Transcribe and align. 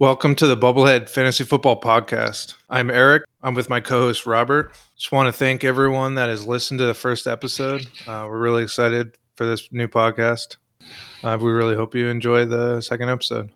Welcome 0.00 0.34
to 0.36 0.46
the 0.46 0.56
Bubblehead 0.56 1.10
Fantasy 1.10 1.44
Football 1.44 1.78
Podcast. 1.78 2.54
I'm 2.70 2.90
Eric. 2.90 3.24
I'm 3.42 3.52
with 3.52 3.68
my 3.68 3.80
co 3.80 4.00
host, 4.00 4.24
Robert. 4.24 4.72
Just 4.96 5.12
want 5.12 5.26
to 5.26 5.32
thank 5.32 5.62
everyone 5.62 6.14
that 6.14 6.30
has 6.30 6.46
listened 6.46 6.78
to 6.78 6.86
the 6.86 6.94
first 6.94 7.26
episode. 7.26 7.86
Uh, 8.06 8.24
we're 8.26 8.38
really 8.38 8.62
excited 8.62 9.18
for 9.36 9.44
this 9.44 9.70
new 9.72 9.88
podcast. 9.88 10.56
Uh, 11.22 11.36
we 11.38 11.50
really 11.52 11.76
hope 11.76 11.94
you 11.94 12.08
enjoy 12.08 12.46
the 12.46 12.80
second 12.80 13.10
episode. 13.10 13.50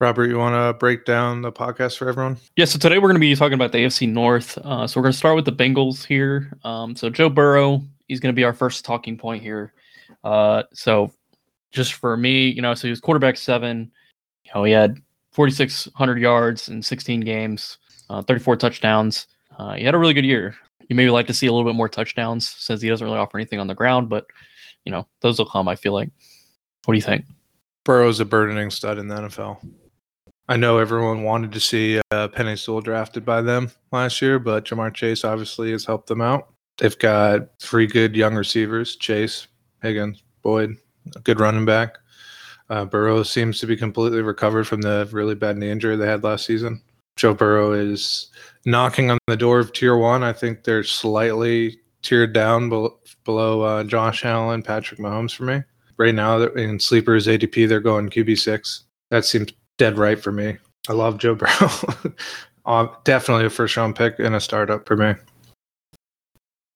Robert, 0.00 0.30
you 0.30 0.38
want 0.38 0.54
to 0.54 0.72
break 0.78 1.04
down 1.04 1.42
the 1.42 1.52
podcast 1.52 1.98
for 1.98 2.08
everyone? 2.08 2.38
Yeah, 2.56 2.64
so 2.64 2.78
today 2.78 2.96
we're 2.96 3.08
going 3.08 3.16
to 3.16 3.20
be 3.20 3.36
talking 3.36 3.52
about 3.52 3.72
the 3.72 3.84
AFC 3.84 4.10
North. 4.10 4.56
Uh, 4.64 4.86
so 4.86 4.98
we're 4.98 5.04
going 5.04 5.12
to 5.12 5.18
start 5.18 5.36
with 5.36 5.44
the 5.44 5.52
Bengals 5.52 6.06
here. 6.06 6.56
Um, 6.64 6.96
so 6.96 7.10
Joe 7.10 7.28
Burrow, 7.28 7.82
he's 8.08 8.18
going 8.18 8.32
to 8.32 8.36
be 8.36 8.44
our 8.44 8.54
first 8.54 8.86
talking 8.86 9.18
point 9.18 9.42
here. 9.42 9.74
Uh, 10.24 10.62
so 10.72 11.12
just 11.70 11.92
for 11.92 12.16
me, 12.16 12.48
you 12.48 12.62
know, 12.62 12.72
so 12.72 12.86
he 12.86 12.90
was 12.90 13.00
quarterback 13.00 13.36
seven. 13.36 13.92
You 14.46 14.52
know, 14.54 14.64
he 14.64 14.72
had 14.72 14.96
4,600 15.32 16.18
yards 16.18 16.68
in 16.68 16.82
16 16.82 17.20
games, 17.20 17.78
uh, 18.10 18.22
34 18.22 18.56
touchdowns. 18.56 19.26
Uh, 19.58 19.74
he 19.74 19.84
had 19.84 19.94
a 19.94 19.98
really 19.98 20.14
good 20.14 20.26
year. 20.26 20.54
You 20.88 20.96
maybe 20.96 21.10
like 21.10 21.26
to 21.28 21.34
see 21.34 21.46
a 21.46 21.52
little 21.52 21.68
bit 21.68 21.76
more 21.76 21.88
touchdowns 21.88 22.48
since 22.48 22.82
he 22.82 22.88
doesn't 22.88 23.04
really 23.04 23.18
offer 23.18 23.38
anything 23.38 23.58
on 23.58 23.66
the 23.66 23.74
ground, 23.74 24.08
but 24.08 24.26
you 24.84 24.92
know, 24.92 25.06
those 25.20 25.38
will 25.38 25.46
come. 25.46 25.68
I 25.68 25.76
feel 25.76 25.92
like. 25.92 26.10
What 26.84 26.94
do 26.94 26.98
you 26.98 27.02
think? 27.02 27.24
Burrow's 27.84 28.20
a 28.20 28.24
burdening 28.24 28.70
stud 28.70 28.98
in 28.98 29.06
the 29.06 29.14
NFL. 29.14 29.58
I 30.48 30.56
know 30.56 30.78
everyone 30.78 31.22
wanted 31.22 31.52
to 31.52 31.60
see 31.60 32.00
uh, 32.10 32.28
Penei 32.28 32.58
Sewell 32.58 32.80
drafted 32.80 33.24
by 33.24 33.40
them 33.40 33.70
last 33.92 34.20
year, 34.20 34.38
but 34.38 34.64
Ja'Marr 34.64 34.92
Chase 34.92 35.24
obviously 35.24 35.70
has 35.70 35.84
helped 35.84 36.08
them 36.08 36.20
out. 36.20 36.48
They've 36.78 36.98
got 36.98 37.48
three 37.60 37.86
good 37.86 38.16
young 38.16 38.34
receivers: 38.34 38.96
Chase, 38.96 39.46
Higgins, 39.82 40.22
Boyd, 40.42 40.76
a 41.14 41.20
good 41.20 41.38
running 41.38 41.64
back. 41.64 41.98
Uh, 42.72 42.86
Burrow 42.86 43.22
seems 43.22 43.60
to 43.60 43.66
be 43.66 43.76
completely 43.76 44.22
recovered 44.22 44.64
from 44.66 44.80
the 44.80 45.06
really 45.12 45.34
bad 45.34 45.58
knee 45.58 45.70
injury 45.70 45.94
they 45.94 46.06
had 46.06 46.24
last 46.24 46.46
season. 46.46 46.80
Joe 47.16 47.34
Burrow 47.34 47.72
is 47.72 48.30
knocking 48.64 49.10
on 49.10 49.18
the 49.26 49.36
door 49.36 49.58
of 49.58 49.74
tier 49.74 49.94
one. 49.98 50.22
I 50.22 50.32
think 50.32 50.64
they're 50.64 50.82
slightly 50.82 51.78
tiered 52.00 52.32
down 52.32 52.70
below, 52.70 52.98
below 53.26 53.60
uh, 53.60 53.84
Josh 53.84 54.24
Allen, 54.24 54.62
Patrick 54.62 54.98
Mahomes 54.98 55.34
for 55.34 55.44
me. 55.44 55.62
Right 55.98 56.14
now, 56.14 56.40
in 56.44 56.80
sleepers 56.80 57.26
ADP, 57.26 57.68
they're 57.68 57.78
going 57.78 58.08
QB 58.08 58.38
six. 58.38 58.84
That 59.10 59.26
seems 59.26 59.52
dead 59.76 59.98
right 59.98 60.18
for 60.18 60.32
me. 60.32 60.56
I 60.88 60.94
love 60.94 61.18
Joe 61.18 61.34
Burrow. 61.34 62.14
uh, 62.64 62.86
definitely 63.04 63.44
a 63.44 63.50
first 63.50 63.76
round 63.76 63.96
pick 63.96 64.18
in 64.18 64.32
a 64.32 64.40
startup 64.40 64.88
for 64.88 64.96
me. 64.96 65.12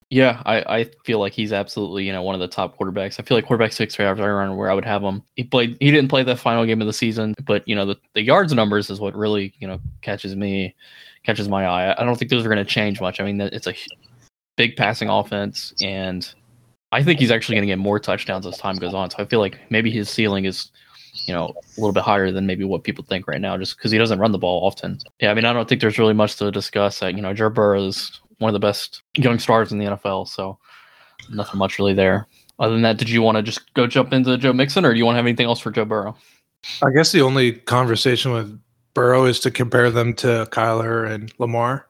Yeah, 0.09 0.41
I, 0.47 0.79
I 0.81 0.91
feel 1.05 1.19
like 1.19 1.33
he's 1.33 1.53
absolutely 1.53 2.07
you 2.07 2.13
know 2.13 2.23
one 2.23 2.35
of 2.35 2.41
the 2.41 2.47
top 2.47 2.79
quarterbacks. 2.79 3.19
I 3.19 3.25
feel 3.25 3.37
like 3.37 3.47
quarterback 3.47 3.73
six 3.73 3.99
right 3.99 4.07
around 4.07 4.57
where 4.57 4.71
I 4.71 4.75
would 4.75 4.85
have 4.85 5.03
him. 5.03 5.23
He 5.35 5.43
played. 5.43 5.77
He 5.81 5.91
didn't 5.91 6.09
play 6.09 6.23
the 6.23 6.37
final 6.37 6.65
game 6.65 6.81
of 6.81 6.87
the 6.87 6.93
season, 6.93 7.35
but 7.45 7.67
you 7.67 7.75
know 7.75 7.87
the, 7.87 7.97
the 8.15 8.23
yards 8.23 8.53
numbers 8.53 8.89
is 8.89 9.01
what 9.01 9.17
really 9.17 9.53
you 9.59 9.67
know 9.67 9.81
catches 10.03 10.37
me, 10.37 10.77
catches 11.25 11.49
my 11.49 11.67
eye. 11.67 12.01
I 12.01 12.05
don't 12.05 12.17
think 12.17 12.31
those 12.31 12.47
are 12.47 12.49
going 12.49 12.65
to 12.65 12.65
change 12.65 13.01
much. 13.01 13.21
I 13.21 13.25
mean, 13.25 13.41
it's 13.41 13.67
a 13.67 13.75
big 14.57 14.77
passing 14.77 15.09
offense, 15.09 15.75
and 15.83 16.33
I 16.93 17.03
think 17.03 17.19
he's 17.19 17.33
actually 17.33 17.57
going 17.57 17.67
to 17.67 17.73
get 17.73 17.79
more 17.79 17.99
touchdowns 17.99 18.47
as 18.47 18.57
time 18.59 18.77
goes 18.77 18.95
on. 18.95 19.11
So 19.11 19.17
I 19.19 19.25
feel 19.25 19.41
like 19.41 19.59
maybe 19.71 19.91
his 19.91 20.09
ceiling 20.09 20.45
is 20.45 20.71
you 21.25 21.33
know, 21.33 21.47
a 21.47 21.81
little 21.81 21.93
bit 21.93 22.03
higher 22.03 22.31
than 22.31 22.47
maybe 22.47 22.65
what 22.65 22.85
people 22.85 23.05
think 23.05 23.27
right 23.27 23.41
now, 23.41 23.57
just 23.57 23.77
because 23.77 23.91
he 23.91 23.99
doesn't 23.99 24.19
run 24.19 24.33
the 24.33 24.39
ball 24.39 24.67
often. 24.67 24.99
Yeah, 25.21 25.31
I 25.31 25.35
mean, 25.35 25.45
I 25.45 25.53
don't 25.53 25.69
think 25.69 25.81
there's 25.81 25.99
really 25.99 26.15
much 26.15 26.37
to 26.37 26.51
discuss. 26.51 27.03
Uh, 27.03 27.07
you 27.07 27.23
know, 27.23 27.33
Joe 27.33 27.49
Burrow 27.49 27.87
is 27.87 28.21
one 28.39 28.49
of 28.49 28.53
the 28.53 28.59
best 28.59 29.03
young 29.17 29.39
stars 29.39 29.73
in 29.73 29.79
the 29.79 29.87
NFL, 29.87 30.29
so 30.29 30.59
nothing 31.31 31.59
much 31.59 31.79
really 31.79 31.95
there. 31.95 32.27
Other 32.59 32.73
than 32.73 32.83
that, 32.83 32.97
did 32.97 33.11
you 33.11 33.23
want 33.23 33.37
to 33.37 33.43
just 33.43 33.73
go 33.75 33.87
jump 33.87 34.13
into 34.13 34.37
Joe 34.39 34.53
Mixon, 34.53 34.85
or 34.85 34.93
do 34.93 34.99
you 34.99 35.05
want 35.05 35.15
to 35.15 35.19
have 35.19 35.27
anything 35.27 35.47
else 35.47 35.61
for 35.61 35.71
Joe 35.71 35.85
Burrow? 35.85 36.17
I 36.83 36.91
guess 36.95 37.13
the 37.13 37.23
only 37.23 37.53
conversation 37.53 38.33
with 38.33 38.59
Burrow 38.95 39.25
is 39.25 39.41
to 39.41 39.51
compare 39.51 39.91
them 39.91 40.15
to 40.15 40.49
Kyler 40.51 41.09
and 41.11 41.33
Lamar. 41.39 41.87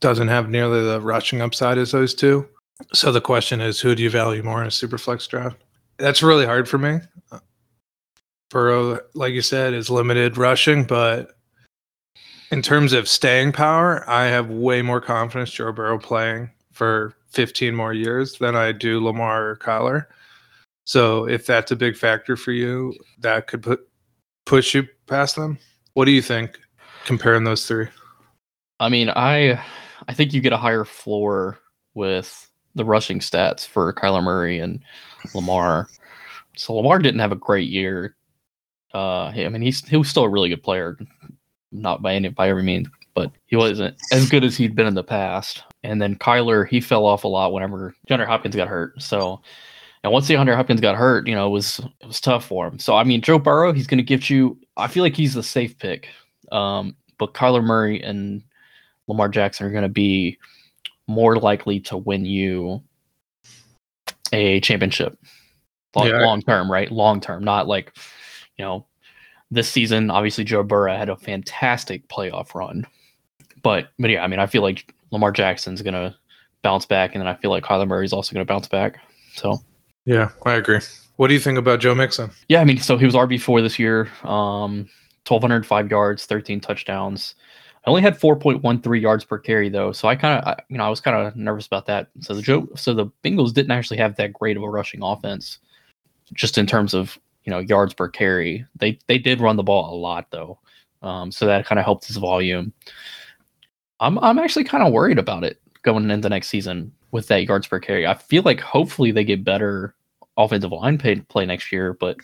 Doesn't 0.00 0.28
have 0.28 0.48
nearly 0.48 0.82
the 0.82 1.00
rushing 1.00 1.40
upside 1.40 1.78
as 1.78 1.90
those 1.90 2.14
two. 2.14 2.48
So 2.92 3.10
the 3.10 3.20
question 3.20 3.60
is, 3.60 3.80
who 3.80 3.94
do 3.94 4.02
you 4.02 4.10
value 4.10 4.42
more 4.42 4.60
in 4.60 4.68
a 4.68 4.70
super 4.70 4.98
flex 4.98 5.26
draft? 5.26 5.56
That's 5.98 6.22
really 6.22 6.46
hard 6.46 6.68
for 6.68 6.78
me. 6.78 7.00
Burrow, 8.50 9.00
like 9.14 9.32
you 9.32 9.42
said, 9.42 9.74
is 9.74 9.90
limited 9.90 10.36
rushing, 10.36 10.84
but 10.84 11.35
in 12.50 12.62
terms 12.62 12.92
of 12.92 13.08
staying 13.08 13.52
power, 13.52 14.08
I 14.08 14.26
have 14.26 14.50
way 14.50 14.82
more 14.82 15.00
confidence 15.00 15.50
Joe 15.50 15.72
Burrow 15.72 15.98
playing 15.98 16.50
for 16.72 17.14
15 17.30 17.74
more 17.74 17.92
years 17.92 18.38
than 18.38 18.54
I 18.54 18.72
do 18.72 19.02
Lamar 19.02 19.50
or 19.50 19.56
Kyler. 19.56 20.06
So 20.84 21.26
if 21.26 21.46
that's 21.46 21.72
a 21.72 21.76
big 21.76 21.96
factor 21.96 22.36
for 22.36 22.52
you, 22.52 22.94
that 23.18 23.46
could 23.46 23.62
put 23.62 23.88
push 24.44 24.74
you 24.74 24.86
past 25.06 25.34
them. 25.34 25.58
What 25.94 26.04
do 26.04 26.12
you 26.12 26.22
think 26.22 26.60
comparing 27.04 27.44
those 27.44 27.66
three? 27.66 27.88
I 28.78 28.88
mean, 28.88 29.10
I 29.10 29.60
I 30.08 30.14
think 30.14 30.32
you 30.32 30.40
get 30.40 30.52
a 30.52 30.58
higher 30.58 30.84
floor 30.84 31.58
with 31.94 32.48
the 32.74 32.84
rushing 32.84 33.18
stats 33.18 33.66
for 33.66 33.92
Kyler 33.94 34.22
Murray 34.22 34.60
and 34.60 34.80
Lamar. 35.34 35.88
So 36.56 36.74
Lamar 36.74 36.98
didn't 36.98 37.20
have 37.20 37.32
a 37.32 37.36
great 37.36 37.68
year 37.68 38.14
uh, 38.96 39.26
I 39.26 39.48
mean, 39.50 39.60
he's 39.60 39.86
he 39.86 39.96
was 39.96 40.08
still 40.08 40.24
a 40.24 40.28
really 40.28 40.48
good 40.48 40.62
player, 40.62 40.98
not 41.72 42.02
by 42.02 42.14
any 42.14 42.28
by 42.28 42.48
every 42.48 42.62
means, 42.62 42.88
but 43.14 43.32
he 43.46 43.56
wasn't 43.56 43.96
as 44.12 44.28
good 44.28 44.44
as 44.44 44.56
he'd 44.56 44.74
been 44.74 44.86
in 44.86 44.94
the 44.94 45.04
past. 45.04 45.62
And 45.82 46.00
then 46.00 46.16
Kyler, 46.16 46.68
he 46.68 46.80
fell 46.80 47.06
off 47.06 47.24
a 47.24 47.28
lot 47.28 47.52
whenever 47.52 47.94
DeAndre 48.08 48.26
Hopkins 48.26 48.56
got 48.56 48.68
hurt. 48.68 49.00
So, 49.00 49.40
and 50.02 50.12
once 50.12 50.28
DeAndre 50.28 50.54
Hopkins 50.54 50.80
got 50.80 50.96
hurt, 50.96 51.26
you 51.26 51.34
know, 51.34 51.46
it 51.46 51.50
was 51.50 51.80
it 52.00 52.06
was 52.06 52.20
tough 52.20 52.44
for 52.44 52.66
him. 52.66 52.78
So, 52.78 52.96
I 52.96 53.04
mean, 53.04 53.22
Joe 53.22 53.38
Burrow, 53.38 53.72
he's 53.72 53.86
going 53.86 53.98
to 53.98 54.04
give 54.04 54.28
you. 54.30 54.58
I 54.76 54.88
feel 54.88 55.02
like 55.02 55.16
he's 55.16 55.34
the 55.34 55.42
safe 55.42 55.78
pick. 55.78 56.08
Um, 56.52 56.96
but 57.18 57.34
Kyler 57.34 57.64
Murray 57.64 58.02
and 58.02 58.42
Lamar 59.08 59.28
Jackson 59.28 59.66
are 59.66 59.70
going 59.70 59.82
to 59.82 59.88
be 59.88 60.38
more 61.06 61.36
likely 61.36 61.80
to 61.80 61.96
win 61.96 62.24
you 62.24 62.82
a 64.32 64.60
championship 64.60 65.16
long, 65.94 66.08
yeah. 66.08 66.24
long 66.24 66.42
term, 66.42 66.70
right? 66.70 66.90
Long 66.90 67.20
term, 67.20 67.44
not 67.44 67.66
like 67.66 67.96
you 68.58 68.64
know, 68.64 68.86
this 69.56 69.68
season, 69.68 70.10
obviously 70.10 70.44
Joe 70.44 70.62
Burrow 70.62 70.96
had 70.96 71.08
a 71.08 71.16
fantastic 71.16 72.06
playoff 72.08 72.54
run. 72.54 72.86
But 73.62 73.88
but 73.98 74.10
yeah, 74.10 74.22
I 74.22 74.28
mean, 74.28 74.38
I 74.38 74.46
feel 74.46 74.62
like 74.62 74.94
Lamar 75.10 75.32
Jackson's 75.32 75.82
gonna 75.82 76.16
bounce 76.62 76.86
back, 76.86 77.14
and 77.14 77.20
then 77.20 77.28
I 77.28 77.34
feel 77.34 77.50
like 77.50 77.64
Kyler 77.64 77.88
Murray's 77.88 78.12
also 78.12 78.32
gonna 78.32 78.44
bounce 78.44 78.68
back. 78.68 78.98
So 79.34 79.58
yeah, 80.04 80.30
I 80.44 80.54
agree. 80.54 80.80
What 81.16 81.28
do 81.28 81.34
you 81.34 81.40
think 81.40 81.58
about 81.58 81.80
Joe 81.80 81.94
Mixon? 81.94 82.30
Yeah, 82.48 82.60
I 82.60 82.64
mean, 82.64 82.78
so 82.78 82.96
he 82.96 83.06
was 83.06 83.14
RB 83.14 83.40
four 83.40 83.60
this 83.62 83.78
year, 83.78 84.08
um, 84.22 84.88
twelve 85.24 85.42
hundred 85.42 85.66
five 85.66 85.90
yards, 85.90 86.26
thirteen 86.26 86.60
touchdowns. 86.60 87.34
I 87.84 87.90
only 87.90 88.02
had 88.02 88.18
four 88.18 88.36
point 88.36 88.62
one 88.62 88.82
three 88.82 89.00
yards 89.00 89.24
per 89.24 89.38
carry 89.38 89.68
though, 89.68 89.92
so 89.92 90.08
I 90.08 90.16
kind 90.16 90.42
of, 90.44 90.56
you 90.68 90.76
know, 90.76 90.84
I 90.84 90.88
was 90.88 91.00
kind 91.00 91.16
of 91.16 91.36
nervous 91.36 91.66
about 91.66 91.86
that. 91.86 92.08
So 92.20 92.34
the 92.34 92.42
Joe, 92.42 92.68
so 92.74 92.92
the 92.92 93.06
Bengals 93.24 93.54
didn't 93.54 93.70
actually 93.70 93.98
have 93.98 94.16
that 94.16 94.32
great 94.32 94.56
of 94.56 94.62
a 94.62 94.68
rushing 94.68 95.02
offense, 95.02 95.58
just 96.34 96.58
in 96.58 96.66
terms 96.66 96.94
of 96.94 97.18
you 97.46 97.50
know 97.52 97.60
yards 97.60 97.94
per 97.94 98.08
carry. 98.08 98.66
They 98.74 98.98
they 99.06 99.18
did 99.18 99.40
run 99.40 99.56
the 99.56 99.62
ball 99.62 99.94
a 99.94 99.96
lot 99.96 100.26
though, 100.30 100.58
um, 101.02 101.30
so 101.32 101.46
that 101.46 101.64
kind 101.64 101.78
of 101.78 101.84
helped 101.84 102.06
his 102.06 102.16
volume. 102.16 102.72
I'm 104.00 104.18
I'm 104.18 104.38
actually 104.38 104.64
kind 104.64 104.84
of 104.84 104.92
worried 104.92 105.18
about 105.18 105.44
it 105.44 105.60
going 105.82 106.10
into 106.10 106.28
next 106.28 106.48
season 106.48 106.92
with 107.12 107.28
that 107.28 107.44
yards 107.44 107.68
per 107.68 107.78
carry. 107.80 108.06
I 108.06 108.14
feel 108.14 108.42
like 108.42 108.60
hopefully 108.60 109.12
they 109.12 109.24
get 109.24 109.44
better 109.44 109.94
offensive 110.36 110.72
line 110.72 110.98
play, 110.98 111.16
play 111.20 111.46
next 111.46 111.72
year, 111.72 111.94
but 111.94 112.16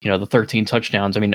you 0.00 0.10
know 0.10 0.16
the 0.16 0.26
13 0.26 0.64
touchdowns. 0.64 1.16
I 1.16 1.20
mean, 1.20 1.34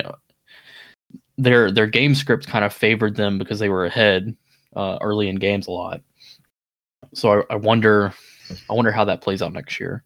their 1.36 1.70
their 1.70 1.86
game 1.86 2.14
script 2.14 2.48
kind 2.48 2.64
of 2.64 2.72
favored 2.72 3.14
them 3.16 3.38
because 3.38 3.58
they 3.58 3.68
were 3.68 3.84
ahead 3.84 4.34
uh, 4.74 4.98
early 5.02 5.28
in 5.28 5.36
games 5.36 5.66
a 5.66 5.70
lot. 5.70 6.00
So 7.14 7.42
I, 7.42 7.54
I 7.54 7.56
wonder 7.56 8.14
I 8.70 8.72
wonder 8.72 8.90
how 8.90 9.04
that 9.04 9.20
plays 9.20 9.42
out 9.42 9.52
next 9.52 9.78
year 9.78 10.02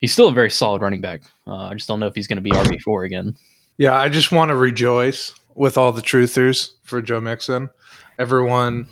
he's 0.00 0.12
still 0.12 0.28
a 0.28 0.32
very 0.32 0.50
solid 0.50 0.82
running 0.82 1.00
back. 1.00 1.22
Uh, 1.46 1.56
I 1.56 1.74
just 1.74 1.88
don't 1.88 2.00
know 2.00 2.06
if 2.06 2.14
he's 2.14 2.26
going 2.26 2.36
to 2.36 2.42
be 2.42 2.50
RB 2.50 2.80
four 2.80 3.04
again. 3.04 3.36
Yeah, 3.78 3.96
I 3.98 4.08
just 4.08 4.32
want 4.32 4.50
to 4.50 4.56
rejoice 4.56 5.34
with 5.54 5.76
all 5.76 5.92
the 5.92 6.02
truthers 6.02 6.72
for 6.82 7.02
Joe 7.02 7.20
Mixon. 7.20 7.70
Everyone 8.18 8.86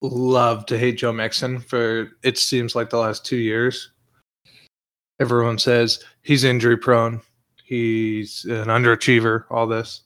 loved 0.00 0.68
to 0.68 0.78
hate 0.78 0.98
Joe 0.98 1.12
Mixon 1.12 1.60
for 1.60 2.10
it 2.22 2.38
seems 2.38 2.74
like 2.74 2.90
the 2.90 2.98
last 2.98 3.24
two 3.24 3.36
years. 3.36 3.90
Everyone 5.20 5.58
says 5.58 6.02
he's 6.22 6.44
injury 6.44 6.76
prone, 6.76 7.20
he's 7.64 8.44
an 8.46 8.66
underachiever, 8.66 9.44
all 9.50 9.66
this. 9.66 10.02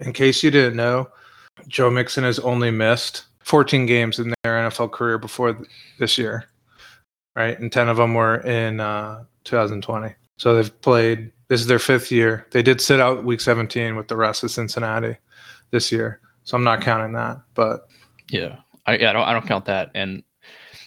In 0.00 0.12
case 0.12 0.42
you 0.42 0.50
didn't 0.50 0.76
know, 0.76 1.08
Joe 1.68 1.90
Mixon 1.90 2.24
has 2.24 2.38
only 2.40 2.70
missed 2.70 3.24
14 3.40 3.86
games 3.86 4.18
in 4.18 4.34
their 4.42 4.68
NFL 4.68 4.92
career 4.92 5.18
before 5.18 5.58
this 5.98 6.18
year 6.18 6.49
right? 7.36 7.58
And 7.58 7.72
10 7.72 7.88
of 7.88 7.96
them 7.96 8.14
were 8.14 8.38
in 8.38 8.80
uh, 8.80 9.24
2020. 9.44 10.14
So 10.36 10.54
they've 10.54 10.80
played, 10.80 11.32
this 11.48 11.60
is 11.60 11.66
their 11.66 11.78
fifth 11.78 12.10
year. 12.10 12.46
They 12.50 12.62
did 12.62 12.80
sit 12.80 13.00
out 13.00 13.24
week 13.24 13.40
17 13.40 13.96
with 13.96 14.08
the 14.08 14.16
rest 14.16 14.42
of 14.42 14.50
Cincinnati 14.50 15.16
this 15.70 15.92
year. 15.92 16.20
So 16.44 16.56
I'm 16.56 16.64
not 16.64 16.80
counting 16.80 17.12
that, 17.12 17.40
but. 17.54 17.88
Yeah, 18.30 18.56
I, 18.86 18.94
I, 18.94 19.12
don't, 19.12 19.16
I 19.16 19.32
don't 19.32 19.46
count 19.46 19.66
that. 19.66 19.90
And 19.94 20.22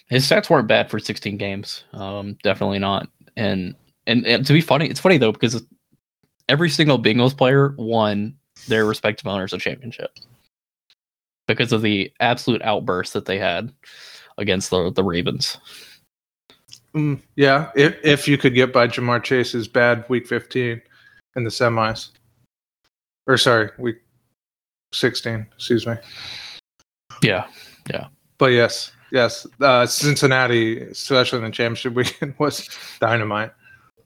his 0.08 0.28
stats 0.28 0.50
weren't 0.50 0.68
bad 0.68 0.90
for 0.90 1.00
16 1.00 1.38
games. 1.38 1.84
Um, 1.94 2.38
definitely 2.44 2.80
not. 2.80 3.08
And, 3.36 3.76
and, 4.08 4.26
and 4.26 4.46
to 4.46 4.54
be 4.54 4.62
funny, 4.62 4.88
it's 4.88 5.00
funny 5.00 5.18
though, 5.18 5.32
because 5.32 5.64
every 6.50 6.70
single 6.70 7.02
Bengals 7.02 7.36
player 7.36 7.74
won 7.78 8.36
their 8.68 8.86
respective 8.86 9.28
owners 9.28 9.54
a 9.54 9.58
championship 9.58 10.12
because 11.48 11.72
of 11.72 11.82
the 11.82 12.12
absolute 12.20 12.62
outburst 12.62 13.14
that 13.14 13.26
they 13.26 13.38
had 13.38 13.74
against 14.38 14.70
the 14.70 14.92
the 14.92 15.04
Ravens. 15.04 15.58
Mm, 16.96 17.22
yeah, 17.36 17.72
if 17.76 17.96
if 18.04 18.28
you 18.28 18.38
could 18.38 18.54
get 18.54 18.72
by 18.72 18.88
Ja'Marr 18.88 19.24
Chase's 19.24 19.68
bad 19.68 20.06
week 20.10 20.28
15 20.28 20.82
in 21.36 21.44
the 21.44 21.50
semis, 21.50 22.10
or 23.26 23.38
sorry, 23.38 23.72
week 23.80 23.98
16. 24.94 25.48
Excuse 25.56 25.88
me. 25.88 25.96
Yeah, 27.24 27.48
yeah. 27.90 28.08
But 28.38 28.48
yes, 28.52 28.92
yes, 29.12 29.48
uh, 29.62 29.86
Cincinnati, 29.88 30.82
especially 30.82 31.40
in 31.40 31.46
the 31.46 31.52
championship 31.52 31.94
weekend, 31.96 32.36
was 32.38 32.70
dynamite. 33.00 33.52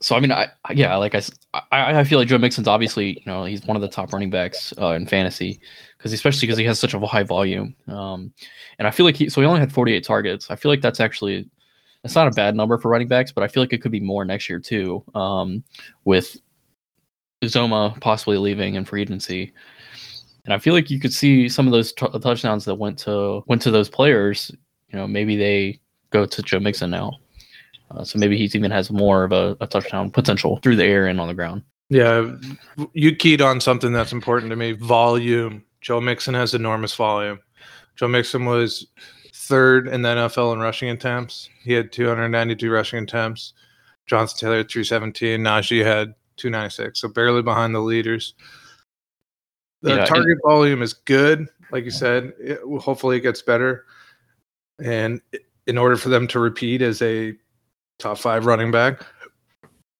so 0.01 0.15
I 0.15 0.19
mean, 0.21 0.31
I 0.31 0.47
I- 0.65 0.73
yeah, 0.73 0.95
like 0.95 1.13
I 1.13 1.21
I 1.71 2.03
feel 2.05 2.19
like 2.19 2.29
Joe 2.29 2.37
Mixon's 2.37 2.67
obviously 2.69 3.13
you 3.19 3.23
know 3.25 3.43
he's 3.43 3.65
one 3.65 3.75
of 3.75 3.81
the 3.81 3.89
top 3.89 4.13
running 4.13 4.29
backs 4.29 4.73
uh, 4.81 4.91
in 4.93 5.07
fantasy 5.07 5.59
because 5.97 6.13
especially 6.13 6.45
because 6.47 6.57
he 6.57 6.65
has 6.65 6.79
such 6.79 6.93
a 6.93 6.99
high 7.05 7.23
volume. 7.23 7.75
Um, 7.87 8.31
and 8.79 8.87
I 8.87 8.91
feel 8.91 9.05
like 9.05 9.17
he 9.17 9.27
so 9.29 9.41
he 9.41 9.47
only 9.47 9.59
had 9.59 9.73
48 9.73 10.05
targets. 10.05 10.49
I 10.49 10.55
feel 10.55 10.71
like 10.71 10.81
that's 10.81 11.01
actually 11.01 11.49
that's 12.03 12.15
not 12.15 12.27
a 12.27 12.31
bad 12.31 12.55
number 12.55 12.77
for 12.77 12.89
running 12.89 13.07
backs, 13.07 13.31
but 13.31 13.43
I 13.43 13.47
feel 13.47 13.63
like 13.63 13.73
it 13.73 13.81
could 13.81 13.91
be 13.91 13.99
more 13.99 14.23
next 14.23 14.49
year 14.49 14.59
too. 14.59 15.03
Um, 15.15 15.63
with 16.05 16.37
Zoma 17.43 17.99
possibly 18.01 18.37
leaving 18.37 18.77
and 18.77 18.87
free 18.87 19.01
agency. 19.01 19.53
And 20.45 20.53
I 20.53 20.59
feel 20.59 20.73
like 20.73 20.89
you 20.89 20.99
could 20.99 21.13
see 21.13 21.49
some 21.49 21.67
of 21.67 21.73
those 21.73 21.91
t- 21.93 22.07
touchdowns 22.21 22.65
that 22.65 22.75
went 22.75 22.97
to 22.99 23.43
went 23.47 23.61
to 23.63 23.71
those 23.71 23.89
players. 23.89 24.51
You 24.89 24.97
know, 24.97 25.07
maybe 25.07 25.35
they 25.35 25.79
go 26.09 26.25
to 26.25 26.41
Joe 26.41 26.59
Mixon 26.59 26.89
now. 26.89 27.13
Uh, 27.91 28.03
so 28.03 28.17
maybe 28.17 28.37
he 28.37 28.45
even 28.45 28.71
has 28.71 28.91
more 28.91 29.23
of 29.23 29.31
a, 29.31 29.57
a 29.61 29.67
touchdown 29.67 30.09
potential 30.09 30.59
through 30.61 30.75
the 30.75 30.85
air 30.85 31.07
and 31.07 31.19
on 31.19 31.27
the 31.27 31.33
ground. 31.33 31.63
Yeah, 31.89 32.35
you 32.93 33.15
keyed 33.15 33.41
on 33.41 33.61
something 33.61 33.93
that's 33.93 34.11
important 34.11 34.49
to 34.49 34.55
me 34.55 34.73
volume. 34.73 35.63
Joe 35.79 36.01
Mixon 36.01 36.33
has 36.33 36.53
enormous 36.53 36.93
volume. 36.95 37.39
Joe 37.95 38.09
Mixon 38.09 38.45
was 38.45 38.87
third 39.47 39.87
in 39.87 40.01
the 40.01 40.09
NFL 40.09 40.53
in 40.53 40.59
rushing 40.59 40.89
attempts. 40.89 41.49
He 41.63 41.73
had 41.73 41.91
292 41.91 42.69
rushing 42.69 43.03
attempts. 43.03 43.53
Jonathan 44.05 44.37
Taylor 44.37 44.63
317. 44.63 45.41
Najee 45.41 45.83
had 45.83 46.13
296, 46.37 46.99
so 46.99 47.07
barely 47.07 47.41
behind 47.41 47.73
the 47.73 47.79
leaders. 47.79 48.33
The 49.81 49.95
Yeah, 49.95 50.05
target 50.05 50.37
volume 50.43 50.81
is 50.81 50.93
good, 50.93 51.47
like 51.71 51.85
you 51.85 51.91
said. 51.91 52.33
It, 52.39 52.59
hopefully, 52.79 53.17
it 53.17 53.21
gets 53.21 53.41
better. 53.41 53.85
And 54.83 55.21
in 55.65 55.77
order 55.77 55.97
for 55.97 56.09
them 56.09 56.27
to 56.27 56.39
repeat 56.39 56.81
as 56.81 57.01
a 57.01 57.33
top 57.99 58.17
five 58.17 58.45
running 58.45 58.71
back, 58.71 59.05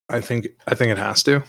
I 0.10 0.22
think 0.22 0.48
I 0.68 0.76
think 0.76 0.92
it 0.92 0.98
has 0.98 1.24
to. 1.24 1.44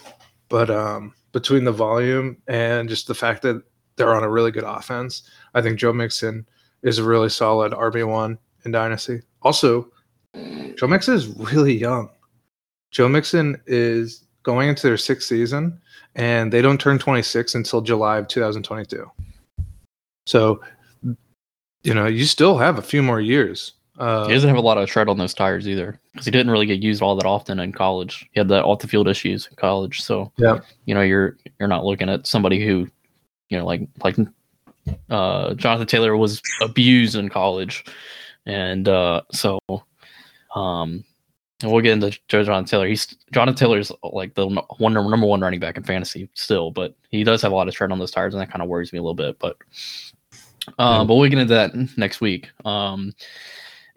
But 0.48 0.70
um, 0.70 1.14
between 1.32 1.64
the 1.64 1.72
volume 1.72 2.42
and 2.48 2.88
just 2.88 3.06
the 3.06 3.14
fact 3.14 3.42
that 3.42 3.62
they're 3.96 4.14
on 4.14 4.24
a 4.24 4.30
really 4.30 4.50
good 4.50 4.64
offense, 4.64 5.22
I 5.54 5.62
think 5.62 5.78
Joe 5.78 5.92
Mixon 5.92 6.46
is 6.82 6.98
a 6.98 7.04
really 7.04 7.28
solid 7.28 7.72
RB 7.72 8.06
one 8.06 8.38
in 8.64 8.70
Dynasty. 8.72 9.20
Also, 9.42 9.90
Joe 10.34 10.86
Mixon 10.86 11.14
is 11.14 11.26
really 11.52 11.74
young. 11.76 12.10
Joe 12.90 13.08
Mixon 13.08 13.60
is 13.66 14.24
going 14.42 14.68
into 14.68 14.86
their 14.86 14.96
sixth 14.96 15.28
season, 15.28 15.80
and 16.14 16.52
they 16.52 16.62
don't 16.62 16.80
turn 16.80 16.98
26 16.98 17.54
until 17.54 17.80
July 17.80 18.18
of 18.18 18.28
2022. 18.28 19.10
So, 20.26 20.60
you 21.82 21.94
know, 21.94 22.06
you 22.06 22.24
still 22.24 22.58
have 22.58 22.78
a 22.78 22.82
few 22.82 23.02
more 23.02 23.20
years. 23.20 23.72
Uh, 23.98 24.28
he 24.28 24.34
doesn't 24.34 24.48
have 24.48 24.58
a 24.58 24.62
lot 24.62 24.78
of 24.78 24.88
tread 24.88 25.08
on 25.08 25.18
those 25.18 25.34
tires 25.34 25.66
either 25.66 25.98
because 26.12 26.24
he 26.24 26.30
didn't 26.30 26.52
really 26.52 26.66
get 26.66 26.80
used 26.82 27.02
all 27.02 27.16
that 27.16 27.26
often 27.26 27.58
in 27.58 27.72
college. 27.72 28.28
He 28.32 28.38
had 28.38 28.46
the 28.48 28.62
off 28.62 28.78
the 28.78 28.86
field 28.86 29.08
issues 29.08 29.48
in 29.48 29.56
college, 29.56 30.00
so 30.02 30.30
Yeah. 30.36 30.60
you 30.84 30.94
know 30.94 31.00
you're 31.02 31.36
you're 31.58 31.68
not 31.68 31.84
looking 31.84 32.08
at 32.08 32.24
somebody 32.26 32.64
who, 32.64 32.88
you 33.48 33.58
know, 33.58 33.66
like 33.66 33.88
like 34.04 34.16
uh, 35.10 35.54
Jonathan 35.54 35.86
Taylor 35.86 36.16
was 36.16 36.42
abused 36.62 37.16
in 37.16 37.28
college, 37.28 37.84
and 38.46 38.88
uh, 38.88 39.22
so 39.32 39.58
um, 40.54 41.04
and 41.62 41.72
we'll 41.72 41.80
get 41.80 41.92
into 41.92 42.16
Joe 42.28 42.44
Jonathan 42.44 42.66
Taylor. 42.66 42.86
He's 42.86 43.06
Jonathan 43.32 43.56
Taylor's 43.56 43.90
like 44.02 44.34
the 44.34 44.46
one 44.78 44.94
number 44.94 45.26
one 45.26 45.40
running 45.40 45.60
back 45.60 45.76
in 45.76 45.82
fantasy 45.82 46.28
still, 46.34 46.70
but 46.70 46.94
he 47.10 47.24
does 47.24 47.42
have 47.42 47.52
a 47.52 47.54
lot 47.54 47.68
of 47.68 47.74
tread 47.74 47.90
on 47.90 47.98
those 47.98 48.10
tires, 48.10 48.34
and 48.34 48.40
that 48.40 48.50
kind 48.50 48.62
of 48.62 48.68
worries 48.68 48.92
me 48.92 48.98
a 48.98 49.02
little 49.02 49.14
bit. 49.14 49.38
But 49.38 49.56
um, 50.78 51.06
but 51.06 51.14
we'll 51.14 51.28
get 51.28 51.38
into 51.38 51.54
that 51.54 51.74
next 51.96 52.20
week. 52.20 52.50
Um, 52.64 53.12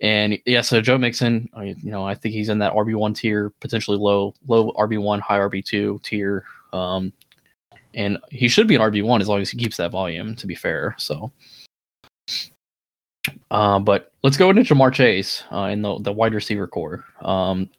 and 0.01 0.39
yeah, 0.47 0.61
so 0.61 0.81
Joe 0.81 0.97
Mixon, 0.97 1.47
you 1.61 1.91
know, 1.91 2.03
I 2.03 2.15
think 2.15 2.33
he's 2.33 2.49
in 2.49 2.57
that 2.59 2.73
RB 2.73 2.95
one 2.95 3.13
tier, 3.13 3.51
potentially 3.59 3.97
low, 3.97 4.33
low 4.47 4.71
RB 4.71 4.99
one, 4.99 5.19
high 5.19 5.37
RB 5.37 5.63
two 5.63 5.99
tier. 6.03 6.43
Um, 6.73 7.13
and 7.93 8.17
he 8.29 8.47
should 8.47 8.67
be 8.67 8.75
an 8.75 8.81
RB 8.81 9.03
one 9.03 9.21
as 9.21 9.27
long 9.27 9.41
as 9.41 9.49
he 9.49 9.57
keeps 9.57 9.77
that 9.77 9.91
volume. 9.91 10.35
To 10.35 10.47
be 10.47 10.55
fair, 10.55 10.95
so. 10.97 11.31
Uh, 13.51 13.79
but 13.79 14.11
let's 14.23 14.37
go 14.37 14.49
into 14.49 14.61
Ja'Marr 14.63 14.93
Chase 14.93 15.43
uh, 15.51 15.65
in 15.65 15.81
the 15.81 15.99
the 15.99 16.11
wide 16.11 16.33
receiver 16.33 16.67
core. 16.67 17.05
Um, 17.21 17.69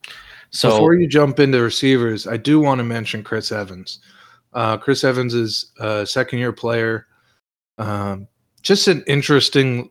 so 0.50 0.70
Before 0.70 0.94
you 0.94 1.08
jump 1.08 1.40
into 1.40 1.60
receivers, 1.60 2.26
I 2.26 2.36
do 2.36 2.60
want 2.60 2.78
to 2.78 2.84
mention 2.84 3.24
Chris 3.24 3.50
Evans. 3.50 4.00
Uh, 4.52 4.76
Chris 4.76 5.02
Evans 5.02 5.32
is 5.32 5.72
a 5.80 6.06
second 6.06 6.38
year 6.38 6.52
player. 6.52 7.06
Um, 7.78 8.28
just 8.62 8.86
an 8.86 9.02
interesting 9.06 9.90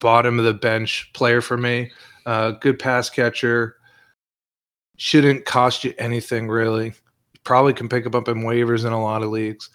bottom 0.00 0.38
of 0.38 0.46
the 0.46 0.54
bench 0.54 1.10
player 1.12 1.42
for 1.42 1.58
me. 1.58 1.90
Uh, 2.24 2.52
good 2.52 2.78
pass 2.78 3.10
catcher. 3.10 3.76
Shouldn't 4.96 5.44
cost 5.44 5.84
you 5.84 5.94
anything 5.98 6.48
really. 6.48 6.94
Probably 7.44 7.72
can 7.72 7.88
pick 7.88 8.04
him 8.06 8.14
up 8.14 8.28
in 8.28 8.38
waivers 8.42 8.84
in 8.84 8.92
a 8.92 9.02
lot 9.02 9.22
of 9.22 9.30
leagues. 9.30 9.70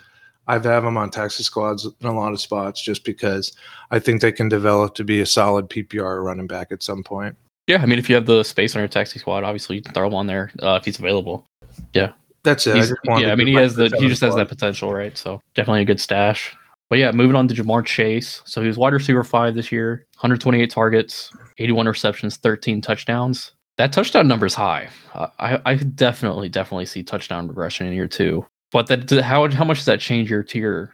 I've 0.47 0.63
have 0.65 0.83
him 0.85 0.95
on 0.97 1.09
taxi 1.09 1.41
squads 1.43 1.85
in 1.85 2.07
a 2.07 2.13
lot 2.15 2.31
of 2.31 2.39
spots 2.39 2.81
just 2.81 3.03
because 3.03 3.55
I 3.89 3.97
think 3.99 4.21
they 4.21 4.31
can 4.31 4.47
develop 4.47 4.93
to 4.95 5.03
be 5.03 5.21
a 5.21 5.25
solid 5.25 5.69
PPR 5.69 6.23
running 6.23 6.45
back 6.47 6.71
at 6.71 6.83
some 6.83 7.03
point. 7.03 7.35
yeah, 7.67 7.81
I 7.81 7.87
mean, 7.87 7.97
if 7.97 8.07
you 8.09 8.15
have 8.15 8.27
the 8.27 8.43
space 8.43 8.75
on 8.75 8.79
your 8.81 8.87
taxi 8.87 9.17
squad, 9.17 9.43
obviously 9.43 9.75
you 9.77 9.81
can 9.81 9.93
throw 9.93 10.05
him 10.07 10.13
on 10.13 10.27
there 10.27 10.51
uh, 10.61 10.75
if 10.79 10.85
he's 10.85 10.99
available. 10.99 11.47
Yeah, 11.93 12.11
that's 12.43 12.67
it. 12.67 12.71
I 12.71 12.75
He's- 12.75 12.89
just 12.89 12.99
yeah, 13.21 13.31
I 13.31 13.35
mean, 13.35 13.47
he 13.47 13.55
has 13.55 13.73
the 13.75 13.85
he 13.85 13.95
Evans 13.95 14.09
just 14.11 14.21
has 14.21 14.33
squad. 14.33 14.43
that 14.43 14.49
potential, 14.49 14.93
right? 14.93 15.17
So 15.17 15.41
definitely 15.55 15.81
a 15.81 15.85
good 15.85 15.99
stash. 15.99 16.55
But 16.91 16.99
yeah, 16.99 17.11
moving 17.11 17.35
on 17.35 17.47
to 17.47 17.55
Ja'Marr 17.55 17.83
Chase. 17.83 18.43
So 18.45 18.61
he 18.61 18.67
was 18.67 18.77
wide 18.77 18.93
receiver 18.93 19.23
five 19.23 19.55
this 19.55 19.71
year, 19.71 20.05
128 20.17 20.69
targets, 20.69 21.31
81 21.57 21.87
receptions, 21.87 22.37
13 22.37 22.79
touchdowns. 22.81 23.53
That 23.77 23.91
touchdown 23.91 24.27
number 24.27 24.45
is 24.45 24.53
high. 24.53 24.89
I 25.13 25.59
I 25.65 25.75
definitely 25.75 26.49
definitely 26.49 26.85
see 26.85 27.03
touchdown 27.03 27.47
regression 27.47 27.87
in 27.87 27.93
year 27.93 28.07
two. 28.07 28.45
But 28.71 28.87
that 28.87 29.09
how 29.21 29.49
how 29.49 29.65
much 29.65 29.77
does 29.77 29.85
that 29.85 29.99
change 29.99 30.29
your 30.29 30.43
tier 30.43 30.93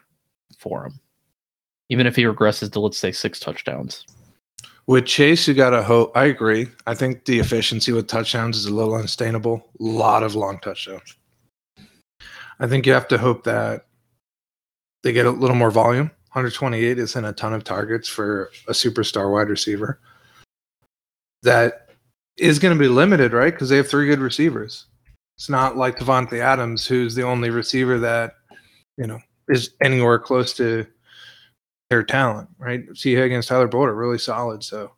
for 0.57 0.85
him? 0.85 1.00
Even 1.89 2.07
if 2.07 2.15
he 2.15 2.23
regresses 2.23 2.71
to 2.71 2.79
let's 2.79 2.97
say 2.97 3.11
six 3.11 3.39
touchdowns. 3.39 4.05
With 4.88 5.05
Chase, 5.05 5.47
you 5.47 5.53
got 5.53 5.69
to 5.69 5.83
hope. 5.83 6.11
I 6.17 6.25
agree. 6.25 6.67
I 6.88 6.95
think 6.95 7.25
the 7.25 7.39
efficiency 7.39 7.91
with 7.91 8.07
touchdowns 8.07 8.57
is 8.57 8.65
a 8.65 8.73
little 8.73 8.95
unsustainable. 8.95 9.69
A 9.79 9.83
lot 9.83 10.23
of 10.23 10.35
long 10.35 10.59
touchdowns. 10.59 11.15
I 12.59 12.67
think 12.67 12.85
you 12.85 12.93
have 12.93 13.07
to 13.09 13.17
hope 13.17 13.43
that 13.43 13.85
they 15.03 15.13
get 15.13 15.27
a 15.27 15.31
little 15.31 15.55
more 15.55 15.71
volume. 15.71 16.07
128 16.33 16.97
isn't 16.97 17.25
a 17.25 17.33
ton 17.33 17.53
of 17.53 17.63
targets 17.63 18.07
for 18.07 18.51
a 18.67 18.71
superstar 18.71 19.31
wide 19.31 19.50
receiver. 19.50 20.00
That 21.43 21.90
is 22.38 22.59
going 22.59 22.75
to 22.75 22.79
be 22.79 22.88
limited, 22.88 23.33
right? 23.33 23.53
Because 23.53 23.69
they 23.69 23.77
have 23.77 23.89
three 23.89 24.07
good 24.07 24.19
receivers. 24.19 24.85
It's 25.38 25.50
not 25.50 25.77
like 25.77 25.97
Davante 25.97 26.39
Adams, 26.39 26.85
who's 26.85 27.15
the 27.15 27.23
only 27.23 27.50
receiver 27.50 27.97
that, 28.00 28.33
you 28.97 29.07
know, 29.07 29.19
is 29.47 29.71
anywhere 29.81 30.19
close 30.19 30.53
to 30.53 30.85
their 31.89 32.03
talent, 32.03 32.50
right? 32.57 32.83
T. 32.95 33.13
Higgins, 33.15 33.47
Tyler 33.47 33.67
Boyd 33.67 33.89
are 33.89 33.95
really 33.95 34.17
solid. 34.17 34.63
So 34.63 34.91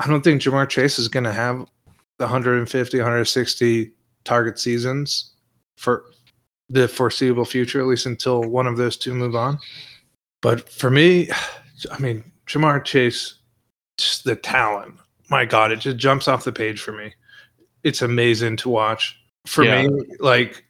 I 0.00 0.06
don't 0.06 0.22
think 0.22 0.42
Ja'Marr 0.42 0.68
Chase 0.68 0.98
is 0.98 1.08
going 1.08 1.24
to 1.24 1.32
have 1.32 1.66
the 2.18 2.24
150, 2.24 2.98
160 2.98 3.92
target 4.24 4.58
seasons 4.58 5.34
for 5.76 6.06
the 6.68 6.88
foreseeable 6.88 7.44
future, 7.44 7.80
at 7.80 7.86
least 7.86 8.06
until 8.06 8.42
one 8.42 8.66
of 8.66 8.76
those 8.76 8.96
two 8.96 9.14
move 9.14 9.36
on. 9.36 9.58
But 10.42 10.68
for 10.68 10.90
me, 10.90 11.30
I 11.92 11.98
mean, 11.98 12.24
Ja'Marr 12.46 12.84
Chase, 12.84 13.34
just 13.96 14.24
the 14.24 14.36
talent. 14.36 14.94
My 15.30 15.44
God, 15.44 15.72
it 15.72 15.80
just 15.80 15.96
jumps 15.96 16.28
off 16.28 16.44
the 16.44 16.52
page 16.52 16.80
for 16.80 16.92
me. 16.92 17.12
It's 17.82 18.02
amazing 18.02 18.56
to 18.58 18.68
watch. 18.68 19.18
For 19.46 19.64
Yeah. 19.64 19.86
me, 19.86 20.04
like 20.20 20.64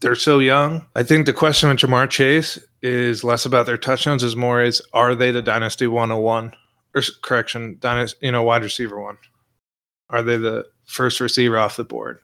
they're 0.00 0.14
so 0.14 0.38
young. 0.38 0.86
I 0.94 1.02
think 1.02 1.26
the 1.26 1.32
question 1.32 1.68
with 1.68 1.78
Ja'Marr 1.78 2.08
Chase 2.08 2.58
is 2.82 3.24
less 3.24 3.44
about 3.44 3.66
their 3.66 3.76
touchdowns, 3.76 4.22
is 4.22 4.36
more 4.36 4.62
is 4.62 4.80
are 4.92 5.14
they 5.14 5.30
the 5.30 5.42
dynasty 5.42 5.86
101 5.86 6.52
or 6.94 7.02
correction, 7.22 7.76
dynasty, 7.80 8.26
you 8.26 8.32
know, 8.32 8.42
wide 8.42 8.62
receiver 8.62 9.00
one? 9.00 9.18
Are 10.08 10.22
they 10.22 10.36
the 10.36 10.66
first 10.86 11.20
receiver 11.20 11.58
off 11.58 11.76
the 11.76 11.84
board? 11.84 12.18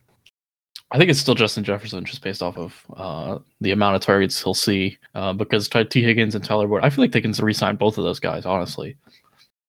I 0.93 0.99
think 0.99 1.11
it's 1.11 1.19
still 1.19 1.35
Justin 1.35 1.65
Jefferson, 1.65 2.05
just 2.05 2.23
based 2.23 2.43
off 2.43 2.57
of 2.57 2.87
uh, 2.97 3.39
the 3.61 3.73
amount 3.73 3.97
of 3.97 4.03
targets 4.03 4.41
he'll 4.43 4.55
see. 4.55 4.99
Uh, 5.15 5.33
because 5.33 5.69
T. 5.69 6.03
Higgins 6.03 6.35
and 6.35 6.45
Tyler 6.45 6.69
Boyd, 6.69 6.85
I 6.85 6.91
feel 6.91 7.03
like 7.03 7.13
they 7.13 7.21
can 7.21 7.33
re-sign 7.33 7.77
both 7.77 7.99
of 7.99 8.05
those 8.05 8.21
guys, 8.21 8.47
honestly. 8.47 8.97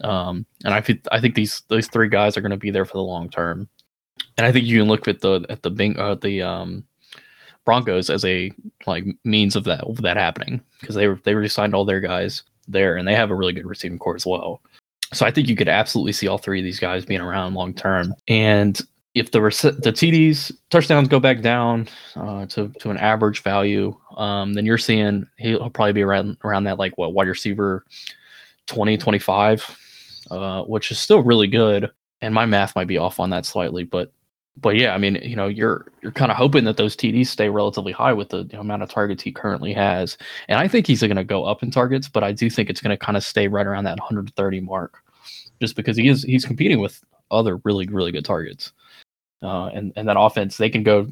Um, 0.04 0.46
and 0.64 0.74
I 0.74 0.82
feel, 0.82 0.98
I 1.12 1.20
think 1.20 1.36
these 1.36 1.62
those 1.70 1.88
three 1.88 2.10
guys 2.10 2.38
are 2.38 2.42
going 2.42 2.52
to 2.52 2.58
be 2.58 2.72
there 2.72 2.86
for 2.86 2.98
the 2.98 3.04
long 3.04 3.30
term. 3.30 3.68
And 4.38 4.46
I 4.46 4.52
think 4.52 4.66
you 4.66 4.80
can 4.80 4.88
look 4.88 5.08
at 5.08 5.22
the 5.22 5.46
at 5.50 5.64
the 5.64 5.72
Bing, 5.72 5.98
uh, 5.98 6.16
the 6.16 6.42
um, 6.42 6.84
Broncos 7.66 8.10
as 8.10 8.24
a 8.26 8.52
like 8.86 9.06
means 9.24 9.56
of 9.56 9.64
that 9.66 9.82
of 9.82 10.02
that 10.02 10.18
happening 10.18 10.62
because 10.80 10.96
they 10.96 11.08
were 11.08 11.20
they 11.24 11.34
already 11.34 11.50
signed 11.50 11.74
all 11.74 11.86
their 11.86 12.00
guys 12.00 12.44
there 12.68 12.98
and 12.98 13.08
they 13.08 13.16
have 13.16 13.32
a 13.32 13.36
really 13.36 13.54
good 13.54 13.66
receiving 13.66 14.00
core 14.00 14.16
as 14.16 14.26
well. 14.26 14.62
So 15.14 15.26
I 15.26 15.32
think 15.32 15.48
you 15.48 15.56
could 15.56 15.70
absolutely 15.70 16.14
see 16.14 16.28
all 16.28 16.38
three 16.38 16.60
of 16.60 16.66
these 16.66 16.80
guys 16.80 17.06
being 17.06 17.22
around 17.22 17.54
long 17.54 17.74
term. 17.74 18.14
And 18.28 18.80
if 19.16 19.32
the 19.32 19.42
rec- 19.42 19.54
the 19.54 19.94
TDs 19.94 20.52
touchdowns 20.70 21.08
go 21.08 21.20
back 21.20 21.42
down 21.42 21.88
uh, 22.16 22.46
to 22.48 22.70
to 22.80 22.90
an 22.90 22.98
average 22.98 23.42
value, 23.42 23.98
um, 24.16 24.54
then 24.54 24.66
you're 24.66 24.78
seeing 24.78 25.26
he'll 25.38 25.70
probably 25.70 25.94
be 25.94 26.04
around 26.04 26.38
around 26.44 26.66
that 26.66 26.78
like 26.78 26.98
what 26.98 27.14
wide 27.14 27.28
receiver 27.28 27.84
20 28.68 28.98
25 28.98 29.78
uh, 30.32 30.64
which 30.64 30.92
is 30.92 31.00
still 31.00 31.24
really 31.24 31.48
good 31.48 31.92
and 32.22 32.34
my 32.34 32.46
math 32.46 32.76
might 32.76 32.88
be 32.88 32.98
off 32.98 33.20
on 33.20 33.30
that 33.30 33.46
slightly 33.46 33.84
but 33.84 34.12
but 34.60 34.76
yeah 34.76 34.94
i 34.94 34.98
mean 34.98 35.16
you 35.22 35.36
know 35.36 35.48
you're 35.48 35.92
you're 36.02 36.12
kind 36.12 36.32
of 36.32 36.38
hoping 36.38 36.64
that 36.64 36.78
those 36.78 36.96
td's 36.96 37.30
stay 37.30 37.50
relatively 37.50 37.92
high 37.92 38.14
with 38.14 38.30
the, 38.30 38.48
amount 38.60 38.84
of 38.84 38.90
targets 38.90 39.24
he 39.24 39.32
currently 39.32 39.74
has 39.74 40.18
and 40.48 40.60
i 40.60 40.68
think 40.68 40.88
he's 40.88 41.02
going 41.02 41.16
to 41.16 41.24
go 41.24 41.44
up 41.44 41.64
in 41.64 41.72
targets 41.72 42.08
but 42.08 42.24
i 42.24 42.32
do 42.32 42.50
think 42.50 42.70
it's 42.70 42.82
going 42.82 42.96
to 42.96 43.06
kind 43.06 43.18
of 43.18 43.24
stay 43.24 43.48
right 43.48 43.68
around 43.68 43.84
that 43.84 44.00
130 44.00 44.60
mark 44.62 45.04
just 45.62 45.76
because 45.76 45.98
he 45.98 46.08
is 46.08 46.24
he's 46.24 46.46
competing 46.46 46.80
with 46.80 47.04
other 47.30 47.58
really 47.64 47.86
really 47.88 48.12
good 48.12 48.26
targets 48.26 48.72
uh, 49.44 49.68
and 49.68 49.94
and 49.96 50.08
that 50.08 50.20
offense 50.20 50.58
they 50.58 50.70
can 50.70 50.82
go 50.82 51.08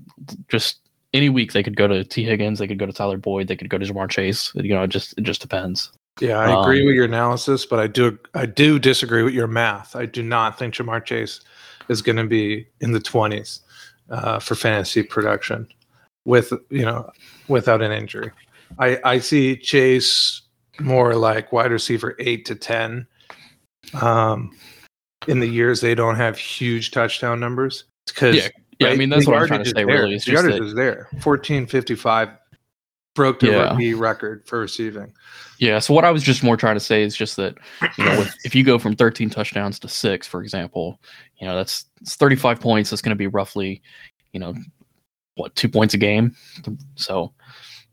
just 0.47 0.79
any 1.15 1.29
week 1.29 1.53
they 1.53 1.63
could 1.63 1.77
go 1.77 1.87
to 1.87 2.03
T 2.03 2.23
Higgins, 2.23 2.59
they 2.59 2.67
could 2.67 2.77
go 2.77 2.85
to 2.85 2.93
Tyler 2.93 3.17
Boyd, 3.17 3.47
they 3.47 3.55
could 3.55 3.69
go 3.69 3.77
to 3.77 3.85
Ja'Marr 3.85 4.09
Chase. 4.09 4.51
You 4.55 4.75
know, 4.75 4.83
it 4.83 4.89
just 4.89 5.17
it 5.17 5.21
just 5.21 5.41
depends. 5.41 5.91
Yeah, 6.21 6.37
I 6.37 6.61
agree 6.61 6.79
Um, 6.81 6.85
with 6.87 6.95
your 6.95 7.05
analysis, 7.05 7.65
but 7.65 7.79
I 7.79 7.87
do 7.87 8.17
I 8.33 8.45
do 8.45 8.79
disagree 8.79 9.23
with 9.23 9.33
your 9.33 9.47
math. 9.47 9.95
I 9.95 10.05
do 10.05 10.23
not 10.23 10.57
think 10.57 10.73
Ja'Marr 10.73 11.03
Chase 11.03 11.41
is 11.89 12.01
going 12.01 12.15
to 12.15 12.23
be 12.23 12.67
in 12.79 12.93
the 12.93 13.01
twenties 13.01 13.59
uh, 14.09 14.39
for 14.39 14.55
fantasy 14.55 15.03
production 15.03 15.67
with 16.23 16.53
you 16.69 16.85
know 16.85 17.09
without 17.49 17.81
an 17.81 17.91
injury. 17.91 18.31
I 18.79 18.99
I 19.03 19.19
see 19.19 19.57
Chase 19.57 20.41
more 20.79 21.15
like 21.15 21.51
wide 21.51 21.71
receiver 21.71 22.15
eight 22.19 22.45
to 22.45 22.55
ten. 22.55 23.05
Um, 24.01 24.57
in 25.27 25.39
the 25.39 25.47
years 25.47 25.81
they 25.81 25.95
don't 25.95 26.15
have 26.15 26.37
huge 26.37 26.91
touchdown 26.91 27.39
numbers 27.41 27.83
because 28.07 28.35
Yeah, 28.37 28.47
Yeah, 28.79 28.87
I 28.89 28.95
mean 28.95 29.09
that's 29.09 29.27
what 29.27 29.37
I'm 29.37 29.47
trying 29.47 29.63
to 29.65 29.69
say. 29.69 29.83
Really, 29.83 30.15
it's 30.15 30.25
the 30.25 30.31
yardage 30.31 30.59
that, 30.59 30.63
is 30.63 30.73
there. 30.75 31.09
Fourteen 31.19 31.67
fifty 31.67 31.95
five 31.95 32.29
broke 33.15 33.41
the 33.41 33.47
Yeah. 33.47 33.71
rookie 33.71 33.93
record 33.95 34.43
for 34.45 34.59
receiving. 34.59 35.11
Yeah. 35.59 35.79
So 35.79 35.93
what 35.93 36.05
I 36.05 36.11
was 36.11 36.23
just 36.23 36.43
more 36.43 36.57
trying 36.57 36.75
to 36.75 36.81
say 36.81 37.03
is 37.03 37.15
just 37.15 37.35
that 37.37 37.55
you 37.97 38.05
know, 38.05 38.19
with, 38.19 38.35
if 38.43 38.55
you 38.55 38.63
go 38.63 38.77
from 38.77 38.95
13 38.95 39.29
touchdowns 39.29 39.79
to 39.79 39.87
six, 39.87 40.27
for 40.27 40.41
example, 40.41 40.99
you 41.39 41.47
know 41.47 41.55
that's 41.55 41.85
it's 42.01 42.15
35 42.15 42.59
points. 42.59 42.89
That's 42.89 43.01
going 43.01 43.11
to 43.11 43.15
be 43.15 43.27
roughly, 43.27 43.81
you 44.33 44.39
know, 44.39 44.53
what 45.35 45.55
two 45.55 45.69
points 45.69 45.93
a 45.93 45.97
game. 45.97 46.35
So 46.95 47.33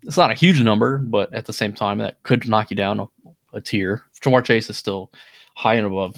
it's 0.02 0.16
not 0.16 0.30
a 0.30 0.34
huge 0.34 0.60
number, 0.60 0.98
but 0.98 1.32
at 1.32 1.46
the 1.46 1.52
same 1.52 1.72
time, 1.72 1.98
that 1.98 2.22
could 2.22 2.48
knock 2.48 2.70
you 2.70 2.76
down 2.76 3.00
a, 3.00 3.06
a 3.52 3.60
tier. 3.60 4.04
Ja'Marr 4.20 4.44
Chase 4.44 4.70
is 4.70 4.76
still 4.76 5.12
high 5.54 5.74
and 5.74 5.86
above 5.86 6.16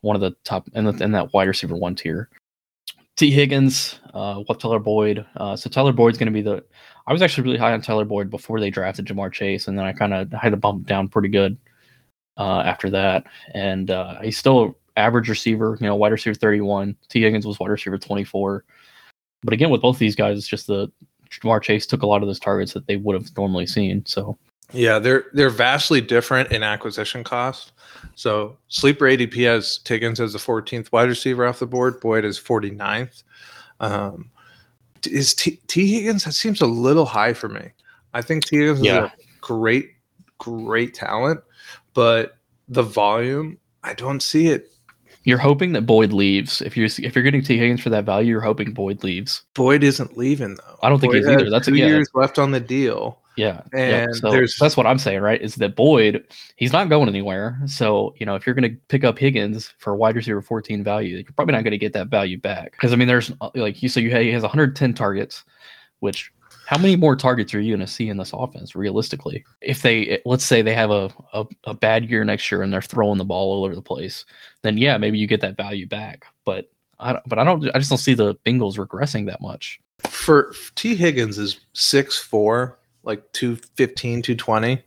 one 0.00 0.16
of 0.16 0.22
the 0.22 0.32
top 0.44 0.66
the, 0.72 0.78
in 0.78 1.12
that 1.12 1.32
wide 1.32 1.48
receiver 1.48 1.76
one 1.76 1.94
tier. 1.94 2.28
T. 3.16 3.30
Higgins, 3.30 3.98
uh, 4.12 4.36
what 4.40 4.60
Tyler 4.60 4.78
Boyd. 4.78 5.24
Uh, 5.36 5.56
so 5.56 5.70
Tyler 5.70 5.92
Boyd's 5.92 6.18
going 6.18 6.26
to 6.26 6.32
be 6.32 6.42
the. 6.42 6.62
I 7.06 7.12
was 7.12 7.22
actually 7.22 7.44
really 7.44 7.58
high 7.58 7.72
on 7.72 7.80
Tyler 7.80 8.04
Boyd 8.04 8.30
before 8.30 8.60
they 8.60 8.68
drafted 8.68 9.06
Ja'Marr 9.06 9.32
Chase, 9.32 9.68
and 9.68 9.78
then 9.78 9.86
I 9.86 9.92
kind 9.92 10.12
of 10.12 10.30
had 10.32 10.50
to 10.50 10.56
bump 10.56 10.86
down 10.86 11.08
pretty 11.08 11.28
good 11.28 11.56
uh, 12.36 12.60
after 12.60 12.90
that. 12.90 13.24
And 13.54 13.90
uh, 13.90 14.20
he's 14.20 14.36
still 14.36 14.76
average 14.96 15.28
receiver, 15.28 15.78
you 15.80 15.86
know, 15.86 15.96
wide 15.96 16.12
receiver 16.12 16.34
31. 16.34 16.96
T. 17.08 17.22
Higgins 17.22 17.46
was 17.46 17.58
wide 17.58 17.70
receiver 17.70 17.98
24. 17.98 18.64
But 19.42 19.54
again, 19.54 19.70
with 19.70 19.82
both 19.82 19.98
these 19.98 20.16
guys, 20.16 20.36
it's 20.36 20.48
just 20.48 20.66
the 20.66 20.90
Ja'Marr 21.30 21.62
Chase 21.62 21.86
took 21.86 22.02
a 22.02 22.06
lot 22.06 22.22
of 22.22 22.28
those 22.28 22.40
targets 22.40 22.72
that 22.74 22.86
they 22.86 22.96
would 22.96 23.14
have 23.14 23.34
normally 23.36 23.66
seen. 23.66 24.04
So 24.04 24.36
Yeah, 24.72 24.98
they're 24.98 25.26
they're 25.32 25.50
vastly 25.50 26.00
different 26.00 26.50
in 26.52 26.62
acquisition 26.62 27.22
cost. 27.24 27.72
So 28.14 28.56
sleeper 28.68 29.04
ADP 29.06 29.44
has 29.46 29.78
T 29.78 29.94
Higgins 29.94 30.20
as 30.20 30.32
the 30.32 30.38
14th 30.38 30.90
wide 30.92 31.08
receiver 31.08 31.46
off 31.46 31.58
the 31.60 31.66
board. 31.66 32.00
Boyd 32.00 32.24
is 32.24 32.38
49th. 32.38 33.22
Um, 33.80 34.30
is 35.04 35.34
T, 35.34 35.60
T 35.68 35.86
Higgins? 35.94 36.24
That 36.24 36.32
seems 36.32 36.60
a 36.60 36.66
little 36.66 37.04
high 37.04 37.32
for 37.32 37.48
me. 37.48 37.70
I 38.14 38.22
think 38.22 38.44
T 38.46 38.56
Higgins 38.58 38.80
Yeah. 38.80 39.06
is 39.06 39.10
a 39.10 39.12
great, 39.40 39.90
great 40.38 40.94
talent, 40.94 41.40
but 41.94 42.38
the 42.68 42.82
volume, 42.82 43.58
I 43.84 43.94
don't 43.94 44.22
see 44.22 44.48
it. 44.48 44.72
you're 45.24 45.38
hoping 45.38 45.72
that 45.72 45.82
Boyd 45.82 46.12
leaves. 46.12 46.60
If 46.62 46.76
you're 46.76 46.86
if 46.86 47.14
you're 47.14 47.24
getting 47.24 47.42
T. 47.42 47.58
Higgins 47.58 47.80
for 47.82 47.90
that 47.90 48.04
value, 48.04 48.30
you're 48.30 48.40
hoping 48.40 48.72
Boyd 48.72 49.02
leaves. 49.04 49.42
Boyd 49.54 49.82
isn't 49.84 50.16
leaving 50.16 50.54
though. 50.54 50.78
I 50.82 50.88
don't 50.88 50.98
think 51.00 51.12
Boyd 51.12 51.18
he's 51.22 51.28
either. 51.28 51.50
That's 51.50 51.66
a- 51.68 51.72
two 51.72 51.76
yeah. 51.76 51.86
years 51.86 52.08
left 52.14 52.38
on 52.38 52.50
the 52.52 52.60
deal. 52.60 53.20
Yeah, 53.36 53.60
yeah. 53.74 54.04
And 54.04 54.16
So 54.16 54.30
there's- 54.30 54.56
that's 54.58 54.76
what 54.76 54.86
I'm 54.86 54.98
saying, 54.98 55.20
right? 55.20 55.40
Is 55.40 55.56
that 55.56 55.76
Boyd? 55.76 56.24
He's 56.56 56.72
not 56.72 56.88
going 56.88 57.08
anywhere. 57.08 57.58
So 57.66 58.14
you 58.18 58.26
know, 58.26 58.34
if 58.34 58.46
you're 58.46 58.54
going 58.54 58.70
to 58.70 58.76
pick 58.88 59.04
up 59.04 59.18
Higgins 59.18 59.72
for 59.78 59.94
wide 59.94 60.16
receiver 60.16 60.40
14 60.42 60.82
value, 60.82 61.16
you're 61.16 61.24
probably 61.36 61.52
not 61.52 61.64
going 61.64 61.72
to 61.72 61.78
get 61.78 61.92
that 61.92 62.08
value 62.08 62.38
back. 62.38 62.72
Because 62.72 62.92
I 62.92 62.96
mean, 62.96 63.08
there's 63.08 63.32
uh, 63.40 63.50
like 63.54 63.82
you 63.82 63.88
said, 63.88 64.02
you 64.02 64.16
he 64.16 64.30
has 64.32 64.42
110 64.42 64.94
targets, 64.94 65.44
which 66.00 66.32
how 66.66 66.78
many 66.78 66.96
more 66.96 67.14
targets 67.14 67.54
are 67.54 67.60
you 67.60 67.76
going 67.76 67.86
to 67.86 67.92
see 67.92 68.08
in 68.08 68.16
this 68.16 68.32
offense 68.34 68.74
realistically? 68.74 69.44
If 69.60 69.82
they 69.82 70.20
let's 70.24 70.44
say 70.44 70.62
they 70.62 70.74
have 70.74 70.90
a, 70.90 71.10
a 71.32 71.44
a 71.64 71.74
bad 71.74 72.10
year 72.10 72.24
next 72.24 72.50
year 72.50 72.62
and 72.62 72.72
they're 72.72 72.82
throwing 72.82 73.18
the 73.18 73.24
ball 73.24 73.52
all 73.52 73.64
over 73.64 73.74
the 73.74 73.82
place, 73.82 74.24
then 74.62 74.76
yeah, 74.78 74.96
maybe 74.98 75.18
you 75.18 75.26
get 75.26 75.40
that 75.42 75.56
value 75.56 75.86
back. 75.86 76.24
But 76.44 76.70
I 76.98 77.12
don't, 77.12 77.28
but 77.28 77.38
I 77.38 77.44
don't 77.44 77.68
I 77.74 77.78
just 77.78 77.90
don't 77.90 77.98
see 77.98 78.14
the 78.14 78.34
Bengals 78.46 78.78
regressing 78.78 79.26
that 79.26 79.40
much. 79.42 79.78
for 80.08 80.54
T 80.74 80.94
Higgins 80.96 81.38
is 81.38 81.60
6'4, 81.74 82.74
like 83.06 83.22
215, 83.32 84.22
220. 84.22 84.82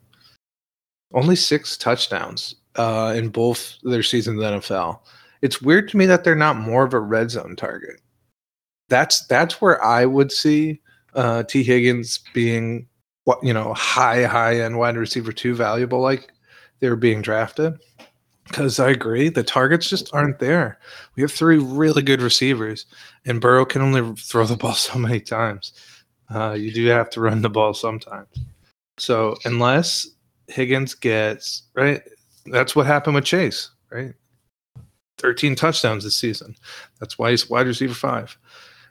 Only 1.13 1.35
six 1.35 1.75
touchdowns 1.75 2.55
uh, 2.75 3.13
in 3.15 3.29
both 3.29 3.77
their 3.81 4.03
seasons 4.03 4.35
in 4.35 4.51
the 4.51 4.59
NFL. 4.59 4.99
It's 5.41 5.61
weird 5.61 5.89
to 5.89 5.97
me 5.97 6.05
that 6.05 6.23
they're 6.23 6.35
not 6.35 6.57
more 6.57 6.83
of 6.83 6.93
a 6.93 6.99
red 6.99 7.31
zone 7.31 7.55
target. 7.55 8.01
That's 8.89 9.25
that's 9.27 9.61
where 9.61 9.83
I 9.83 10.05
would 10.05 10.31
see 10.31 10.81
uh, 11.15 11.43
T 11.43 11.63
Higgins 11.63 12.19
being 12.33 12.87
what 13.23 13.43
you 13.43 13.53
know 13.53 13.73
high 13.73 14.23
high 14.25 14.59
end 14.59 14.77
wide 14.77 14.97
receiver 14.97 15.31
two 15.31 15.55
valuable 15.55 16.01
like 16.01 16.31
they 16.79 16.89
were 16.89 16.95
being 16.95 17.21
drafted. 17.21 17.79
Because 18.47 18.79
I 18.79 18.89
agree, 18.89 19.29
the 19.29 19.43
targets 19.43 19.87
just 19.87 20.11
aren't 20.11 20.39
there. 20.39 20.79
We 21.15 21.21
have 21.21 21.31
three 21.31 21.59
really 21.59 22.01
good 22.01 22.19
receivers, 22.19 22.87
and 23.23 23.39
Burrow 23.39 23.63
can 23.63 23.83
only 23.83 24.15
throw 24.15 24.45
the 24.45 24.55
ball 24.57 24.73
so 24.73 24.97
many 24.97 25.19
times. 25.19 25.71
Uh, 26.33 26.55
you 26.57 26.71
do 26.71 26.85
have 26.87 27.09
to 27.11 27.21
run 27.21 27.41
the 27.41 27.49
ball 27.49 27.73
sometimes. 27.73 28.27
So 28.97 29.35
unless 29.45 30.07
Higgins 30.47 30.93
gets 30.93 31.63
right, 31.73 32.01
that's 32.47 32.75
what 32.75 32.85
happened 32.85 33.15
with 33.15 33.25
Chase, 33.25 33.71
right? 33.91 34.13
13 35.17 35.55
touchdowns 35.55 36.03
this 36.03 36.17
season. 36.17 36.55
That's 36.99 37.19
why 37.19 37.31
he's 37.31 37.49
wide 37.49 37.67
receiver 37.67 37.93
five. 37.93 38.37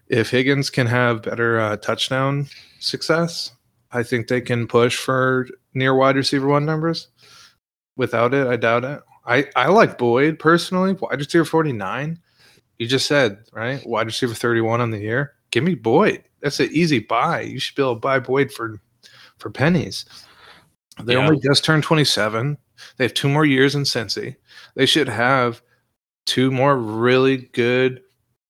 If 0.09 0.30
Higgins 0.30 0.71
can 0.71 0.87
have 0.87 1.23
better 1.23 1.61
uh, 1.61 1.76
touchdown 1.76 2.47
success, 2.80 3.52
I 3.92 4.02
think 4.02 4.28
they 4.28 4.40
can 4.40 4.66
push 4.66 4.97
for 4.97 5.49
near 5.75 5.95
wide 5.95 6.16
receiver 6.16 6.47
one 6.49 6.66
numbers. 6.66 7.09
Without 7.97 8.35
it, 8.35 8.47
I 8.47 8.57
doubt 8.57 8.85
it. 8.85 9.00
I, 9.26 9.47
I 9.57 9.68
like 9.68 9.99
Boyd 9.99 10.38
personally, 10.38 10.95
wide 10.95 11.18
receiver 11.18 11.45
49. 11.45 12.18
You 12.78 12.87
just 12.87 13.07
said, 13.07 13.45
right? 13.52 13.85
Wide 13.87 14.07
receiver 14.07 14.35
31 14.35 14.80
on 14.80 14.90
the 14.90 14.99
year. 14.99 15.35
Give 15.50 15.64
me 15.64 15.75
Boyd. 15.75 16.27
That's 16.40 16.61
an 16.61 16.68
easy 16.73 16.99
buy. 17.00 17.42
You 17.42 17.59
should 17.59 17.75
be 17.76 17.83
able 17.83 17.95
to 17.95 18.00
buy 18.00 18.18
Boyd 18.21 18.52
for 18.52 18.80
for 19.38 19.50
pennies. 19.50 20.04
They 21.04 21.12
Yeah. 21.14 21.26
only 21.26 21.40
just 21.40 21.64
turned 21.64 21.85
27. 21.85 22.59
They 22.97 23.04
have 23.04 23.14
two 23.14 23.28
more 23.28 23.45
years 23.45 23.75
in 23.75 23.83
Cincy. 23.83 24.37
They 24.75 24.87
should 24.87 25.09
have 25.09 25.62
two 26.26 26.50
more 26.50 26.76
really 26.76 27.49
good 27.52 28.02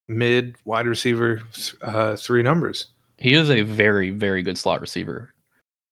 mid 0.08 0.56
wide 0.64 0.86
receiver 0.86 1.42
uh, 1.82 2.16
three 2.16 2.42
numbers. 2.42 2.86
He 3.18 3.34
is 3.34 3.50
a 3.50 3.62
very, 3.62 4.10
very 4.10 4.42
good 4.42 4.56
slot 4.56 4.80
receiver, 4.80 5.34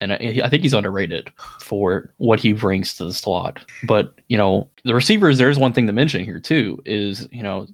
and 0.01 0.13
I, 0.13 0.41
I 0.45 0.49
think 0.49 0.63
he's 0.63 0.73
underrated 0.75 1.31
for 1.61 2.13
what 2.19 2.41
he 2.41 2.53
brings 2.53 2.95
to 2.97 3.05
the 3.05 3.13
slot. 3.13 3.65
But 3.87 4.15
you 4.29 4.39
know, 4.39 4.71
the 4.85 4.95
receivers. 4.95 5.37
There's 5.39 5.59
one 5.59 5.73
thing 5.73 5.87
to 5.89 5.93
mention 5.93 6.25
here 6.25 6.41
too. 6.41 6.81
Is 6.87 7.29
you 7.33 7.43
know, 7.43 7.67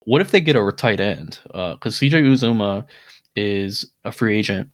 what 0.00 0.20
if 0.20 0.30
they 0.30 0.40
get 0.40 0.56
a 0.56 0.72
tight 0.72 1.00
end? 1.00 1.38
Because 1.44 1.96
CJ 1.98 2.22
Uzomah 2.22 2.84
is 3.36 3.86
a 4.04 4.12
free 4.12 4.38
agent, 4.38 4.70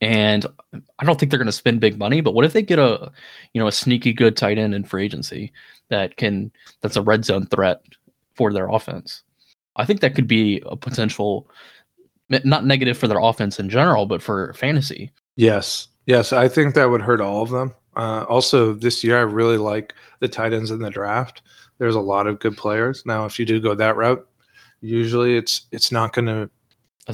and 0.00 0.46
I 0.98 1.04
don't 1.04 1.18
think 1.18 1.30
they're 1.30 1.38
going 1.38 1.46
to 1.46 1.52
spend 1.52 1.80
big 1.80 1.98
money. 1.98 2.20
But 2.20 2.34
what 2.34 2.44
if 2.44 2.52
they 2.52 2.62
get 2.62 2.78
a 2.78 3.10
you 3.52 3.60
know 3.60 3.68
a 3.68 3.72
sneaky 3.72 4.12
good 4.12 4.36
tight 4.36 4.58
end 4.58 4.74
in 4.74 4.84
free 4.84 5.04
agency 5.04 5.52
that 5.88 6.16
can 6.16 6.50
that's 6.80 6.96
a 6.96 7.02
red 7.02 7.24
zone 7.24 7.46
threat 7.46 7.82
for 8.34 8.52
their 8.52 8.68
offense? 8.68 9.22
I 9.76 9.84
think 9.84 10.00
that 10.00 10.14
could 10.14 10.28
be 10.28 10.62
a 10.66 10.76
potential 10.76 11.48
not 12.44 12.64
negative 12.64 12.96
for 12.96 13.08
their 13.08 13.18
offense 13.18 13.58
in 13.58 13.68
general, 13.68 14.06
but 14.06 14.22
for 14.22 14.52
fantasy. 14.54 15.10
Yes. 15.36 15.88
Yes. 16.06 16.32
I 16.32 16.48
think 16.48 16.74
that 16.74 16.90
would 16.90 17.02
hurt 17.02 17.20
all 17.20 17.42
of 17.42 17.50
them. 17.50 17.74
Uh, 17.96 18.24
also, 18.28 18.72
this 18.72 19.02
year, 19.02 19.18
I 19.18 19.22
really 19.22 19.58
like 19.58 19.94
the 20.20 20.28
tight 20.28 20.52
ends 20.52 20.70
in 20.70 20.78
the 20.78 20.90
draft. 20.90 21.42
There's 21.78 21.96
a 21.96 22.00
lot 22.00 22.26
of 22.26 22.38
good 22.38 22.56
players. 22.56 23.04
Now, 23.04 23.24
if 23.24 23.38
you 23.38 23.44
do 23.44 23.60
go 23.60 23.74
that 23.74 23.96
route, 23.96 24.26
usually 24.80 25.36
it's 25.36 25.66
it's 25.72 25.90
not 25.90 26.12
going 26.12 26.26
to 26.26 26.48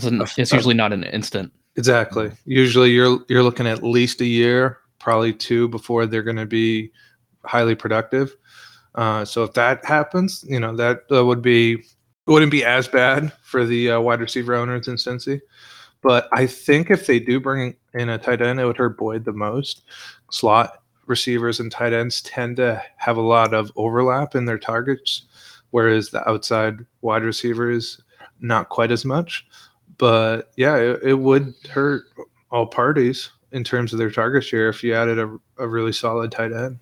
an, 0.05 0.23
it's 0.37 0.53
usually 0.53 0.75
not 0.75 0.93
an 0.93 1.05
instant. 1.05 1.53
Exactly. 1.77 2.33
Usually 2.45 2.91
you're 2.91 3.21
you're 3.29 3.43
looking 3.43 3.67
at 3.67 3.83
least 3.83 4.21
a 4.21 4.27
year, 4.27 4.79
probably 4.99 5.33
two 5.33 5.69
before 5.69 6.07
they're 6.07 6.23
going 6.23 6.37
to 6.37 6.47
be 6.47 6.91
highly 7.45 7.75
productive. 7.75 8.37
Uh, 8.95 9.25
so 9.25 9.45
if 9.45 9.53
that 9.53 9.85
happens, 9.85 10.45
you 10.49 10.59
know 10.59 10.75
that 10.77 11.03
uh, 11.13 11.25
would 11.25 11.43
be 11.43 11.85
wouldn't 12.27 12.51
be 12.53 12.65
as 12.65 12.89
bad 12.89 13.33
for 13.43 13.65
the 13.65 13.93
uh, 13.93 14.01
wide 14.01 14.21
receiver 14.21 14.55
owners 14.55 14.89
in 14.89 14.97
Cincy. 14.97 15.41
But 16.03 16.29
I 16.33 16.47
think 16.47 16.91
if 16.91 17.07
they 17.07 17.19
do 17.19 17.41
bring 17.41 17.77
in 17.95 18.09
a 18.09 18.19
tight 18.19 18.43
end, 18.43 18.61
it 18.61 18.65
would 18.65 18.77
hurt 18.77 18.99
Boyd 18.99 19.25
the 19.25 19.33
most. 19.33 19.83
Slot 20.31 20.83
receivers 21.07 21.61
and 21.61 21.71
tight 21.71 21.93
ends 21.93 22.21
tend 22.23 22.57
to 22.57 22.83
have 22.97 23.17
a 23.17 23.23
lot 23.23 23.55
of 23.55 23.71
overlap 23.77 24.35
in 24.35 24.45
their 24.45 24.59
targets, 24.59 25.23
whereas 25.71 26.11
the 26.11 26.29
outside 26.29 26.85
wide 27.01 27.23
receivers 27.23 28.01
not 28.41 28.69
quite 28.69 28.91
as 28.91 29.05
much. 29.05 29.47
But 29.99 30.53
yeah, 30.57 30.77
it, 30.77 31.01
it 31.03 31.15
would 31.15 31.55
hurt 31.71 32.05
all 32.51 32.67
parties 32.67 33.31
in 33.53 33.65
terms 33.65 33.93
of 33.93 33.99
their 33.99 34.11
target 34.11 34.45
share 34.45 34.69
if 34.69 34.83
you 34.83 34.95
added 34.95 35.19
a, 35.19 35.39
a 35.59 35.67
really 35.67 35.93
solid 35.93 36.31
tight 36.31 36.53
end. 36.53 36.79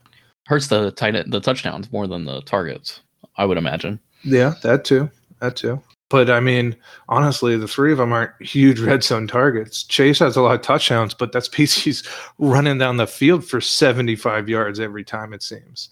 Hurts 0.46 0.66
the 0.68 0.90
tight 0.92 1.14
end, 1.14 1.32
the 1.32 1.40
touchdowns 1.40 1.90
more 1.92 2.06
than 2.06 2.24
the 2.24 2.42
targets, 2.42 3.00
I 3.36 3.44
would 3.44 3.58
imagine. 3.58 3.98
Yeah, 4.22 4.54
that 4.62 4.84
too. 4.84 5.10
That 5.40 5.56
too. 5.56 5.80
But 6.10 6.30
I 6.30 6.40
mean, 6.40 6.76
honestly, 7.08 7.56
the 7.56 7.68
three 7.68 7.92
of 7.92 7.98
them 7.98 8.12
aren't 8.12 8.40
huge 8.40 8.78
red 8.78 9.02
zone 9.02 9.26
targets. 9.26 9.82
Chase 9.84 10.18
has 10.18 10.36
a 10.36 10.42
lot 10.42 10.54
of 10.54 10.62
touchdowns, 10.62 11.14
but 11.14 11.32
that's 11.32 11.48
because 11.50 11.74
he's 11.74 12.02
running 12.38 12.78
down 12.78 12.98
the 12.98 13.06
field 13.06 13.44
for 13.44 13.60
75 13.60 14.48
yards 14.48 14.80
every 14.80 15.04
time, 15.04 15.32
it 15.32 15.42
seems. 15.42 15.90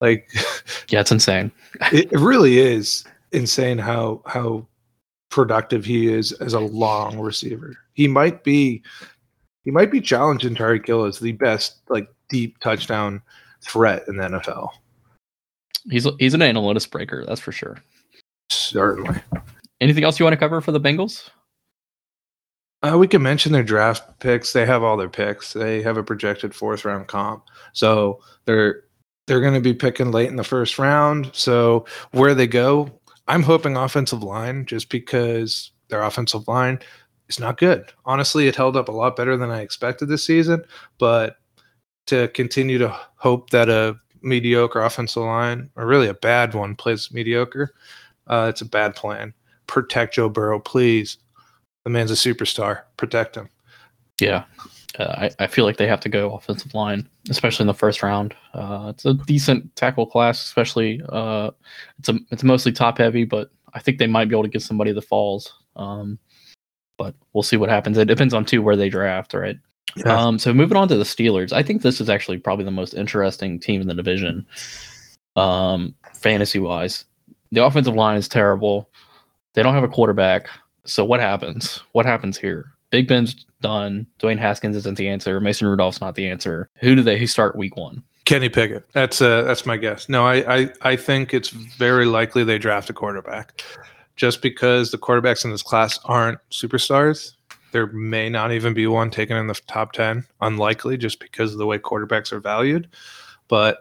Like, 0.00 0.30
yeah, 0.88 1.00
it's 1.00 1.12
insane. 1.12 1.50
it, 1.92 2.12
it 2.12 2.20
really 2.20 2.58
is 2.58 3.04
insane 3.32 3.78
how 3.78 4.22
how 4.26 4.66
productive 5.36 5.84
he 5.84 6.10
is 6.10 6.32
as 6.32 6.54
a 6.54 6.60
long 6.60 7.20
receiver. 7.20 7.76
He 7.92 8.08
might 8.08 8.42
be 8.42 8.82
he 9.64 9.70
might 9.70 9.90
be 9.90 10.00
challenging 10.00 10.54
Tyreek 10.54 10.86
Hill 10.86 11.04
as 11.04 11.18
the 11.18 11.32
best 11.32 11.82
like 11.90 12.08
deep 12.30 12.58
touchdown 12.60 13.20
threat 13.62 14.04
in 14.08 14.16
the 14.16 14.24
NFL. 14.24 14.70
He's 15.90 16.08
he's 16.18 16.32
an 16.32 16.40
analytics 16.40 16.90
breaker, 16.90 17.22
that's 17.26 17.42
for 17.42 17.52
sure. 17.52 17.76
Certainly. 18.48 19.20
Anything 19.82 20.04
else 20.04 20.18
you 20.18 20.24
want 20.24 20.32
to 20.32 20.38
cover 20.38 20.62
for 20.62 20.72
the 20.72 20.80
Bengals? 20.80 21.28
Uh, 22.82 22.96
we 22.96 23.06
can 23.06 23.22
mention 23.22 23.52
their 23.52 23.62
draft 23.62 24.18
picks. 24.20 24.54
They 24.54 24.64
have 24.64 24.82
all 24.82 24.96
their 24.96 25.10
picks. 25.10 25.52
They 25.52 25.82
have 25.82 25.98
a 25.98 26.02
projected 26.02 26.54
fourth 26.54 26.86
round 26.86 27.08
comp, 27.08 27.44
so 27.74 28.20
they're 28.46 28.84
they're 29.26 29.42
going 29.42 29.52
to 29.52 29.60
be 29.60 29.74
picking 29.74 30.12
late 30.12 30.30
in 30.30 30.36
the 30.36 30.44
first 30.44 30.78
round. 30.78 31.30
So 31.34 31.84
where 32.12 32.34
they 32.34 32.46
go, 32.46 32.90
I'm 33.28 33.42
hoping 33.42 33.76
offensive 33.76 34.22
line, 34.22 34.66
just 34.66 34.88
because 34.88 35.72
their 35.88 36.02
offensive 36.02 36.46
line 36.48 36.78
is 37.28 37.40
not 37.40 37.58
good. 37.58 37.92
Honestly, 38.04 38.46
it 38.46 38.56
held 38.56 38.76
up 38.76 38.88
a 38.88 38.92
lot 38.92 39.16
better 39.16 39.36
than 39.36 39.50
I 39.50 39.60
expected 39.60 40.06
this 40.08 40.24
season, 40.24 40.64
but 40.98 41.36
to 42.06 42.28
continue 42.28 42.78
to 42.78 42.96
hope 43.16 43.50
that 43.50 43.68
a 43.68 43.96
mediocre 44.22 44.82
offensive 44.82 45.22
line, 45.22 45.70
or 45.76 45.86
really 45.86 46.08
a 46.08 46.14
bad 46.14 46.54
one, 46.54 46.76
plays 46.76 47.12
mediocre, 47.12 47.74
uh, 48.28 48.46
it's 48.48 48.60
a 48.60 48.66
bad 48.66 48.94
plan. 48.94 49.34
Protect 49.66 50.14
Joe 50.14 50.28
Burrow, 50.28 50.60
please. 50.60 51.18
The 51.84 51.90
man's 51.90 52.10
a 52.10 52.14
superstar. 52.14 52.82
Protect 52.96 53.36
him. 53.36 53.48
Yeah. 54.20 54.44
Uh, 54.98 55.28
I, 55.38 55.44
I 55.44 55.46
feel 55.46 55.64
like 55.64 55.76
they 55.76 55.86
have 55.86 56.00
to 56.00 56.08
go 56.08 56.34
offensive 56.34 56.74
line, 56.74 57.08
especially 57.28 57.64
in 57.64 57.68
the 57.68 57.74
first 57.74 58.02
round. 58.02 58.34
Uh, 58.54 58.92
it's 58.94 59.04
a 59.04 59.14
decent 59.14 59.74
tackle 59.76 60.06
class, 60.06 60.42
especially 60.42 61.02
uh, 61.08 61.50
it's 61.98 62.08
a 62.08 62.18
it's 62.30 62.42
mostly 62.42 62.72
top 62.72 62.98
heavy, 62.98 63.24
but 63.24 63.50
I 63.74 63.80
think 63.80 63.98
they 63.98 64.06
might 64.06 64.28
be 64.28 64.34
able 64.34 64.44
to 64.44 64.48
get 64.48 64.62
somebody 64.62 64.92
that 64.92 65.02
falls. 65.02 65.52
Um, 65.76 66.18
but 66.96 67.14
we'll 67.32 67.42
see 67.42 67.56
what 67.56 67.68
happens. 67.68 67.98
It 67.98 68.08
depends 68.08 68.32
on 68.32 68.44
too 68.44 68.62
where 68.62 68.76
they 68.76 68.88
draft, 68.88 69.34
right? 69.34 69.56
Yeah. 69.96 70.16
Um, 70.16 70.38
so 70.38 70.52
moving 70.52 70.76
on 70.76 70.88
to 70.88 70.96
the 70.96 71.04
Steelers, 71.04 71.52
I 71.52 71.62
think 71.62 71.82
this 71.82 72.00
is 72.00 72.08
actually 72.08 72.38
probably 72.38 72.64
the 72.64 72.70
most 72.70 72.94
interesting 72.94 73.60
team 73.60 73.80
in 73.80 73.86
the 73.86 73.94
division, 73.94 74.46
um, 75.36 75.94
fantasy 76.14 76.58
wise. 76.58 77.04
The 77.52 77.64
offensive 77.64 77.94
line 77.94 78.16
is 78.16 78.28
terrible. 78.28 78.90
They 79.54 79.62
don't 79.62 79.74
have 79.74 79.84
a 79.84 79.88
quarterback. 79.88 80.48
So 80.84 81.04
what 81.04 81.20
happens? 81.20 81.82
What 81.92 82.06
happens 82.06 82.36
here? 82.36 82.72
Big 82.90 83.08
Ben's 83.08 83.46
done. 83.66 84.06
Dwayne 84.20 84.38
Haskins 84.38 84.76
isn't 84.76 84.96
the 84.96 85.08
answer. 85.08 85.40
Mason 85.40 85.66
Rudolph's 85.66 86.00
not 86.00 86.14
the 86.14 86.28
answer. 86.28 86.70
Who 86.80 86.94
do 86.94 87.02
they 87.02 87.26
start 87.26 87.56
week 87.56 87.76
one? 87.76 88.04
Kenny 88.24 88.48
Pickett. 88.48 88.84
That's 88.92 89.20
uh 89.20 89.42
that's 89.42 89.66
my 89.66 89.76
guess. 89.76 90.08
No, 90.08 90.24
I, 90.24 90.58
I 90.58 90.70
I 90.82 90.96
think 90.96 91.34
it's 91.34 91.50
very 91.50 92.06
likely 92.06 92.44
they 92.44 92.58
draft 92.58 92.90
a 92.90 92.92
quarterback. 92.92 93.62
Just 94.14 94.40
because 94.40 94.92
the 94.92 94.98
quarterbacks 94.98 95.44
in 95.44 95.50
this 95.50 95.62
class 95.62 95.98
aren't 96.04 96.38
superstars, 96.50 97.32
there 97.72 97.88
may 97.88 98.28
not 98.28 98.52
even 98.52 98.72
be 98.72 98.86
one 98.86 99.10
taken 99.10 99.36
in 99.36 99.48
the 99.48 99.60
top 99.66 99.92
10. 99.92 100.24
Unlikely 100.40 100.96
just 100.96 101.20
because 101.20 101.52
of 101.52 101.58
the 101.58 101.66
way 101.66 101.78
quarterbacks 101.78 102.32
are 102.32 102.40
valued. 102.40 102.88
But 103.48 103.78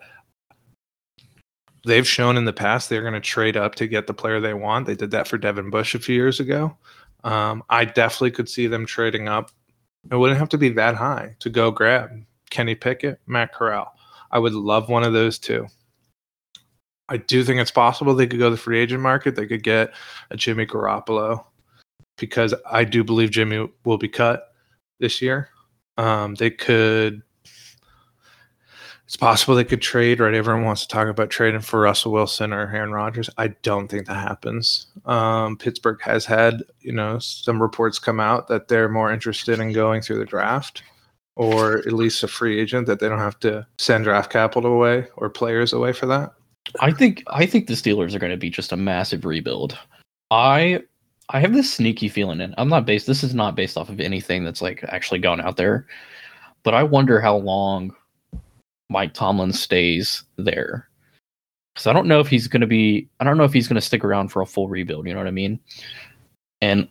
they've 1.85 2.07
shown 2.07 2.37
in 2.37 2.45
the 2.45 2.53
past 2.53 2.89
they're 2.89 3.01
going 3.01 3.13
to 3.13 3.21
trade 3.21 3.55
up 3.55 3.75
to 3.75 3.87
get 3.87 4.07
the 4.07 4.13
player 4.13 4.41
they 4.41 4.53
want. 4.53 4.87
They 4.87 4.95
did 4.95 5.11
that 5.11 5.27
for 5.27 5.37
Devin 5.37 5.69
Bush 5.69 5.95
a 5.95 5.99
few 5.99 6.15
years 6.15 6.39
ago. 6.39 6.75
Um, 7.23 7.63
I 7.69 7.85
definitely 7.85 8.31
could 8.31 8.49
see 8.49 8.67
them 8.67 8.85
trading 8.85 9.27
up. 9.27 9.51
It 10.11 10.15
wouldn't 10.15 10.39
have 10.39 10.49
to 10.49 10.57
be 10.57 10.69
that 10.69 10.95
high 10.95 11.35
to 11.39 11.49
go 11.49 11.71
grab 11.71 12.11
Kenny 12.49 12.75
Pickett, 12.75 13.19
Matt 13.25 13.53
Corral. 13.53 13.93
I 14.31 14.39
would 14.39 14.53
love 14.53 14.89
one 14.89 15.03
of 15.03 15.13
those 15.13 15.39
two. 15.39 15.67
I 17.09 17.17
do 17.17 17.43
think 17.43 17.59
it's 17.59 17.71
possible 17.71 18.13
they 18.13 18.27
could 18.27 18.39
go 18.39 18.49
the 18.49 18.57
free 18.57 18.79
agent 18.79 19.01
market. 19.01 19.35
They 19.35 19.45
could 19.45 19.63
get 19.63 19.93
a 20.31 20.37
Jimmy 20.37 20.65
Garoppolo 20.65 21.43
because 22.17 22.53
I 22.69 22.83
do 22.83 23.03
believe 23.03 23.31
Jimmy 23.31 23.69
will 23.83 23.97
be 23.97 24.07
cut 24.07 24.53
this 24.99 25.21
year. 25.21 25.49
Um, 25.97 26.35
they 26.35 26.49
could 26.49 27.21
it's 29.05 29.15
possible 29.15 29.53
they 29.53 29.63
could 29.63 29.81
trade, 29.81 30.19
right? 30.19 30.33
Everyone 30.33 30.63
wants 30.63 30.81
to 30.81 30.87
talk 30.87 31.07
about 31.07 31.29
trading 31.29 31.61
for 31.61 31.81
Russell 31.81 32.11
Wilson 32.11 32.51
or 32.51 32.61
Aaron 32.73 32.91
Rodgers. 32.91 33.29
I 33.37 33.49
don't 33.49 33.87
think 33.87 34.07
that 34.07 34.15
happens. 34.15 34.87
Um, 35.05 35.57
Pittsburgh 35.57 36.01
has 36.01 36.25
had, 36.25 36.63
you 36.81 36.91
know, 36.91 37.19
some 37.19 37.61
reports 37.61 37.99
come 37.99 38.19
out 38.19 38.47
that 38.47 38.67
they're 38.67 38.89
more 38.89 39.11
interested 39.11 39.59
in 39.59 39.73
going 39.73 40.01
through 40.01 40.17
the 40.17 40.25
draft 40.25 40.81
or 41.35 41.79
at 41.79 41.93
least 41.93 42.23
a 42.23 42.27
free 42.27 42.59
agent 42.59 42.87
that 42.87 42.99
they 42.99 43.09
don't 43.09 43.19
have 43.19 43.39
to 43.41 43.65
send 43.77 44.05
draft 44.05 44.31
capital 44.31 44.73
away 44.73 45.05
or 45.17 45.29
players 45.29 45.73
away 45.73 45.91
for 45.91 46.05
that. 46.07 46.33
I 46.79 46.91
think 46.91 47.23
I 47.27 47.45
think 47.45 47.67
the 47.67 47.73
Steelers 47.73 48.15
are 48.15 48.19
going 48.19 48.31
to 48.31 48.37
be 48.37 48.49
just 48.49 48.71
a 48.71 48.77
massive 48.77 49.25
rebuild. 49.25 49.77
I 50.31 50.81
I 51.29 51.39
have 51.39 51.53
this 51.53 51.71
sneaky 51.71 52.09
feeling, 52.09 52.41
and 52.41 52.55
I'm 52.57 52.69
not 52.69 52.85
based. 52.85 53.05
This 53.05 53.23
is 53.23 53.35
not 53.35 53.55
based 53.55 53.77
off 53.77 53.89
of 53.89 53.99
anything 53.99 54.43
that's 54.43 54.61
like 54.61 54.83
actually 54.85 55.19
gone 55.19 55.41
out 55.41 55.57
there, 55.57 55.85
but 56.63 56.73
I 56.73 56.83
wonder 56.83 57.19
how 57.19 57.35
long 57.35 57.95
Mike 58.89 59.13
Tomlin 59.13 59.53
stays 59.53 60.23
there. 60.37 60.87
Because 61.73 61.87
I 61.87 61.93
don't 61.93 62.07
know 62.07 62.19
if 62.19 62.27
he's 62.27 62.47
going 62.47 62.61
to 62.61 62.67
be, 62.67 63.09
I 63.19 63.23
don't 63.23 63.37
know 63.37 63.43
if 63.43 63.53
he's 63.53 63.67
going 63.67 63.75
to 63.75 63.81
stick 63.81 64.05
around 64.05 64.29
for 64.29 64.41
a 64.41 64.45
full 64.45 64.69
rebuild. 64.69 65.07
You 65.07 65.13
know 65.13 65.19
what 65.19 65.27
I 65.27 65.31
mean? 65.31 65.59
And 66.61 66.87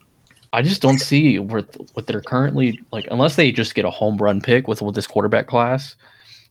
I 0.53 0.63
just 0.63 0.83
don't 0.83 0.99
see 0.99 1.39
where 1.39 1.63
what 1.95 2.07
they're 2.07 2.21
currently 2.21 2.81
like, 2.93 3.09
unless 3.11 3.37
they 3.37 3.51
just 3.51 3.75
get 3.75 3.85
a 3.85 3.91
home 3.91 4.19
run 4.19 4.41
pick 4.41 4.69
with 4.69 4.83
with 4.83 4.95
this 4.95 5.07
quarterback 5.07 5.47
class, 5.47 5.97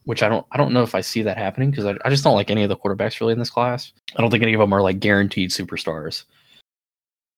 which 0.05 0.23
I 0.23 0.29
don't, 0.29 0.45
I 0.51 0.57
don't 0.57 0.73
know 0.73 0.81
if 0.81 0.95
I 0.95 1.01
see 1.01 1.21
that 1.21 1.37
happening 1.37 1.69
because 1.69 1.85
I, 1.85 1.95
I 2.03 2.09
just 2.09 2.23
don't 2.23 2.35
like 2.35 2.49
any 2.49 2.63
of 2.63 2.69
the 2.69 2.75
quarterbacks 2.75 3.19
really 3.21 3.33
in 3.33 3.39
this 3.39 3.51
class. 3.51 3.93
I 4.17 4.21
don't 4.21 4.31
think 4.31 4.43
any 4.43 4.53
of 4.53 4.59
them 4.59 4.73
are 4.73 4.81
like 4.81 4.99
guaranteed 4.99 5.51
superstars. 5.51 6.23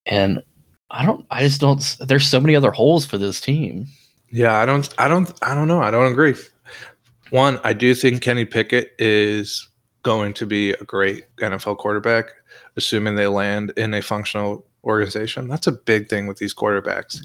And 0.05 0.41
I 0.89 1.05
don't, 1.05 1.25
I 1.29 1.41
just 1.41 1.59
don't. 1.59 1.97
There's 1.99 2.27
so 2.27 2.39
many 2.39 2.55
other 2.55 2.71
holes 2.71 3.05
for 3.05 3.17
this 3.17 3.41
team. 3.41 3.87
Yeah, 4.29 4.55
I 4.55 4.65
don't, 4.65 4.91
I 4.97 5.07
don't, 5.07 5.31
I 5.41 5.53
don't 5.53 5.67
know. 5.67 5.81
I 5.81 5.91
don't 5.91 6.11
agree. 6.11 6.35
One, 7.31 7.59
I 7.63 7.73
do 7.73 7.95
think 7.95 8.21
Kenny 8.21 8.45
Pickett 8.45 8.93
is 8.99 9.67
going 10.03 10.33
to 10.35 10.45
be 10.45 10.71
a 10.71 10.83
great 10.83 11.25
NFL 11.37 11.77
quarterback, 11.77 12.31
assuming 12.77 13.15
they 13.15 13.27
land 13.27 13.73
in 13.75 13.93
a 13.95 14.01
functional 14.01 14.65
organization. 14.83 15.47
That's 15.47 15.67
a 15.67 15.71
big 15.71 16.09
thing 16.09 16.27
with 16.27 16.37
these 16.37 16.53
quarterbacks. 16.53 17.21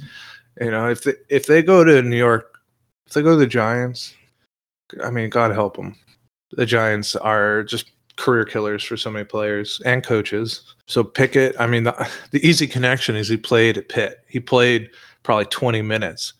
You 0.60 0.70
know, 0.70 0.88
if 0.88 1.02
they, 1.02 1.14
if 1.28 1.46
they 1.46 1.62
go 1.62 1.84
to 1.84 2.02
New 2.02 2.16
York, 2.16 2.58
if 3.06 3.12
they 3.12 3.22
go 3.22 3.32
to 3.32 3.36
the 3.36 3.46
Giants, 3.46 4.14
I 5.04 5.10
mean, 5.10 5.28
God 5.28 5.52
help 5.52 5.76
them. 5.76 5.94
The 6.52 6.66
Giants 6.66 7.14
are 7.16 7.62
just 7.62 7.90
career 8.16 8.44
killers 8.44 8.82
for 8.82 8.96
so 8.96 9.10
many 9.10 9.24
players 9.24 9.80
and 9.84 10.02
coaches. 10.02 10.74
So 10.86 11.04
Pickett, 11.04 11.54
I 11.60 11.66
mean, 11.66 11.84
the, 11.84 12.10
the 12.30 12.46
easy 12.46 12.66
connection 12.66 13.14
is 13.14 13.28
he 13.28 13.36
played 13.36 13.76
at 13.76 13.88
Pitt. 13.88 14.24
He 14.26 14.40
played 14.40 14.90
probably 15.22 15.46
20 15.46 15.82
minutes 15.82 16.32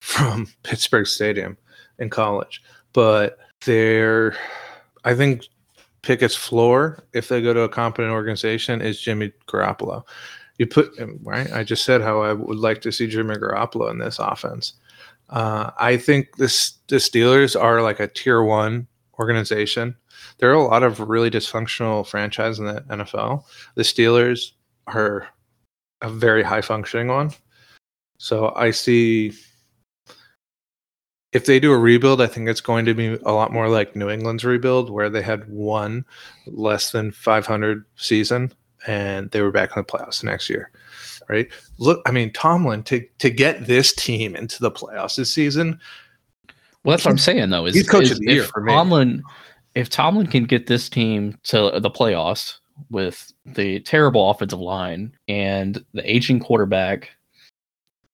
from 0.00 0.48
Pittsburgh 0.62 1.06
Stadium 1.06 1.56
in 1.98 2.10
college 2.10 2.62
but 2.96 3.38
they're 3.66 4.34
I 5.04 5.14
think 5.14 5.44
Pickett's 6.00 6.34
floor, 6.34 7.04
if 7.12 7.28
they 7.28 7.42
go 7.42 7.52
to 7.52 7.60
a 7.60 7.68
competent 7.68 8.12
organization, 8.12 8.80
is 8.80 9.00
Jimmy 9.00 9.32
Garoppolo. 9.46 10.02
You 10.58 10.66
put 10.66 10.90
right. 11.22 11.52
I 11.52 11.62
just 11.62 11.84
said 11.84 12.00
how 12.00 12.22
I 12.22 12.32
would 12.32 12.56
like 12.56 12.80
to 12.80 12.90
see 12.90 13.06
Jimmy 13.06 13.34
Garoppolo 13.34 13.90
in 13.90 13.98
this 13.98 14.18
offense. 14.18 14.72
Uh, 15.28 15.72
I 15.78 15.98
think 15.98 16.36
this 16.36 16.78
the 16.88 16.96
Steelers 16.96 17.60
are 17.60 17.82
like 17.82 18.00
a 18.00 18.08
tier 18.08 18.42
one 18.42 18.86
organization. 19.18 19.94
There 20.38 20.50
are 20.50 20.54
a 20.54 20.64
lot 20.64 20.82
of 20.82 20.98
really 20.98 21.30
dysfunctional 21.30 22.06
franchises 22.06 22.60
in 22.60 22.64
the 22.64 22.80
NFL. 22.88 23.44
The 23.74 23.82
Steelers 23.82 24.52
are 24.86 25.28
a 26.00 26.08
very 26.08 26.42
high 26.42 26.62
functioning 26.62 27.08
one. 27.08 27.32
So 28.16 28.54
I 28.56 28.70
see 28.70 29.34
if 31.36 31.44
they 31.44 31.60
do 31.60 31.70
a 31.70 31.78
rebuild, 31.78 32.22
I 32.22 32.26
think 32.26 32.48
it's 32.48 32.62
going 32.62 32.86
to 32.86 32.94
be 32.94 33.18
a 33.26 33.32
lot 33.32 33.52
more 33.52 33.68
like 33.68 33.94
New 33.94 34.08
England's 34.08 34.42
rebuild, 34.42 34.88
where 34.88 35.10
they 35.10 35.20
had 35.20 35.46
one 35.50 36.06
less 36.46 36.92
than 36.92 37.12
500 37.12 37.84
season 37.96 38.54
and 38.86 39.30
they 39.32 39.42
were 39.42 39.50
back 39.50 39.76
in 39.76 39.82
the 39.82 39.84
playoffs 39.84 40.20
the 40.20 40.26
next 40.26 40.48
year. 40.48 40.70
Right? 41.28 41.48
Look, 41.76 42.00
I 42.06 42.10
mean, 42.10 42.32
Tomlin 42.32 42.84
to 42.84 43.04
to 43.18 43.30
get 43.30 43.66
this 43.66 43.92
team 43.92 44.34
into 44.34 44.62
the 44.62 44.70
playoffs 44.70 45.16
this 45.16 45.30
season. 45.30 45.78
Well, 46.84 46.96
that's 46.96 47.04
what 47.04 47.10
I'm 47.10 47.18
saying 47.18 47.50
though. 47.50 47.66
Is, 47.66 47.74
He's 47.74 47.88
coach 47.88 48.04
is 48.04 48.12
of 48.12 48.18
the 48.20 48.32
year 48.32 48.44
for 48.44 48.62
me. 48.62 48.72
Tomlin, 48.72 49.22
if 49.74 49.90
Tomlin 49.90 50.28
can 50.28 50.44
get 50.44 50.68
this 50.68 50.88
team 50.88 51.38
to 51.44 51.78
the 51.80 51.90
playoffs 51.90 52.54
with 52.90 53.30
the 53.44 53.80
terrible 53.80 54.30
offensive 54.30 54.60
line 54.60 55.14
and 55.28 55.84
the 55.92 56.10
aging 56.10 56.40
quarterback, 56.40 57.10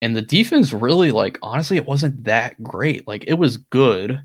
and 0.02 0.16
the 0.16 0.20
defense 0.20 0.72
really 0.72 1.12
like 1.12 1.38
honestly, 1.42 1.76
it 1.76 1.86
wasn't 1.86 2.24
that 2.24 2.60
great. 2.62 3.06
Like 3.06 3.24
it 3.28 3.34
was 3.34 3.56
good, 3.56 4.20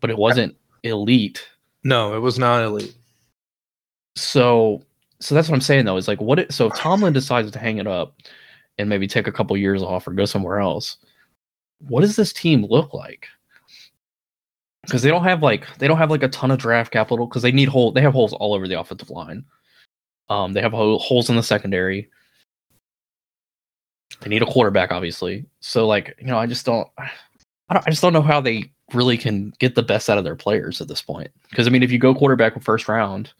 but 0.00 0.10
it 0.10 0.18
wasn't 0.18 0.54
elite. 0.84 1.44
No, 1.82 2.14
it 2.14 2.20
was 2.20 2.38
not 2.38 2.62
elite. 2.62 2.94
So, 4.14 4.82
so 5.20 5.34
that's 5.34 5.48
what 5.48 5.54
I'm 5.54 5.62
saying 5.62 5.86
though. 5.86 5.96
Is 5.96 6.06
like 6.06 6.20
what? 6.20 6.38
It, 6.38 6.52
so 6.52 6.66
if 6.66 6.74
Tomlin 6.74 7.14
decides 7.14 7.50
to 7.50 7.58
hang 7.58 7.78
it 7.78 7.86
up 7.86 8.14
and 8.78 8.90
maybe 8.90 9.08
take 9.08 9.26
a 9.26 9.32
couple 9.32 9.56
years 9.56 9.82
off 9.82 10.06
or 10.06 10.12
go 10.12 10.26
somewhere 10.26 10.60
else, 10.60 10.98
what 11.78 12.02
does 12.02 12.16
this 12.16 12.32
team 12.32 12.66
look 12.66 12.92
like? 12.92 13.26
Because 14.82 15.00
they 15.00 15.08
don't 15.08 15.24
have 15.24 15.42
like 15.42 15.66
they 15.78 15.88
don't 15.88 15.98
have 15.98 16.10
like 16.10 16.22
a 16.22 16.28
ton 16.28 16.50
of 16.50 16.58
draft 16.58 16.92
capital 16.92 17.26
because 17.26 17.42
they 17.42 17.52
need 17.52 17.68
hole 17.68 17.90
they 17.90 18.02
have 18.02 18.12
holes 18.12 18.34
all 18.34 18.52
over 18.52 18.68
the 18.68 18.78
offensive 18.78 19.10
line. 19.10 19.44
Um, 20.28 20.52
they 20.52 20.60
have 20.60 20.72
hole- 20.72 20.98
holes 20.98 21.30
in 21.30 21.36
the 21.36 21.42
secondary. 21.42 22.10
They 24.20 24.30
need 24.30 24.42
a 24.42 24.46
quarterback, 24.46 24.92
obviously. 24.92 25.46
So, 25.60 25.86
like 25.86 26.16
you 26.20 26.26
know, 26.26 26.38
I 26.38 26.46
just 26.46 26.66
don't, 26.66 26.88
I 26.98 27.74
don't, 27.74 27.86
I 27.86 27.90
just 27.90 28.02
don't 28.02 28.12
know 28.12 28.22
how 28.22 28.40
they 28.40 28.70
really 28.94 29.18
can 29.18 29.52
get 29.58 29.74
the 29.74 29.82
best 29.82 30.08
out 30.08 30.18
of 30.18 30.24
their 30.24 30.36
players 30.36 30.80
at 30.80 30.88
this 30.88 31.02
point. 31.02 31.30
Because 31.50 31.66
I 31.66 31.70
mean, 31.70 31.82
if 31.82 31.90
you 31.90 31.98
go 31.98 32.14
quarterback 32.14 32.54
in 32.54 32.62
first 32.62 32.88
round, 32.88 33.32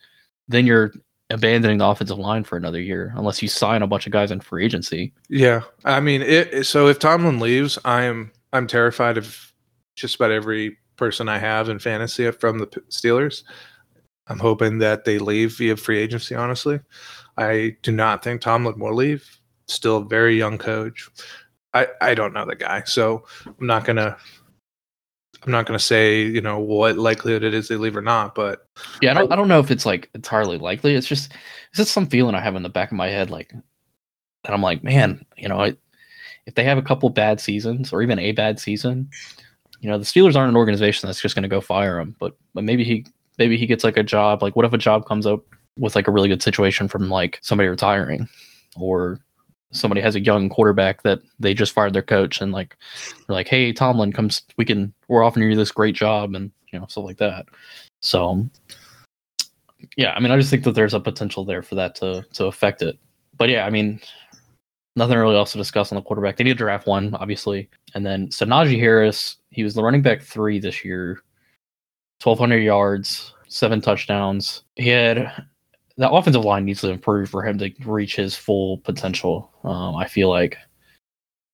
then 0.49 0.67
you're 0.67 0.93
abandoning 1.31 1.79
the 1.79 1.87
offensive 1.87 2.19
line 2.19 2.45
for 2.45 2.57
another 2.57 2.81
year 2.81 3.13
unless 3.17 3.43
you 3.43 3.49
sign 3.49 3.83
a 3.83 3.87
bunch 3.87 4.07
of 4.07 4.13
guys 4.13 4.31
in 4.31 4.41
free 4.41 4.65
agency. 4.65 5.13
Yeah, 5.29 5.63
I 5.85 6.01
mean, 6.01 6.23
it, 6.23 6.67
so 6.67 6.87
if 6.89 6.99
Tomlin 6.99 7.41
leaves, 7.41 7.79
I'm 7.85 8.33
I'm 8.53 8.67
terrified 8.67 9.19
of 9.19 9.53
just 9.97 10.17
about 10.17 10.31
every 10.31 10.77
person 10.97 11.29
I 11.29 11.39
have 11.39 11.69
in 11.69 11.79
fantasy 11.79 12.31
from 12.31 12.59
the 12.59 12.67
Steelers. 12.91 13.43
I'm 14.29 14.39
hoping 14.39 14.79
that 14.79 15.05
they 15.05 15.19
leave 15.19 15.57
via 15.57 15.77
free 15.77 15.99
agency. 15.99 16.35
Honestly, 16.35 16.81
I 17.37 17.77
do 17.83 17.93
not 17.93 18.25
think 18.25 18.41
Tomlin 18.41 18.79
will 18.79 18.95
leave. 18.95 19.29
Still 19.69 19.99
a 19.99 20.05
very 20.05 20.37
young 20.37 20.59
coach. 20.59 21.09
I 21.75 21.89
I 22.01 22.15
don't 22.15 22.33
know 22.33 22.47
the 22.47 22.57
guy, 22.57 22.83
so 22.85 23.25
I'm 23.47 23.67
not 23.67 23.85
gonna. 23.85 24.17
I'm 25.45 25.53
not 25.53 25.67
gonna 25.67 25.79
say 25.79 26.23
you 26.23 26.41
know 26.41 26.59
what 26.59 26.97
likelihood 26.97 27.45
it 27.45 27.55
is 27.55 27.69
they 27.69 27.77
leave 27.77 27.97
or 27.97 28.03
not, 28.03 28.35
but 28.35 28.67
Yeah, 29.03 29.13
I 29.13 29.15
don't, 29.15 29.33
I 29.33 29.37
don't 29.37 29.49
know 29.49 29.61
if 29.61 29.71
it's 29.71 29.87
like 29.87 30.11
entirely 30.15 30.59
likely. 30.59 30.95
It's 30.95 31.07
just 31.07 31.33
it's 31.69 31.77
just 31.77 31.93
some 31.93 32.07
feeling 32.07 32.35
I 32.35 32.41
have 32.41 32.57
in 32.57 32.63
the 32.63 32.69
back 32.69 32.91
of 32.91 32.97
my 32.97 33.09
head, 33.09 33.31
like 33.31 33.53
that. 34.45 34.53
I'm 34.53 34.63
like, 34.63 34.83
man, 34.83 35.25
you 35.37 35.49
know, 35.49 35.61
I, 35.61 35.77
if 36.47 36.55
they 36.55 36.65
have 36.65 36.79
a 36.79 36.83
couple 36.83 37.11
bad 37.11 37.41
seasons 37.41 37.93
or 37.93 38.03
even 38.03 38.19
a 38.19 38.33
bad 38.33 38.59
season, 38.59 39.11
you 39.81 39.91
know, 39.91 39.99
the 39.99 40.05
Steelers 40.05 40.37
aren't 40.37 40.51
an 40.51 40.57
organization 40.57 41.07
that's 41.07 41.21
just 41.21 41.35
going 41.35 41.43
to 41.43 41.49
go 41.49 41.61
fire 41.61 41.99
him. 41.99 42.17
But 42.19 42.37
but 42.55 42.65
maybe 42.65 42.85
he 42.85 43.07
maybe 43.39 43.57
he 43.57 43.67
gets 43.67 43.85
like 43.85 43.97
a 43.97 44.03
job. 44.03 44.43
Like, 44.43 44.57
what 44.57 44.65
if 44.65 44.73
a 44.73 44.79
job 44.79 45.07
comes 45.07 45.27
up 45.27 45.45
with 45.79 45.95
like 45.95 46.09
a 46.09 46.13
really 46.13 46.29
good 46.29 46.43
situation 46.43 46.89
from 46.89 47.11
like 47.11 47.39
somebody 47.43 47.69
retiring, 47.69 48.29
or 48.77 49.21
somebody 49.73 50.01
has 50.01 50.15
a 50.15 50.21
young 50.21 50.49
quarterback 50.49 51.03
that 51.03 51.21
they 51.39 51.55
just 51.55 51.73
fired 51.73 51.93
their 51.93 52.03
coach 52.03 52.41
and 52.41 52.53
like 52.53 52.77
they're 53.27 53.35
like, 53.35 53.49
hey, 53.49 53.73
Tomlin, 53.73 54.13
comes, 54.13 54.43
we 54.57 54.65
can, 54.65 54.93
we're 55.09 55.25
offering 55.25 55.51
you 55.51 55.57
this 55.57 55.73
great 55.73 55.95
job 55.95 56.35
and 56.35 56.51
you 56.73 56.79
know 56.79 56.87
stuff 56.87 57.05
like 57.05 57.19
that. 57.19 57.47
So 58.03 58.49
yeah, 59.97 60.13
I 60.13 60.21
mean, 60.21 60.31
I 60.31 60.37
just 60.37 60.51
think 60.51 60.65
that 60.65 60.73
there's 60.73 60.95
a 60.95 61.01
potential 61.01 61.45
there 61.45 61.63
for 61.63 61.75
that 61.77 61.95
to 61.97 62.25
to 62.35 62.47
affect 62.47 62.83
it. 62.83 62.99
But 63.37 63.49
yeah, 63.49 63.67
I 63.67 63.71
mean, 63.71 64.01
nothing 64.97 65.19
really 65.19 65.37
else 65.37 65.53
to 65.53 65.59
discuss 65.59 65.93
on 65.93 65.97
the 65.97 66.03
quarterback. 66.03 66.37
They 66.37 66.45
need 66.45 66.51
to 66.51 66.57
draft 66.57 66.87
one, 66.87 67.15
obviously, 67.15 67.69
and 67.95 68.05
then 68.05 68.31
so 68.31 68.47
Najee 68.47 68.79
Harris, 68.79 69.37
he 69.51 69.63
was 69.63 69.75
the 69.75 69.83
running 69.83 70.03
back 70.03 70.23
three 70.23 70.59
this 70.59 70.85
year, 70.85 71.23
twelve 72.21 72.39
hundred 72.39 72.63
yards, 72.63 73.35
seven 73.49 73.81
touchdowns. 73.81 74.63
He 74.77 74.89
had 74.89 75.33
the 75.97 76.11
offensive 76.11 76.45
line 76.45 76.65
needs 76.65 76.83
to 76.83 76.91
improve 76.91 77.31
for 77.31 77.43
him 77.43 77.59
to 77.59 77.71
reach 77.85 78.17
his 78.17 78.37
full 78.37 78.79
potential. 78.79 79.51
Um, 79.65 79.97
I 79.97 80.07
feel 80.07 80.29
like 80.29 80.59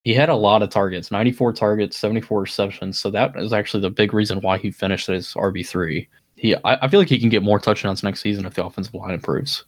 he 0.05 0.15
had 0.15 0.29
a 0.29 0.35
lot 0.35 0.63
of 0.63 0.71
targets 0.71 1.11
94 1.11 1.53
targets 1.53 1.97
74 1.97 2.43
receptions. 2.43 2.99
So 2.99 3.11
that 3.11 3.37
is 3.37 3.53
actually 3.53 3.83
the 3.83 3.91
big 3.91 4.13
reason 4.13 4.41
why 4.41 4.59
he 4.59 4.71
finished 4.71 5.09
as 5.09 5.35
rb3 5.35 6.07
he 6.37 6.57
I, 6.57 6.77
I 6.83 6.89
feel 6.89 7.01
like 7.01 7.09
he 7.09 7.21
can 7.21 7.29
get 7.29 7.43
more 7.43 7.61
touchdowns 7.61 8.03
next 8.03 8.21
season 8.21 8.47
if 8.47 8.55
the 8.55 8.65
offensive 8.65 8.95
line 8.95 9.15
improves. 9.15 9.65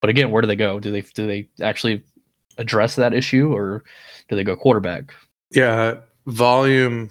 But 0.00 0.10
again 0.10 0.30
where 0.30 0.42
do 0.42 0.48
they 0.48 0.56
go? 0.56 0.80
Do 0.80 0.90
they 0.90 1.02
do 1.02 1.26
they 1.26 1.48
actually 1.60 2.02
address 2.58 2.96
that 2.96 3.14
issue 3.14 3.52
or 3.52 3.84
do 4.28 4.36
they 4.36 4.44
go 4.44 4.56
quarterback? 4.56 5.12
Yeah, 5.50 5.96
volume 6.26 7.10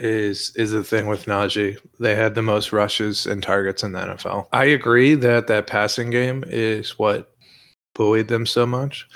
is 0.00 0.52
is 0.56 0.72
the 0.72 0.84
thing 0.84 1.06
with 1.06 1.26
Najee. 1.26 1.78
They 1.98 2.14
had 2.14 2.34
the 2.34 2.42
most 2.42 2.72
rushes 2.72 3.26
and 3.26 3.42
targets 3.42 3.82
in 3.82 3.92
the 3.92 4.00
NFL. 4.00 4.46
I 4.52 4.64
agree 4.64 5.14
that 5.14 5.46
that 5.46 5.66
passing 5.66 6.10
game 6.10 6.44
is 6.46 6.98
what 6.98 7.34
buoyed 7.94 8.28
them 8.28 8.46
so 8.46 8.66
much. 8.66 9.08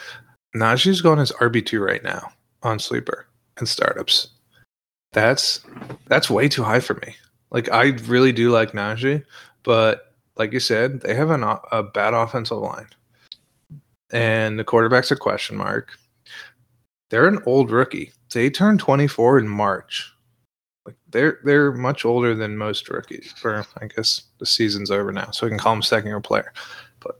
Najee's 0.56 1.00
going 1.00 1.18
as 1.18 1.32
RB 1.32 1.64
two 1.64 1.82
right 1.82 2.02
now 2.02 2.30
on 2.62 2.78
sleeper 2.78 3.26
and 3.58 3.68
startups. 3.68 4.28
That's 5.12 5.60
that's 6.06 6.30
way 6.30 6.48
too 6.48 6.62
high 6.62 6.80
for 6.80 6.94
me. 6.94 7.16
Like 7.50 7.70
I 7.72 7.90
really 8.06 8.32
do 8.32 8.50
like 8.50 8.72
Najee, 8.72 9.24
but 9.62 10.14
like 10.36 10.52
you 10.52 10.60
said, 10.60 11.00
they 11.00 11.14
have 11.14 11.30
an, 11.30 11.44
a 11.44 11.82
bad 11.82 12.14
offensive 12.14 12.58
line, 12.58 12.88
and 14.12 14.58
the 14.58 14.64
quarterback's 14.64 15.12
a 15.12 15.16
question 15.16 15.56
mark. 15.56 15.96
They're 17.10 17.28
an 17.28 17.42
old 17.46 17.70
rookie. 17.70 18.12
They 18.32 18.50
turned 18.50 18.80
24 18.80 19.38
in 19.38 19.48
March. 19.48 20.13
They're 21.14 21.38
they're 21.44 21.72
much 21.72 22.04
older 22.04 22.34
than 22.34 22.58
most 22.58 22.90
rookies. 22.90 23.32
Or 23.42 23.64
I 23.80 23.86
guess 23.86 24.22
the 24.38 24.44
season's 24.46 24.90
over 24.90 25.12
now, 25.12 25.30
so 25.30 25.46
we 25.46 25.50
can 25.50 25.58
call 25.58 25.72
them 25.72 25.82
second 25.82 26.08
year 26.08 26.20
player. 26.20 26.52
But 27.00 27.16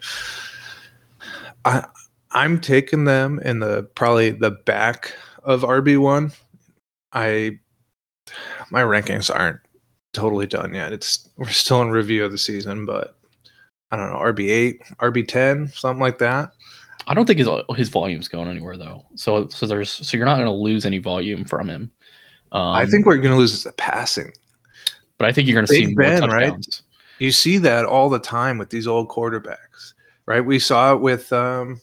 I 1.65 1.87
I'm 2.33 2.61
taking 2.61 3.05
them 3.05 3.39
in 3.45 3.61
the 3.61 3.85
probably 3.95 4.31
the 4.31 4.51
back 4.51 5.15
of 5.45 5.63
RB 5.63 5.97
one. 5.99 6.33
I 7.15 7.59
my 8.71 8.83
rankings 8.83 9.35
aren't 9.35 9.61
totally 10.13 10.47
done 10.47 10.75
yet. 10.75 10.93
It's 10.93 11.29
we're 11.37 11.49
still 11.49 11.81
in 11.81 11.91
review 11.91 12.25
of 12.25 12.33
the 12.33 12.39
season, 12.39 12.85
but 12.87 13.17
I 13.91 13.97
don't 13.97 14.13
know 14.13 14.19
RB 14.19 14.51
eight, 14.51 14.83
RB 15.01 15.27
ten, 15.27 15.69
something 15.69 16.01
like 16.03 16.19
that. 16.19 16.51
i 17.07 17.15
don't 17.15 17.27
think 17.27 17.39
his 17.39 17.49
his 17.77 17.89
volume's 17.91 18.29
going 18.29 18.49
anywhere 18.49 18.77
though 18.79 19.05
so 19.15 19.47
so 19.49 19.67
there's 19.67 19.91
so 19.91 20.17
you're 20.17 20.27
not 20.27 20.37
going 20.37 20.47
to 20.47 20.53
lose 20.53 20.87
any 20.87 20.99
volume 20.99 21.45
from 21.45 21.69
him 21.69 21.91
um, 22.55 22.75
I 22.75 22.87
think 22.87 23.05
we're 23.05 23.17
going 23.19 23.33
to 23.33 23.37
lose 23.37 23.53
is 23.53 23.65
the 23.65 23.73
passing. 23.73 24.33
but 25.19 25.29
i 25.29 25.33
think 25.33 25.47
you're 25.47 25.55
going 25.55 25.67
to 25.67 25.73
see 25.73 25.87
more 25.87 25.97
Ben, 25.97 26.31
right? 26.31 26.47
touchdowns 26.47 26.83
You 27.19 27.31
see 27.31 27.59
that 27.59 27.85
all 27.85 28.09
the 28.09 28.19
time 28.19 28.59
with 28.59 28.71
these 28.71 28.87
old 28.87 29.09
quarterbacks, 29.09 29.95
right? 30.27 30.41
We 30.41 30.59
saw 30.59 30.95
it 30.95 31.01
with 31.01 31.33
um, 31.33 31.81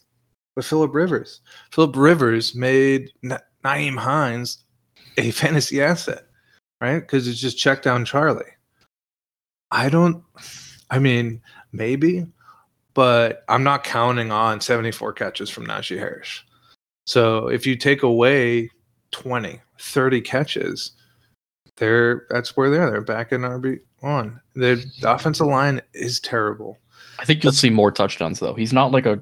with 0.55 0.65
Philip 0.65 0.93
Rivers. 0.93 1.41
Philip 1.71 1.95
Rivers 1.95 2.53
made 2.55 3.11
Na- 3.21 3.37
Nyheim 3.63 3.97
Hines 3.97 4.63
a 5.17 5.31
fantasy 5.41 5.81
asset, 5.81 6.23
right? 6.81 6.99
Because 6.99 7.27
it's 7.27 7.39
just 7.39 7.57
check 7.57 7.81
down 7.81 8.03
Charlie. 8.05 8.43
I 9.71 9.87
don't. 9.89 10.23
I 10.89 10.99
mean, 10.99 11.41
maybe, 11.71 12.25
but 12.93 13.45
I'm 13.47 13.63
not 13.63 13.85
counting 13.85 14.31
on 14.31 14.59
74 14.59 15.13
catches 15.13 15.49
from 15.49 15.65
Najee 15.65 15.97
Harris. 15.97 16.43
So 17.05 17.47
if 17.47 17.65
you 17.65 17.77
take 17.77 18.03
away 18.03 18.69
20, 19.11 19.61
30 19.81 20.21
catches, 20.21 20.91
they're 21.77 22.27
that's 22.29 22.55
where 22.55 22.69
they're. 22.69 22.89
They're 22.89 23.01
back 23.01 23.31
in 23.31 23.41
RB 23.41 23.79
one. 23.99 24.39
The, 24.55 24.85
offensive 25.03 25.47
line 25.47 25.81
is 25.93 26.19
terrible. 26.19 26.77
I 27.19 27.25
think 27.25 27.43
you'll 27.43 27.53
see 27.53 27.69
more 27.69 27.91
touchdowns 27.91 28.39
though. 28.39 28.53
He's 28.53 28.73
not 28.73 28.91
like 28.91 29.05
a 29.05 29.21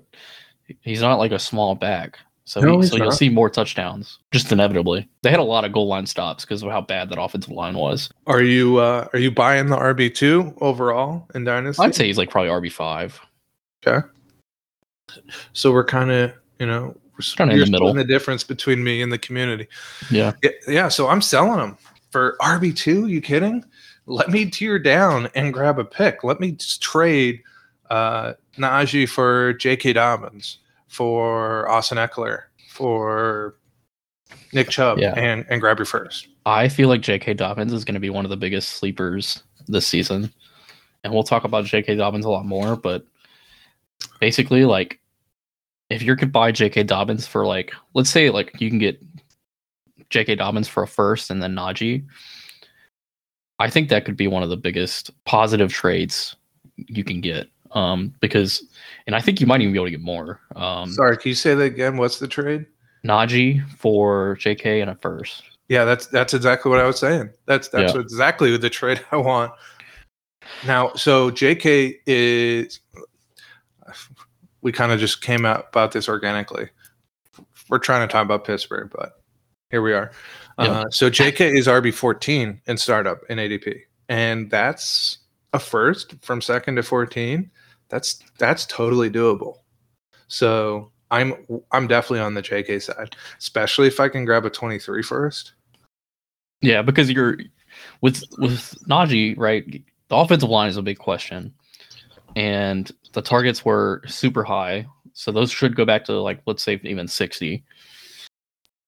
he's 0.82 1.02
not 1.02 1.20
like 1.20 1.32
a 1.32 1.40
small 1.40 1.76
back. 1.76 2.20
So, 2.46 2.62
No, 2.62 2.80
he, 2.80 2.88
so 2.88 2.96
you'll 2.96 3.12
see 3.12 3.30
more 3.30 3.50
touchdowns 3.50 4.18
just 4.32 4.52
inevitably. 4.52 5.08
They 5.22 5.30
had 5.30 5.40
a 5.40 5.44
lot 5.44 5.66
of 5.66 5.72
goal 5.72 5.88
line 5.88 6.08
stops 6.08 6.46
because 6.46 6.64
of 6.64 6.72
how 6.72 6.82
bad 6.82 7.10
that 7.10 7.22
offensive 7.22 7.52
line 7.52 7.76
was. 7.76 8.10
Are 8.26 8.42
you 8.42 8.78
uh 8.78 9.08
are 9.14 9.20
you 9.20 9.32
buying 9.32 9.68
the 9.68 9.78
RB 9.78 10.14
two 10.14 10.54
overall 10.60 11.28
in 11.36 11.44
Dynasty? 11.44 11.84
I'd 11.84 11.96
say 11.96 12.08
he's 12.08 12.18
like 12.18 12.32
probably 12.32 12.50
RB 12.50 12.72
five. 12.72 13.20
okay. 13.86 14.06
So 15.54 15.72
we're 15.72 15.86
kind 15.86 16.12
of 16.12 16.34
you 16.60 16.66
know 16.66 16.98
we're 17.20 17.36
Kinda 17.38 17.54
in 17.54 17.58
you're 17.58 17.66
the 17.66 17.72
middle. 17.72 17.94
The 17.94 18.04
difference 18.04 18.44
between 18.44 18.84
me 18.84 19.02
and 19.02 19.12
the 19.12 19.18
community. 19.18 19.68
Yeah, 20.10 20.34
Yeah, 20.68 20.88
so 20.88 21.08
I'm 21.08 21.22
selling 21.22 21.58
them 21.60 21.78
for 22.12 22.38
RB 22.42 22.76
two. 22.76 23.08
You 23.08 23.22
kidding? 23.22 23.64
Let 24.06 24.30
me 24.30 24.50
tear 24.50 24.80
down 24.80 25.30
and 25.36 25.54
grab 25.54 25.78
a 25.78 25.86
pick. 25.86 26.24
Let 26.24 26.40
me 26.40 26.54
just 26.54 26.82
trade 26.82 27.42
uh, 27.92 28.34
Najee 28.58 29.08
for 29.08 29.54
J.K. 29.54 29.94
Dobbins, 29.94 30.58
for 30.88 31.70
Austin 31.70 31.98
Ekeler, 32.00 32.44
for 32.70 33.56
Nick 34.54 34.70
Chubb 34.70 34.98
Yeah. 34.98 35.14
and 35.16 35.46
and 35.50 35.62
grab 35.62 35.78
your 35.78 35.86
first. 35.86 36.28
I 36.46 36.70
feel 36.70 36.90
like 36.90 37.02
J.K. 37.02 37.36
Dobbins 37.36 37.72
is 37.74 37.86
going 37.86 37.94
to 37.94 38.00
be 38.00 38.10
one 38.10 38.26
of 38.26 38.32
the 38.32 38.38
biggest 38.38 38.70
sleepers 38.78 39.44
this 39.68 39.86
season, 39.86 40.32
and 41.04 41.14
we'll 41.14 41.22
talk 41.24 41.44
about 41.44 41.66
J.K. 41.66 41.96
Dobbins 41.96 42.26
a 42.26 42.30
lot 42.32 42.46
more. 42.46 42.76
But 42.76 43.06
basically, 44.20 44.66
like, 44.66 45.00
if 45.90 46.02
you 46.02 46.16
could 46.16 46.32
buy 46.32 46.52
J.K. 46.52 46.84
Dobbins 46.84 47.26
for 47.26 47.46
like, 47.46 47.74
let's 47.94 48.10
say, 48.10 48.30
like, 48.30 48.60
you 48.60 48.70
can 48.70 48.80
get 48.80 49.02
J.K. 50.10 50.36
Dobbins 50.36 50.68
for 50.68 50.84
a 50.84 50.88
first 50.88 51.30
and 51.30 51.42
then 51.42 51.56
Najee. 51.56 52.06
I 53.60 53.70
think 53.70 53.90
that 53.90 54.06
could 54.06 54.16
be 54.18 54.28
one 54.28 54.44
of 54.44 54.50
the 54.50 54.58
biggest 54.58 55.12
positive 55.26 55.72
trades 55.74 56.36
you 56.78 57.04
can 57.04 57.22
get. 57.22 57.48
Um, 57.72 58.14
because, 58.20 58.64
and 59.06 59.16
I 59.16 59.22
think 59.22 59.40
you 59.42 59.48
might 59.48 59.62
even 59.62 59.74
be 59.74 59.78
able 59.78 59.86
to 59.88 59.92
get 59.92 60.02
more. 60.02 60.40
Um, 60.56 60.92
Sorry, 60.92 61.18
can 61.18 61.30
you 61.30 61.36
say 61.36 61.54
that 61.54 61.64
again? 61.64 61.98
What's 61.98 62.20
the 62.20 62.28
trade? 62.28 62.66
Najee 63.06 63.68
for 63.72 64.36
J.K. 64.40 64.82
and 64.82 64.90
a 64.90 64.96
first. 64.96 65.44
Yeah, 65.68 65.86
that's 65.86 66.08
that's 66.08 66.34
exactly 66.34 66.72
what 66.72 66.80
I 66.80 66.88
was 66.88 66.98
saying. 66.98 67.30
That's 67.46 67.68
that's 67.68 67.94
Yeah. 67.94 68.02
exactly 68.02 68.58
the 68.58 68.72
trade 68.72 69.06
I 69.12 69.18
want. 69.18 69.52
Now, 70.66 70.94
so 70.94 71.30
JK 71.30 72.00
is 72.08 72.80
we 74.62 74.72
kind 74.72 74.92
of 74.92 75.00
just 75.00 75.22
came 75.22 75.46
out 75.46 75.68
about 75.70 75.92
this 75.92 76.10
organically. 76.10 76.70
We're 77.70 77.80
trying 77.80 78.08
to 78.08 78.12
talk 78.12 78.24
about 78.24 78.46
Pittsburgh, 78.46 78.92
but 78.96 79.22
here 79.70 79.82
we 79.82 79.94
are. 79.94 80.12
Yeah. 80.58 80.66
Uh, 80.66 80.90
so 80.90 81.10
JK 81.10 81.58
is 81.58 81.68
RB 81.68 81.94
fourteen 81.94 82.62
in 82.66 82.78
startup 82.78 83.22
in 83.30 83.38
ADP, 83.38 83.82
and 84.10 84.50
that's 84.50 85.20
a 85.54 85.60
first 85.60 86.16
from 86.22 86.42
second 86.42 86.76
to 86.76 86.84
fourteen. 86.84 87.52
That's 87.90 88.22
that's 88.38 88.66
totally 88.66 89.10
doable. 89.10 89.58
So 90.28 90.92
I'm 91.12 91.34
I'm 91.72 91.88
definitely 91.88 92.20
on 92.20 92.34
the 92.34 92.42
JK 92.42 92.82
side, 92.82 93.16
especially 93.40 93.88
if 93.88 94.00
I 94.00 94.10
can 94.10 94.26
grab 94.26 94.46
a 94.46 94.50
23 94.50 95.02
first. 95.04 95.54
Yeah, 96.62 96.82
because 96.82 97.12
you're 97.12 97.38
with 98.02 98.24
with 98.38 98.76
Najee, 98.88 99.38
right? 99.38 99.84
The 100.10 100.16
offensive 100.16 100.50
line 100.50 100.70
is 100.70 100.78
a 100.78 100.82
big 100.82 100.98
question, 100.98 101.54
and 102.40 102.90
the 103.12 103.22
targets 103.22 103.66
were 103.66 104.02
super 104.08 104.46
high, 104.46 104.88
so 105.12 105.30
those 105.30 105.52
should 105.52 105.76
go 105.76 105.84
back 105.84 106.06
to 106.06 106.14
like 106.14 106.40
let's 106.46 106.64
say 106.64 106.80
even 106.84 107.06
sixty. 107.06 107.66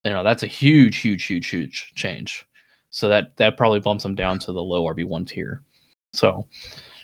You 0.05 0.11
know, 0.11 0.23
that's 0.23 0.41
a 0.41 0.47
huge, 0.47 0.97
huge, 0.97 1.25
huge, 1.25 1.47
huge 1.49 1.91
change. 1.93 2.45
So 2.91 3.09
that 3.09 3.35
that 3.35 3.57
probably 3.57 3.81
bumps 3.81 4.03
them 4.03 4.15
down 4.15 4.39
to 4.39 4.53
the 4.53 4.63
low 4.63 4.85
RB 4.85 5.05
one 5.05 5.25
tier. 5.25 5.63
So, 6.13 6.47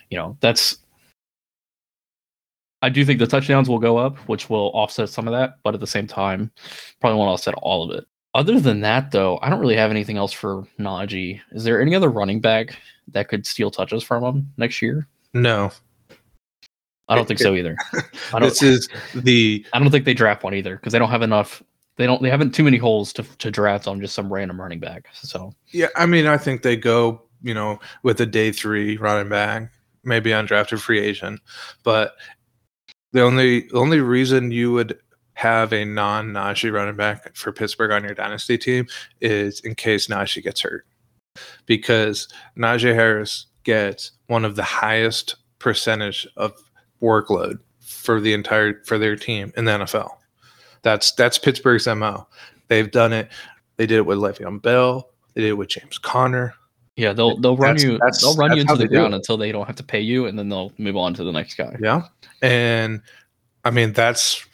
you 0.08 0.16
know, 0.16 0.38
that's. 0.40 0.78
I 2.80 2.88
do 2.88 3.04
think 3.04 3.18
the 3.18 3.26
touchdowns 3.26 3.68
will 3.68 3.78
go 3.78 3.98
up, 3.98 4.16
which 4.28 4.48
will 4.48 4.70
offset 4.72 5.10
some 5.10 5.28
of 5.28 5.32
that, 5.32 5.58
but 5.64 5.74
at 5.74 5.80
the 5.80 5.86
same 5.86 6.06
time, 6.06 6.50
probably 7.00 7.18
won't 7.18 7.30
offset 7.30 7.54
all 7.58 7.90
of 7.90 7.98
it. 7.98 8.06
Other 8.34 8.58
than 8.58 8.80
that, 8.82 9.10
though, 9.10 9.38
I 9.42 9.50
don't 9.50 9.60
really 9.60 9.76
have 9.76 9.90
anything 9.90 10.16
else 10.16 10.32
for 10.32 10.64
Najee. 10.78 11.40
Is 11.52 11.64
there 11.64 11.82
any 11.82 11.94
other 11.94 12.08
running 12.08 12.40
back 12.40 12.78
that 13.08 13.28
could 13.28 13.46
steal 13.46 13.70
touches 13.70 14.02
from 14.02 14.22
him 14.22 14.52
next 14.56 14.80
year? 14.80 15.08
No, 15.34 15.72
I 17.08 17.14
don't 17.14 17.26
think 17.26 17.40
so 17.40 17.54
either. 17.54 17.76
I 17.92 18.38
don't. 18.38 18.42
this 18.42 18.62
is 18.62 18.88
the 19.14 19.64
I 19.72 19.78
don't 19.78 19.90
think 19.90 20.04
they 20.04 20.14
draft 20.14 20.42
one 20.42 20.54
either 20.54 20.76
because 20.76 20.92
they 20.92 20.98
don't 20.98 21.10
have 21.10 21.22
enough. 21.22 21.62
They 21.96 22.06
don't. 22.06 22.22
They 22.22 22.30
haven't 22.30 22.54
too 22.54 22.64
many 22.64 22.76
holes 22.76 23.12
to 23.14 23.22
to 23.22 23.50
draft 23.50 23.88
on 23.88 24.00
just 24.00 24.14
some 24.14 24.32
random 24.32 24.60
running 24.60 24.80
back. 24.80 25.08
So 25.14 25.52
yeah. 25.68 25.88
I 25.96 26.06
mean, 26.06 26.26
I 26.26 26.36
think 26.36 26.62
they 26.62 26.76
go 26.76 27.22
you 27.42 27.54
know 27.54 27.78
with 28.02 28.20
a 28.20 28.26
day 28.26 28.52
three 28.52 28.96
running 28.98 29.28
back, 29.28 29.72
maybe 30.04 30.30
undrafted 30.30 30.80
free 30.80 31.00
agent, 31.00 31.40
but 31.82 32.14
the 33.12 33.22
only 33.22 33.62
the 33.62 33.78
only 33.78 34.00
reason 34.00 34.50
you 34.50 34.72
would 34.72 34.98
have 35.34 35.72
a 35.72 35.84
non 35.84 36.32
Najee 36.32 36.72
running 36.72 36.96
back 36.96 37.34
for 37.36 37.52
Pittsburgh 37.52 37.92
on 37.92 38.02
your 38.02 38.14
dynasty 38.14 38.58
team 38.58 38.86
is 39.20 39.60
in 39.60 39.74
case 39.76 40.08
Najee 40.08 40.42
gets 40.42 40.60
hurt, 40.60 40.84
because 41.64 42.28
Najee 42.56 42.94
Harris 42.94 43.46
gets 43.64 44.12
one 44.26 44.44
of 44.44 44.56
the 44.56 44.64
highest 44.64 45.36
percentage 45.58 46.26
of 46.36 46.52
workload 47.02 47.58
for 47.80 48.20
the 48.20 48.32
entire 48.32 48.82
for 48.84 48.98
their 48.98 49.16
team 49.16 49.52
in 49.56 49.64
the 49.64 49.72
NFL. 49.72 50.10
That's 50.82 51.12
that's 51.12 51.38
Pittsburgh's 51.38 51.86
MO. 51.86 52.26
They've 52.68 52.90
done 52.90 53.12
it. 53.12 53.30
They 53.76 53.86
did 53.86 53.96
it 53.98 54.06
with 54.06 54.18
Le'Veon 54.18 54.60
Bell. 54.62 55.10
They 55.34 55.42
did 55.42 55.48
it 55.50 55.54
with 55.54 55.68
James 55.68 55.98
Conner. 55.98 56.54
yeah, 56.96 57.12
they'll 57.12 57.36
they'll 57.38 57.56
run 57.56 57.76
That's- 57.76 57.82
you. 57.84 57.92
that's- 57.98 58.20
They'll 58.22 58.36
run 58.36 58.54
you 58.56 58.62
into 58.62 58.74
the 58.76 58.88
ground 58.88 59.14
until 59.14 59.36
they 59.36 59.52
don't 59.52 59.66
have 59.66 59.76
to 59.76 59.84
pay 59.84 60.00
you, 60.00 60.26
and 60.26 60.38
then 60.38 60.48
they'll 60.48 60.72
move 60.78 60.96
on 60.96 61.14
to 61.14 61.24
the 61.24 61.32
next 61.32 61.54
guy. 61.54 61.76
Yeah. 61.80 62.02
And 62.42 63.00
I 63.64 63.70
mean 63.70 63.92
that's 63.92 64.44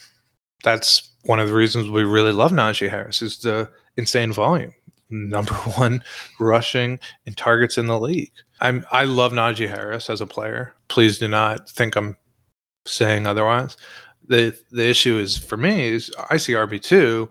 that's 0.63 1.11
one 1.25 1.41
of 1.41 1.49
the 1.49 1.55
reasons 1.55 1.89
we 1.89 2.05
really 2.05 2.33
love 2.33 2.53
Najee 2.53 2.89
Harris 2.91 3.23
is 3.23 3.39
the 3.39 3.71
insane 3.97 4.33
volume. 4.33 4.75
Number 5.11 5.55
one 5.77 6.03
rushing 6.41 6.99
and 7.27 7.37
targets 7.37 7.79
in 7.79 7.87
the 7.87 7.99
league. 8.01 8.33
I'm 8.61 8.85
I 8.91 9.05
love 9.05 9.33
Najee 9.33 9.69
Harris 9.69 10.09
as 10.11 10.21
a 10.21 10.27
player. 10.27 10.75
Please 10.89 11.19
do 11.19 11.29
not 11.29 11.69
think 11.71 11.97
I'm 11.97 12.17
saying 12.87 13.27
otherwise. 13.27 13.77
The 14.27 14.57
the 14.71 14.89
issue 14.89 15.19
is 15.19 15.37
for 15.37 15.57
me 15.57 15.89
is 15.89 16.11
I 16.31 16.39
see 16.39 16.55
RB 16.55 16.81
two 16.81 17.29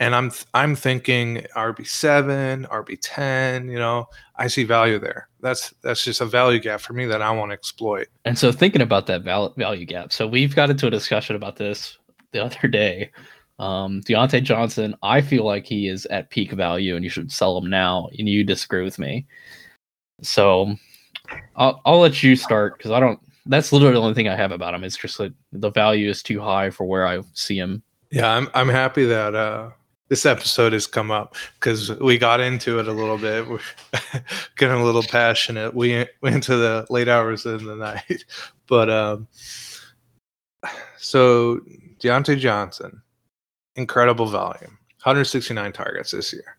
and 0.00 0.14
I'm 0.14 0.32
I'm 0.54 0.74
thinking 0.74 1.46
RB 1.54 1.86
seven, 1.86 2.66
RB 2.70 2.98
ten, 3.00 3.68
you 3.68 3.78
know, 3.78 4.06
I 4.36 4.48
see 4.48 4.64
value 4.64 4.98
there. 4.98 5.28
That's 5.40 5.72
that's 5.82 6.02
just 6.02 6.22
a 6.22 6.26
value 6.26 6.58
gap 6.58 6.80
for 6.80 6.94
me 6.94 7.04
that 7.06 7.22
I 7.22 7.30
want 7.30 7.50
to 7.50 7.54
exploit. 7.54 8.08
And 8.24 8.36
so 8.36 8.50
thinking 8.50 8.80
about 8.80 9.06
that 9.06 9.22
val- 9.22 9.54
value 9.56 9.84
gap, 9.84 10.12
so 10.12 10.26
we've 10.26 10.56
got 10.56 10.70
into 10.70 10.86
a 10.86 10.90
discussion 10.90 11.36
about 11.36 11.56
this 11.56 11.98
the 12.32 12.42
other 12.44 12.66
day. 12.66 13.10
Um, 13.58 14.00
Diontae 14.00 14.42
Johnson, 14.42 14.96
I 15.02 15.20
feel 15.20 15.44
like 15.44 15.66
he 15.66 15.86
is 15.86 16.06
at 16.06 16.30
peak 16.30 16.52
value, 16.52 16.96
and 16.96 17.04
you 17.04 17.10
should 17.10 17.30
sell 17.30 17.58
him 17.58 17.68
now. 17.68 18.08
And 18.18 18.26
you 18.26 18.42
disagree 18.42 18.82
with 18.82 18.98
me, 18.98 19.26
so 20.22 20.74
I'll 21.56 21.82
I'll 21.84 22.00
let 22.00 22.22
you 22.22 22.36
start 22.36 22.78
because 22.78 22.90
I 22.90 23.00
don't. 23.00 23.20
That's 23.46 23.72
literally 23.72 23.94
the 23.94 24.00
only 24.00 24.14
thing 24.14 24.28
I 24.28 24.36
have 24.36 24.52
about 24.52 24.74
him. 24.74 24.84
It's 24.84 24.96
just 24.96 25.18
that 25.18 25.32
the 25.52 25.70
value 25.70 26.08
is 26.08 26.22
too 26.22 26.40
high 26.40 26.70
for 26.70 26.84
where 26.84 27.06
I 27.06 27.20
see 27.34 27.58
him. 27.58 27.82
Yeah, 28.10 28.30
I'm 28.30 28.48
I'm 28.54 28.68
happy 28.68 29.04
that 29.06 29.34
uh 29.34 29.70
this 30.10 30.26
episode 30.26 30.72
has 30.72 30.88
come 30.88 31.10
up 31.12 31.36
because 31.58 31.96
we 32.00 32.18
got 32.18 32.40
into 32.40 32.80
it 32.80 32.88
a 32.88 32.92
little 32.92 33.16
bit. 33.16 33.48
We're 33.48 33.60
getting 34.56 34.76
a 34.76 34.84
little 34.84 35.04
passionate. 35.04 35.72
We 35.72 36.04
went 36.20 36.34
into 36.34 36.56
the 36.56 36.84
late 36.90 37.08
hours 37.08 37.46
of 37.46 37.62
the 37.62 37.76
night, 37.76 38.24
but 38.66 38.90
um, 38.90 39.28
so 40.98 41.60
Diontae 42.00 42.38
Johnson, 42.38 43.00
incredible 43.76 44.26
volume, 44.26 44.78
169 45.04 45.72
targets 45.72 46.10
this 46.10 46.32
year. 46.32 46.56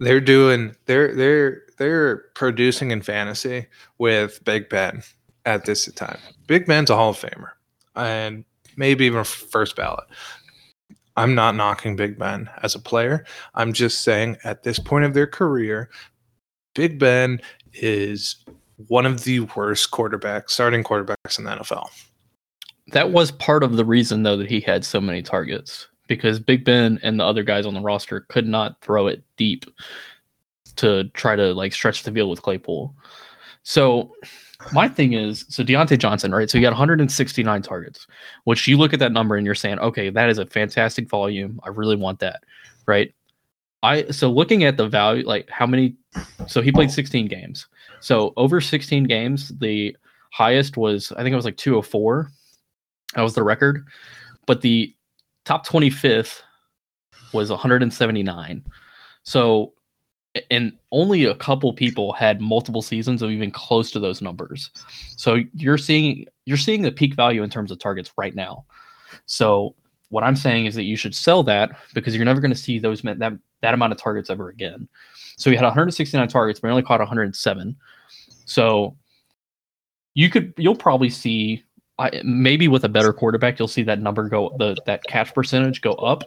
They're 0.00 0.20
doing 0.20 0.74
they're 0.86 1.14
they're 1.14 1.62
they're 1.78 2.16
producing 2.34 2.90
in 2.90 3.02
fantasy 3.02 3.68
with 3.98 4.42
Big 4.44 4.68
Ben 4.68 5.04
at 5.46 5.64
this 5.64 5.90
time. 5.92 6.18
Big 6.46 6.66
Ben's 6.66 6.90
a 6.90 6.96
Hall 6.96 7.10
of 7.10 7.18
Famer 7.18 7.50
and 7.96 8.44
maybe 8.76 9.04
even 9.04 9.24
first 9.24 9.76
ballot. 9.76 10.04
I'm 11.16 11.34
not 11.34 11.54
knocking 11.54 11.96
Big 11.96 12.18
Ben 12.18 12.48
as 12.62 12.74
a 12.74 12.78
player. 12.78 13.24
I'm 13.54 13.72
just 13.72 14.00
saying 14.00 14.38
at 14.44 14.62
this 14.62 14.78
point 14.78 15.04
of 15.04 15.14
their 15.14 15.26
career, 15.26 15.90
Big 16.74 16.98
Ben 16.98 17.40
is 17.74 18.36
one 18.88 19.04
of 19.04 19.24
the 19.24 19.40
worst 19.40 19.90
quarterbacks, 19.90 20.50
starting 20.50 20.82
quarterbacks 20.82 21.38
in 21.38 21.44
the 21.44 21.50
NFL. 21.50 21.88
That 22.88 23.12
was 23.12 23.30
part 23.30 23.62
of 23.62 23.76
the 23.76 23.84
reason, 23.84 24.22
though, 24.22 24.36
that 24.36 24.50
he 24.50 24.60
had 24.60 24.84
so 24.84 25.00
many 25.00 25.22
targets 25.22 25.86
because 26.08 26.40
Big 26.40 26.64
Ben 26.64 26.98
and 27.02 27.20
the 27.20 27.24
other 27.24 27.42
guys 27.42 27.66
on 27.66 27.74
the 27.74 27.80
roster 27.80 28.20
could 28.28 28.46
not 28.46 28.80
throw 28.80 29.06
it 29.06 29.22
deep 29.36 29.66
to 30.76 31.04
try 31.10 31.36
to 31.36 31.52
like 31.52 31.72
stretch 31.72 32.02
the 32.02 32.10
field 32.12 32.30
with 32.30 32.42
Claypool. 32.42 32.94
So 33.62 34.14
my 34.72 34.88
thing 34.88 35.14
is, 35.14 35.44
so 35.48 35.62
Diontae 35.64 35.98
Johnson, 35.98 36.32
right? 36.34 36.48
So 36.48 36.58
he 36.58 36.62
got 36.62 36.70
169 36.70 37.62
targets, 37.62 38.06
which 38.44 38.68
you 38.68 38.76
look 38.76 38.92
at 38.92 38.98
that 39.00 39.12
number 39.12 39.36
and 39.36 39.44
you're 39.44 39.54
saying, 39.54 39.78
okay, 39.78 40.10
that 40.10 40.28
is 40.28 40.38
a 40.38 40.46
fantastic 40.46 41.08
volume. 41.08 41.60
I 41.64 41.68
really 41.68 41.96
want 41.96 42.20
that, 42.20 42.44
right? 42.86 43.12
I 43.82 44.06
so 44.10 44.30
looking 44.30 44.64
at 44.64 44.76
the 44.76 44.88
value, 44.88 45.26
like 45.26 45.50
how 45.50 45.66
many, 45.66 45.96
so 46.46 46.62
he 46.62 46.70
played 46.70 46.90
16 46.90 47.26
games. 47.26 47.66
So 48.00 48.32
over 48.36 48.60
16 48.60 49.04
games, 49.04 49.48
the 49.58 49.96
highest 50.32 50.76
was 50.76 51.12
I 51.12 51.22
think 51.22 51.32
it 51.32 51.36
was 51.36 51.44
like 51.44 51.56
204. 51.56 52.30
That 53.14 53.22
was 53.22 53.34
the 53.34 53.42
record, 53.42 53.84
but 54.46 54.60
the 54.60 54.94
top 55.44 55.66
25th 55.66 56.42
was 57.32 57.50
179. 57.50 58.64
So 59.24 59.72
and 60.50 60.72
only 60.90 61.24
a 61.24 61.34
couple 61.34 61.72
people 61.72 62.12
had 62.12 62.40
multiple 62.40 62.82
seasons 62.82 63.22
of 63.22 63.30
even 63.30 63.50
close 63.50 63.90
to 63.90 64.00
those 64.00 64.22
numbers. 64.22 64.70
So 65.16 65.38
you're 65.54 65.78
seeing 65.78 66.26
you're 66.46 66.56
seeing 66.56 66.82
the 66.82 66.92
peak 66.92 67.14
value 67.14 67.42
in 67.42 67.50
terms 67.50 67.70
of 67.70 67.78
targets 67.78 68.12
right 68.16 68.34
now. 68.34 68.64
So 69.26 69.74
what 70.08 70.24
I'm 70.24 70.36
saying 70.36 70.66
is 70.66 70.74
that 70.74 70.84
you 70.84 70.96
should 70.96 71.14
sell 71.14 71.42
that 71.44 71.70
because 71.94 72.14
you're 72.14 72.24
never 72.24 72.40
going 72.40 72.50
to 72.50 72.56
see 72.56 72.78
those 72.78 73.02
that 73.02 73.38
that 73.60 73.74
amount 73.74 73.92
of 73.92 73.98
targets 73.98 74.30
ever 74.30 74.48
again. 74.48 74.88
So 75.36 75.50
he 75.50 75.56
had 75.56 75.64
169 75.64 76.28
targets, 76.28 76.60
but 76.60 76.68
he 76.68 76.70
only 76.70 76.82
caught 76.82 77.00
107. 77.00 77.76
So 78.44 78.96
you 80.14 80.30
could 80.30 80.54
you'll 80.56 80.76
probably 80.76 81.10
see 81.10 81.62
maybe 82.24 82.68
with 82.68 82.84
a 82.84 82.88
better 82.88 83.12
quarterback 83.12 83.58
you'll 83.58 83.68
see 83.68 83.82
that 83.82 84.00
number 84.00 84.28
go 84.28 84.54
the 84.58 84.76
that 84.86 85.04
catch 85.04 85.32
percentage 85.34 85.82
go 85.82 85.92
up 85.94 86.24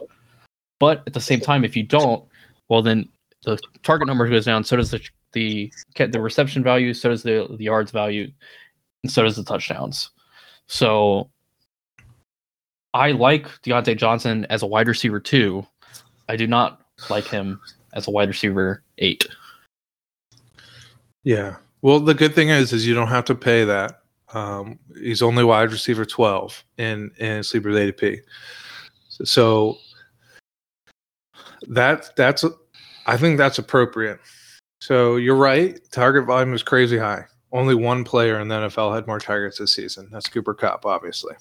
But 0.78 1.02
at 1.06 1.12
the 1.12 1.20
same 1.20 1.40
time, 1.40 1.64
if 1.64 1.76
you 1.76 1.82
don't, 1.82 2.24
well, 2.68 2.82
then 2.82 3.08
the 3.46 3.58
target 3.82 4.08
number 4.08 4.28
goes 4.28 4.44
down. 4.44 4.64
So 4.64 4.76
does 4.76 4.90
the 4.90 5.00
the 5.32 5.72
the 5.94 6.20
reception 6.20 6.62
value. 6.62 6.92
So 6.92 7.08
does 7.08 7.22
the 7.22 7.46
the 7.56 7.64
yards 7.64 7.92
value, 7.92 8.30
and 9.02 9.10
so 9.10 9.22
does 9.22 9.36
the 9.36 9.44
touchdowns. 9.44 10.10
So 10.66 11.30
I 12.92 13.12
like 13.12 13.46
Diontae 13.62 13.96
Johnson 13.96 14.46
as 14.50 14.62
a 14.62 14.66
wide 14.66 14.88
receiver 14.88 15.20
too. 15.20 15.64
I 16.28 16.36
do 16.36 16.46
not 16.46 16.80
like 17.08 17.26
him 17.26 17.60
as 17.94 18.08
a 18.08 18.10
wide 18.10 18.28
receiver 18.28 18.82
eight. 18.98 19.26
Yeah. 21.22 21.56
Well, 21.82 22.00
the 22.00 22.14
good 22.14 22.34
thing 22.34 22.48
is, 22.48 22.72
is 22.72 22.86
you 22.86 22.94
don't 22.94 23.08
have 23.08 23.24
to 23.26 23.34
pay 23.34 23.64
that. 23.64 24.00
Um, 24.34 24.80
he's 25.00 25.22
only 25.22 25.44
wide 25.44 25.70
receiver 25.70 26.04
twelve 26.04 26.64
in 26.78 27.12
in 27.18 27.44
sleepers 27.44 27.76
ADP. 27.76 28.18
So 29.08 29.78
that 31.68 32.14
that's 32.16 32.44
I 33.06 33.16
think 33.16 33.38
that's 33.38 33.58
appropriate. 33.58 34.20
So 34.80 35.16
you're 35.16 35.36
right. 35.36 35.78
Target 35.90 36.26
volume 36.26 36.50
was 36.50 36.62
crazy 36.62 36.98
high. 36.98 37.24
Only 37.52 37.74
one 37.74 38.04
player 38.04 38.38
in 38.40 38.48
the 38.48 38.56
NFL 38.56 38.94
had 38.94 39.06
more 39.06 39.20
targets 39.20 39.58
this 39.58 39.72
season. 39.72 40.08
That's 40.12 40.28
Cooper 40.28 40.54
Kupp, 40.54 40.84
obviously. 40.84 41.34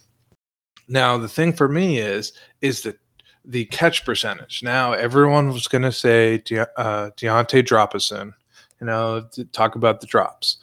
Now 0.88 1.18
the 1.18 1.28
thing 1.28 1.52
for 1.52 1.68
me 1.68 1.98
is 1.98 2.32
is 2.62 2.82
the 2.82 2.96
the 3.44 3.66
catch 3.66 4.06
percentage. 4.06 4.64
Now 4.64 4.94
everyone 4.94 5.50
was 5.50 5.68
going 5.68 5.82
to 5.82 5.92
say 5.92 6.40
De- 6.40 6.80
uh, 6.80 7.12
Diontae 7.12 7.64
Dropperson, 7.64 8.34
you 8.80 8.88
know, 8.88 9.28
talk 9.52 9.76
about 9.76 10.02
the 10.02 10.08
drops. 10.08 10.58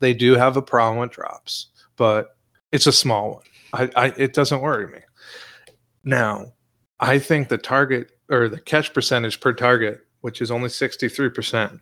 They 0.00 0.14
do 0.14 0.34
have 0.34 0.56
a 0.56 0.62
problem 0.62 0.98
with 0.98 1.12
drops, 1.12 1.68
but 1.96 2.36
it's 2.72 2.86
a 2.86 2.92
small 2.92 3.34
one. 3.34 3.42
I, 3.72 3.90
I 3.96 4.06
it 4.16 4.34
doesn't 4.34 4.60
worry 4.60 4.88
me. 4.88 5.00
Now, 6.04 6.52
I 7.00 7.18
think 7.18 7.48
the 7.48 7.58
target 7.58 8.10
or 8.30 8.48
the 8.48 8.60
catch 8.60 8.92
percentage 8.92 9.40
per 9.40 9.52
target, 9.52 10.00
which 10.24 10.40
is 10.40 10.50
only 10.50 10.70
63%, 10.70 11.78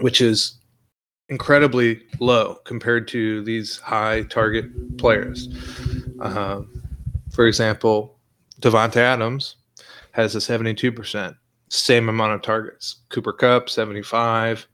which 0.00 0.20
is 0.20 0.58
incredibly 1.30 2.02
low 2.20 2.56
compared 2.66 3.08
to 3.08 3.42
these 3.44 3.78
high 3.78 4.24
target 4.24 4.98
players. 4.98 5.48
Um, 6.20 6.82
for 7.30 7.46
example, 7.46 8.18
Davante 8.60 8.98
Adams 8.98 9.56
has 10.10 10.34
a 10.34 10.38
72%, 10.38 11.34
same 11.70 12.10
amount 12.10 12.34
of 12.34 12.42
targets. 12.42 12.96
Cooper 13.08 13.32
Kupp, 13.32 13.70
75. 13.70 14.68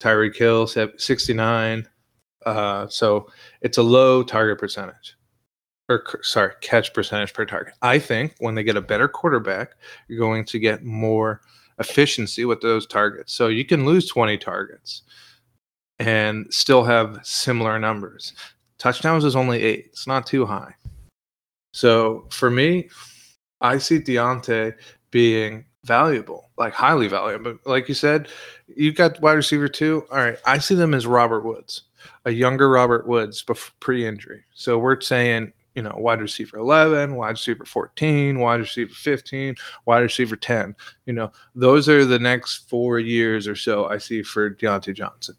Tyreek 0.00 0.36
Hill, 0.36 0.66
69. 0.66 1.88
Uh, 2.44 2.88
so 2.88 3.28
it's 3.60 3.78
a 3.78 3.82
low 3.84 4.24
target 4.24 4.58
percentage 4.58 5.16
or 5.88 6.04
sorry, 6.22 6.52
catch 6.60 6.92
percentage 6.92 7.32
per 7.32 7.46
target. 7.46 7.74
I 7.82 7.98
think 7.98 8.34
when 8.38 8.54
they 8.54 8.62
get 8.62 8.76
a 8.76 8.82
better 8.82 9.08
quarterback, 9.08 9.72
you're 10.06 10.18
going 10.18 10.44
to 10.46 10.58
get 10.58 10.84
more 10.84 11.40
efficiency 11.78 12.44
with 12.44 12.60
those 12.60 12.86
targets. 12.86 13.32
So 13.32 13.48
you 13.48 13.64
can 13.64 13.86
lose 13.86 14.08
20 14.08 14.36
targets 14.38 15.02
and 15.98 16.52
still 16.52 16.84
have 16.84 17.20
similar 17.22 17.78
numbers. 17.78 18.34
Touchdowns 18.78 19.24
is 19.24 19.36
only 19.36 19.62
eight. 19.62 19.86
It's 19.86 20.06
not 20.06 20.26
too 20.26 20.46
high. 20.46 20.74
So 21.72 22.26
for 22.30 22.50
me, 22.50 22.88
I 23.60 23.78
see 23.78 23.98
Diontae 23.98 24.74
being 25.10 25.64
valuable, 25.84 26.50
like 26.56 26.72
highly 26.72 27.08
valuable. 27.08 27.58
Like 27.64 27.88
you 27.88 27.94
said, 27.94 28.28
you 28.66 28.92
got 28.92 29.20
wide 29.20 29.32
receiver 29.32 29.68
two. 29.68 30.06
All 30.10 30.18
right, 30.18 30.38
I 30.44 30.58
see 30.58 30.74
them 30.74 30.94
as 30.94 31.06
Robert 31.06 31.44
Woods, 31.44 31.82
a 32.24 32.30
younger 32.30 32.68
Robert 32.68 33.06
Woods 33.06 33.44
pre-injury. 33.80 34.44
So 34.54 34.78
we're 34.78 35.00
saying 35.00 35.52
you 35.78 35.82
know, 35.82 35.94
wide 35.96 36.20
receiver 36.20 36.58
11, 36.58 37.14
wide 37.14 37.30
receiver 37.30 37.64
14, 37.64 38.40
wide 38.40 38.58
receiver 38.58 38.92
15, 38.92 39.54
wide 39.86 40.00
receiver 40.00 40.34
10. 40.34 40.74
You 41.06 41.12
know, 41.12 41.30
those 41.54 41.88
are 41.88 42.04
the 42.04 42.18
next 42.18 42.68
four 42.68 42.98
years 42.98 43.46
or 43.46 43.54
so 43.54 43.86
I 43.86 43.98
see 43.98 44.24
for 44.24 44.52
Diontae 44.52 44.92
Johnson. 44.92 45.36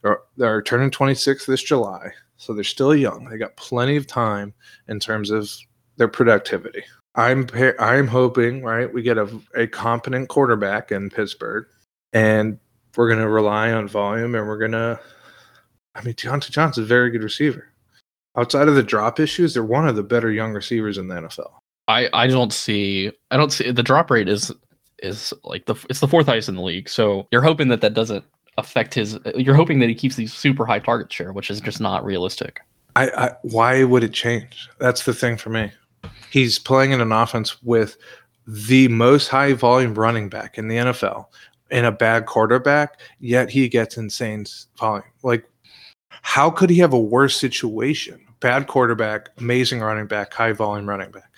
They're, 0.00 0.20
they're 0.38 0.62
turning 0.62 0.90
26 0.90 1.44
this 1.44 1.62
July, 1.62 2.10
so 2.38 2.54
they're 2.54 2.64
still 2.64 2.96
young. 2.96 3.28
They 3.28 3.36
got 3.36 3.54
plenty 3.56 3.96
of 3.96 4.06
time 4.06 4.54
in 4.88 4.98
terms 4.98 5.28
of 5.28 5.54
their 5.98 6.08
productivity. 6.08 6.84
I'm 7.14 7.46
I'm 7.78 8.06
hoping 8.06 8.62
right 8.62 8.90
we 8.90 9.02
get 9.02 9.18
a, 9.18 9.28
a 9.54 9.66
competent 9.66 10.30
quarterback 10.30 10.90
in 10.90 11.10
Pittsburgh, 11.10 11.66
and 12.14 12.58
we're 12.96 13.08
going 13.08 13.20
to 13.20 13.28
rely 13.28 13.72
on 13.72 13.88
volume, 13.88 14.34
and 14.36 14.48
we're 14.48 14.56
going 14.56 14.72
to. 14.72 14.98
I 15.94 16.02
mean, 16.02 16.14
Diontae 16.14 16.50
Johnson's 16.50 16.86
a 16.86 16.88
very 16.88 17.10
good 17.10 17.22
receiver 17.22 17.71
outside 18.36 18.68
of 18.68 18.74
the 18.74 18.82
drop 18.82 19.20
issues, 19.20 19.54
they're 19.54 19.64
one 19.64 19.88
of 19.88 19.96
the 19.96 20.02
better 20.02 20.30
young 20.30 20.52
receivers 20.52 20.98
in 20.98 21.08
the 21.08 21.14
NFL. 21.14 21.50
I 21.88 22.08
I 22.12 22.26
don't 22.26 22.52
see 22.52 23.12
I 23.30 23.36
don't 23.36 23.52
see 23.52 23.70
the 23.70 23.82
drop 23.82 24.10
rate 24.10 24.28
is 24.28 24.52
is 25.02 25.34
like 25.44 25.66
the 25.66 25.74
it's 25.90 26.00
the 26.00 26.08
fourth 26.08 26.26
highest 26.26 26.48
in 26.48 26.54
the 26.54 26.62
league. 26.62 26.88
So 26.88 27.26
you're 27.30 27.42
hoping 27.42 27.68
that 27.68 27.80
that 27.80 27.94
doesn't 27.94 28.24
affect 28.58 28.94
his. 28.94 29.18
You're 29.34 29.54
hoping 29.54 29.80
that 29.80 29.88
he 29.88 29.94
keeps 29.94 30.16
these 30.16 30.32
super 30.32 30.64
high 30.64 30.78
target 30.78 31.12
share, 31.12 31.32
which 31.32 31.50
is 31.50 31.60
just 31.60 31.80
not 31.80 32.04
realistic. 32.04 32.60
I, 32.94 33.08
I 33.08 33.30
why 33.42 33.84
would 33.84 34.04
it 34.04 34.12
change? 34.12 34.68
That's 34.78 35.04
the 35.04 35.14
thing 35.14 35.36
for 35.36 35.50
me. 35.50 35.72
He's 36.30 36.58
playing 36.58 36.92
in 36.92 37.00
an 37.00 37.12
offense 37.12 37.62
with 37.62 37.96
the 38.46 38.88
most 38.88 39.28
high 39.28 39.52
volume 39.52 39.94
running 39.94 40.28
back 40.28 40.58
in 40.58 40.68
the 40.68 40.76
NFL 40.76 41.26
and 41.70 41.86
a 41.86 41.92
bad 41.92 42.26
quarterback, 42.26 43.00
yet 43.20 43.50
he 43.50 43.68
gets 43.68 43.96
insane 43.96 44.44
volume. 44.78 45.04
Like 45.22 45.48
how 46.22 46.50
could 46.50 46.70
he 46.70 46.78
have 46.78 46.92
a 46.92 46.98
worse 46.98 47.38
situation? 47.38 48.20
Bad 48.40 48.66
quarterback, 48.66 49.28
amazing 49.38 49.80
running 49.80 50.06
back, 50.06 50.32
high 50.32 50.52
volume 50.52 50.88
running 50.88 51.10
back. 51.10 51.30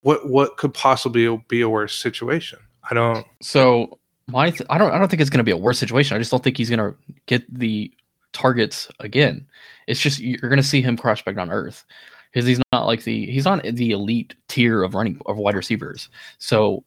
What 0.00 0.28
what 0.28 0.56
could 0.56 0.74
possibly 0.74 1.36
be 1.48 1.60
a 1.60 1.68
worse 1.68 1.94
situation? 1.94 2.58
I 2.90 2.94
don't. 2.94 3.26
So 3.42 3.98
my 4.26 4.50
th- 4.50 4.66
I 4.70 4.78
don't 4.78 4.92
I 4.92 4.98
don't 4.98 5.08
think 5.08 5.20
it's 5.20 5.30
going 5.30 5.38
to 5.38 5.44
be 5.44 5.50
a 5.50 5.56
worse 5.56 5.78
situation. 5.78 6.16
I 6.16 6.18
just 6.18 6.30
don't 6.30 6.42
think 6.42 6.56
he's 6.56 6.70
going 6.70 6.78
to 6.80 6.96
get 7.26 7.42
the 7.52 7.92
targets 8.32 8.90
again. 9.00 9.46
It's 9.86 10.00
just 10.00 10.18
you're 10.18 10.50
going 10.50 10.56
to 10.56 10.62
see 10.62 10.82
him 10.82 10.96
crash 10.96 11.24
back 11.24 11.36
on 11.36 11.50
earth 11.50 11.84
because 12.32 12.46
he's 12.46 12.60
not 12.72 12.86
like 12.86 13.04
the 13.04 13.26
he's 13.30 13.44
not 13.44 13.62
the 13.62 13.90
elite 13.90 14.34
tier 14.48 14.82
of 14.82 14.94
running 14.94 15.20
of 15.26 15.36
wide 15.36 15.54
receivers. 15.54 16.08
So 16.38 16.84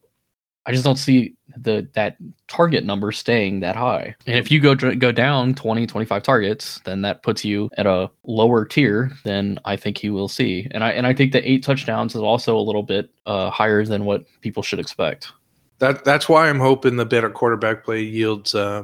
I 0.68 0.74
just 0.74 0.84
don't 0.84 0.98
see 0.98 1.34
the 1.56 1.88
that 1.94 2.18
target 2.50 2.84
number 2.84 3.14
staying 3.14 3.62
that 3.62 3.78
high. 3.78 4.14
And 4.26 4.38
if 4.38 4.52
you 4.52 4.60
go 4.60 4.76
go 4.76 5.14
down 5.14 5.56
20, 5.56 5.88
25 5.88 6.24
targets, 6.24 6.82
then 6.84 7.02
that 7.04 7.24
puts 7.24 7.46
you 7.46 7.70
at 7.78 7.86
a 7.86 8.12
lower 8.26 8.66
tier 8.66 9.12
than 9.24 9.60
I 9.64 9.78
think 9.78 10.04
you 10.04 10.14
will 10.14 10.28
see. 10.28 10.68
And 10.72 10.84
I 10.84 10.92
and 10.92 11.08
I 11.08 11.14
think 11.14 11.32
the 11.32 11.50
eight 11.50 11.64
touchdowns 11.64 12.16
is 12.16 12.22
also 12.22 12.58
a 12.58 12.60
little 12.60 12.84
bit 12.84 13.10
uh, 13.26 13.50
higher 13.50 13.86
than 13.86 14.04
what 14.04 14.26
people 14.42 14.62
should 14.62 14.80
expect. 14.80 15.32
That 15.80 16.04
that's 16.04 16.28
why 16.28 16.50
I'm 16.50 16.60
hoping 16.60 16.98
the 16.98 17.06
better 17.06 17.30
quarterback 17.30 17.86
play 17.86 18.02
yields 18.02 18.54
uh, 18.54 18.84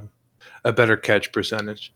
a 0.63 0.71
better 0.71 0.95
catch 0.95 1.33
percentage. 1.33 1.93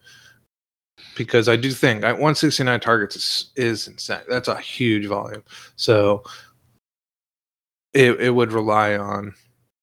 Because 1.15 1.47
I 1.47 1.55
do 1.55 1.71
think 1.71 2.03
169 2.03 2.79
targets 2.79 3.15
is, 3.15 3.51
is 3.55 3.87
insane. 3.87 4.19
That's 4.27 4.47
a 4.47 4.57
huge 4.57 5.05
volume. 5.05 5.43
So 5.75 6.23
it, 7.93 8.19
it 8.19 8.29
would 8.31 8.51
rely 8.51 8.97
on 8.97 9.33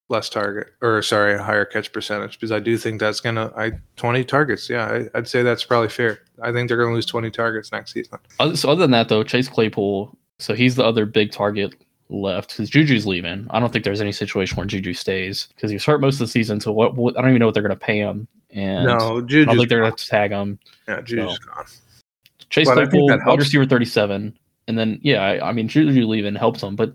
less 0.09 0.29
target 0.29 0.67
or 0.81 1.01
sorry 1.01 1.33
a 1.33 1.41
higher 1.41 1.65
catch 1.65 1.91
percentage 1.91 2.33
because 2.33 2.51
i 2.51 2.59
do 2.59 2.77
think 2.77 2.99
that's 2.99 3.19
gonna 3.19 3.51
i 3.57 3.71
20 3.95 4.23
targets 4.23 4.69
yeah 4.69 4.85
I, 4.85 5.17
would 5.17 5.27
say 5.27 5.41
that's 5.41 5.63
probably 5.63 5.89
fair. 5.89 6.19
I 6.43 6.51
think 6.51 6.67
they're 6.67 6.77
gonna 6.77 6.93
lose 6.93 7.07
20 7.07 7.31
targets 7.31 7.71
next 7.71 7.93
season. 7.93 8.19
So 8.55 8.69
other 8.69 8.81
than 8.81 8.91
that 8.91 9.09
though 9.09 9.23
chase 9.23 9.47
claypool 9.47 10.15
so 10.37 10.53
he's 10.53 10.75
the 10.75 10.83
other 10.83 11.05
big 11.05 11.31
target 11.31 11.73
left 12.09 12.49
because 12.49 12.69
juju's 12.69 13.07
leaving. 13.07 13.47
I 13.49 13.59
don't 13.59 13.73
think 13.73 13.83
there's 13.83 14.01
any 14.01 14.11
situation 14.11 14.57
where 14.57 14.65
juju 14.67 14.93
stays 14.93 15.47
because 15.55 15.71
he's 15.71 15.83
hurt 15.83 16.01
most 16.01 16.15
of 16.15 16.19
the 16.19 16.27
season 16.27 16.59
so 16.59 16.71
what, 16.71 16.95
what 16.95 17.17
i 17.17 17.21
don't 17.21 17.31
even 17.31 17.39
know 17.39 17.47
what 17.47 17.55
they're 17.55 17.63
gonna 17.63 17.75
pay 17.75 17.97
him 17.97 18.27
and 18.51 18.85
no 18.85 19.21
juju 19.21 19.41
i 19.41 19.45
don't 19.45 19.57
think 19.57 19.69
they're 19.69 19.81
gonna 19.81 19.95
tag 19.95 20.31
him. 20.31 20.59
Yeah 20.87 21.01
juju's 21.01 21.39
so. 21.41 21.51
gone. 21.51 21.65
Chase 22.51 22.67
but 22.67 22.75
claypool 22.75 23.07
wide 23.07 23.39
receiver 23.39 23.65
37 23.65 24.37
and 24.67 24.77
then 24.77 24.99
yeah 25.01 25.23
I, 25.23 25.49
I 25.49 25.51
mean 25.51 25.67
juju 25.67 26.05
leaving 26.05 26.35
helps 26.35 26.61
him 26.61 26.75
but 26.75 26.93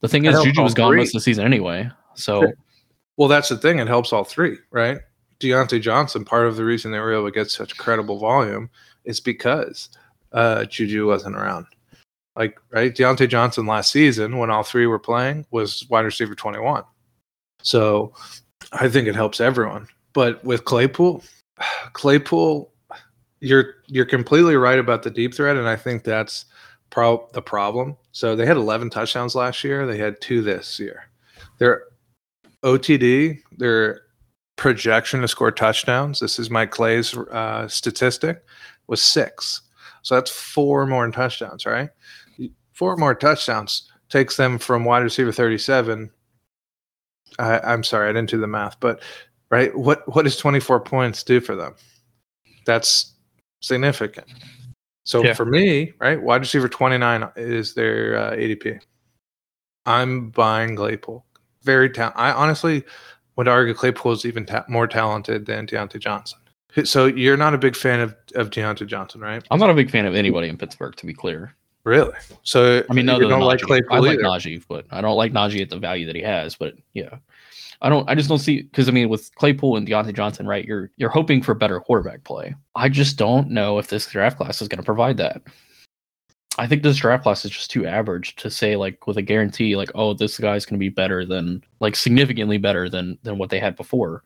the 0.00 0.08
thing 0.08 0.26
is 0.26 0.38
juju 0.42 0.62
was 0.62 0.74
gone 0.74 0.94
most 0.94 1.08
of 1.08 1.12
the 1.14 1.20
season 1.20 1.46
anyway 1.46 1.90
so, 2.20 2.52
well, 3.16 3.28
that's 3.28 3.48
the 3.48 3.56
thing. 3.56 3.78
It 3.78 3.88
helps 3.88 4.12
all 4.12 4.24
three, 4.24 4.58
right? 4.70 4.98
Diontae 5.40 5.80
Johnson, 5.80 6.24
part 6.24 6.46
of 6.46 6.56
the 6.56 6.64
reason 6.64 6.92
they 6.92 6.98
were 6.98 7.14
able 7.14 7.26
to 7.26 7.30
get 7.30 7.50
such 7.50 7.76
credible 7.76 8.18
volume 8.18 8.70
is 9.04 9.20
because 9.20 9.88
uh, 10.32 10.64
Juju 10.64 11.06
wasn't 11.06 11.36
around. 11.36 11.66
Like, 12.36 12.58
right? 12.70 12.94
Diontae 12.94 13.28
Johnson 13.28 13.66
last 13.66 13.90
season, 13.90 14.38
when 14.38 14.50
all 14.50 14.62
three 14.62 14.86
were 14.86 14.98
playing, 14.98 15.46
was 15.50 15.88
wide 15.88 16.04
receiver 16.04 16.34
21. 16.34 16.84
So 17.62 18.12
I 18.72 18.88
think 18.88 19.08
it 19.08 19.14
helps 19.14 19.40
everyone. 19.40 19.88
But 20.12 20.44
with 20.44 20.64
Claypool, 20.64 21.24
Claypool, 21.92 22.70
you're 23.40 23.76
you're 23.86 24.06
completely 24.06 24.56
right 24.56 24.78
about 24.78 25.02
the 25.02 25.10
deep 25.10 25.34
threat, 25.34 25.56
and 25.56 25.66
I 25.66 25.76
think 25.76 26.04
that's 26.04 26.44
pro- 26.90 27.26
the 27.32 27.40
problem. 27.42 27.96
So 28.12 28.36
they 28.36 28.44
had 28.44 28.58
11 28.58 28.90
touchdowns 28.90 29.34
last 29.34 29.64
year. 29.64 29.86
They 29.86 29.96
had 29.96 30.20
two 30.20 30.42
this 30.42 30.78
year. 30.78 31.08
They're 31.58 31.84
OTD, 32.64 33.40
their 33.56 34.02
projection 34.56 35.20
to 35.22 35.28
score 35.28 35.50
touchdowns, 35.50 36.20
this 36.20 36.38
is 36.38 36.50
Mike 36.50 36.70
Clay's 36.70 37.16
uh, 37.16 37.66
statistic, 37.68 38.44
was 38.86 39.02
six. 39.02 39.62
So 40.02 40.14
that's 40.14 40.30
four 40.30 40.86
more 40.86 41.10
touchdowns, 41.10 41.64
right? 41.66 41.90
Four 42.72 42.96
more 42.96 43.14
touchdowns. 43.14 43.90
takes 44.08 44.36
them 44.36 44.58
from 44.58 44.84
wide 44.84 45.02
receiver 45.02 45.32
37. 45.32 46.10
I, 47.38 47.58
I'm 47.60 47.84
sorry, 47.84 48.08
I 48.08 48.12
didn't 48.12 48.30
do 48.30 48.40
the 48.40 48.46
math, 48.46 48.78
but 48.80 49.02
right, 49.50 49.74
what 49.76 50.02
what 50.14 50.24
does 50.24 50.36
24 50.36 50.80
points 50.80 51.22
do 51.22 51.40
for 51.40 51.54
them? 51.54 51.74
That's 52.66 53.14
significant. 53.62 54.26
So 55.04 55.24
Yeah. 55.24 55.34
for 55.34 55.44
me, 55.46 55.92
right, 56.00 56.20
wide 56.20 56.40
receiver 56.40 56.68
29 56.68 57.30
is 57.36 57.74
their 57.74 58.16
uh, 58.16 58.30
ADP. 58.32 58.80
I'm 59.86 60.30
buying 60.30 60.76
Claypool. 60.76 61.24
Very 61.62 61.90
ta- 61.90 62.12
I 62.16 62.32
honestly 62.32 62.84
would 63.36 63.48
argue 63.48 63.74
Claypool 63.74 64.12
is 64.12 64.26
even 64.26 64.46
ta- 64.46 64.64
more 64.68 64.86
talented 64.86 65.46
than 65.46 65.66
Diontae 65.66 66.00
Johnson. 66.00 66.38
So 66.84 67.06
you're 67.06 67.36
not 67.36 67.54
a 67.54 67.58
big 67.58 67.74
fan 67.74 68.00
of, 68.00 68.14
of 68.34 68.50
Diontae 68.50 68.86
Johnson, 68.86 69.20
right? 69.20 69.42
I'm 69.50 69.58
not 69.58 69.70
a 69.70 69.74
big 69.74 69.90
fan 69.90 70.06
of 70.06 70.14
anybody 70.14 70.48
in 70.48 70.56
Pittsburgh, 70.56 70.94
to 70.96 71.06
be 71.06 71.14
clear. 71.14 71.54
Really? 71.84 72.12
So 72.42 72.84
I 72.88 72.92
mean, 72.92 73.06
no, 73.06 73.18
you 73.18 73.28
don't 73.28 73.40
like 73.40 73.60
Claypool 73.60 73.96
I 73.96 73.98
like 73.98 74.18
either. 74.18 74.22
Najee, 74.22 74.62
but 74.68 74.86
I 74.90 75.00
don't 75.00 75.16
like 75.16 75.32
Najee 75.32 75.62
at 75.62 75.70
the 75.70 75.78
value 75.78 76.06
that 76.06 76.14
he 76.14 76.22
has. 76.22 76.54
But 76.54 76.74
yeah, 76.92 77.16
I 77.80 77.88
don't. 77.88 78.08
I 78.08 78.14
just 78.14 78.28
don't 78.28 78.38
see 78.38 78.62
because 78.62 78.88
I 78.88 78.92
mean, 78.92 79.08
with 79.08 79.34
Claypool 79.36 79.76
and 79.76 79.88
Diontae 79.88 80.14
Johnson, 80.14 80.46
right? 80.46 80.64
You're 80.64 80.90
you're 80.98 81.08
hoping 81.08 81.42
for 81.42 81.54
better 81.54 81.80
quarterback 81.80 82.22
play. 82.24 82.54
I 82.76 82.90
just 82.90 83.16
don't 83.16 83.50
know 83.50 83.78
if 83.78 83.88
this 83.88 84.06
draft 84.06 84.36
class 84.36 84.60
is 84.60 84.68
going 84.68 84.78
to 84.78 84.84
provide 84.84 85.16
that. 85.16 85.42
I 86.58 86.66
think 86.66 86.82
this 86.82 86.96
draft 86.96 87.22
class 87.22 87.44
is 87.44 87.52
just 87.52 87.70
too 87.70 87.86
average 87.86 88.36
to 88.36 88.50
say 88.50 88.76
like 88.76 89.06
with 89.06 89.16
a 89.16 89.22
guarantee, 89.22 89.76
like 89.76 89.90
oh, 89.94 90.14
this 90.14 90.38
guy's 90.38 90.66
going 90.66 90.78
to 90.78 90.80
be 90.80 90.88
better 90.88 91.24
than 91.24 91.62
like 91.80 91.96
significantly 91.96 92.58
better 92.58 92.88
than 92.88 93.18
than 93.22 93.38
what 93.38 93.50
they 93.50 93.60
had 93.60 93.76
before. 93.76 94.22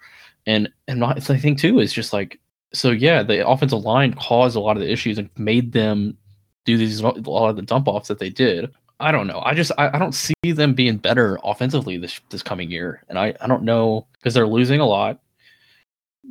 And 0.46 0.70
and 0.88 1.00
not, 1.00 1.20
the 1.20 1.38
thing 1.38 1.56
too 1.56 1.80
is 1.80 1.92
just 1.92 2.12
like 2.12 2.40
so 2.72 2.90
yeah, 2.90 3.22
the 3.22 3.46
offensive 3.46 3.84
line 3.84 4.14
caused 4.14 4.56
a 4.56 4.60
lot 4.60 4.76
of 4.76 4.82
the 4.82 4.90
issues 4.90 5.18
and 5.18 5.30
made 5.36 5.72
them 5.72 6.16
do 6.64 6.76
these 6.76 7.00
a 7.00 7.06
lot 7.06 7.50
of 7.50 7.56
the 7.56 7.62
dump 7.62 7.88
offs 7.88 8.08
that 8.08 8.18
they 8.18 8.30
did. 8.30 8.72
I 9.00 9.12
don't 9.12 9.26
know. 9.26 9.42
I 9.44 9.54
just 9.54 9.72
I, 9.76 9.90
I 9.94 9.98
don't 9.98 10.14
see 10.14 10.34
them 10.44 10.74
being 10.74 10.96
better 10.96 11.38
offensively 11.44 11.98
this 11.98 12.20
this 12.30 12.42
coming 12.42 12.70
year, 12.70 13.02
and 13.08 13.18
I 13.18 13.34
I 13.40 13.46
don't 13.46 13.64
know 13.64 14.06
because 14.14 14.34
they're 14.34 14.46
losing 14.46 14.80
a 14.80 14.86
lot. 14.86 15.20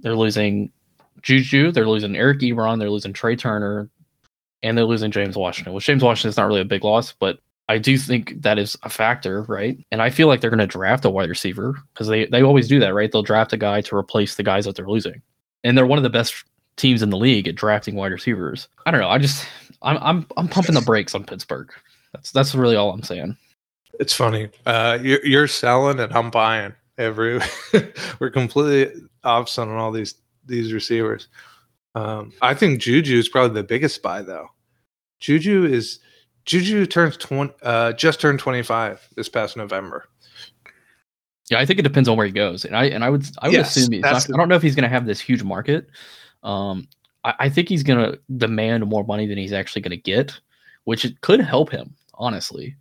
They're 0.01 0.15
losing 0.15 0.71
Juju, 1.21 1.71
they're 1.71 1.87
losing 1.87 2.15
Eric 2.15 2.39
Ebron, 2.39 2.79
they're 2.79 2.89
losing 2.89 3.13
Trai 3.13 3.37
Turner, 3.37 3.89
and 4.63 4.77
they're 4.77 4.85
losing 4.85 5.11
James 5.11 5.35
Washington. 5.35 5.73
Which 5.73 5.85
James 5.85 6.03
Washington 6.03 6.29
is 6.29 6.37
not 6.37 6.47
really 6.47 6.61
a 6.61 6.65
big 6.65 6.83
loss, 6.83 7.13
but 7.13 7.39
I 7.69 7.77
do 7.77 7.97
think 7.97 8.41
that 8.41 8.57
is 8.57 8.77
a 8.83 8.89
factor, 8.89 9.43
right? 9.43 9.77
And 9.91 10.01
I 10.01 10.09
feel 10.09 10.27
like 10.27 10.41
they're 10.41 10.49
going 10.49 10.59
to 10.59 10.67
draft 10.67 11.05
a 11.05 11.09
wide 11.09 11.29
receiver 11.29 11.75
because 11.93 12.07
they 12.07 12.25
they 12.25 12.41
always 12.41 12.67
do 12.67 12.79
that, 12.79 12.93
right? 12.93 13.11
They'll 13.11 13.23
draft 13.23 13.53
a 13.53 13.57
guy 13.57 13.81
to 13.81 13.95
replace 13.95 14.35
the 14.35 14.43
guys 14.43 14.65
that 14.65 14.75
they're 14.75 14.87
losing, 14.87 15.21
and 15.63 15.77
they're 15.77 15.85
one 15.85 15.99
of 15.99 16.03
the 16.03 16.09
best 16.09 16.43
teams 16.75 17.01
in 17.01 17.09
the 17.09 17.17
league 17.17 17.47
at 17.47 17.55
drafting 17.55 17.95
wide 17.95 18.11
receivers. 18.11 18.67
I 18.85 18.91
don't 18.91 19.01
know. 19.01 19.09
I 19.09 19.17
just 19.17 19.47
I'm 19.81 19.97
I'm 20.01 20.25
I'm 20.37 20.47
pumping 20.47 20.75
the 20.75 20.81
brakes 20.81 21.15
on 21.15 21.23
Pittsburgh. 21.23 21.71
That's 22.13 22.31
that's 22.31 22.55
really 22.55 22.75
all 22.75 22.91
I'm 22.91 23.03
saying. 23.03 23.37
It's 23.99 24.13
funny. 24.13 24.49
Uh, 24.65 24.97
you're, 25.01 25.25
you're 25.25 25.47
selling 25.47 25.99
and 25.99 26.11
I'm 26.13 26.31
buying. 26.31 26.73
Every 26.97 27.39
we're 28.19 28.29
completely 28.29 29.01
opposite 29.23 29.63
on 29.63 29.69
all 29.69 29.91
these 29.91 30.15
these 30.45 30.73
receivers. 30.73 31.27
Um, 31.95 32.33
I 32.41 32.53
think 32.53 32.81
Juju 32.81 33.17
is 33.17 33.29
probably 33.29 33.55
the 33.61 33.67
biggest 33.67 34.01
buy 34.01 34.21
though. 34.21 34.47
Juju 35.19 35.65
is 35.65 35.99
Juju 36.45 36.85
turns 36.85 37.17
twenty 37.17 37.53
uh, 37.61 37.93
just 37.93 38.19
turned 38.19 38.39
twenty 38.39 38.63
five 38.63 39.07
this 39.15 39.29
past 39.29 39.55
November. 39.55 40.09
Yeah, 41.49 41.59
I 41.59 41.65
think 41.65 41.79
it 41.79 41.83
depends 41.83 42.09
on 42.09 42.17
where 42.17 42.25
he 42.25 42.31
goes, 42.31 42.65
and 42.65 42.75
I 42.75 42.85
and 42.85 43.03
I 43.03 43.09
would 43.09 43.25
I 43.41 43.47
would 43.47 43.53
Yes, 43.53 43.75
assume 43.77 43.91
he's 43.91 44.01
not, 44.01 44.23
the- 44.23 44.33
I 44.33 44.37
don't 44.37 44.49
know 44.49 44.55
if 44.55 44.61
he's 44.61 44.75
going 44.75 44.83
to 44.83 44.89
have 44.89 45.05
this 45.05 45.19
huge 45.19 45.43
market. 45.43 45.87
Um, 46.41 46.87
I, 47.23 47.33
I 47.41 47.49
think 47.49 47.69
he's 47.69 47.83
going 47.83 47.99
to 47.99 48.19
demand 48.37 48.85
more 48.85 49.03
money 49.03 49.27
than 49.27 49.37
he's 49.37 49.53
actually 49.53 49.81
going 49.81 49.91
to 49.91 49.97
get, 49.97 50.39
which 50.85 51.05
it 51.05 51.21
could 51.21 51.39
help 51.41 51.69
him 51.69 51.95
honestly, 52.15 52.75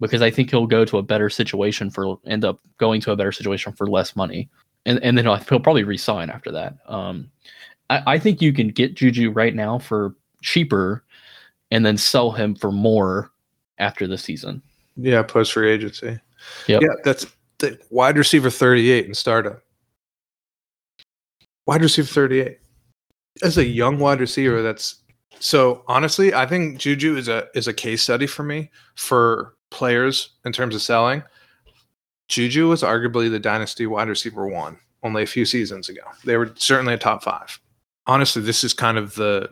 because 0.00 0.22
I 0.22 0.30
think 0.30 0.50
he'll 0.50 0.66
go 0.66 0.84
to 0.84 0.98
a 0.98 1.02
better 1.02 1.30
situation 1.30 1.90
for 1.90 2.18
end 2.26 2.44
up 2.44 2.60
going 2.78 3.00
to 3.02 3.12
a 3.12 3.16
better 3.16 3.32
situation 3.32 3.72
for 3.72 3.86
less 3.86 4.14
money, 4.14 4.48
and 4.84 5.02
and 5.02 5.16
then 5.16 5.24
he'll, 5.24 5.36
he'll 5.36 5.60
probably 5.60 5.84
resign 5.84 6.30
after 6.30 6.50
that. 6.52 6.74
Um, 6.86 7.30
I, 7.90 8.02
I 8.06 8.18
think 8.18 8.40
you 8.40 8.52
can 8.52 8.68
get 8.68 8.94
Juju 8.94 9.30
right 9.30 9.54
now 9.54 9.78
for 9.78 10.14
cheaper, 10.42 11.04
and 11.70 11.84
then 11.84 11.96
sell 11.96 12.30
him 12.30 12.54
for 12.54 12.72
more 12.72 13.30
after 13.78 14.06
the 14.06 14.18
season. 14.18 14.62
Yeah, 14.96 15.22
post 15.22 15.52
free 15.52 15.70
agency. 15.70 16.18
Yep. 16.66 16.82
Yeah, 16.82 16.88
that's 17.04 17.26
the 17.58 17.78
wide 17.90 18.16
receiver 18.16 18.50
38 18.50 19.06
in 19.06 19.14
startup. 19.14 19.62
Wide 21.66 21.82
receiver 21.82 22.08
38. 22.08 22.58
As 23.42 23.58
a 23.58 23.64
young 23.64 23.98
wide 23.98 24.20
receiver, 24.20 24.62
that's 24.62 24.96
so 25.40 25.84
honestly, 25.86 26.34
I 26.34 26.46
think 26.46 26.78
Juju 26.78 27.16
is 27.16 27.28
a 27.28 27.46
is 27.54 27.68
a 27.68 27.74
case 27.74 28.02
study 28.02 28.26
for 28.26 28.42
me 28.42 28.70
for 28.96 29.54
players 29.70 30.30
in 30.44 30.52
terms 30.52 30.74
of 30.74 30.82
selling. 30.82 31.22
Juju 32.28 32.68
was 32.68 32.82
arguably 32.82 33.30
the 33.30 33.38
dynasty 33.38 33.86
wide 33.86 34.08
receiver 34.08 34.46
one 34.46 34.78
only 35.02 35.22
a 35.22 35.26
few 35.26 35.44
seasons 35.44 35.88
ago. 35.88 36.02
They 36.24 36.36
were 36.36 36.52
certainly 36.56 36.94
a 36.94 36.98
top 36.98 37.22
five. 37.22 37.60
Honestly, 38.08 38.42
this 38.42 38.64
is 38.64 38.74
kind 38.74 38.98
of 38.98 39.14
the 39.14 39.50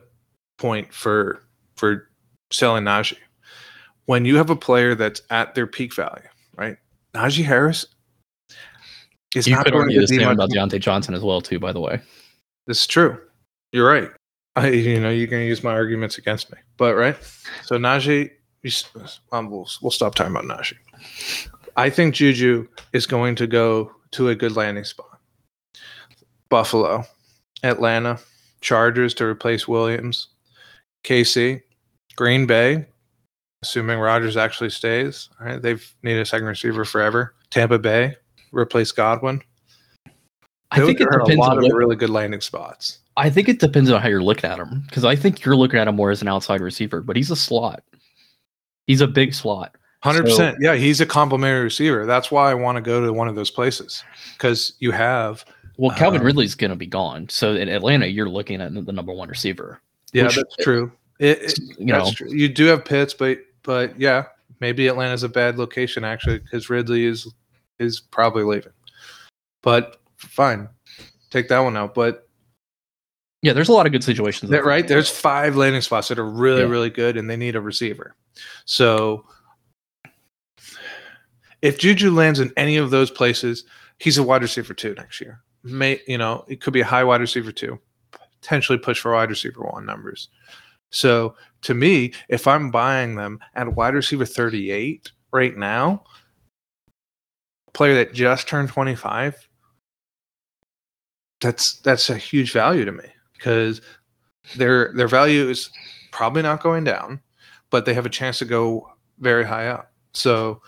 point 0.57 0.93
for 0.93 1.43
for 1.75 2.09
selling 2.51 2.83
Najee. 2.83 3.17
When 4.05 4.25
you 4.25 4.35
have 4.37 4.49
a 4.49 4.55
player 4.55 4.95
that's 4.95 5.21
at 5.29 5.55
their 5.55 5.67
peak 5.67 5.93
value, 5.93 6.27
right? 6.55 6.77
Najee 7.13 7.45
Harris 7.45 7.85
is 9.35 9.47
You 9.47 9.55
not 9.55 9.65
could 9.65 9.73
going 9.73 9.83
argue 9.83 10.01
to 10.01 10.07
the 10.07 10.11
be 10.11 10.23
same 10.23 10.29
about 10.29 10.49
Diontae 10.49 10.79
Johnson 10.79 11.13
as 11.13 11.21
well, 11.21 11.41
too. 11.41 11.59
By 11.59 11.71
the 11.71 11.79
way. 11.79 12.01
This 12.65 12.81
is 12.81 12.87
true. 12.87 13.19
You're 13.71 13.87
right. 13.87 14.09
I, 14.55 14.69
you 14.69 14.99
know, 14.99 15.09
you're 15.09 15.27
going 15.27 15.43
to 15.43 15.47
use 15.47 15.63
my 15.63 15.71
arguments 15.71 16.17
against 16.17 16.51
me, 16.51 16.57
but 16.77 16.95
right. 16.95 17.15
So 17.63 17.77
Najee, 17.77 18.31
you 18.63 18.71
um, 19.31 19.51
we'll 19.51 19.69
we'll 19.81 19.91
stop 19.91 20.15
talking 20.15 20.35
about 20.35 20.45
Najee. 20.45 20.77
I 21.75 21.91
think 21.91 22.15
Juju 22.15 22.67
is 22.91 23.05
going 23.05 23.35
to 23.35 23.45
go 23.45 23.91
to 24.11 24.29
a 24.29 24.35
good 24.35 24.55
landing 24.55 24.83
spot. 24.83 25.19
Buffalo, 26.49 27.03
Atlanta, 27.61 28.19
Chargers 28.61 29.13
to 29.15 29.25
replace 29.25 29.67
Williams, 29.67 30.29
KC, 31.03 31.61
Green 32.15 32.45
Bay, 32.45 32.85
assuming 33.61 33.99
Rodgers 33.99 34.37
actually 34.37 34.69
stays. 34.69 35.29
All 35.39 35.47
right, 35.47 35.61
they've 35.61 35.95
needed 36.03 36.21
a 36.21 36.25
second 36.25 36.47
receiver 36.47 36.85
forever. 36.85 37.35
Tampa 37.49 37.79
Bay, 37.79 38.15
replace 38.51 38.91
Godwin. 38.91 39.41
I 40.71 40.79
think 40.85 40.99
it 40.99 41.07
There 41.09 41.19
are 41.19 41.23
depends 41.23 41.37
a 41.37 41.39
lot 41.39 41.51
on 41.51 41.57
of 41.59 41.63
what, 41.63 41.77
really 41.77 41.95
good 41.95 42.09
landing 42.09 42.41
spots. 42.41 42.99
I 43.15 43.29
think 43.29 43.47
it 43.47 43.59
depends 43.59 43.89
on 43.89 44.01
how 44.01 44.09
you're 44.09 44.21
looking 44.23 44.49
at 44.49 44.59
him 44.59 44.83
because 44.87 45.05
I 45.05 45.15
think 45.15 45.45
you're 45.45 45.55
looking 45.55 45.79
at 45.79 45.87
him 45.87 45.95
more 45.95 46.11
as 46.11 46.21
an 46.21 46.27
outside 46.27 46.61
receiver, 46.61 47.01
but 47.01 47.15
he's 47.15 47.31
a 47.31 47.35
slot. 47.35 47.83
He's 48.85 49.01
a 49.01 49.07
big 49.07 49.33
slot. 49.33 49.75
Hundred 50.03 50.25
percent. 50.25 50.57
Yeah, 50.61 50.75
he's 50.75 51.01
a 51.01 51.05
complimentary 51.05 51.63
receiver. 51.63 52.05
That's 52.05 52.29
why 52.29 52.51
I 52.51 52.53
want 52.53 52.75
to 52.75 52.81
go 52.81 53.03
to 53.03 53.11
one 53.11 53.27
of 53.27 53.35
those 53.35 53.49
places 53.49 54.03
because 54.33 54.73
you 54.79 54.91
have. 54.91 55.43
Well, 55.77 55.95
Calvin 55.95 56.21
Um, 56.21 56.25
Ridley's 56.25 56.55
going 56.55 56.71
to 56.71 56.75
be 56.75 56.87
gone. 56.87 57.29
So 57.29 57.53
in 57.55 57.69
Atlanta, 57.69 58.07
you're 58.07 58.29
looking 58.29 58.61
at 58.61 58.73
the 58.73 58.91
number 58.91 59.13
one 59.13 59.29
receiver. 59.29 59.79
Yeah, 60.11 60.23
Which- 60.23 60.35
that's 60.35 60.55
true. 60.57 60.91
It, 61.19 61.41
it- 61.43 61.59
You 61.79 61.85
know, 61.85 62.11
true. 62.11 62.29
You 62.33 62.49
do 62.49 62.65
have 62.65 62.83
Pitts, 62.85 63.13
but 63.13 63.39
but 63.63 63.99
yeah, 63.99 64.25
maybe 64.59 64.87
Atlanta's 64.87 65.23
a 65.23 65.29
bad 65.29 65.57
location 65.57 66.03
actually 66.03 66.39
because 66.39 66.69
Ridley 66.69 67.05
is 67.05 67.31
is 67.79 67.99
probably 67.99 68.43
leaving. 68.43 68.73
But 69.61 69.97
fine, 70.17 70.67
take 71.29 71.47
that 71.49 71.59
one 71.59 71.75
out. 71.77 71.93
But 71.93 72.27
yeah, 73.43 73.53
there's 73.53 73.69
a 73.69 73.73
lot 73.73 73.85
of 73.85 73.91
good 73.91 74.03
situations. 74.03 74.49
that, 74.51 74.65
right, 74.65 74.87
there's 74.87 75.09
five 75.09 75.55
landing 75.55 75.81
spots 75.81 76.07
that 76.07 76.17
are 76.17 76.25
really 76.29 76.61
Yeah. 76.61 76.67
really 76.69 76.89
good, 76.89 77.17
and 77.17 77.29
they 77.29 77.35
need 77.37 77.55
a 77.55 77.61
receiver. 77.61 78.15
So 78.65 79.25
if 81.61 81.77
Juju 81.77 82.11
lands 82.11 82.39
in 82.39 82.51
any 82.57 82.77
of 82.77 82.89
those 82.91 83.11
places, 83.11 83.63
he's 83.99 84.17
a 84.17 84.23
wide 84.23 84.41
receiver 84.41 84.73
two 84.73 84.93
next 84.95 85.19
year. 85.21 85.41
May 85.63 85.99
you 86.07 86.17
know 86.17 86.45
it 86.47 86.61
could 86.61 86.73
be 86.73 86.81
a 86.81 86.85
high 86.85 87.03
wide 87.03 87.21
receiver 87.21 87.51
two, 87.51 87.79
potentially 88.41 88.77
push 88.77 88.99
for 88.99 89.13
wide 89.13 89.29
receiver 89.29 89.61
one 89.61 89.85
numbers. 89.85 90.29
So 90.89 91.35
to 91.63 91.73
me, 91.73 92.13
if 92.29 92.47
I'm 92.47 92.71
buying 92.71 93.15
them 93.15 93.39
at 93.55 93.75
wide 93.75 93.93
receiver 93.93 94.25
38 94.25 95.11
right 95.31 95.57
now, 95.57 96.03
player 97.73 97.95
that 97.95 98.13
just 98.13 98.47
turned 98.47 98.69
25, 98.69 99.47
that's 101.41 101.79
that's 101.79 102.09
a 102.09 102.17
huge 102.17 102.51
value 102.51 102.85
to 102.85 102.91
me 102.91 103.05
because 103.33 103.81
their 104.55 104.93
their 104.93 105.07
value 105.07 105.49
is 105.49 105.69
probably 106.11 106.41
not 106.41 106.63
going 106.63 106.83
down, 106.83 107.21
but 107.69 107.85
they 107.85 107.93
have 107.93 108.05
a 108.05 108.09
chance 108.09 108.39
to 108.39 108.45
go 108.45 108.89
very 109.19 109.45
high 109.45 109.67
up. 109.67 109.91
So 110.13 110.61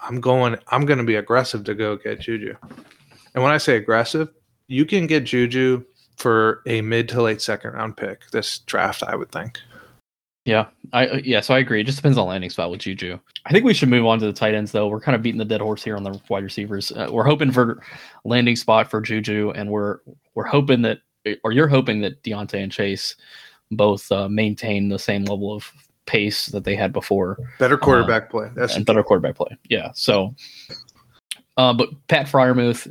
I'm 0.00 0.20
going 0.20 0.56
I'm 0.68 0.86
going 0.86 0.98
to 0.98 1.04
be 1.04 1.16
aggressive 1.16 1.64
to 1.64 1.74
go 1.74 1.96
get 1.96 2.20
Juju. 2.20 2.54
And 3.34 3.42
when 3.42 3.52
I 3.52 3.58
say 3.58 3.76
aggressive, 3.76 4.30
you 4.68 4.84
can 4.84 5.06
get 5.06 5.24
Juju 5.24 5.84
for 6.16 6.62
a 6.66 6.80
mid 6.80 7.08
to 7.10 7.22
late 7.22 7.42
second 7.42 7.72
round 7.72 7.96
pick 7.96 8.30
this 8.30 8.60
draft, 8.60 9.02
I 9.02 9.16
would 9.16 9.32
think. 9.32 9.60
Yeah, 10.44 10.66
I 10.92 11.06
uh, 11.06 11.20
yeah, 11.24 11.40
so 11.40 11.54
I 11.54 11.58
agree. 11.58 11.80
It 11.80 11.84
just 11.84 11.96
depends 11.98 12.18
on 12.18 12.28
landing 12.28 12.50
spot 12.50 12.70
with 12.70 12.80
Juju. 12.80 13.18
I 13.46 13.50
think 13.50 13.64
we 13.64 13.72
should 13.72 13.88
move 13.88 14.04
on 14.04 14.18
to 14.18 14.26
the 14.26 14.32
tight 14.32 14.54
ends 14.54 14.72
though. 14.72 14.88
We're 14.88 15.00
kind 15.00 15.16
of 15.16 15.22
beating 15.22 15.38
the 15.38 15.44
dead 15.44 15.62
horse 15.62 15.82
here 15.82 15.96
on 15.96 16.04
the 16.04 16.20
wide 16.28 16.44
receivers. 16.44 16.92
Uh, 16.92 17.08
we're 17.10 17.24
hoping 17.24 17.50
for 17.50 17.82
landing 18.24 18.56
spot 18.56 18.90
for 18.90 19.00
Juju, 19.00 19.52
and 19.56 19.70
we're 19.70 20.00
we're 20.34 20.44
hoping 20.44 20.82
that, 20.82 20.98
or 21.44 21.52
you're 21.52 21.68
hoping 21.68 22.02
that 22.02 22.22
Diontae 22.22 22.62
and 22.62 22.70
Chase 22.70 23.16
both 23.70 24.12
uh, 24.12 24.28
maintain 24.28 24.90
the 24.90 24.98
same 24.98 25.24
level 25.24 25.54
of 25.54 25.72
pace 26.06 26.46
that 26.46 26.64
they 26.64 26.76
had 26.76 26.92
before 26.92 27.38
Better 27.58 27.78
quarterback 27.78 28.30
play. 28.30 28.50
That's 28.54 28.76
and 28.76 28.84
better 28.84 29.02
quarterback 29.02 29.36
play. 29.36 29.56
Yeah. 29.70 29.92
So, 29.94 30.34
uh, 31.56 31.72
but 31.72 31.88
Pat 32.08 32.26
Freiermuth, 32.26 32.90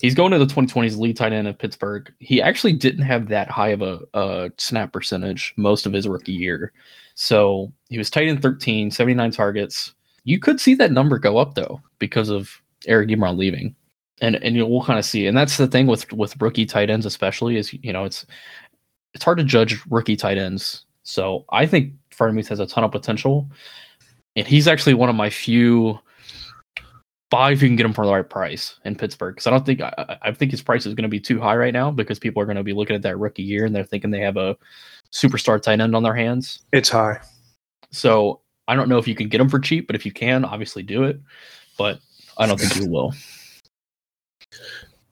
he's 0.00 0.14
going 0.14 0.32
to 0.32 0.38
the 0.38 0.46
2020s 0.46 0.96
lead 0.96 1.16
tight 1.16 1.32
end 1.32 1.48
of 1.48 1.58
Pittsburgh. 1.58 2.12
He 2.18 2.40
actually 2.40 2.72
didn't 2.72 3.04
have 3.04 3.28
that 3.28 3.50
high 3.50 3.68
of 3.68 3.82
a, 3.82 4.00
a 4.14 4.50
snap 4.56 4.92
percentage 4.92 5.54
most 5.56 5.86
of 5.86 5.92
his 5.92 6.08
rookie 6.08 6.32
year. 6.32 6.72
So 7.14 7.72
he 7.88 7.98
was 7.98 8.10
tight 8.10 8.28
end 8.28 8.42
13, 8.42 8.90
79 8.90 9.30
targets. 9.32 9.94
You 10.24 10.38
could 10.38 10.60
see 10.60 10.74
that 10.76 10.92
number 10.92 11.18
go 11.18 11.38
up 11.38 11.54
though 11.54 11.80
because 11.98 12.28
of 12.28 12.62
Eric 12.86 13.08
Ebron 13.08 13.36
leaving. 13.36 13.74
And 14.20 14.36
and 14.36 14.54
you 14.54 14.62
know, 14.62 14.68
we'll 14.68 14.84
kind 14.84 14.98
of 14.98 15.04
see. 15.04 15.26
And 15.26 15.36
that's 15.36 15.56
the 15.56 15.68
thing 15.68 15.86
with 15.86 16.12
with 16.12 16.40
rookie 16.40 16.66
tight 16.66 16.90
ends, 16.90 17.06
especially 17.06 17.56
is 17.56 17.72
you 17.72 17.92
know 17.92 18.04
it's 18.04 18.26
it's 19.14 19.24
hard 19.24 19.38
to 19.38 19.44
judge 19.44 19.80
rookie 19.90 20.16
tight 20.16 20.38
ends. 20.38 20.84
So 21.04 21.44
I 21.50 21.66
think 21.66 21.92
Freiermuth 22.10 22.48
has 22.48 22.60
a 22.60 22.66
ton 22.66 22.84
of 22.84 22.90
potential, 22.90 23.48
and 24.34 24.46
he's 24.46 24.66
actually 24.66 24.94
one 24.94 25.08
of 25.08 25.14
my 25.14 25.30
few 25.30 25.98
buy 27.30 27.52
if 27.52 27.62
you 27.62 27.68
can 27.68 27.76
get 27.76 27.86
him 27.86 27.92
for 27.92 28.06
the 28.06 28.12
right 28.12 28.28
price 28.28 28.78
in 28.84 28.94
Pittsburgh. 28.94 29.34
Because 29.34 29.46
I 29.46 29.50
don't 29.50 29.66
think 29.66 29.80
I, 29.80 30.18
I 30.22 30.32
think 30.32 30.50
his 30.50 30.62
price 30.62 30.86
is 30.86 30.94
going 30.94 31.02
to 31.02 31.08
be 31.08 31.20
too 31.20 31.40
high 31.40 31.56
right 31.56 31.72
now 31.72 31.90
because 31.90 32.18
people 32.18 32.42
are 32.42 32.46
going 32.46 32.56
to 32.56 32.62
be 32.62 32.72
looking 32.72 32.96
at 32.96 33.02
that 33.02 33.18
rookie 33.18 33.42
year 33.42 33.66
and 33.66 33.74
they're 33.74 33.84
thinking 33.84 34.10
they 34.10 34.20
have 34.20 34.36
a 34.36 34.56
superstar 35.12 35.60
tight 35.60 35.80
end 35.80 35.94
on 35.94 36.02
their 36.02 36.14
hands. 36.14 36.60
it's 36.72 36.88
high. 36.88 37.18
So 37.90 38.40
I 38.66 38.76
don't 38.76 38.88
know 38.88 38.98
if 38.98 39.08
you 39.08 39.14
can 39.14 39.28
get 39.28 39.40
him 39.40 39.48
for 39.48 39.58
cheap, 39.58 39.86
but 39.86 39.96
if 39.96 40.04
you 40.04 40.12
can, 40.12 40.44
obviously 40.44 40.82
do 40.82 41.04
it. 41.04 41.20
But 41.78 42.00
I 42.36 42.46
don't 42.46 42.60
think 42.60 42.76
you 42.76 42.90
will. 42.90 43.14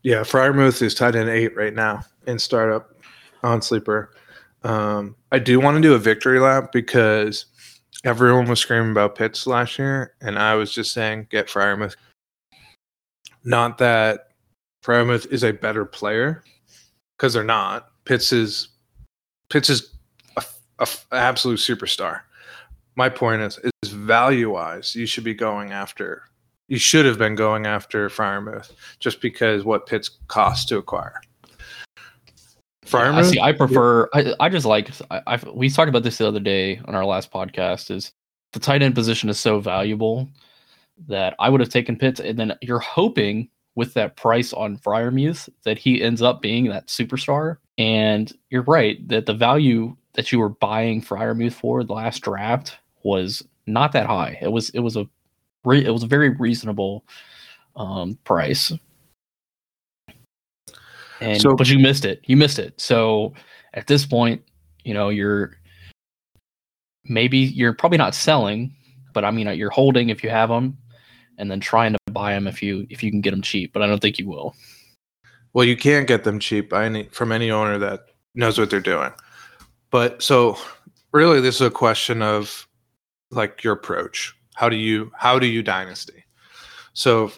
Yeah, 0.02 0.20
Freiermuth 0.20 0.82
is 0.82 0.94
tight 0.94 1.16
end 1.16 1.28
eight 1.28 1.56
right 1.56 1.74
now 1.74 2.04
in 2.28 2.38
startup 2.38 2.94
on 3.42 3.60
sleeper. 3.60 4.12
Um, 4.62 5.16
I 5.32 5.40
do 5.40 5.58
want 5.58 5.74
to 5.76 5.80
do 5.80 5.94
a 5.94 5.98
victory 5.98 6.38
lap 6.38 6.70
because 6.70 7.46
everyone 8.04 8.48
was 8.48 8.60
screaming 8.60 8.92
about 8.92 9.16
Pitts 9.16 9.46
last 9.46 9.78
year, 9.78 10.14
and 10.20 10.38
I 10.38 10.54
was 10.54 10.72
just 10.72 10.92
saying 10.92 11.28
get 11.30 11.48
Freiermuth. 11.48 11.96
Not 13.44 13.78
that 13.78 14.28
Freiermuth 14.84 15.30
is 15.32 15.44
a 15.44 15.52
better 15.52 15.84
player, 15.84 16.42
because 17.16 17.34
they're 17.34 17.44
not. 17.44 17.88
Pitts 18.04 18.32
is 18.32 18.68
Pitts 19.50 19.70
is 19.70 19.94
a, 20.36 20.44
a 20.78 20.88
absolute 21.12 21.58
superstar. 21.58 22.20
My 22.96 23.08
point 23.08 23.42
is, 23.42 23.58
is 23.82 23.90
value 23.90 24.50
wise, 24.50 24.94
you 24.94 25.06
should 25.06 25.24
be 25.24 25.34
going 25.34 25.72
after. 25.72 26.22
You 26.68 26.78
should 26.78 27.06
have 27.06 27.18
been 27.18 27.36
going 27.36 27.66
after 27.66 28.08
Freiermuth 28.08 28.72
just 28.98 29.20
because 29.20 29.64
what 29.64 29.86
Pitts 29.86 30.10
cost 30.28 30.68
to 30.68 30.78
acquire. 30.78 31.20
I 32.94 32.98
Freiermuth, 32.98 33.30
see. 33.30 33.40
I 33.40 33.52
prefer. 33.52 34.08
I, 34.14 34.34
I 34.40 34.48
just 34.48 34.66
like. 34.66 34.90
I, 35.10 35.22
I 35.26 35.40
we 35.52 35.68
talked 35.68 35.88
about 35.88 36.02
this 36.02 36.18
the 36.18 36.28
other 36.28 36.40
day 36.40 36.80
on 36.84 36.94
our 36.94 37.04
last 37.04 37.32
podcast. 37.32 37.90
Is 37.90 38.12
the 38.52 38.60
tight 38.60 38.82
end 38.82 38.94
position 38.94 39.28
is 39.28 39.38
so 39.38 39.60
valuable 39.60 40.28
that 41.08 41.34
I 41.38 41.48
would 41.48 41.60
have 41.60 41.70
taken 41.70 41.96
Pitts, 41.96 42.20
and 42.20 42.38
then 42.38 42.54
you're 42.62 42.78
hoping 42.78 43.48
with 43.74 43.94
that 43.94 44.16
price 44.16 44.52
on 44.52 44.78
Freiermuth 44.78 45.48
that 45.64 45.78
he 45.78 46.02
ends 46.02 46.22
up 46.22 46.40
being 46.40 46.66
that 46.66 46.86
superstar. 46.86 47.58
And 47.78 48.32
you're 48.50 48.62
right 48.62 49.06
that 49.08 49.26
the 49.26 49.34
value 49.34 49.94
that 50.14 50.32
you 50.32 50.38
were 50.38 50.48
buying 50.48 51.02
Freiermuth 51.02 51.52
for 51.52 51.84
the 51.84 51.92
last 51.92 52.20
draft 52.20 52.78
was 53.02 53.46
not 53.66 53.92
that 53.92 54.06
high. 54.06 54.38
It 54.40 54.48
was 54.50 54.70
it 54.70 54.80
was 54.80 54.96
a 54.96 55.06
re, 55.64 55.84
it 55.84 55.90
was 55.90 56.02
a 56.02 56.08
very 56.08 56.30
reasonable 56.30 57.04
um, 57.76 58.18
price. 58.24 58.72
And 61.20 61.40
So- 61.40 61.54
but 61.54 61.68
you 61.68 61.78
missed 61.78 62.04
it. 62.04 62.20
You 62.26 62.36
missed 62.36 62.58
it. 62.58 62.80
So 62.80 63.34
at 63.74 63.86
this 63.86 64.04
point, 64.06 64.42
you 64.84 64.94
know, 64.94 65.08
you're 65.08 65.56
maybe 67.04 67.38
you're 67.38 67.72
probably 67.72 67.98
not 67.98 68.14
selling, 68.14 68.74
but 69.12 69.24
I 69.24 69.30
mean 69.30 69.48
uh, 69.48 69.52
you're 69.52 69.70
holding 69.70 70.08
if 70.10 70.22
you 70.22 70.30
have 70.30 70.48
them 70.48 70.76
and 71.38 71.50
then 71.50 71.60
trying 71.60 71.92
to 71.92 71.98
buy 72.12 72.32
them 72.32 72.46
if 72.46 72.62
you 72.62 72.86
if 72.90 73.02
you 73.02 73.10
can 73.10 73.20
get 73.20 73.30
them 73.30 73.42
cheap, 73.42 73.72
but 73.72 73.82
I 73.82 73.86
don't 73.86 74.00
think 74.00 74.18
you 74.18 74.28
will. 74.28 74.54
Well, 75.52 75.64
you 75.64 75.76
can't 75.76 76.06
get 76.06 76.24
them 76.24 76.38
cheap 76.38 76.68
by 76.68 76.84
any, 76.84 77.04
from 77.04 77.32
any 77.32 77.50
owner 77.50 77.78
that 77.78 78.00
knows 78.34 78.58
what 78.58 78.68
they're 78.68 78.80
doing. 78.80 79.10
But 79.90 80.22
so 80.22 80.58
really 81.12 81.40
this 81.40 81.56
is 81.56 81.60
a 81.62 81.70
question 81.70 82.20
of 82.20 82.68
like 83.30 83.64
your 83.64 83.72
approach. 83.72 84.36
How 84.54 84.68
do 84.68 84.76
you 84.76 85.10
how 85.16 85.38
do 85.38 85.46
you 85.46 85.62
dynasty? 85.62 86.24
So 86.92 87.30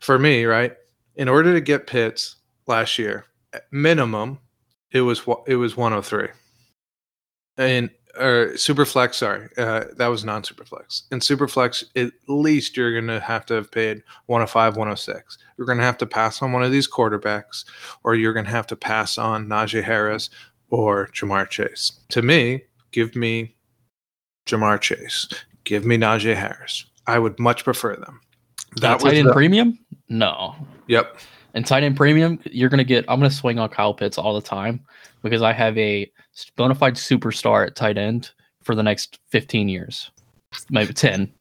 for 0.00 0.18
me, 0.18 0.44
right, 0.44 0.74
in 1.16 1.28
order 1.28 1.52
to 1.54 1.60
get 1.60 1.86
Pitts 1.86 2.36
last 2.66 2.98
year, 2.98 3.26
at 3.52 3.64
minimum 3.72 4.38
it 4.92 5.00
was 5.02 5.22
it 5.46 5.56
was 5.56 5.76
103. 5.76 6.28
And 7.58 7.90
or 8.18 8.52
Superflex, 8.54 9.14
sorry, 9.14 9.48
uh, 9.58 9.84
that 9.96 10.06
was 10.06 10.24
non 10.24 10.42
Superflex. 10.42 11.02
In 11.10 11.20
Superflex, 11.20 11.84
at 11.96 12.12
least 12.28 12.76
you're 12.76 12.92
going 12.92 13.08
to 13.08 13.20
have 13.20 13.44
to 13.46 13.54
have 13.54 13.70
paid 13.70 14.02
105, 14.26 14.76
106. 14.76 15.38
You're 15.56 15.66
going 15.66 15.78
to 15.78 15.84
have 15.84 15.98
to 15.98 16.06
pass 16.06 16.40
on 16.40 16.52
one 16.52 16.62
of 16.62 16.72
these 16.72 16.90
quarterbacks, 16.90 17.64
or 18.04 18.14
you're 18.14 18.32
going 18.32 18.46
to 18.46 18.50
have 18.50 18.66
to 18.68 18.76
pass 18.76 19.18
on 19.18 19.46
Najee 19.46 19.82
Harris 19.82 20.30
or 20.70 21.08
Ja'Marr 21.08 21.48
Chase. 21.48 21.92
To 22.10 22.22
me, 22.22 22.62
give 22.90 23.14
me 23.14 23.54
Ja'Marr 24.46 24.80
Chase. 24.80 25.28
Give 25.64 25.84
me 25.84 25.96
Najee 25.98 26.34
Harris. 26.34 26.86
I 27.06 27.18
would 27.18 27.38
much 27.38 27.64
prefer 27.64 27.96
them. 27.96 28.20
That 28.76 29.00
tight 29.00 29.14
end 29.14 29.28
the- 29.28 29.32
premium? 29.32 29.78
No. 30.08 30.54
Yep. 30.88 31.18
And 31.56 31.66
tight 31.66 31.82
end 31.82 31.96
premium, 31.96 32.38
you're 32.44 32.68
gonna 32.68 32.84
get. 32.84 33.06
I'm 33.08 33.18
gonna 33.18 33.30
swing 33.30 33.58
on 33.58 33.70
Kyle 33.70 33.94
Pitts 33.94 34.18
all 34.18 34.34
the 34.34 34.46
time 34.46 34.84
because 35.22 35.40
I 35.40 35.54
have 35.54 35.76
a 35.78 36.12
bona 36.54 36.74
fide 36.74 36.96
superstar 36.96 37.66
at 37.66 37.74
tight 37.74 37.96
end 37.96 38.30
for 38.62 38.74
the 38.74 38.82
next 38.82 39.18
15 39.30 39.66
years, 39.66 40.10
maybe 40.68 40.92
10, 40.92 41.32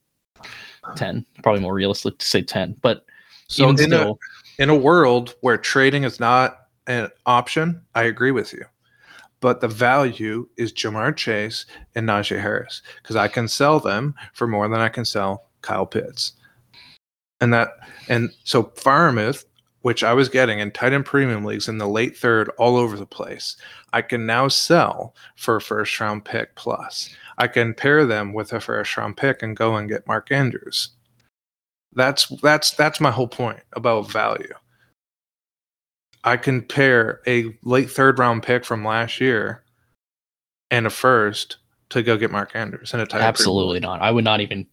10, 0.96 1.26
probably 1.44 1.62
more 1.62 1.74
realistic 1.74 2.18
to 2.20 2.26
say 2.26 2.42
10. 2.42 2.78
But 2.82 3.06
So 3.50 3.70
in 3.70 3.92
a, 3.92 4.14
in 4.58 4.70
a 4.70 4.76
world 4.76 5.36
where 5.42 5.58
trading 5.58 6.06
is 6.06 6.18
not 6.18 6.60
an 6.88 7.10
option, 7.26 7.82
I 7.94 8.04
agree 8.04 8.32
with 8.32 8.54
you. 8.54 8.64
But 9.42 9.60
the 9.60 9.68
value 9.68 10.48
is 10.56 10.72
Ja'Marr 10.72 11.14
Chase 11.18 11.66
and 11.94 12.08
Najee 12.08 12.40
Harris 12.40 12.82
because 13.04 13.18
I 13.18 13.28
can 13.28 13.50
sell 13.50 13.82
them 13.82 14.16
for 14.34 14.48
more 14.48 14.70
than 14.70 14.80
I 14.80 14.88
can 14.88 15.04
sell 15.04 15.50
Kyle 15.62 15.86
Pitts. 15.86 16.32
And 17.42 17.54
that 17.54 17.72
and 18.08 18.30
so 18.46 18.64
Freiermuth, 18.64 19.44
which 19.86 20.04
I 20.04 20.14
was 20.14 20.30
getting 20.30 20.58
in 20.58 20.72
tight 20.72 20.94
end 20.94 21.06
premium 21.06 21.46
leagues 21.46 21.68
in 21.68 21.78
the 21.78 21.88
late 21.88 22.18
third 22.18 22.50
all 22.58 22.76
over 22.76 22.98
the 22.98 23.06
place, 23.06 23.56
I 23.94 24.02
can 24.02 24.26
now 24.26 24.48
sell 24.48 25.14
for 25.36 25.58
a 25.58 25.62
first 25.62 26.00
round 26.00 26.26
pick 26.26 26.56
plus. 26.56 27.16
I 27.38 27.46
can 27.46 27.76
pair 27.76 28.04
them 28.04 28.34
with 28.34 28.52
a 28.52 28.60
first 28.60 28.98
round 28.98 29.16
pick 29.16 29.44
and 29.44 29.56
go 29.56 29.76
and 29.76 29.88
get 29.88 30.08
Mark 30.08 30.32
Andrews. 30.32 30.90
That's 31.94 32.26
that's 32.42 32.72
that's 32.72 33.00
my 33.00 33.12
whole 33.12 33.28
point 33.28 33.60
about 33.74 34.12
value. 34.12 34.56
I 36.24 36.38
can 36.38 36.64
pair 36.64 37.22
a 37.28 37.56
late 37.62 37.92
third 37.92 38.18
round 38.18 38.42
pick 38.42 38.66
from 38.66 38.84
last 38.84 39.22
year 39.22 39.62
and 40.72 40.88
a 40.88 40.90
first 40.90 41.58
to 41.90 42.02
go 42.02 42.18
get 42.18 42.32
Mark 42.32 42.56
Andrews 42.56 42.92
and 42.92 43.04
a 43.04 43.06
tight 43.06 43.22
absolutely 43.22 43.82
not. 43.82 44.02
I 44.02 44.10
would 44.10 44.24
not 44.24 44.42
even. 44.42 44.66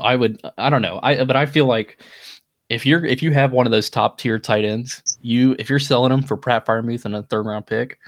I 0.00 0.14
would. 0.14 0.40
I 0.56 0.70
don't 0.70 0.82
know. 0.82 1.00
I 1.02 1.24
but 1.24 1.34
I 1.34 1.46
feel 1.46 1.66
like 1.66 1.98
if 2.68 2.84
you're 2.84 3.04
if 3.04 3.22
you 3.22 3.32
have 3.32 3.52
one 3.52 3.66
of 3.66 3.72
those 3.72 3.90
top 3.90 4.18
tier 4.18 4.38
tight 4.38 4.64
ends, 4.64 5.18
you 5.20 5.54
if 5.58 5.70
you're 5.70 5.78
selling 5.78 6.10
them 6.10 6.22
for 6.22 6.36
Pat 6.36 6.66
Freiermuth 6.66 7.04
and 7.04 7.14
a 7.14 7.22
third 7.24 7.46
round 7.46 7.66
pick, 7.66 7.98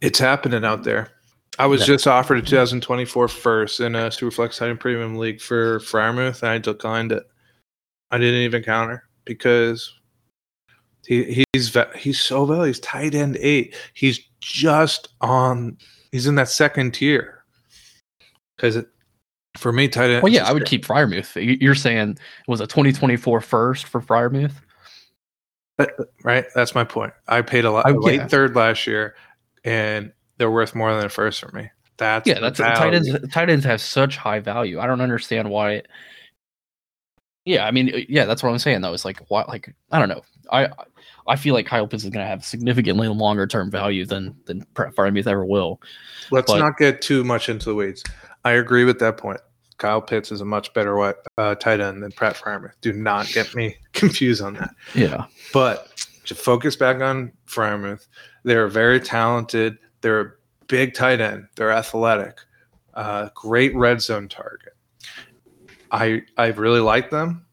It's 0.00 0.18
happening 0.18 0.64
out 0.64 0.84
there. 0.84 1.10
I 1.58 1.66
was 1.66 1.84
just 1.84 2.06
offered 2.06 2.38
a 2.38 2.42
2024 2.42 3.26
first 3.26 3.80
in 3.80 3.96
a 3.96 4.08
Superflex 4.10 4.58
tight 4.58 4.70
end 4.70 4.78
Premium 4.78 5.16
League 5.16 5.40
for 5.40 5.80
Freiermuth, 5.80 6.42
and 6.42 6.50
I 6.50 6.58
declined 6.58 7.10
it. 7.10 7.24
I 8.12 8.18
didn't 8.18 8.42
even 8.42 8.62
counter 8.62 9.08
because 9.24 9.92
he 11.04 11.44
he's 11.52 11.76
he's 11.96 12.20
so 12.20 12.44
valuable. 12.44 12.66
He's 12.66 12.80
tight 12.80 13.14
end 13.14 13.36
eight. 13.40 13.74
He's 13.94 14.20
just 14.40 15.08
on. 15.20 15.76
He's 16.12 16.26
in 16.26 16.36
that 16.36 16.48
second 16.48 16.94
tier. 16.94 17.44
Because 18.56 18.84
for 19.58 19.72
me, 19.72 19.88
tight 19.88 20.10
end. 20.10 20.22
well, 20.22 20.32
yeah, 20.32 20.48
I 20.48 20.52
would 20.52 20.64
keep 20.64 20.84
Freiermuth. 20.86 21.34
You- 21.42 21.58
You're 21.60 21.74
saying 21.74 22.10
it 22.10 22.18
was 22.48 22.60
a 22.60 22.66
2024 22.66 23.40
first 23.40 23.86
for 23.86 24.00
Freiermuth? 24.00 24.52
right. 26.24 26.44
That's 26.54 26.74
my 26.74 26.84
point. 26.84 27.12
I 27.28 27.42
paid 27.42 27.64
a 27.64 27.70
lot 27.70 27.86
I- 27.86 27.90
a 27.90 27.94
late 27.98 28.16
yeah. 28.20 28.26
third 28.28 28.56
last 28.56 28.86
year, 28.86 29.14
and 29.64 30.12
they're 30.38 30.50
worth 30.50 30.74
more 30.74 30.94
than 30.94 31.04
a 31.04 31.08
first 31.08 31.40
for 31.40 31.50
me. 31.52 31.70
That's 31.98 32.26
Yeah, 32.28 32.38
that's 32.40 32.58
tight 32.58 32.94
ends. 32.94 33.10
Tight 33.32 33.50
ends 33.50 33.64
have 33.64 33.80
such 33.80 34.16
high 34.16 34.38
value. 34.40 34.78
I 34.80 34.86
don't 34.86 35.00
understand 35.00 35.50
why. 35.50 35.82
Yeah, 37.44 37.66
I 37.66 37.70
mean, 37.70 37.92
uh, 37.94 37.98
yeah, 38.08 38.24
that's 38.24 38.42
what 38.42 38.50
I'm 38.50 38.58
saying 38.58 38.82
though. 38.82 38.92
It's 38.92 39.04
like 39.04 39.20
why, 39.28 39.44
like 39.48 39.74
I 39.90 39.98
don't 39.98 40.08
know. 40.08 40.22
I 40.52 40.68
I 41.26 41.36
feel 41.36 41.54
like 41.54 41.66
Kyle 41.66 41.86
Pitts 41.88 42.04
is 42.04 42.10
going 42.10 42.22
to 42.24 42.28
have 42.28 42.44
significantly 42.44 43.08
longer 43.08 43.46
term 43.46 43.70
value 43.70 44.04
than 44.06 44.36
than 44.46 44.64
Freiermuth 44.74 45.26
ever 45.26 45.44
will. 45.44 45.80
Let's 46.30 46.50
But- 46.52 46.58
not 46.60 46.76
get 46.78 47.02
too 47.02 47.24
much 47.24 47.48
into 47.48 47.66
the 47.66 47.74
weeds. 47.74 48.04
I 48.44 48.52
agree 48.52 48.84
with 48.84 48.98
that 49.00 49.16
point. 49.16 49.40
Kyle 49.78 50.02
Pitts 50.02 50.30
is 50.30 50.40
a 50.40 50.44
much 50.44 50.72
better 50.74 51.14
uh, 51.38 51.54
tight 51.54 51.80
end 51.80 52.02
than 52.02 52.12
Pat 52.12 52.36
Freiermuth. 52.36 52.72
Do 52.80 52.92
not 52.92 53.28
get 53.28 53.54
me 53.54 53.76
confused 53.92 54.42
on 54.42 54.54
that. 54.54 54.70
Yeah, 54.94 55.26
But 55.52 56.04
to 56.26 56.34
focus 56.34 56.76
back 56.76 57.00
on 57.00 57.32
Freiermuth, 57.46 58.06
they're 58.44 58.68
very 58.68 59.00
talented. 59.00 59.78
They're 60.00 60.20
a 60.20 60.32
big 60.66 60.94
tight 60.94 61.20
end. 61.20 61.46
They're 61.56 61.72
athletic. 61.72 62.38
uh, 62.94 63.28
great 63.34 63.74
red 63.76 64.02
zone 64.02 64.28
target. 64.28 64.74
I 65.90 66.22
I 66.36 66.48
really 66.48 66.80
like 66.80 67.10
them. 67.10 67.46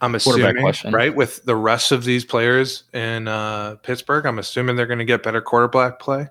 I'm 0.00 0.14
assuming, 0.14 0.62
right, 0.92 1.14
with 1.14 1.44
the 1.44 1.56
rest 1.56 1.90
of 1.90 2.04
these 2.04 2.24
players 2.24 2.84
in 2.92 3.26
uh, 3.26 3.76
Pittsburgh, 3.76 4.26
I'm 4.26 4.38
assuming 4.38 4.76
they're 4.76 4.86
going 4.86 4.98
to 4.98 5.04
get 5.04 5.22
better 5.22 5.40
quarterback 5.40 5.98
play. 5.98 6.26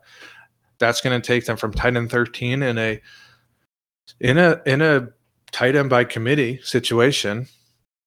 That's 0.78 1.02
going 1.02 1.20
to 1.20 1.26
take 1.26 1.46
them 1.46 1.58
from 1.58 1.74
tight 1.74 1.96
end 1.96 2.12
13 2.12 2.62
in 2.62 2.78
a 2.78 3.02
in 4.20 4.38
a 4.38 4.62
in 4.66 4.82
a 4.82 5.10
tight 5.52 5.76
end 5.76 5.90
by 5.90 6.04
committee 6.04 6.60
situation. 6.64 7.48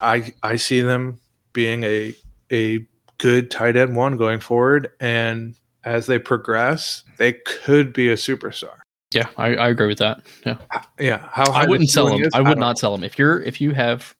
I 0.00 0.34
I 0.42 0.56
see 0.56 0.80
them 0.80 1.20
being 1.52 1.84
a 1.84 2.14
a 2.52 2.86
good 3.18 3.50
tight 3.50 3.76
end 3.76 3.96
one 3.96 4.16
going 4.16 4.40
forward, 4.40 4.92
and 5.00 5.54
as 5.84 6.06
they 6.06 6.18
progress, 6.18 7.04
they 7.16 7.32
could 7.32 7.92
be 7.92 8.08
a 8.10 8.16
superstar. 8.16 8.78
Yeah, 9.12 9.28
I, 9.36 9.54
I 9.54 9.68
agree 9.68 9.86
with 9.86 9.98
that. 9.98 10.20
Yeah. 10.44 10.58
Yeah, 10.98 11.28
how 11.30 11.50
I 11.52 11.64
wouldn't 11.66 11.88
sell 11.88 12.08
them. 12.08 12.22
is, 12.22 12.34
I 12.34 12.40
would 12.40 12.48
don't 12.50 12.58
not 12.58 12.78
sell 12.78 12.92
them. 12.92 13.04
If 13.04 13.18
you're 13.18 13.40
if 13.42 13.60
you 13.60 13.72
have 13.72 14.14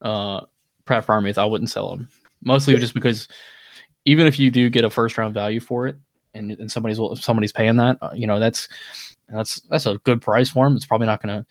uh 0.00 0.42
Pat 0.86 1.06
Freiermuth, 1.06 1.38
I 1.38 1.44
wouldn't 1.44 1.70
sell 1.70 1.90
them. 1.90 2.08
Mostly 2.42 2.76
just 2.78 2.94
because 2.94 3.28
even 4.04 4.26
if 4.26 4.38
you 4.38 4.50
do 4.50 4.70
get 4.70 4.84
a 4.84 4.90
first 4.90 5.18
round 5.18 5.34
value 5.34 5.60
for 5.60 5.86
it 5.86 5.96
and, 6.34 6.52
and 6.52 6.70
somebody's 6.70 6.98
if 6.98 7.22
somebody's 7.22 7.52
paying 7.52 7.76
that, 7.76 7.98
uh, 8.00 8.10
you 8.14 8.26
know, 8.26 8.38
that's 8.38 8.68
that's 9.28 9.60
that's 9.70 9.86
a 9.86 9.98
good 10.04 10.22
price 10.22 10.50
for 10.50 10.66
him. 10.66 10.76
It's 10.76 10.86
probably 10.86 11.06
not 11.06 11.22
going 11.22 11.38
to 11.38 11.46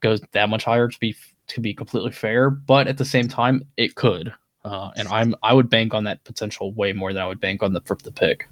go 0.00 0.16
that 0.32 0.48
much 0.48 0.64
higher 0.64 0.88
to 0.88 0.98
be 1.00 1.16
to 1.48 1.60
be 1.60 1.74
completely 1.74 2.12
fair, 2.12 2.50
but 2.50 2.86
at 2.86 2.98
the 2.98 3.04
same 3.04 3.28
time 3.28 3.62
it 3.76 3.94
could. 3.94 4.32
Uh, 4.64 4.90
and 4.96 5.08
I'm 5.08 5.34
I 5.42 5.52
would 5.52 5.70
bank 5.70 5.94
on 5.94 6.04
that 6.04 6.22
potential 6.24 6.72
way 6.72 6.92
more 6.92 7.12
than 7.12 7.22
I 7.22 7.26
would 7.26 7.40
bank 7.40 7.62
on 7.62 7.72
the 7.72 7.80
for 7.82 7.96
the 8.02 8.12
pick. 8.12 8.48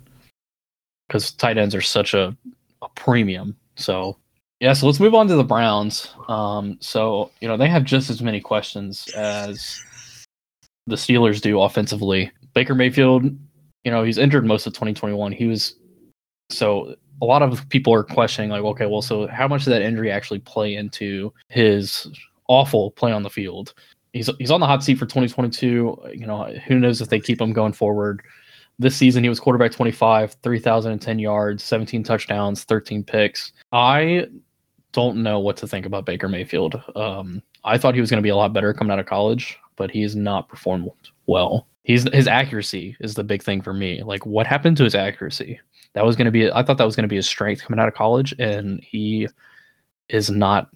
Cuz 1.09 1.33
tight 1.33 1.59
ends 1.59 1.74
are 1.74 1.81
such 1.81 2.14
a 2.14 2.37
a 2.83 2.89
premium. 2.91 3.57
So 3.76 4.16
yeah, 4.61 4.74
so 4.74 4.87
let's 4.87 5.01
move 5.01 5.14
on 5.14 5.28
to 5.28 5.37
the 5.37 5.45
Browns. 5.45 6.14
Um, 6.28 6.78
so 6.81 7.31
you 7.41 7.49
know 7.49 7.57
they 7.57 7.68
have 7.68 7.85
just 7.85 8.11
as 8.11 8.22
many 8.22 8.41
questions 8.41 9.09
as 9.16 9.81
the 10.87 10.97
Steelers 10.97 11.41
do 11.41 11.61
offensively. 11.61 12.31
Baker 12.55 12.74
Mayfield, 12.74 13.24
you 13.85 13.91
know, 13.91 14.03
he's 14.03 14.18
injured 14.18 14.45
most 14.45 14.66
of 14.66 14.72
2021. 14.72 15.33
He 15.33 15.47
was 15.47 15.76
so 16.51 16.95
a 17.21 17.25
lot 17.25 17.43
of 17.43 17.68
people 17.68 17.93
are 17.93 18.05
questioning 18.05 18.51
like, 18.51 18.62
okay, 18.62 18.87
well, 18.87 19.03
so 19.03 19.27
how 19.29 19.47
much 19.49 19.64
did 19.64 19.71
that 19.71 19.83
injury 19.83 20.11
actually 20.11 20.41
play 20.41 20.75
into 20.75 21.33
his 21.49 22.09
awful 22.49 22.91
play 22.93 23.12
on 23.12 23.23
the 23.23 23.31
field? 23.31 23.75
He's 24.12 24.29
he's 24.39 24.51
on 24.51 24.61
the 24.61 24.66
hot 24.66 24.83
seat 24.83 24.97
for 24.99 25.07
2022. 25.07 25.99
You 26.12 26.27
know, 26.27 26.45
who 26.66 26.79
knows 26.79 27.01
if 27.01 27.09
they 27.09 27.21
keep 27.21 27.41
him 27.41 27.53
going 27.53 27.73
forward. 27.73 28.23
This 28.79 28.97
season, 28.97 29.23
he 29.23 29.29
was 29.29 29.39
quarterback 29.39 29.73
25, 29.73 30.37
3,010 30.43 31.18
yards, 31.18 31.62
17 31.62 32.03
touchdowns, 32.03 32.64
13 32.64 33.05
picks. 33.05 33.53
I 33.73 34.27
don't 34.93 35.23
know 35.23 35.39
what 35.39 35.59
to 35.59 35.68
think 35.68 35.85
about 35.85 36.07
Baker 36.07 36.29
Mayfield. 36.29 36.83
Um, 36.97 37.43
I 37.62 37.77
thought 37.77 37.95
he 37.95 38.01
was 38.01 38.09
going 38.11 38.23
to 38.23 38.27
be 38.27 38.31
a 38.31 38.37
lot 38.37 38.55
better 38.55 38.73
coming 38.73 38.91
out 38.91 38.99
of 38.99 39.05
college, 39.05 39.59
but 39.77 39.91
he's 39.91 40.16
not 40.16 40.49
performed 40.49 40.91
well. 41.27 41.66
He's 41.83 42.11
his 42.12 42.27
accuracy 42.27 42.97
is 43.01 43.14
the 43.14 43.25
big 43.25 43.43
thing 43.43 43.62
for 43.62 43.73
me. 43.73 44.03
Like, 44.03 44.25
what 44.27 44.47
happened 44.47 44.77
to 44.79 44.85
his 44.85 44.95
accuracy? 44.95 45.61
That 45.95 46.05
was 46.05 46.16
going 46.16 46.26
to 46.26 46.30
be. 46.30 46.51
I 46.51 46.62
thought 46.62 46.78
that 46.78 46.84
was 46.84 46.97
going 46.97 47.05
to 47.05 47.09
be 47.09 47.16
his 47.16 47.28
strength 47.28 47.62
coming 47.62 47.80
out 47.80 47.88
of 47.88 47.95
college, 47.95 48.34
and 48.38 48.80
he 48.82 49.28
is 50.09 50.30
not 50.30 50.68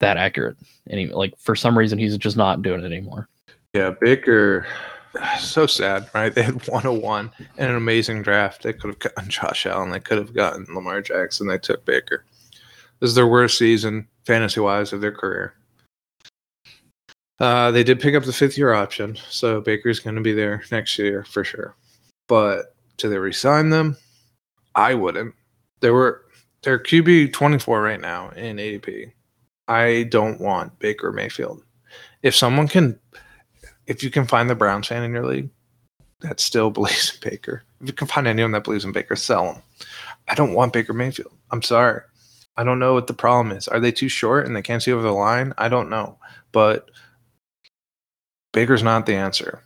that 0.00 0.16
accurate. 0.16 0.56
Any 0.90 1.06
like 1.06 1.36
for 1.38 1.56
some 1.56 1.78
reason 1.78 1.98
he's 1.98 2.18
just 2.18 2.36
not 2.36 2.62
doing 2.62 2.80
it 2.82 2.86
anymore. 2.86 3.28
Yeah, 3.72 3.92
Baker, 4.00 4.66
so 5.38 5.66
sad, 5.66 6.08
right? 6.14 6.34
They 6.34 6.42
had 6.42 6.66
101 6.68 7.30
and 7.56 7.70
an 7.70 7.76
amazing 7.76 8.22
draft. 8.22 8.62
They 8.62 8.72
could 8.72 8.88
have 8.90 8.98
gotten 8.98 9.30
Josh 9.30 9.66
Allen. 9.66 9.90
They 9.90 10.00
could 10.00 10.18
have 10.18 10.34
gotten 10.34 10.66
Lamar 10.74 11.00
Jackson. 11.00 11.46
They 11.46 11.58
took 11.58 11.84
Baker. 11.84 12.24
This 13.00 13.08
is 13.08 13.16
their 13.16 13.26
worst 13.26 13.58
season, 13.58 14.06
fantasy 14.26 14.60
wise, 14.60 14.92
of 14.92 15.00
their 15.00 15.12
career. 15.12 15.54
Uh, 17.40 17.72
they 17.72 17.82
did 17.82 17.98
pick 17.98 18.14
up 18.14 18.22
the 18.22 18.32
fifth 18.32 18.56
year 18.56 18.72
option, 18.72 19.16
so 19.28 19.60
Baker's 19.60 19.98
going 19.98 20.14
to 20.14 20.22
be 20.22 20.32
there 20.32 20.62
next 20.70 20.96
year 20.98 21.24
for 21.24 21.42
sure. 21.42 21.74
But 22.28 22.76
do 22.98 23.08
they 23.08 23.18
resign 23.18 23.70
them? 23.70 23.96
I 24.74 24.94
wouldn't. 24.94 25.34
They 25.80 25.90
were 25.90 26.22
they're 26.62 26.78
QB 26.78 27.32
24 27.32 27.82
right 27.82 28.00
now 28.00 28.30
in 28.30 28.56
ADP. 28.56 29.12
I 29.68 30.04
don't 30.10 30.40
want 30.40 30.78
Baker 30.78 31.12
Mayfield. 31.12 31.62
If 32.22 32.34
someone 32.34 32.68
can 32.68 32.98
if 33.86 34.02
you 34.02 34.10
can 34.10 34.26
find 34.26 34.48
the 34.48 34.54
Browns 34.54 34.88
fan 34.88 35.02
in 35.02 35.12
your 35.12 35.26
league 35.26 35.50
that 36.20 36.40
still 36.40 36.70
believes 36.72 37.14
in 37.14 37.30
Baker, 37.30 37.64
if 37.80 37.88
you 37.88 37.92
can 37.92 38.06
find 38.06 38.26
anyone 38.26 38.52
that 38.52 38.64
believes 38.64 38.84
in 38.84 38.92
Baker, 38.92 39.16
sell 39.16 39.44
them. 39.44 39.62
I 40.28 40.34
don't 40.34 40.54
want 40.54 40.72
Baker 40.72 40.92
Mayfield. 40.92 41.32
I'm 41.50 41.62
sorry. 41.62 42.02
I 42.56 42.64
don't 42.64 42.78
know 42.78 42.94
what 42.94 43.06
the 43.06 43.14
problem 43.14 43.56
is. 43.56 43.66
Are 43.66 43.80
they 43.80 43.92
too 43.92 44.08
short 44.08 44.46
and 44.46 44.54
they 44.54 44.62
can't 44.62 44.82
see 44.82 44.92
over 44.92 45.02
the 45.02 45.12
line? 45.12 45.54
I 45.58 45.68
don't 45.68 45.90
know. 45.90 46.18
But 46.52 46.90
Baker's 48.52 48.82
not 48.82 49.06
the 49.06 49.14
answer. 49.14 49.62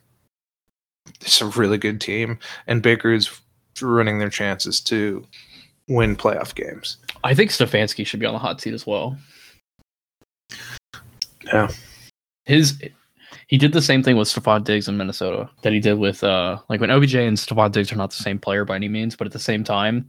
It's 1.20 1.40
a 1.40 1.46
really 1.46 1.78
good 1.78 2.00
team, 2.00 2.38
and 2.66 2.82
Baker's 2.82 3.40
running 3.82 4.18
their 4.18 4.30
chances 4.30 4.80
to 4.82 5.24
win 5.88 6.16
playoff 6.16 6.54
games. 6.54 6.96
I 7.24 7.34
think 7.34 7.50
Stefanski 7.50 8.06
should 8.06 8.20
be 8.20 8.26
on 8.26 8.34
the 8.34 8.38
hot 8.38 8.60
seat 8.60 8.74
as 8.74 8.86
well. 8.86 9.16
Yeah. 11.44 11.68
His 12.44 12.80
he 13.48 13.58
did 13.58 13.72
the 13.72 13.82
same 13.82 14.02
thing 14.02 14.16
with 14.16 14.28
Stefon 14.28 14.64
Diggs 14.64 14.88
in 14.88 14.96
Minnesota 14.96 15.48
that 15.62 15.72
he 15.72 15.80
did 15.80 15.98
with 15.98 16.24
uh 16.24 16.58
like 16.68 16.80
when 16.80 16.90
OBJ 16.90 17.14
and 17.14 17.36
Stefon 17.36 17.72
Diggs 17.72 17.92
are 17.92 17.96
not 17.96 18.10
the 18.10 18.22
same 18.22 18.38
player 18.38 18.64
by 18.64 18.76
any 18.76 18.88
means, 18.88 19.16
but 19.16 19.26
at 19.26 19.32
the 19.32 19.38
same 19.38 19.64
time, 19.64 20.08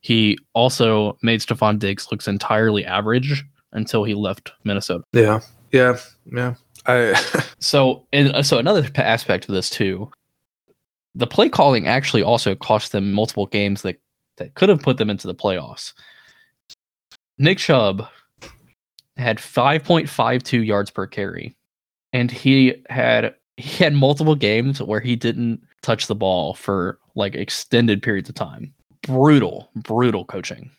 he 0.00 0.38
also 0.54 1.16
made 1.22 1.40
Stefon 1.40 1.78
Diggs 1.78 2.08
looks 2.10 2.28
entirely 2.28 2.84
average 2.84 3.44
until 3.72 4.04
he 4.04 4.14
left 4.14 4.52
Minnesota. 4.64 5.04
Yeah. 5.12 5.40
Yeah. 5.72 5.98
Yeah. 6.32 6.54
I 6.86 7.14
So 7.60 8.06
and 8.12 8.28
uh, 8.28 8.42
so 8.42 8.58
another 8.58 8.88
aspect 8.96 9.48
of 9.48 9.54
this 9.54 9.70
too, 9.70 10.10
the 11.16 11.26
play 11.26 11.48
calling 11.48 11.88
actually 11.88 12.22
also 12.22 12.54
cost 12.54 12.92
them 12.92 13.12
multiple 13.12 13.46
games 13.46 13.82
that 13.82 13.98
that 14.36 14.54
could 14.54 14.68
have 14.68 14.82
put 14.82 14.98
them 14.98 15.08
into 15.08 15.26
the 15.26 15.34
playoffs. 15.34 15.94
Nick 17.38 17.56
Chubb 17.56 18.06
had 19.16 19.38
5.52 19.38 20.64
yards 20.64 20.90
per 20.90 21.06
carry, 21.06 21.56
and 22.12 22.30
he 22.30 22.84
had 22.90 23.34
he 23.56 23.82
had 23.82 23.94
multiple 23.94 24.34
games 24.34 24.82
where 24.82 25.00
he 25.00 25.16
didn't 25.16 25.62
touch 25.80 26.06
the 26.06 26.14
ball 26.14 26.52
for 26.52 26.98
like 27.14 27.34
extended 27.34 28.02
periods 28.02 28.28
of 28.28 28.34
time. 28.34 28.74
Brutal, 29.02 29.70
brutal 29.74 30.26
coaching 30.26 30.70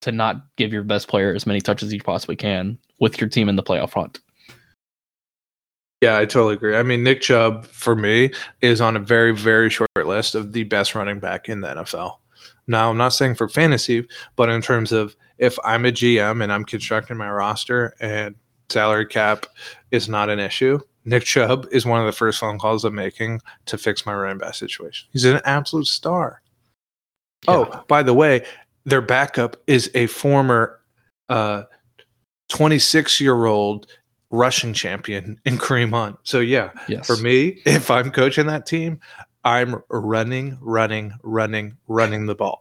to 0.00 0.10
not 0.10 0.44
give 0.56 0.72
your 0.72 0.82
best 0.82 1.06
player 1.06 1.34
as 1.34 1.46
many 1.46 1.60
touches 1.60 1.88
as 1.88 1.94
you 1.94 2.02
possibly 2.02 2.36
can 2.36 2.76
with 2.98 3.20
your 3.20 3.30
team 3.30 3.48
in 3.48 3.56
the 3.56 3.62
playoff 3.62 3.92
hunt. 3.92 4.18
Yeah, 6.04 6.18
I 6.18 6.26
totally 6.26 6.52
agree. 6.52 6.76
I 6.76 6.82
mean, 6.82 7.02
Nick 7.02 7.22
Chubb 7.22 7.64
for 7.64 7.96
me 7.96 8.30
is 8.60 8.82
on 8.82 8.94
a 8.94 9.00
very, 9.00 9.34
very 9.34 9.70
short 9.70 9.88
list 9.96 10.34
of 10.34 10.52
the 10.52 10.64
best 10.64 10.94
running 10.94 11.18
back 11.18 11.48
in 11.48 11.62
the 11.62 11.68
NFL. 11.68 12.18
Now, 12.66 12.90
I'm 12.90 12.98
not 12.98 13.14
saying 13.14 13.36
for 13.36 13.48
fantasy, 13.48 14.06
but 14.36 14.50
in 14.50 14.60
terms 14.60 14.92
of 14.92 15.16
if 15.38 15.58
I'm 15.64 15.86
a 15.86 15.92
GM 15.92 16.42
and 16.42 16.52
I'm 16.52 16.66
constructing 16.66 17.16
my 17.16 17.30
roster 17.30 17.94
and 18.00 18.34
salary 18.68 19.06
cap 19.06 19.46
is 19.92 20.06
not 20.06 20.28
an 20.28 20.40
issue, 20.40 20.78
Nick 21.06 21.24
Chubb 21.24 21.66
is 21.72 21.86
one 21.86 22.00
of 22.00 22.06
the 22.06 22.12
first 22.12 22.38
phone 22.38 22.58
calls 22.58 22.84
I'm 22.84 22.94
making 22.94 23.40
to 23.64 23.78
fix 23.78 24.04
my 24.04 24.12
running 24.12 24.36
back 24.36 24.56
situation. 24.56 25.08
He's 25.10 25.24
an 25.24 25.40
absolute 25.46 25.86
star. 25.86 26.42
Oh, 27.48 27.82
by 27.88 28.02
the 28.02 28.12
way, 28.12 28.44
their 28.84 29.00
backup 29.00 29.56
is 29.66 29.90
a 29.94 30.06
former 30.08 30.80
uh, 31.30 31.62
26 32.50 33.22
year 33.22 33.46
old 33.46 33.86
rushing 34.34 34.72
champion 34.72 35.40
in 35.44 35.58
Kareem 35.58 35.90
Hunt. 35.90 36.16
So, 36.24 36.40
yeah, 36.40 36.70
yes. 36.88 37.06
for 37.06 37.16
me, 37.16 37.60
if 37.64 37.90
I'm 37.90 38.10
coaching 38.10 38.46
that 38.46 38.66
team, 38.66 39.00
I'm 39.44 39.82
running, 39.90 40.58
running, 40.60 41.12
running, 41.22 41.76
running 41.88 42.26
the 42.26 42.34
ball. 42.34 42.60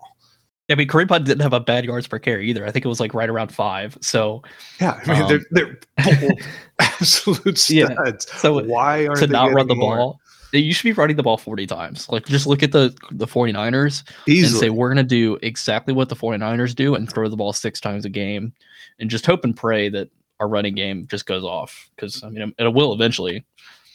I 0.70 0.76
mean, 0.76 0.88
Kareem 0.88 1.10
Hunt 1.10 1.26
didn't 1.26 1.42
have 1.42 1.54
a 1.54 1.60
bad 1.60 1.84
yards 1.86 2.08
per 2.08 2.20
carry 2.20 2.50
either. 2.50 2.66
I 2.66 2.72
think 2.72 2.86
it 2.86 2.88
was 2.88 3.00
like 3.00 3.14
right 3.14 3.30
around 3.30 3.54
five. 3.54 3.98
So 4.02 4.44
Yeah, 4.80 5.00
I 5.06 5.12
mean, 5.14 5.22
Um, 5.24 5.28
they're, 5.52 5.78
they're 6.06 6.36
absolute 6.80 7.70
Yeah, 7.70 7.88
studs. 7.94 8.32
so 8.40 8.64
why 8.64 9.06
are 9.08 9.16
to 9.16 9.28
they 9.28 9.34
not 9.34 9.52
run 9.52 9.68
the 9.68 9.76
more? 9.76 9.98
ball, 9.98 10.20
you 10.54 10.74
should 10.74 10.84
be 10.86 10.94
running 10.94 11.16
the 11.16 11.24
ball 11.24 11.38
40 11.38 11.68
times. 11.68 12.08
Like 12.10 12.26
just 12.28 12.48
look 12.48 12.64
at 12.64 12.72
the 12.72 12.96
the 13.12 13.28
49ers 13.28 14.04
and 14.28 14.48
say 14.60 14.70
we're 14.70 14.88
going 14.94 14.98
to 14.98 15.04
do 15.04 15.38
exactly 15.42 15.94
what 15.94 16.10
the 16.10 16.16
49ers 16.16 16.76
do 16.76 16.96
and 16.96 17.10
throw 17.12 17.28
the 17.28 17.36
ball 17.36 17.54
six 17.54 17.80
times 17.82 18.06
a 18.06 18.10
game 18.10 18.54
and 19.00 19.10
just 19.10 19.26
hope 19.26 19.44
and 19.44 19.56
pray 19.56 19.90
that 19.90 20.10
our 20.44 20.50
running 20.50 20.76
game 20.76 21.08
just 21.08 21.26
goes 21.26 21.44
off 21.44 21.90
because 21.96 22.22
I 22.24 22.30
mean 22.30 22.54
it 22.58 22.74
will 22.74 22.94
eventually. 22.94 23.46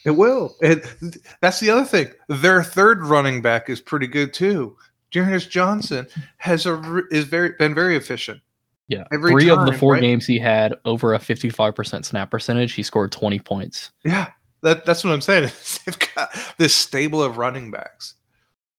It 0.05 0.12
will. 0.12 0.57
And 0.62 0.82
that's 1.42 1.61
the 1.61 1.68
other 1.68 1.84
thing. 1.84 2.09
Their 2.28 2.62
third 2.62 3.05
running 3.05 3.42
back 3.42 3.68
is 3.68 3.80
pretty 3.80 4.07
good 4.07 4.32
too. 4.32 4.76
Jarius 5.12 5.49
Johnson 5.49 6.07
has 6.38 6.64
a 6.64 7.03
is 7.11 7.24
very 7.24 7.51
been 7.59 7.74
very 7.74 7.96
efficient. 7.96 8.40
Yeah. 8.88 9.05
Every 9.12 9.32
Three 9.32 9.51
of 9.51 9.66
the 9.66 9.72
four 9.74 9.94
right? 9.94 10.01
games 10.01 10.26
he 10.26 10.38
had 10.38 10.74
over 10.86 11.12
a 11.12 11.18
55% 11.18 12.07
snap 12.07 12.30
percentage, 12.30 12.72
he 12.72 12.82
scored 12.82 13.12
20 13.12 13.38
points. 13.40 13.90
Yeah, 14.03 14.30
that 14.62 14.86
that's 14.86 15.05
what 15.05 15.12
I'm 15.12 15.20
saying. 15.20 15.51
They've 15.84 15.99
got 16.14 16.30
this 16.57 16.74
stable 16.74 17.22
of 17.22 17.36
running 17.36 17.70
backs. 17.70 18.14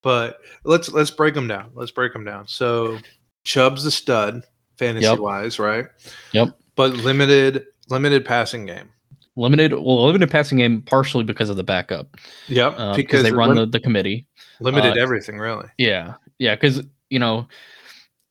But 0.01 0.39
let's 0.63 0.89
let's 0.89 1.11
break 1.11 1.35
them 1.35 1.47
down. 1.47 1.69
Let's 1.75 1.91
break 1.91 2.13
them 2.13 2.25
down. 2.25 2.47
So 2.47 2.97
Chubb's 3.43 3.83
the 3.83 3.91
stud 3.91 4.43
fantasy 4.77 5.19
wise, 5.19 5.59
right? 5.59 5.85
Yep. 6.31 6.57
But 6.79 6.93
limited 6.93 7.65
limited 7.89 8.23
passing 8.23 8.65
game. 8.65 8.89
Limited, 9.35 9.73
well, 9.73 10.05
limited 10.05 10.31
passing 10.31 10.59
game 10.59 10.81
partially 10.81 11.25
because 11.25 11.49
of 11.49 11.57
the 11.57 11.63
backup. 11.63 12.15
Yep. 12.47 12.75
Uh, 12.77 12.95
because 12.95 13.21
they 13.21 13.33
run 13.33 13.49
lim- 13.49 13.57
the, 13.57 13.65
the 13.65 13.81
committee. 13.81 14.25
Limited 14.61 14.97
uh, 14.97 15.01
everything, 15.01 15.39
really. 15.39 15.67
Yeah. 15.77 16.13
Yeah. 16.37 16.55
Because, 16.55 16.81
you 17.09 17.19
know, 17.19 17.49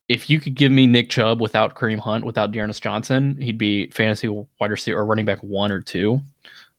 if 0.07 0.31
you 0.31 0.39
could 0.39 0.55
give 0.55 0.71
me 0.71 0.87
Nick 0.87 1.11
Chubb 1.11 1.39
without 1.39 1.75
Kareem 1.75 1.99
Hunt, 1.99 2.25
without 2.25 2.51
D'Ernest 2.51 2.81
Johnson, 2.81 3.39
he'd 3.39 3.59
be 3.59 3.85
fantasy 3.91 4.27
wide 4.27 4.71
receiver 4.71 4.97
or 4.97 5.05
running 5.05 5.25
back 5.25 5.43
one 5.43 5.71
or 5.71 5.79
two. 5.79 6.19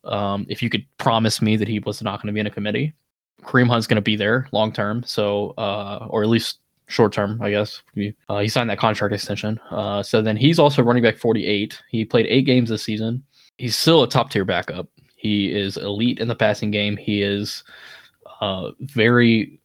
Um, 0.02 0.46
if 0.48 0.64
you 0.64 0.70
could 0.70 0.84
promise 0.98 1.40
me 1.40 1.56
that 1.56 1.68
he 1.68 1.78
was 1.78 2.02
not 2.02 2.20
going 2.20 2.26
to 2.26 2.32
be 2.32 2.40
in 2.40 2.48
a 2.48 2.50
committee, 2.50 2.94
Kareem 3.42 3.68
Hunt's 3.68 3.86
going 3.86 3.94
to 3.94 4.02
be 4.02 4.16
there 4.16 4.48
long 4.50 4.72
term. 4.72 5.04
So, 5.04 5.54
uh, 5.56 6.08
or 6.10 6.24
at 6.24 6.28
least 6.30 6.58
short 6.91 7.12
term, 7.12 7.41
I 7.41 7.51
guess. 7.51 7.82
He, 7.95 8.14
uh, 8.28 8.41
he 8.41 8.49
signed 8.49 8.68
that 8.68 8.78
contract 8.78 9.14
extension. 9.14 9.59
Uh, 9.70 10.03
so 10.03 10.20
then 10.20 10.36
he's 10.36 10.59
also 10.59 10.82
running 10.82 11.03
back 11.03 11.16
48. 11.16 11.80
He 11.88 12.05
played 12.05 12.26
eight 12.26 12.43
games 12.43 12.68
this 12.68 12.82
season. 12.82 13.22
He's 13.57 13.76
still 13.76 14.03
a 14.03 14.09
top 14.09 14.30
tier 14.30 14.45
backup. 14.45 14.88
He 15.16 15.53
is 15.53 15.76
elite 15.76 16.18
in 16.18 16.28
the 16.28 16.34
passing 16.34 16.70
game. 16.70 16.97
He 16.97 17.22
is 17.22 17.62
uh, 18.41 18.72
very 18.80 19.61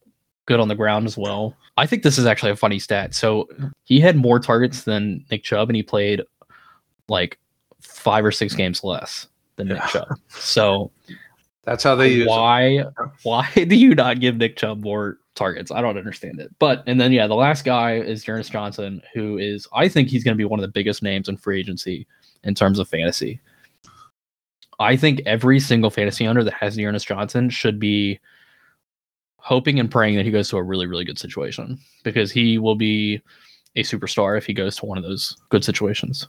good 0.46 0.60
on 0.60 0.68
the 0.68 0.76
ground 0.76 1.08
as 1.08 1.18
well. 1.18 1.56
I 1.78 1.88
think 1.88 2.04
this 2.04 2.18
is 2.18 2.26
actually 2.26 2.52
a 2.52 2.56
funny 2.56 2.80
stat. 2.80 3.14
So 3.16 3.50
he 3.84 4.00
had 4.00 4.16
more 4.16 4.40
targets 4.40 4.84
than 4.84 5.26
Nick 5.32 5.44
Chubb, 5.44 5.70
and 5.70 5.76
he 5.76 5.84
played 5.84 6.22
like 7.08 7.38
five 7.82 8.24
or 8.24 8.32
six 8.32 8.54
games 8.54 8.84
less 8.84 9.28
than 9.56 9.70
Nick 9.70 9.82
Chubb. 9.88 10.08
So 10.30 10.92
that's 11.64 11.84
how 11.84 11.96
they 11.96 12.10
use 12.10 12.28
why 12.28 12.86
why 13.24 13.50
do 13.56 13.76
you 13.76 13.96
not 13.96 14.20
give 14.20 14.38
Nick 14.38 14.58
Chubb 14.58 14.84
more 14.84 15.18
targets? 15.36 15.72
I 15.72 15.82
don't 15.82 15.98
understand 15.98 16.40
it. 16.40 16.54
But 16.60 16.84
and 16.88 17.00
then 17.00 17.12
yeah, 17.12 17.28
the 17.28 17.36
last 17.36 17.66
guy 17.66 17.98
is 17.98 18.24
D'Ernest 18.24 18.52
Johnson, 18.52 19.02
who 19.14 19.38
is 19.38 19.68
I 19.74 19.88
think 19.88 20.10
he's 20.10 20.24
going 20.24 20.36
to 20.36 20.42
be 20.42 20.46
one 20.46 20.60
of 20.60 20.66
the 20.66 20.72
biggest 20.72 21.04
names 21.04 21.30
in 21.30 21.38
free 21.38 21.60
agency 21.60 22.08
in 22.44 22.56
terms 22.56 22.80
of 22.80 22.88
fantasy. 22.88 23.40
I 24.80 24.96
think 24.96 25.22
every 25.26 25.60
single 25.60 25.90
fantasy 25.90 26.28
owner 26.28 26.44
that 26.44 26.54
has 26.54 26.76
D'Ernest 26.76 27.08
Johnson 27.08 27.50
should 27.50 27.80
be 27.80 28.20
hoping 29.38 29.80
and 29.80 29.92
praying 29.92 30.16
that 30.16 30.26
he 30.26 30.32
goes 30.32 30.50
to 30.50 30.58
a 30.58 30.64
really 30.64 30.88
really 30.88 31.06
good 31.06 31.20
situation 31.20 31.78
because 32.04 32.32
he 32.32 32.58
will 32.58 32.76
be 32.76 33.22
a 33.76 33.84
superstar 33.84 34.38
if 34.38 34.46
he 34.46 34.54
goes 34.54 34.76
to 34.78 34.86
one 34.86 34.98
of 34.98 35.04
those 35.04 35.38
good 35.50 35.64
situations. 35.64 36.28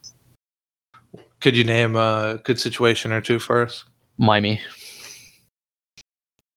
Could 1.40 1.56
you 1.56 1.64
name 1.64 1.96
a 1.96 2.40
good 2.44 2.58
situation 2.58 3.12
or 3.12 3.20
two 3.20 3.38
for 3.38 3.62
us? 3.62 3.84
Miami. 4.18 4.60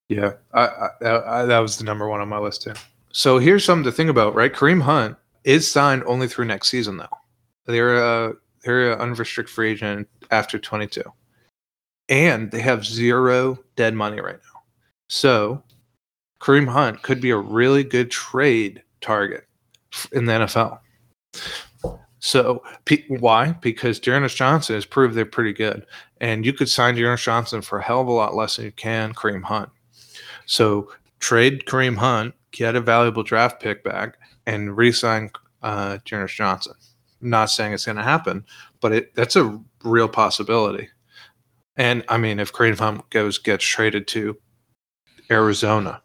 Yeah, 0.09 0.33
I, 0.53 0.65
I, 1.01 1.41
I, 1.41 1.45
that 1.45 1.59
was 1.59 1.77
the 1.77 1.83
number 1.83 2.09
one 2.09 2.19
on 2.19 2.27
my 2.27 2.39
list 2.39 2.63
too. 2.63 2.73
So 3.11 3.37
here's 3.37 3.63
something 3.63 3.83
to 3.85 3.91
think 3.91 4.09
about, 4.09 4.35
right? 4.35 4.51
Kareem 4.51 4.81
Hunt 4.81 5.15
is 5.43 5.71
signed 5.71 6.03
only 6.05 6.27
through 6.27 6.45
next 6.45 6.69
season, 6.69 6.97
though. 6.97 7.17
They're 7.65 7.97
a 7.97 8.33
they're 8.63 8.93
an 8.93 8.99
unrestricted 8.99 9.53
free 9.53 9.71
agent 9.71 10.09
after 10.31 10.59
22, 10.59 11.03
and 12.09 12.51
they 12.51 12.61
have 12.61 12.85
zero 12.85 13.59
dead 13.75 13.93
money 13.93 14.19
right 14.19 14.35
now. 14.35 14.61
So 15.07 15.63
Kareem 16.41 16.67
Hunt 16.67 17.03
could 17.03 17.21
be 17.21 17.29
a 17.29 17.37
really 17.37 17.83
good 17.83 18.11
trade 18.11 18.81
target 19.01 19.45
in 20.11 20.25
the 20.25 20.33
NFL. 20.33 20.79
So 22.19 22.63
why? 23.07 23.53
Because 23.61 23.99
D'Ernest 23.99 24.35
Johnson 24.35 24.75
has 24.75 24.85
proved 24.85 25.15
they're 25.15 25.25
pretty 25.25 25.53
good, 25.53 25.85
and 26.19 26.45
you 26.45 26.51
could 26.51 26.67
sign 26.67 26.95
D'Ernest 26.95 27.23
Johnson 27.23 27.61
for 27.61 27.79
a 27.79 27.83
hell 27.83 28.01
of 28.01 28.07
a 28.07 28.11
lot 28.11 28.35
less 28.35 28.57
than 28.57 28.65
you 28.65 28.71
can 28.71 29.13
Kareem 29.13 29.43
Hunt. 29.43 29.69
So 30.49 30.91
trade 31.19 31.65
Kareem 31.65 31.95
Hunt, 31.95 32.33
get 32.51 32.75
a 32.75 32.81
valuable 32.81 33.21
draft 33.21 33.61
pick 33.61 33.83
back, 33.83 34.17
and 34.47 34.75
re-sign 34.75 35.29
uh, 35.61 35.99
D'Ernest 36.05 36.35
Johnson. 36.35 36.73
I'm 37.21 37.29
not 37.29 37.51
saying 37.51 37.73
it's 37.73 37.85
going 37.85 37.97
to 37.97 38.03
happen, 38.03 38.43
but 38.81 38.91
it 38.91 39.15
that's 39.15 39.35
a 39.35 39.59
real 39.83 40.09
possibility. 40.09 40.89
And 41.77 42.03
I 42.09 42.17
mean, 42.17 42.39
if 42.39 42.51
Kareem 42.51 42.79
Hunt 42.79 43.07
goes 43.11 43.37
gets 43.37 43.63
traded 43.63 44.07
to 44.07 44.37
Arizona 45.29 46.01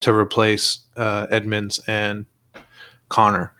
to 0.00 0.14
replace 0.14 0.80
uh, 0.96 1.26
Edmonds 1.30 1.80
and 1.86 2.24
Conner, 3.10 3.52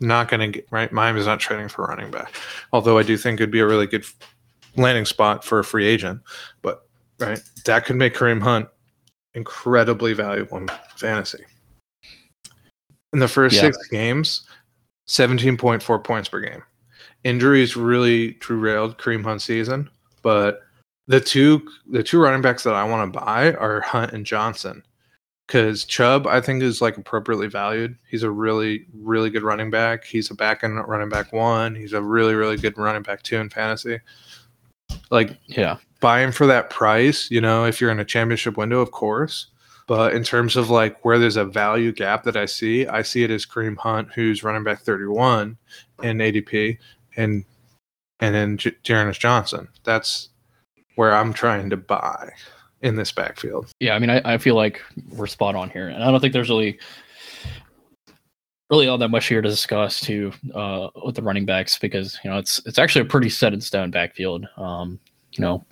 not 0.00 0.28
going 0.28 0.40
to 0.40 0.58
get 0.58 0.66
right. 0.72 0.90
Miami's 0.90 1.26
not 1.26 1.38
trading 1.38 1.68
for 1.68 1.84
running 1.84 2.10
back, 2.10 2.34
although 2.72 2.98
I 2.98 3.04
do 3.04 3.16
think 3.16 3.38
it'd 3.38 3.52
be 3.52 3.60
a 3.60 3.66
really 3.66 3.86
good 3.86 4.04
landing 4.76 5.04
spot 5.04 5.44
for 5.44 5.60
a 5.60 5.64
free 5.64 5.86
agent. 5.86 6.22
But 6.60 6.83
right? 7.18 7.40
That 7.64 7.84
could 7.84 7.96
make 7.96 8.14
Kareem 8.14 8.42
Hunt 8.42 8.68
incredibly 9.34 10.12
valuable 10.12 10.58
in 10.58 10.68
fantasy. 10.96 11.44
In 13.12 13.18
the 13.18 13.28
first 13.28 13.56
yeah. 13.56 13.62
six 13.62 13.88
games, 13.88 14.46
17.4 15.08 16.04
points 16.04 16.28
per 16.28 16.40
game. 16.40 16.62
Injuries 17.22 17.76
really 17.76 18.32
derailed 18.46 18.98
Kareem 18.98 19.24
Hunt's 19.24 19.44
season, 19.44 19.88
but 20.22 20.60
the 21.06 21.20
two 21.20 21.66
the 21.86 22.02
two 22.02 22.20
running 22.20 22.42
backs 22.42 22.64
that 22.64 22.74
I 22.74 22.84
want 22.84 23.12
to 23.12 23.20
buy 23.20 23.54
are 23.54 23.80
Hunt 23.80 24.12
and 24.12 24.26
Johnson. 24.26 24.82
Because 25.46 25.84
Chubb, 25.84 26.26
I 26.26 26.40
think, 26.40 26.62
is 26.62 26.80
like 26.80 26.96
appropriately 26.96 27.48
valued. 27.48 27.96
He's 28.08 28.22
a 28.22 28.30
really, 28.30 28.86
really 28.94 29.28
good 29.28 29.42
running 29.42 29.70
back. 29.70 30.04
He's 30.04 30.30
a 30.30 30.34
back 30.34 30.64
end 30.64 30.82
running 30.88 31.10
back 31.10 31.34
one. 31.34 31.74
He's 31.74 31.92
a 31.92 32.00
really, 32.00 32.34
really 32.34 32.56
good 32.56 32.78
running 32.78 33.02
back 33.02 33.22
two 33.22 33.36
in 33.36 33.50
fantasy. 33.50 34.00
Like, 35.10 35.36
yeah, 35.46 35.76
buy 36.04 36.20
him 36.20 36.32
for 36.32 36.46
that 36.46 36.68
price, 36.68 37.30
you 37.30 37.40
know, 37.40 37.64
if 37.64 37.80
you're 37.80 37.90
in 37.90 37.98
a 37.98 38.04
championship 38.04 38.58
window, 38.58 38.80
of 38.80 38.90
course. 38.90 39.46
But 39.86 40.12
in 40.12 40.22
terms 40.22 40.54
of 40.54 40.68
like 40.68 41.02
where 41.02 41.18
there's 41.18 41.38
a 41.38 41.46
value 41.46 41.92
gap 41.92 42.24
that 42.24 42.36
I 42.36 42.44
see, 42.44 42.86
I 42.86 43.00
see 43.00 43.24
it 43.24 43.30
as 43.30 43.46
Kareem 43.46 43.78
Hunt, 43.78 44.12
who's 44.14 44.44
running 44.44 44.64
back 44.64 44.82
31 44.82 45.56
in 46.02 46.18
ADP, 46.18 46.76
and 47.16 47.46
and 48.20 48.34
then 48.34 48.58
J- 48.58 48.76
Johnson. 48.82 49.68
That's 49.84 50.28
where 50.96 51.14
I'm 51.14 51.32
trying 51.32 51.70
to 51.70 51.78
buy 51.78 52.32
in 52.82 52.96
this 52.96 53.10
backfield. 53.10 53.70
Yeah, 53.80 53.94
I 53.94 53.98
mean, 53.98 54.10
I, 54.10 54.20
I 54.26 54.36
feel 54.36 54.56
like 54.56 54.82
we're 55.08 55.26
spot 55.26 55.54
on 55.54 55.70
here, 55.70 55.88
and 55.88 56.04
I 56.04 56.10
don't 56.10 56.20
think 56.20 56.34
there's 56.34 56.50
really 56.50 56.78
really 58.68 58.88
all 58.88 58.98
that 58.98 59.08
much 59.08 59.26
here 59.26 59.40
to 59.40 59.48
discuss 59.48 60.00
too 60.00 60.32
uh, 60.54 60.88
with 61.02 61.14
the 61.14 61.22
running 61.22 61.46
backs 61.46 61.78
because 61.78 62.18
you 62.22 62.30
know 62.30 62.36
it's 62.36 62.60
it's 62.66 62.78
actually 62.78 63.06
a 63.06 63.08
pretty 63.08 63.30
set 63.30 63.54
in 63.54 63.60
stone 63.62 63.90
backfield. 63.90 64.46
Um, 64.58 65.00
you 65.36 65.42
know, 65.42 65.64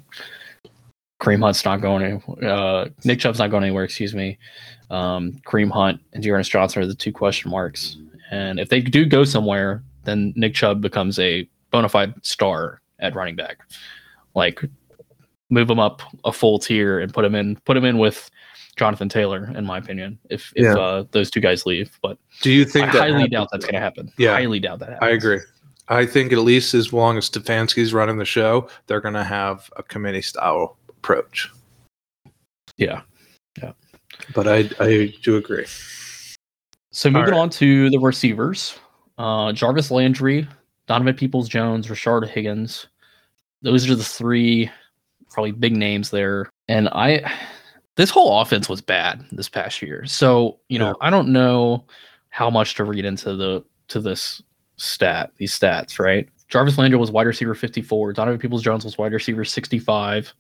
Kareem 1.20 1.42
Hunt's 1.42 1.64
not 1.64 1.80
going 1.80 2.02
anywhere. 2.02 2.48
Uh, 2.48 2.88
Nick 3.04 3.20
Chubb's 3.20 3.38
not 3.38 3.50
going 3.50 3.62
anywhere. 3.62 3.84
Excuse 3.84 4.14
me. 4.14 4.38
Um, 4.90 5.40
Kareem 5.46 5.70
Hunt 5.70 6.00
and 6.12 6.22
D'Ernest 6.22 6.50
Johnson 6.50 6.82
are 6.82 6.86
the 6.86 6.94
two 6.94 7.12
question 7.12 7.50
marks. 7.50 7.96
And 8.30 8.58
if 8.58 8.68
they 8.68 8.80
do 8.80 9.06
go 9.06 9.24
somewhere, 9.24 9.84
then 10.04 10.32
Nick 10.36 10.54
Chubb 10.54 10.80
becomes 10.80 11.18
a 11.18 11.48
bona 11.70 11.88
fide 11.88 12.14
star 12.24 12.80
at 12.98 13.14
running 13.14 13.36
back. 13.36 13.58
Like 14.34 14.62
move 15.50 15.68
him 15.68 15.78
up 15.78 16.02
a 16.24 16.32
full 16.32 16.58
tier 16.58 16.98
and 17.00 17.12
put 17.12 17.24
him 17.24 17.34
in 17.34 17.56
put 17.64 17.76
him 17.76 17.84
in 17.84 17.98
with 17.98 18.30
Jonathan 18.76 19.08
Taylor, 19.08 19.52
in 19.54 19.66
my 19.66 19.78
opinion, 19.78 20.18
if 20.30 20.52
if 20.56 20.64
yeah. 20.64 20.74
uh, 20.74 21.04
those 21.12 21.30
two 21.30 21.40
guys 21.40 21.66
leave. 21.66 21.98
But 22.02 22.18
do 22.40 22.50
you 22.50 22.64
think 22.64 22.94
I 22.94 23.10
highly 23.10 23.28
doubt 23.28 23.48
that's 23.52 23.64
going 23.64 23.74
to 23.74 23.80
happen? 23.80 24.10
Yeah, 24.16 24.32
highly 24.32 24.60
doubt 24.60 24.78
that. 24.80 24.90
Happens. 24.90 25.08
I 25.08 25.10
agree. 25.10 25.40
I 25.88 26.06
think 26.06 26.32
at 26.32 26.38
least 26.38 26.74
as 26.74 26.92
long 26.92 27.18
as 27.18 27.28
Stefanski's 27.28 27.92
running 27.92 28.18
the 28.18 28.24
show, 28.24 28.68
they're 28.86 29.00
going 29.00 29.14
to 29.14 29.24
have 29.24 29.68
a 29.76 29.82
committee 29.82 30.22
style 30.22 30.76
approach. 30.88 31.50
Yeah, 32.76 33.02
yeah. 33.60 33.72
But 34.34 34.48
I 34.48 34.70
I 34.80 35.14
do 35.22 35.36
agree. 35.36 35.66
So 36.92 37.10
moving 37.10 37.32
right. 37.32 37.40
on 37.40 37.50
to 37.50 37.90
the 37.90 37.98
receivers, 37.98 38.78
uh, 39.18 39.52
Jarvis 39.52 39.90
Landry, 39.90 40.46
Donovan 40.86 41.14
Peoples 41.14 41.48
Jones, 41.48 41.86
Rashard 41.88 42.28
Higgins. 42.28 42.86
Those 43.62 43.88
are 43.88 43.94
the 43.94 44.04
three 44.04 44.70
probably 45.30 45.52
big 45.52 45.76
names 45.76 46.10
there. 46.10 46.50
And 46.68 46.88
I 46.90 47.30
this 47.96 48.10
whole 48.10 48.40
offense 48.40 48.68
was 48.68 48.80
bad 48.80 49.24
this 49.32 49.48
past 49.48 49.82
year. 49.82 50.04
So, 50.06 50.58
you 50.68 50.78
know, 50.78 50.88
yeah. 50.88 51.06
I 51.06 51.10
don't 51.10 51.32
know 51.32 51.84
how 52.30 52.50
much 52.50 52.74
to 52.74 52.84
read 52.84 53.04
into 53.04 53.36
the 53.36 53.64
to 53.88 54.00
this 54.00 54.42
stat, 54.76 55.32
these 55.36 55.58
stats, 55.58 55.98
right? 55.98 56.28
Jarvis 56.48 56.76
Landry 56.76 56.98
was 56.98 57.10
wide 57.10 57.26
receiver 57.26 57.54
54, 57.54 58.12
Donovan 58.12 58.38
Peoples 58.38 58.62
Jones 58.62 58.84
was 58.84 58.98
wide 58.98 59.12
receiver 59.12 59.44
65, 59.44 60.34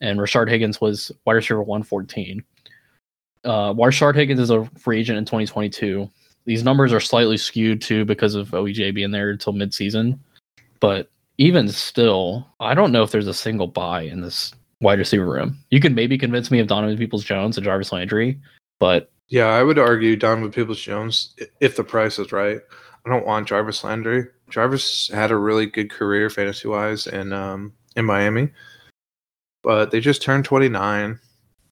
and 0.00 0.18
Rashard 0.18 0.48
Higgins 0.48 0.80
was 0.80 1.10
wide 1.24 1.34
receiver 1.34 1.62
114. 1.62 2.44
Uh, 3.44 3.74
Rashard 3.74 4.14
Higgins 4.14 4.40
is 4.40 4.50
a 4.50 4.64
free 4.78 5.00
agent 5.00 5.18
in 5.18 5.24
2022. 5.24 6.08
These 6.44 6.64
numbers 6.64 6.92
are 6.92 7.00
slightly 7.00 7.36
skewed 7.36 7.80
too 7.80 8.04
because 8.04 8.34
of 8.34 8.52
OBJ 8.52 8.94
being 8.94 9.10
there 9.10 9.30
until 9.30 9.52
midseason. 9.54 10.18
But 10.80 11.10
even 11.38 11.68
still, 11.68 12.46
I 12.60 12.74
don't 12.74 12.92
know 12.92 13.02
if 13.02 13.10
there's 13.10 13.26
a 13.26 13.34
single 13.34 13.66
buy 13.66 14.02
in 14.02 14.20
this 14.20 14.52
wide 14.80 14.98
receiver 14.98 15.26
room. 15.26 15.58
You 15.70 15.80
can 15.80 15.94
maybe 15.94 16.18
convince 16.18 16.50
me 16.50 16.60
of 16.60 16.66
Donovan 16.66 16.98
Peoples 16.98 17.24
Jones 17.24 17.56
and 17.56 17.64
Jarvis 17.64 17.92
Landry, 17.92 18.38
but 18.78 19.10
yeah, 19.28 19.46
I 19.46 19.62
would 19.62 19.78
argue 19.78 20.16
Donovan 20.16 20.50
Peoples 20.50 20.80
Jones 20.80 21.34
if 21.60 21.76
the 21.76 21.84
price 21.84 22.18
is 22.18 22.32
right. 22.32 22.60
I 23.04 23.10
don't 23.10 23.26
want 23.26 23.48
Jarvis 23.48 23.84
Landry. 23.84 24.26
Jarvis 24.50 25.08
had 25.08 25.30
a 25.30 25.36
really 25.36 25.66
good 25.66 25.90
career 25.90 26.30
fantasy 26.30 26.68
wise 26.68 27.06
in 27.06 27.32
um, 27.32 27.72
in 27.96 28.04
Miami, 28.04 28.50
but 29.62 29.90
they 29.90 30.00
just 30.00 30.22
turned 30.22 30.44
29. 30.44 31.18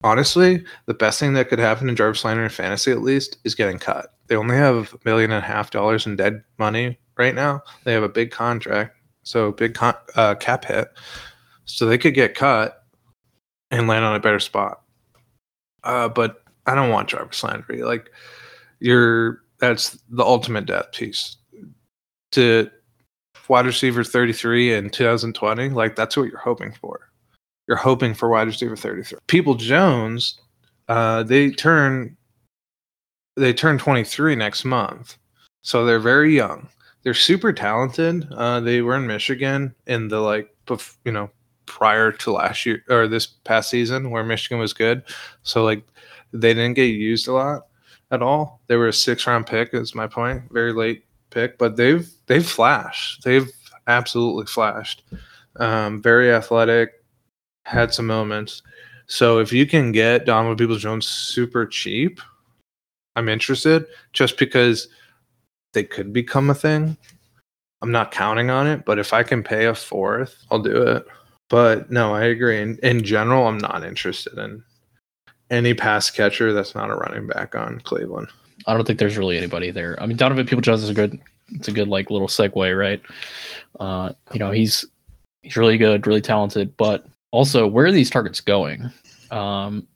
honestly, 0.04 0.64
the 0.86 0.94
best 0.94 1.20
thing 1.20 1.34
that 1.34 1.48
could 1.48 1.58
happen 1.58 1.86
to 1.86 1.94
Jarvis 1.94 2.24
Landry 2.24 2.44
in 2.44 2.50
fantasy, 2.50 2.90
at 2.90 3.02
least, 3.02 3.38
is 3.44 3.54
getting 3.54 3.78
cut. 3.78 4.14
They 4.26 4.36
only 4.36 4.56
have 4.56 4.92
a 4.94 4.98
million 5.04 5.30
and 5.30 5.44
a 5.44 5.46
half 5.46 5.70
dollars 5.70 6.06
in 6.06 6.16
dead 6.16 6.42
money 6.58 6.98
right 7.16 7.34
now. 7.34 7.62
They 7.84 7.92
have 7.92 8.02
a 8.02 8.08
big 8.08 8.30
contract, 8.30 8.96
so 9.22 9.52
big 9.52 9.74
con- 9.74 9.94
uh, 10.16 10.34
cap 10.36 10.64
hit, 10.64 10.88
so 11.64 11.86
they 11.86 11.98
could 11.98 12.14
get 12.14 12.34
cut 12.34 12.84
and 13.70 13.86
land 13.86 14.04
on 14.04 14.16
a 14.16 14.20
better 14.20 14.40
spot. 14.40 14.82
Uh, 15.84 16.08
but 16.08 16.42
I 16.66 16.74
don't 16.74 16.90
want 16.90 17.08
Jarvis 17.08 17.42
Landry. 17.42 17.82
Like, 17.82 18.10
you're 18.80 19.41
that's 19.62 19.98
the 20.10 20.22
ultimate 20.24 20.66
death 20.66 20.92
piece. 20.92 21.38
To 22.32 22.70
wide 23.48 23.64
receiver 23.66 24.04
33 24.04 24.74
in 24.74 24.90
2020, 24.90 25.70
like 25.70 25.96
that's 25.96 26.16
what 26.16 26.28
you're 26.28 26.38
hoping 26.38 26.72
for 26.72 27.12
you're 27.68 27.76
hoping 27.76 28.14
for 28.14 28.28
wide 28.28 28.48
receiver 28.48 28.76
33. 28.76 29.18
People 29.26 29.54
Jones, 29.54 30.40
uh, 30.88 31.22
they 31.22 31.50
turn 31.50 32.16
they 33.36 33.54
turn 33.54 33.78
23 33.78 34.34
next 34.34 34.64
month, 34.64 35.16
so 35.62 35.86
they're 35.86 35.98
very 35.98 36.36
young. 36.36 36.68
They're 37.02 37.14
super 37.14 37.52
talented. 37.52 38.30
Uh, 38.30 38.60
they 38.60 38.82
were 38.82 38.96
in 38.96 39.06
Michigan 39.06 39.74
in 39.86 40.08
the 40.08 40.20
like, 40.20 40.54
bef- 40.66 40.96
you 41.06 41.12
know, 41.12 41.30
prior 41.64 42.12
to 42.12 42.32
last 42.32 42.66
year 42.66 42.84
or 42.90 43.08
this 43.08 43.26
past 43.26 43.70
season 43.70 44.10
where 44.10 44.22
Michigan 44.22 44.58
was 44.58 44.74
good. 44.74 45.02
So 45.44 45.64
like, 45.64 45.82
they 46.32 46.52
didn't 46.52 46.74
get 46.74 46.84
used 46.84 47.26
a 47.26 47.32
lot 47.32 47.68
at 48.12 48.22
all. 48.22 48.60
They 48.68 48.76
were 48.76 48.88
a 48.88 48.92
six 48.92 49.26
round 49.26 49.46
pick, 49.46 49.70
is 49.72 49.94
my 49.94 50.06
point, 50.06 50.42
very 50.52 50.72
late 50.72 51.04
pick, 51.30 51.58
but 51.58 51.76
they've 51.76 52.08
they've 52.26 52.46
flashed. 52.46 53.24
They've 53.24 53.50
absolutely 53.88 54.46
flashed. 54.46 55.02
Um, 55.56 56.00
very 56.00 56.32
athletic, 56.32 57.02
had 57.64 57.92
some 57.92 58.06
moments. 58.06 58.62
So 59.06 59.38
if 59.38 59.52
you 59.52 59.66
can 59.66 59.90
get 59.92 60.26
Donovan 60.26 60.56
Peoples 60.56 60.82
Jones 60.82 61.06
super 61.06 61.66
cheap, 61.66 62.20
I'm 63.16 63.28
interested 63.28 63.86
just 64.12 64.38
because 64.38 64.88
they 65.72 65.82
could 65.82 66.12
become 66.12 66.50
a 66.50 66.54
thing. 66.54 66.96
I'm 67.82 67.90
not 67.90 68.12
counting 68.12 68.48
on 68.48 68.66
it, 68.66 68.84
but 68.84 68.98
if 68.98 69.12
I 69.12 69.22
can 69.22 69.42
pay 69.42 69.66
a 69.66 69.74
fourth, 69.74 70.36
I'll 70.50 70.60
do 70.60 70.82
it. 70.82 71.04
But 71.50 71.90
no, 71.90 72.14
I 72.14 72.24
agree. 72.24 72.60
In, 72.60 72.78
in 72.82 73.02
general, 73.02 73.46
I'm 73.46 73.58
not 73.58 73.84
interested 73.84 74.38
in 74.38 74.62
any 75.52 75.74
pass 75.74 76.10
catcher 76.10 76.52
that's 76.52 76.74
not 76.74 76.90
a 76.90 76.94
running 76.94 77.28
back 77.28 77.54
on 77.54 77.80
Cleveland. 77.80 78.28
I 78.66 78.74
don't 78.74 78.86
think 78.86 78.98
there's 78.98 79.18
really 79.18 79.38
anybody 79.38 79.70
there. 79.70 80.00
I 80.02 80.06
mean, 80.06 80.16
Donovan 80.16 80.46
Peoples 80.46 80.64
Jones 80.64 80.82
is 80.82 80.90
a 80.90 80.94
good, 80.94 81.20
it's 81.50 81.68
a 81.68 81.72
good 81.72 81.88
like 81.88 82.10
little 82.10 82.28
segue, 82.28 82.78
right? 82.78 83.00
Uh, 83.78 84.12
you 84.32 84.38
know, 84.38 84.50
he's 84.50 84.84
he's 85.42 85.56
really 85.56 85.78
good, 85.78 86.06
really 86.06 86.20
talented, 86.20 86.76
but 86.76 87.06
also, 87.32 87.66
where 87.66 87.86
are 87.86 87.92
these 87.92 88.10
targets 88.10 88.40
going? 88.40 88.90
Um, 89.30 89.86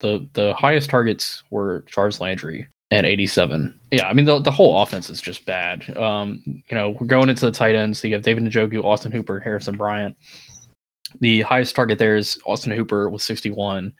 the 0.00 0.28
the 0.34 0.54
highest 0.54 0.90
targets 0.90 1.42
were 1.50 1.82
Charles 1.88 2.20
Landry 2.20 2.68
at 2.90 3.04
87. 3.04 3.78
Yeah, 3.90 4.06
I 4.06 4.12
mean 4.12 4.26
the 4.26 4.38
the 4.38 4.50
whole 4.50 4.80
offense 4.82 5.10
is 5.10 5.20
just 5.20 5.44
bad. 5.46 5.96
Um, 5.96 6.42
you 6.46 6.76
know, 6.76 6.90
we're 6.90 7.06
going 7.06 7.30
into 7.30 7.46
the 7.46 7.52
tight 7.52 7.74
ends. 7.74 8.00
So 8.00 8.08
you 8.08 8.14
have 8.14 8.22
David 8.22 8.44
Njoku, 8.44 8.84
Austin 8.84 9.12
Hooper, 9.12 9.40
Harrison 9.40 9.76
Bryant. 9.76 10.16
The 11.20 11.40
highest 11.42 11.74
target 11.74 11.98
there 11.98 12.16
is 12.16 12.38
Austin 12.44 12.72
Hooper 12.72 13.08
with 13.08 13.22
61, 13.22 13.94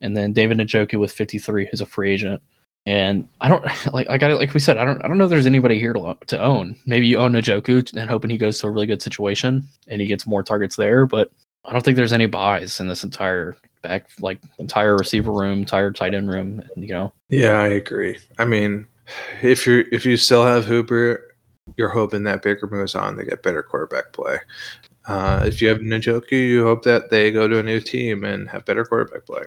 and 0.00 0.16
then 0.16 0.32
David 0.32 0.58
Njoku 0.58 0.98
with 0.98 1.12
53, 1.12 1.68
who's 1.70 1.80
a 1.80 1.86
free 1.86 2.12
agent. 2.12 2.42
And 2.86 3.28
I 3.40 3.48
don't 3.48 3.64
like 3.92 4.08
I 4.10 4.18
got 4.18 4.30
it 4.30 4.36
like 4.36 4.52
we 4.52 4.60
said 4.60 4.76
I 4.76 4.84
don't 4.84 5.02
I 5.04 5.08
don't 5.08 5.16
know 5.18 5.24
if 5.24 5.30
there's 5.30 5.46
anybody 5.46 5.78
here 5.78 5.92
to 5.92 6.16
to 6.26 6.42
own. 6.42 6.76
Maybe 6.86 7.06
you 7.06 7.18
own 7.18 7.32
Njoku 7.32 7.94
and 7.96 8.10
hoping 8.10 8.30
he 8.30 8.38
goes 8.38 8.58
to 8.60 8.66
a 8.66 8.70
really 8.70 8.86
good 8.86 9.02
situation 9.02 9.66
and 9.88 10.00
he 10.00 10.06
gets 10.06 10.26
more 10.26 10.42
targets 10.42 10.76
there, 10.76 11.06
but 11.06 11.30
I 11.64 11.72
don't 11.72 11.82
think 11.82 11.96
there's 11.96 12.12
any 12.12 12.26
buys 12.26 12.78
in 12.78 12.88
this 12.88 13.04
entire 13.04 13.56
back, 13.82 14.06
like 14.20 14.40
entire 14.58 14.96
receiver 14.96 15.32
room, 15.32 15.60
entire 15.60 15.92
tight 15.92 16.14
end 16.14 16.30
room. 16.30 16.62
You 16.76 16.88
know. 16.88 17.12
Yeah, 17.28 17.60
I 17.60 17.68
agree. 17.68 18.18
I 18.38 18.44
mean, 18.44 18.86
if 19.42 19.66
you 19.66 19.86
if 19.90 20.04
you 20.04 20.16
still 20.16 20.44
have 20.44 20.64
Hooper, 20.64 21.34
you're 21.76 21.88
hoping 21.88 22.24
that 22.24 22.42
Baker 22.42 22.66
moves 22.66 22.94
on 22.94 23.16
to 23.16 23.24
get 23.24 23.42
better 23.42 23.62
quarterback 23.62 24.12
play. 24.12 24.38
Uh, 25.06 25.44
if 25.46 25.60
you 25.60 25.68
have 25.68 25.78
Njoku, 25.78 26.32
you 26.32 26.64
hope 26.64 26.82
that 26.84 27.10
they 27.10 27.30
go 27.30 27.46
to 27.46 27.58
a 27.58 27.62
new 27.62 27.80
team 27.80 28.24
and 28.24 28.48
have 28.48 28.64
better 28.64 28.84
quarterback 28.84 29.26
play. 29.26 29.44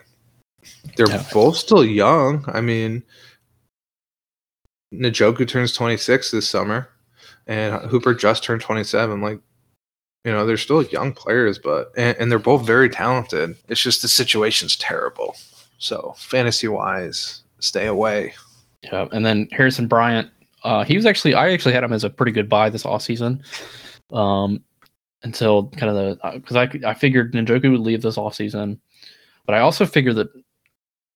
They're 0.96 1.10
yeah. 1.10 1.26
both 1.34 1.58
still 1.58 1.86
young. 1.86 2.46
I 2.48 2.62
mean, 2.62 3.04
Njoku 4.94 5.48
turns 5.48 5.74
26 5.74 6.32
this 6.32 6.48
summer, 6.48 6.90
and 7.46 7.76
Hooper 7.86 8.14
just 8.14 8.44
turned 8.44 8.62
27. 8.62 9.22
Like 9.22 9.40
you 10.26 10.32
know, 10.34 10.46
they're 10.46 10.58
still 10.58 10.84
young 10.84 11.14
players, 11.14 11.58
but 11.58 11.92
and, 11.96 12.18
and 12.18 12.32
they're 12.32 12.40
both 12.40 12.66
very 12.66 12.90
talented. 12.90 13.56
It's 13.70 13.82
just 13.82 14.02
the 14.02 14.08
situation's 14.08 14.76
terrible. 14.76 15.36
So 15.78 16.16
fantasy 16.18 16.68
wise, 16.68 17.44
stay 17.60 17.88
away. 17.88 18.34
Yeah, 18.84 19.08
and 19.12 19.26
then 19.26 19.48
Harrison 19.52 19.88
Bryant, 19.88 20.30
uh, 20.64 20.84
he 20.84 20.96
was 20.96 21.06
actually 21.06 21.34
I 21.34 21.52
actually 21.52 21.74
had 21.74 21.84
him 21.84 21.94
as 21.94 22.04
a 22.04 22.10
pretty 22.10 22.32
good 22.32 22.50
buy 22.50 22.70
this 22.70 22.86
off 22.86 23.04
season. 23.04 23.42
Um, 24.12 24.64
until 25.24 25.68
kind 25.70 25.90
of 25.90 25.96
the 25.96 26.32
because 26.34 26.56
uh, 26.56 26.68
I 26.86 26.92
I 26.92 26.94
figured 26.94 27.34
Njoku 27.34 27.72
would 27.72 27.80
leave 27.80 28.02
this 28.02 28.18
off 28.18 28.36
season, 28.36 28.80
but 29.46 29.56
I 29.56 29.60
also 29.60 29.86
figured 29.86 30.16
that 30.18 30.28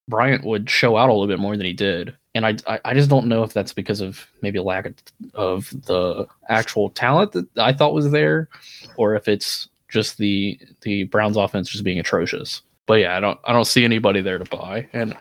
Bryant 0.08 0.44
would 0.44 0.70
show 0.70 0.98
out 0.98 1.10
a 1.10 1.14
little 1.14 1.28
bit 1.28 1.40
more 1.40 1.56
than 1.56 1.66
he 1.66 1.74
did 1.74 2.16
and 2.34 2.46
I, 2.46 2.80
I 2.86 2.94
just 2.94 3.10
don't 3.10 3.28
know 3.28 3.44
if 3.44 3.54
that's 3.54 3.74
because 3.74 4.00
of 4.00 4.26
maybe 4.42 4.58
a 4.58 4.64
lack 4.64 4.86
of, 4.86 4.96
of 5.34 5.70
the 5.86 6.28
actual 6.48 6.90
talent 6.90 7.34
that 7.34 7.48
I 7.58 7.74
thought 7.74 7.94
was 7.94 8.12
there, 8.12 8.48
or 8.96 9.16
if 9.16 9.28
it's 9.28 9.68
just 9.90 10.18
the 10.18 10.58
the 10.82 11.04
Browns 11.06 11.36
offense 11.36 11.70
just 11.70 11.84
being 11.84 12.00
atrocious. 12.00 12.62
But 12.86 12.96
yeah, 12.96 13.18
I 13.18 13.20
don't 13.20 13.40
I 13.44 13.52
don't 13.52 13.66
see 13.66 13.84
anybody 13.84 14.22
there 14.22 14.38
to 14.38 14.46
buy, 14.46 14.88
and 14.94 15.16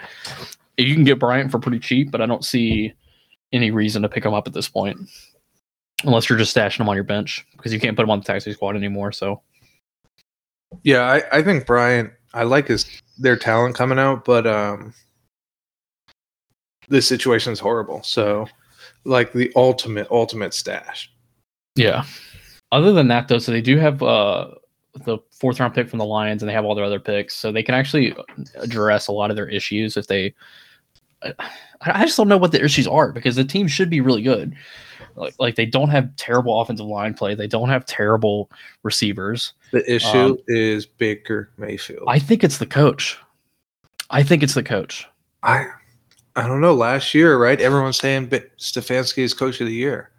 you 0.77 0.95
can 0.95 1.05
get 1.05 1.19
Bryant 1.19 1.51
for 1.51 1.59
pretty 1.59 1.81
cheap, 1.81 2.13
but 2.13 2.21
I 2.21 2.27
don't 2.27 2.45
see 2.45 2.93
any 3.53 3.73
reason 3.73 4.03
to 4.03 4.09
pick 4.09 4.25
him 4.25 4.35
up 4.35 4.47
at 4.47 4.53
this 4.53 4.69
point, 4.69 5.01
unless 6.05 6.29
you're 6.29 6.39
just 6.39 6.57
stashing 6.57 6.81
him 6.81 6.89
on 6.89 6.95
your 6.95 7.05
bench 7.05 7.45
because 7.57 7.73
you 7.73 7.81
can't 7.81 7.97
put 7.97 8.05
him 8.05 8.11
on 8.11 8.21
the 8.21 8.25
taxi 8.25 8.53
squad 8.53 8.77
anymore. 8.77 9.11
So 9.11 9.43
yeah, 10.85 11.03
I, 11.03 11.39
I 11.39 11.43
think 11.43 11.67
Bryant 11.67 12.13
I 12.33 12.45
like 12.45 12.69
his 12.69 12.87
their 13.19 13.37
talent 13.37 13.75
coming 13.75 13.99
out, 13.99 14.25
but 14.25 14.47
um 14.47 14.95
this 16.91 17.07
situation 17.07 17.53
is 17.53 17.61
horrible. 17.61 18.03
So, 18.03 18.47
like 19.05 19.33
the 19.33 19.51
ultimate, 19.57 20.09
ultimate 20.11 20.53
stash. 20.53 21.11
Yeah. 21.77 22.05
Other 22.73 22.93
than 22.93 23.09
that, 23.09 23.29
though, 23.29 23.39
so 23.39 23.53
they 23.53 23.63
do 23.63 23.79
have 23.79 24.03
uh, 24.03 24.51
the 25.05 25.19
fourth 25.31 25.59
round 25.59 25.75
pick 25.75 25.89
from 25.89 25.99
the 25.99 26.05
Lions, 26.05 26.43
and 26.43 26.49
they 26.49 26.53
have 26.53 26.65
all 26.65 26.75
their 26.75 26.85
other 26.85 27.01
picks, 27.01 27.35
so 27.35 27.51
they 27.51 27.63
can 27.63 27.75
actually 27.75 28.15
address 28.57 29.07
a 29.07 29.13
lot 29.13 29.31
of 29.31 29.37
their 29.37 29.49
issues 29.49 29.97
if 29.97 30.07
they. 30.07 30.35
I 31.83 32.05
just 32.05 32.17
don't 32.17 32.29
know 32.29 32.37
what 32.37 32.53
the 32.53 32.65
issues 32.65 32.87
are 32.87 33.13
because 33.13 33.37
the 33.37 33.45
team 33.45 33.69
should 33.69 33.91
be 33.91 34.01
really 34.01 34.23
good. 34.23 34.55
Like, 35.17 35.35
like 35.39 35.57
they 35.57 35.67
don't 35.67 35.89
have 35.89 36.15
terrible 36.17 36.61
offensive 36.61 36.87
line 36.87 37.15
play. 37.15 37.35
They 37.35 37.47
don't 37.47 37.69
have 37.69 37.85
terrible 37.87 38.51
receivers. 38.83 39.53
The 39.71 39.91
issue 39.93 40.19
um, 40.19 40.39
is 40.47 40.87
Baker 40.87 41.51
Mayfield. 41.57 42.05
I 42.09 42.19
think 42.19 42.45
it's 42.45 42.59
the 42.59 42.67
coach. 42.67 43.19
I 44.11 44.23
think 44.23 44.43
it's 44.43 44.55
the 44.55 44.63
coach. 44.63 45.07
I 45.43 45.67
I 46.37 46.47
don't 46.47 46.61
know. 46.61 46.75
Last 46.75 47.15
year, 47.15 47.39
right? 47.39 47.61
Everyone's 47.61 47.99
saying 47.99 48.27
but 48.27 48.57
Stefanski 48.59 49.19
is 49.19 49.35
coach 49.35 49.61
of 49.61 49.67
the 49.67 49.75
year. 49.75 50.11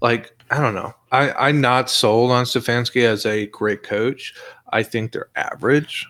Like, 0.00 0.36
I 0.50 0.60
don't 0.60 0.74
know. 0.74 0.92
I, 1.12 1.32
I'm 1.32 1.60
not 1.60 1.88
sold 1.88 2.30
on 2.30 2.44
Stefanski 2.44 3.04
as 3.04 3.24
a 3.24 3.46
great 3.46 3.82
coach. 3.82 4.34
I 4.72 4.82
think 4.82 5.12
they're 5.12 5.30
average. 5.36 6.06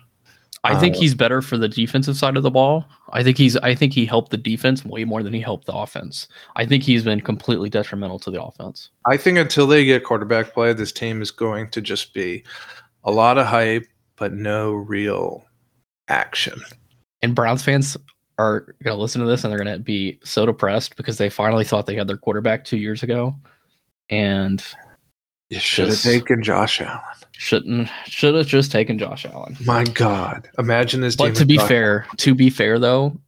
I 0.65 0.79
think 0.79 0.95
uh, 0.95 0.99
he's 0.99 1.13
better 1.13 1.41
for 1.41 1.57
the 1.57 1.69
defensive 1.69 2.17
side 2.17 2.37
of 2.37 2.43
the 2.43 2.51
ball. 2.51 2.85
I 3.11 3.23
think 3.23 3.37
he's 3.37 3.55
I 3.57 3.75
think 3.75 3.93
he 3.93 4.05
helped 4.05 4.31
the 4.31 4.37
defense 4.37 4.83
way 4.83 5.05
more 5.05 5.21
than 5.21 5.33
he 5.33 5.39
helped 5.39 5.67
the 5.67 5.75
offense. 5.75 6.27
I 6.55 6.65
think 6.65 6.83
he's 6.83 7.03
been 7.03 7.21
completely 7.21 7.69
detrimental 7.69 8.19
to 8.19 8.31
the 8.31 8.41
offense. 8.41 8.89
I 9.05 9.17
think 9.17 9.37
until 9.37 9.67
they 9.67 9.85
get 9.85 10.03
quarterback 10.03 10.53
play, 10.53 10.73
this 10.73 10.91
team 10.91 11.21
is 11.21 11.31
going 11.31 11.69
to 11.69 11.81
just 11.81 12.13
be 12.13 12.43
a 13.03 13.11
lot 13.11 13.37
of 13.37 13.45
hype, 13.45 13.85
but 14.15 14.33
no 14.33 14.73
real 14.73 15.45
action. 16.07 16.59
And 17.21 17.35
Browns 17.35 17.63
fans 17.63 17.95
are 18.37 18.75
going 18.83 18.95
to 18.95 19.01
listen 19.01 19.21
to 19.21 19.27
this 19.27 19.43
and 19.43 19.51
they're 19.51 19.63
going 19.63 19.77
to 19.77 19.81
be 19.81 20.19
so 20.23 20.45
depressed 20.45 20.97
because 20.97 21.17
they 21.17 21.29
finally 21.29 21.63
thought 21.63 21.85
they 21.85 21.95
had 21.95 22.07
their 22.07 22.17
quarterback 22.17 22.65
two 22.65 22.77
years 22.77 23.03
ago, 23.03 23.35
and 24.09 24.63
you 25.49 25.59
should 25.59 25.89
have 25.89 26.01
taken 26.01 26.43
Josh 26.43 26.81
Allen. 26.81 27.01
Shouldn't 27.33 27.89
should 28.05 28.35
have 28.35 28.47
just 28.47 28.71
taken 28.71 28.97
Josh 28.97 29.25
Allen. 29.25 29.57
My 29.65 29.83
God, 29.83 30.49
imagine 30.57 31.01
this. 31.01 31.15
But 31.15 31.35
to 31.35 31.45
be 31.45 31.57
Josh 31.57 31.67
fair, 31.67 32.07
to 32.17 32.33
be 32.33 32.49
fair 32.49 32.79
though, 32.79 33.19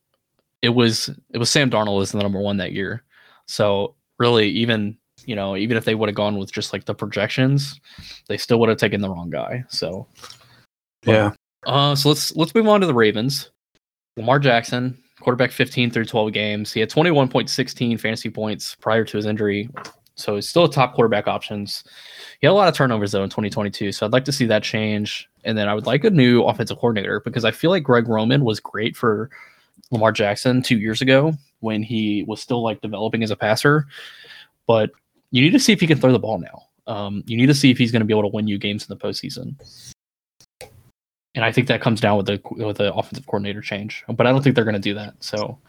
it 0.61 0.69
was 0.69 1.09
it 1.33 1.37
was 1.37 1.49
Sam 1.49 1.69
Darnold 1.69 1.97
was 1.97 2.11
the 2.11 2.19
number 2.19 2.39
one 2.39 2.57
that 2.57 2.71
year. 2.71 3.03
So 3.47 3.95
really, 4.17 4.49
even 4.49 4.97
you 5.25 5.35
know, 5.35 5.55
even 5.55 5.77
if 5.77 5.85
they 5.85 5.93
would 5.93 6.09
have 6.09 6.15
gone 6.15 6.37
with 6.37 6.51
just 6.51 6.73
like 6.73 6.85
the 6.85 6.95
projections, 6.95 7.79
they 8.27 8.37
still 8.37 8.59
would 8.59 8.69
have 8.69 8.77
taken 8.77 9.01
the 9.01 9.09
wrong 9.09 9.29
guy. 9.29 9.63
So 9.69 10.07
yeah. 11.05 11.33
Uh, 11.65 11.95
so 11.95 12.09
let's 12.09 12.35
let's 12.35 12.55
move 12.55 12.67
on 12.67 12.81
to 12.81 12.87
the 12.87 12.93
Ravens. 12.93 13.51
Lamar 14.15 14.39
Jackson, 14.39 14.97
quarterback 15.19 15.51
15 15.51 15.91
through 15.91 16.05
12 16.05 16.33
games. 16.33 16.73
He 16.73 16.79
had 16.79 16.89
21.16 16.89 17.99
fantasy 17.99 18.29
points 18.31 18.75
prior 18.75 19.05
to 19.05 19.17
his 19.17 19.27
injury. 19.27 19.69
So 20.17 20.35
he's 20.35 20.49
still 20.49 20.65
a 20.65 20.71
top 20.71 20.95
quarterback 20.95 21.27
options. 21.27 21.83
He 22.41 22.47
had 22.47 22.51
a 22.51 22.53
lot 22.53 22.67
of 22.67 22.73
turnovers 22.73 23.11
though 23.11 23.23
in 23.23 23.29
2022. 23.29 23.91
So 23.91 24.05
I'd 24.05 24.11
like 24.11 24.25
to 24.25 24.31
see 24.31 24.45
that 24.47 24.63
change. 24.63 25.29
And 25.45 25.57
then 25.57 25.69
I 25.69 25.73
would 25.73 25.85
like 25.85 26.03
a 26.03 26.09
new 26.09 26.43
offensive 26.43 26.77
coordinator 26.77 27.21
because 27.21 27.45
I 27.45 27.51
feel 27.51 27.69
like 27.69 27.83
Greg 27.83 28.07
Roman 28.07 28.43
was 28.43 28.59
great 28.59 28.97
for 28.97 29.29
Lamar 29.91 30.11
Jackson 30.11 30.61
two 30.61 30.77
years 30.77 31.01
ago 31.01 31.33
when 31.59 31.83
he 31.83 32.23
was 32.27 32.41
still 32.41 32.63
like 32.63 32.81
developing 32.81 33.23
as 33.23 33.31
a 33.31 33.35
passer. 33.35 33.85
But 34.65 34.91
you 35.31 35.41
need 35.41 35.51
to 35.51 35.59
see 35.59 35.71
if 35.71 35.79
he 35.79 35.87
can 35.87 35.99
throw 35.99 36.11
the 36.11 36.19
ball 36.19 36.39
now. 36.39 36.63
Um, 36.87 37.23
you 37.27 37.37
need 37.37 37.47
to 37.47 37.53
see 37.53 37.69
if 37.69 37.77
he's 37.77 37.91
going 37.91 38.01
to 38.01 38.05
be 38.05 38.13
able 38.13 38.29
to 38.29 38.35
win 38.35 38.47
you 38.47 38.57
games 38.57 38.87
in 38.87 38.97
the 38.97 39.01
postseason. 39.01 39.55
And 41.35 41.45
I 41.45 41.51
think 41.51 41.67
that 41.67 41.81
comes 41.81 42.01
down 42.01 42.17
with 42.17 42.25
the 42.25 42.41
with 42.51 42.77
the 42.77 42.93
offensive 42.93 43.27
coordinator 43.27 43.61
change. 43.61 44.03
But 44.07 44.25
I 44.25 44.31
don't 44.31 44.41
think 44.41 44.55
they're 44.55 44.65
going 44.65 44.73
to 44.73 44.79
do 44.79 44.95
that. 44.95 45.13
So, 45.19 45.59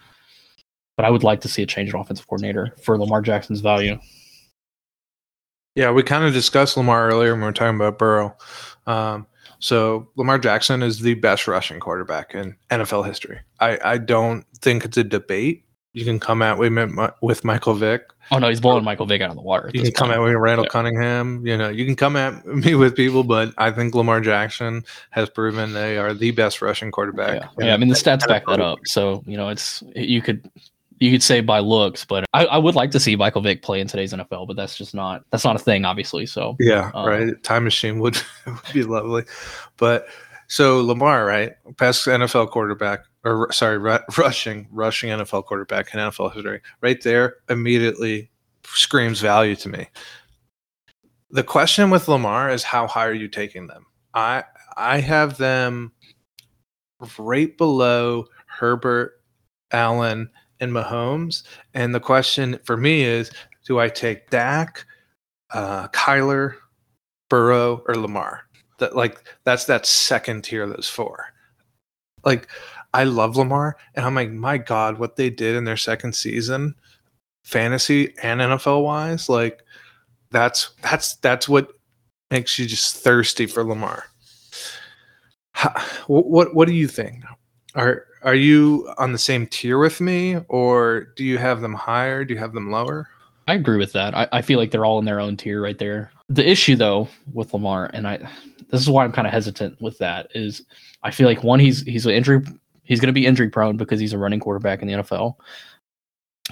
but 0.97 1.05
I 1.05 1.11
would 1.11 1.25
like 1.25 1.41
to 1.43 1.49
see 1.49 1.63
a 1.63 1.67
change 1.67 1.93
in 1.93 2.01
offensive 2.01 2.27
coordinator 2.27 2.75
for 2.83 2.99
Lamar 2.99 3.21
Jackson's 3.21 3.61
value. 3.61 3.99
Yeah, 5.79 5.93
we 5.93 6.03
kind 6.03 6.25
of 6.25 6.33
discussed 6.33 6.77
Lamar 6.77 7.07
earlier 7.07 7.31
when 7.31 7.41
we 7.41 7.47
were 7.47 7.53
talking 7.53 7.77
about 7.77 7.99
Burrow. 7.99 8.37
Um, 8.89 9.29
so 9.61 10.09
Lamar 10.17 10.37
Jackson 10.37 10.83
is 10.83 10.99
the 10.99 11.15
best 11.15 11.47
rushing 11.47 11.79
quarterback 11.79 12.35
in 12.35 12.57
NFL 12.69 13.07
history. 13.07 13.39
I, 13.61 13.79
I 13.85 13.99
don't 13.99 14.45
think 14.61 14.85
it's 14.85 14.97
a 14.97 15.05
debate. 15.05 15.65
You 15.93 16.05
can 16.05 16.19
come 16.19 16.43
at 16.43 16.59
me 16.59 16.69
with 17.23 17.45
Michael 17.45 17.75
Vick. 17.75 18.03
Oh 18.33 18.39
no, 18.39 18.49
he's 18.49 18.61
blowing 18.61 18.83
Michael 18.83 19.07
Vick 19.07 19.23
out 19.23 19.31
of 19.31 19.37
the 19.37 19.43
water. 19.43 19.71
You 19.73 19.83
can 19.83 19.93
come 19.93 20.11
at 20.11 20.19
me 20.19 20.25
with 20.25 20.35
Randall 20.35 20.65
yeah. 20.65 20.71
Cunningham. 20.71 21.47
You 21.47 21.57
know, 21.57 21.69
you 21.69 21.87
can 21.87 21.95
come 21.95 22.17
at 22.17 22.45
me 22.45 22.75
with 22.75 22.97
people, 22.97 23.23
but 23.23 23.55
I 23.57 23.71
think 23.71 23.95
Lamar 23.95 24.21
Jackson 24.21 24.83
has 25.11 25.31
proven 25.31 25.75
they 25.75 25.97
are 25.97 26.13
the 26.13 26.33
best 26.33 26.61
rushing 26.61 26.91
quarterback. 26.91 27.41
Yeah, 27.41 27.67
yeah 27.67 27.75
I 27.75 27.77
mean 27.77 27.89
the 27.89 27.95
stats 27.95 28.27
back 28.27 28.47
that 28.47 28.61
up. 28.61 28.81
So 28.85 29.23
you 29.29 29.37
know, 29.37 29.49
it's 29.49 29.85
you 29.95 30.23
could 30.23 30.51
you 31.01 31.11
could 31.11 31.23
say 31.23 31.41
by 31.41 31.61
looks, 31.61 32.05
but 32.05 32.25
I, 32.35 32.47
I, 32.47 32.59
would 32.59 32.75
like 32.75 32.91
to 32.93 33.01
see 33.01 33.17
Michael 33.17 33.43
Vick 33.43 33.63
play 33.63 33.81
in 33.81 33.87
today's 33.87 34.13
NFL, 34.13 34.47
but 34.47 34.57
that's 34.57 34.77
just 34.77 34.95
not 34.95 35.25
that's 35.31 35.45
not 35.45 35.57
a 35.57 35.59
thing, 35.59 35.85
obviously. 35.85 36.27
So 36.27 36.57
yeah, 36.59 36.91
um, 36.95 37.07
right. 37.07 37.43
Time 37.43 37.65
machine 37.65 37.99
would 38.01 38.17
would 38.47 38.73
be 38.73 38.83
lovely, 38.83 39.25
but 39.77 40.09
so 40.49 40.81
Lamar, 40.81 41.27
right, 41.27 41.53
past 41.77 42.07
NFL 42.07 42.51
quarterback, 42.51 43.05
or 43.25 43.53
sorry, 43.53 43.79
r- 43.79 44.05
rushing 44.17 44.67
rushing 44.71 45.11
NFL 45.11 45.45
quarterback 45.45 45.93
in 45.95 46.01
NFL 46.01 46.35
history, 46.35 46.61
right 46.81 47.01
there, 47.03 47.37
immediately 47.49 48.31
screams 48.65 49.21
value 49.21 49.57
to 49.57 49.69
me. 49.69 49.89
The 51.31 51.45
question 51.45 51.91
with 51.91 52.09
Lamar 52.09 52.51
is 52.51 52.63
how 52.63 52.87
high 52.87 53.07
are 53.07 53.15
you 53.15 53.29
taking 53.29 53.67
them? 53.67 53.85
I 54.15 54.45
I 54.77 55.01
have 55.01 55.37
them 55.37 55.93
right 57.19 57.57
below 57.57 58.27
Herbert, 58.47 59.21
Allen, 59.71 60.31
and 60.61 60.73
Mahomes. 60.73 61.43
And 61.75 61.95
the 61.95 62.01
question 62.01 62.59
for 62.65 62.77
me 62.77 63.03
is 63.03 63.31
do 63.65 63.79
I 63.79 63.89
take 63.89 64.31
Dak, 64.31 64.85
uh, 65.53 65.89
Kyler, 65.89 66.55
Burrow, 67.29 67.83
or 67.87 67.95
Lamar? 67.95 68.45
That 68.79 68.97
like 68.97 69.23
that's 69.45 69.65
that 69.67 69.87
second 69.87 70.45
tier 70.45 70.63
of 70.63 70.71
those 70.71 70.89
four. 70.89 71.27
Like 72.25 72.49
I 72.95 73.05
love 73.05 73.37
Lamar, 73.37 73.77
and 73.95 74.07
I'm 74.07 74.15
like, 74.15 74.31
my 74.31 74.59
God, 74.59 74.99
what 74.99 75.17
they 75.17 75.31
did 75.31 75.57
in 75.57 75.65
their 75.65 75.77
second 75.77 76.15
season, 76.15 76.75
fantasy 77.45 78.15
and 78.23 78.41
NFL 78.41 78.83
wise, 78.83 79.29
like 79.29 79.65
that's 80.31 80.71
that's 80.83 81.17
that's 81.17 81.49
what 81.49 81.73
makes 82.31 82.59
you 82.59 82.67
just 82.67 82.97
thirsty 82.97 83.47
for 83.47 83.65
Lamar. 83.65 84.05
How, 85.53 85.75
what 86.07 86.55
what 86.55 86.69
do 86.69 86.75
you 86.75 86.89
think? 86.89 87.25
Are 87.75 88.08
are 88.23 88.35
you 88.35 88.93
on 88.99 89.13
the 89.13 89.19
same 89.19 89.47
tier 89.47 89.79
with 89.79 90.01
me, 90.01 90.37
or 90.49 91.09
do 91.17 91.25
you 91.25 91.39
have 91.39 91.61
them 91.61 91.75
higher? 91.75 92.25
Do 92.25 92.35
you 92.35 92.41
have 92.41 92.53
them 92.53 92.71
lower? 92.71 93.09
I 93.47 93.55
agree 93.55 93.79
with 93.79 93.93
that. 93.93 94.15
I, 94.15 94.29
I 94.33 94.43
feel 94.43 94.59
like 94.59 94.71
they're 94.71 94.85
all 94.85 94.99
in 94.99 95.05
their 95.05 95.21
own 95.21 95.37
tier 95.37 95.63
right 95.63 95.79
there. 95.79 96.11
The 96.29 96.49
issue 96.49 96.77
though 96.77 97.09
with 97.33 97.55
Lamar, 97.55 97.91
and 97.95 98.07
I 98.07 98.19
this 98.71 98.81
is 98.81 98.91
why 98.91 99.05
I'm 99.05 99.13
kind 99.13 99.27
of 99.27 99.33
hesitant 99.33 99.81
with 99.81 99.97
that, 99.99 100.29
is 100.35 100.63
I 101.03 101.11
feel 101.11 101.27
like 101.27 101.43
one, 101.43 101.59
he's 101.59 101.83
he's 101.83 102.05
an 102.05 102.13
injury 102.13 102.43
he's 102.85 103.01
gonna 103.01 103.13
be 103.13 103.27
injury 103.27 103.49
prone 103.49 103.77
because 103.77 104.01
he's 104.01 104.13
a 104.13 104.19
running 104.19 104.41
quarterback 104.41 104.83
in 104.83 104.89
the 104.89 104.95
NFL. 104.95 105.37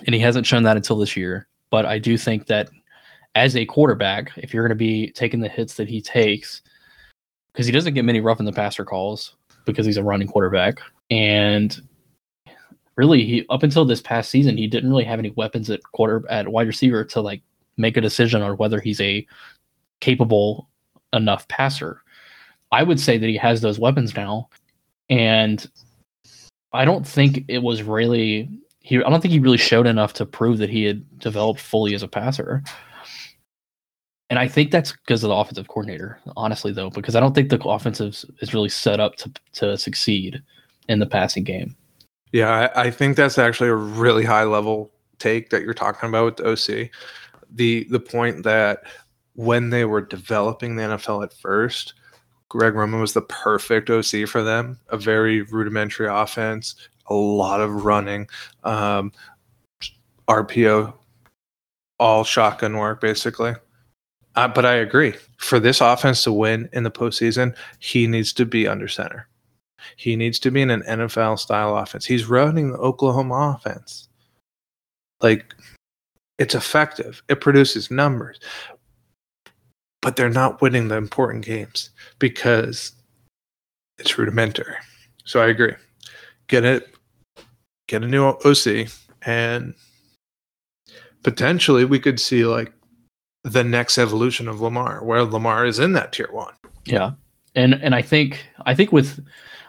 And 0.06 0.14
he 0.14 0.20
hasn't 0.20 0.46
shown 0.46 0.62
that 0.62 0.76
until 0.76 0.96
this 0.96 1.16
year. 1.16 1.48
But 1.70 1.84
I 1.84 1.98
do 1.98 2.16
think 2.16 2.46
that 2.46 2.70
as 3.34 3.56
a 3.56 3.66
quarterback, 3.66 4.32
if 4.36 4.54
you're 4.54 4.64
gonna 4.64 4.74
be 4.74 5.10
taking 5.10 5.40
the 5.40 5.48
hits 5.48 5.74
that 5.74 5.88
he 5.88 6.00
takes, 6.00 6.62
because 7.52 7.66
he 7.66 7.72
doesn't 7.72 7.94
get 7.94 8.04
many 8.04 8.20
rough 8.20 8.40
in 8.40 8.46
the 8.46 8.52
passer 8.52 8.84
calls 8.84 9.34
because 9.66 9.84
he's 9.84 9.96
a 9.96 10.02
running 10.02 10.28
quarterback 10.28 10.80
and 11.10 11.80
really 12.96 13.24
he 13.24 13.46
up 13.50 13.62
until 13.62 13.84
this 13.84 14.00
past 14.00 14.30
season 14.30 14.56
he 14.56 14.66
didn't 14.66 14.90
really 14.90 15.04
have 15.04 15.18
any 15.18 15.30
weapons 15.30 15.70
at 15.70 15.82
quarter 15.92 16.24
at 16.30 16.48
wide 16.48 16.66
receiver 16.66 17.04
to 17.04 17.20
like 17.20 17.42
make 17.76 17.96
a 17.96 18.00
decision 18.00 18.42
on 18.42 18.56
whether 18.56 18.80
he's 18.80 19.00
a 19.00 19.26
capable 20.00 20.68
enough 21.12 21.46
passer. 21.48 22.02
I 22.72 22.82
would 22.82 22.98
say 22.98 23.18
that 23.18 23.28
he 23.28 23.36
has 23.36 23.60
those 23.60 23.78
weapons 23.78 24.14
now 24.16 24.48
and 25.08 25.68
I 26.72 26.84
don't 26.84 27.06
think 27.06 27.44
it 27.48 27.62
was 27.62 27.82
really 27.82 28.48
he 28.80 28.96
I 28.98 29.08
don't 29.10 29.20
think 29.20 29.32
he 29.32 29.38
really 29.38 29.56
showed 29.56 29.86
enough 29.86 30.12
to 30.14 30.26
prove 30.26 30.58
that 30.58 30.70
he 30.70 30.84
had 30.84 31.18
developed 31.18 31.60
fully 31.60 31.94
as 31.94 32.02
a 32.02 32.08
passer. 32.08 32.62
And 34.28 34.40
I 34.40 34.48
think 34.48 34.72
that's 34.72 34.90
because 34.90 35.22
of 35.22 35.28
the 35.28 35.36
offensive 35.36 35.68
coordinator, 35.68 36.18
honestly, 36.36 36.72
though, 36.72 36.90
because 36.90 37.14
I 37.14 37.20
don't 37.20 37.32
think 37.32 37.48
the 37.48 37.60
offensive 37.64 38.24
is 38.40 38.52
really 38.52 38.68
set 38.68 38.98
up 38.98 39.14
to 39.16 39.32
to 39.52 39.78
succeed 39.78 40.42
in 40.88 40.98
the 40.98 41.06
passing 41.06 41.44
game. 41.44 41.76
Yeah, 42.32 42.70
I, 42.74 42.82
I, 42.82 42.90
think 42.90 43.16
that's 43.16 43.38
actually 43.38 43.70
a 43.70 43.74
really 43.74 44.24
high 44.24 44.44
level 44.44 44.92
take 45.18 45.50
that 45.50 45.62
you're 45.62 45.74
talking 45.74 46.08
about 46.08 46.24
with 46.24 46.36
the 46.36 46.50
OC. 46.50 46.90
The 47.54 47.86
the 47.90 48.00
point 48.00 48.42
that 48.44 48.82
when 49.34 49.70
they 49.70 49.84
were 49.84 50.00
developing 50.00 50.76
the 50.76 50.82
NFL 50.82 51.22
at 51.24 51.32
first, 51.32 51.94
Greg 52.48 52.74
Roman 52.74 53.00
was 53.00 53.12
the 53.12 53.22
perfect 53.22 53.90
OC 53.90 54.28
for 54.28 54.42
them. 54.42 54.78
A 54.88 54.96
very 54.96 55.42
rudimentary 55.42 56.08
offense, 56.08 56.74
a 57.06 57.14
lot 57.14 57.60
of 57.60 57.84
running, 57.84 58.28
um, 58.64 59.12
RPO, 60.28 60.92
all 61.98 62.24
shotgun 62.24 62.76
work 62.76 63.00
basically. 63.00 63.54
Uh, 64.34 64.48
but 64.48 64.66
I 64.66 64.74
agree. 64.74 65.14
For 65.38 65.58
this 65.58 65.80
offense 65.80 66.22
to 66.24 66.32
win 66.32 66.68
in 66.72 66.82
the 66.82 66.90
postseason, 66.90 67.56
he 67.78 68.06
needs 68.06 68.32
to 68.34 68.44
be 68.44 68.68
under 68.68 68.88
center. 68.88 69.28
He 69.96 70.16
needs 70.16 70.38
to 70.40 70.50
be 70.50 70.62
in 70.62 70.70
an 70.70 70.82
NFL 70.82 71.38
style 71.38 71.76
offense. 71.76 72.04
He's 72.04 72.26
running 72.26 72.72
the 72.72 72.78
Oklahoma 72.78 73.56
offense. 73.56 74.08
Like, 75.20 75.54
it's 76.38 76.54
effective, 76.54 77.22
it 77.28 77.40
produces 77.40 77.90
numbers, 77.90 78.38
but 80.02 80.16
they're 80.16 80.28
not 80.28 80.60
winning 80.60 80.88
the 80.88 80.96
important 80.96 81.44
games 81.44 81.90
because 82.18 82.92
it's 83.98 84.18
rudimentary. 84.18 84.76
So 85.24 85.40
I 85.40 85.48
agree. 85.48 85.74
Get 86.48 86.64
it, 86.64 86.94
get 87.88 88.04
a 88.04 88.06
new 88.06 88.24
OC, 88.24 88.88
and 89.22 89.74
potentially 91.22 91.84
we 91.84 91.98
could 91.98 92.20
see 92.20 92.44
like 92.44 92.72
the 93.42 93.64
next 93.64 93.98
evolution 93.98 94.48
of 94.48 94.60
Lamar, 94.60 95.02
where 95.02 95.24
Lamar 95.24 95.66
is 95.66 95.78
in 95.78 95.92
that 95.94 96.12
tier 96.12 96.28
one. 96.30 96.54
Yeah, 96.84 97.12
and 97.54 97.74
and 97.74 97.94
I 97.94 98.02
think 98.02 98.46
I 98.66 98.74
think 98.74 98.92
with 98.92 99.24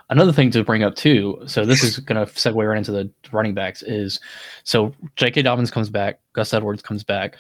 Another 0.09 0.31
thing 0.31 0.51
to 0.51 0.63
bring 0.63 0.83
up 0.83 0.95
too, 0.95 1.41
so 1.47 1.65
this 1.65 1.83
is 1.83 1.99
going 1.99 2.25
to 2.25 2.31
segue 2.31 2.65
right 2.65 2.77
into 2.77 2.93
the 2.93 3.11
running 3.31 3.53
backs 3.53 3.83
is 3.83 4.21
so 4.63 4.95
J.K. 5.17 5.41
Dobbins 5.41 5.69
comes 5.69 5.89
back, 5.89 6.21
Gus 6.31 6.53
Edwards 6.53 6.81
comes 6.81 7.03
back, 7.03 7.37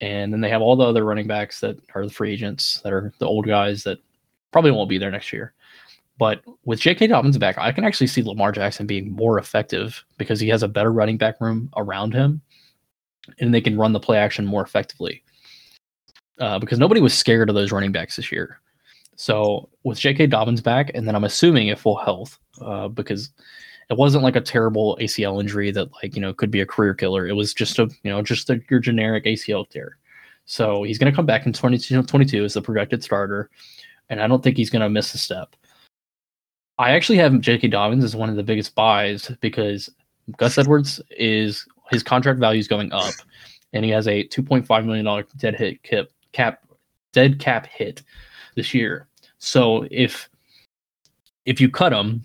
and 0.00 0.32
then 0.32 0.40
they 0.40 0.48
have 0.48 0.62
all 0.62 0.76
the 0.76 0.84
other 0.84 1.04
running 1.04 1.26
backs 1.26 1.58
that 1.60 1.76
are 1.94 2.06
the 2.06 2.12
free 2.12 2.32
agents 2.32 2.80
that 2.84 2.92
are 2.92 3.12
the 3.18 3.26
old 3.26 3.46
guys 3.46 3.82
that 3.82 3.98
probably 4.52 4.70
won't 4.70 4.88
be 4.88 4.98
there 4.98 5.10
next 5.10 5.32
year. 5.32 5.52
But 6.18 6.42
with 6.64 6.80
J.K. 6.80 7.08
Dobbins 7.08 7.38
back, 7.38 7.58
I 7.58 7.72
can 7.72 7.84
actually 7.84 8.06
see 8.06 8.22
Lamar 8.22 8.52
Jackson 8.52 8.86
being 8.86 9.10
more 9.10 9.38
effective 9.38 10.04
because 10.16 10.38
he 10.38 10.48
has 10.48 10.62
a 10.62 10.68
better 10.68 10.92
running 10.92 11.18
back 11.18 11.40
room 11.40 11.70
around 11.76 12.14
him, 12.14 12.40
and 13.40 13.52
they 13.52 13.60
can 13.60 13.76
run 13.76 13.92
the 13.92 14.00
play 14.00 14.18
action 14.18 14.46
more 14.46 14.62
effectively. 14.62 15.22
Uh, 16.38 16.58
because 16.58 16.78
nobody 16.78 17.00
was 17.00 17.14
scared 17.14 17.48
of 17.48 17.54
those 17.54 17.72
running 17.72 17.92
backs 17.92 18.16
this 18.16 18.30
year. 18.30 18.60
So 19.16 19.68
with 19.82 19.98
J.K. 19.98 20.26
Dobbins 20.28 20.60
back, 20.60 20.90
and 20.94 21.08
then 21.08 21.14
I'm 21.16 21.24
assuming 21.24 21.70
at 21.70 21.78
full 21.78 21.96
health, 21.96 22.38
uh, 22.60 22.88
because 22.88 23.30
it 23.88 23.96
wasn't 23.96 24.24
like 24.24 24.36
a 24.36 24.40
terrible 24.40 24.98
ACL 25.00 25.40
injury 25.40 25.70
that 25.70 25.88
like 26.02 26.14
you 26.14 26.20
know 26.20 26.34
could 26.34 26.50
be 26.50 26.60
a 26.60 26.66
career 26.66 26.94
killer. 26.94 27.26
It 27.26 27.32
was 27.32 27.54
just 27.54 27.78
a 27.78 27.88
you 28.02 28.10
know 28.10 28.22
just 28.22 28.50
a, 28.50 28.60
your 28.70 28.80
generic 28.80 29.24
ACL 29.24 29.68
tear. 29.68 29.96
So 30.44 30.82
he's 30.84 30.98
going 30.98 31.10
to 31.10 31.16
come 31.16 31.26
back 31.26 31.46
in 31.46 31.52
2022 31.52 32.44
as 32.44 32.54
the 32.54 32.62
projected 32.62 33.02
starter, 33.02 33.50
and 34.10 34.20
I 34.20 34.26
don't 34.26 34.42
think 34.42 34.56
he's 34.56 34.70
going 34.70 34.82
to 34.82 34.90
miss 34.90 35.14
a 35.14 35.18
step. 35.18 35.56
I 36.78 36.90
actually 36.90 37.18
have 37.18 37.40
J.K. 37.40 37.68
Dobbins 37.68 38.04
as 38.04 38.14
one 38.14 38.28
of 38.28 38.36
the 38.36 38.42
biggest 38.42 38.74
buys 38.74 39.30
because 39.40 39.88
Gus 40.36 40.58
Edwards 40.58 41.00
is 41.10 41.66
his 41.90 42.02
contract 42.02 42.38
value 42.38 42.60
is 42.60 42.68
going 42.68 42.92
up, 42.92 43.14
and 43.72 43.84
he 43.84 43.90
has 43.92 44.06
a 44.06 44.24
2.5 44.28 44.84
million 44.84 45.04
dollar 45.06 45.24
dead 45.38 45.54
hit 45.54 45.82
cap, 45.84 46.06
cap 46.32 46.62
dead 47.12 47.38
cap 47.38 47.66
hit 47.66 48.02
this 48.56 48.74
year. 48.74 49.06
So 49.38 49.86
if 49.90 50.28
if 51.44 51.60
you 51.60 51.70
cut 51.70 51.92
him, 51.92 52.24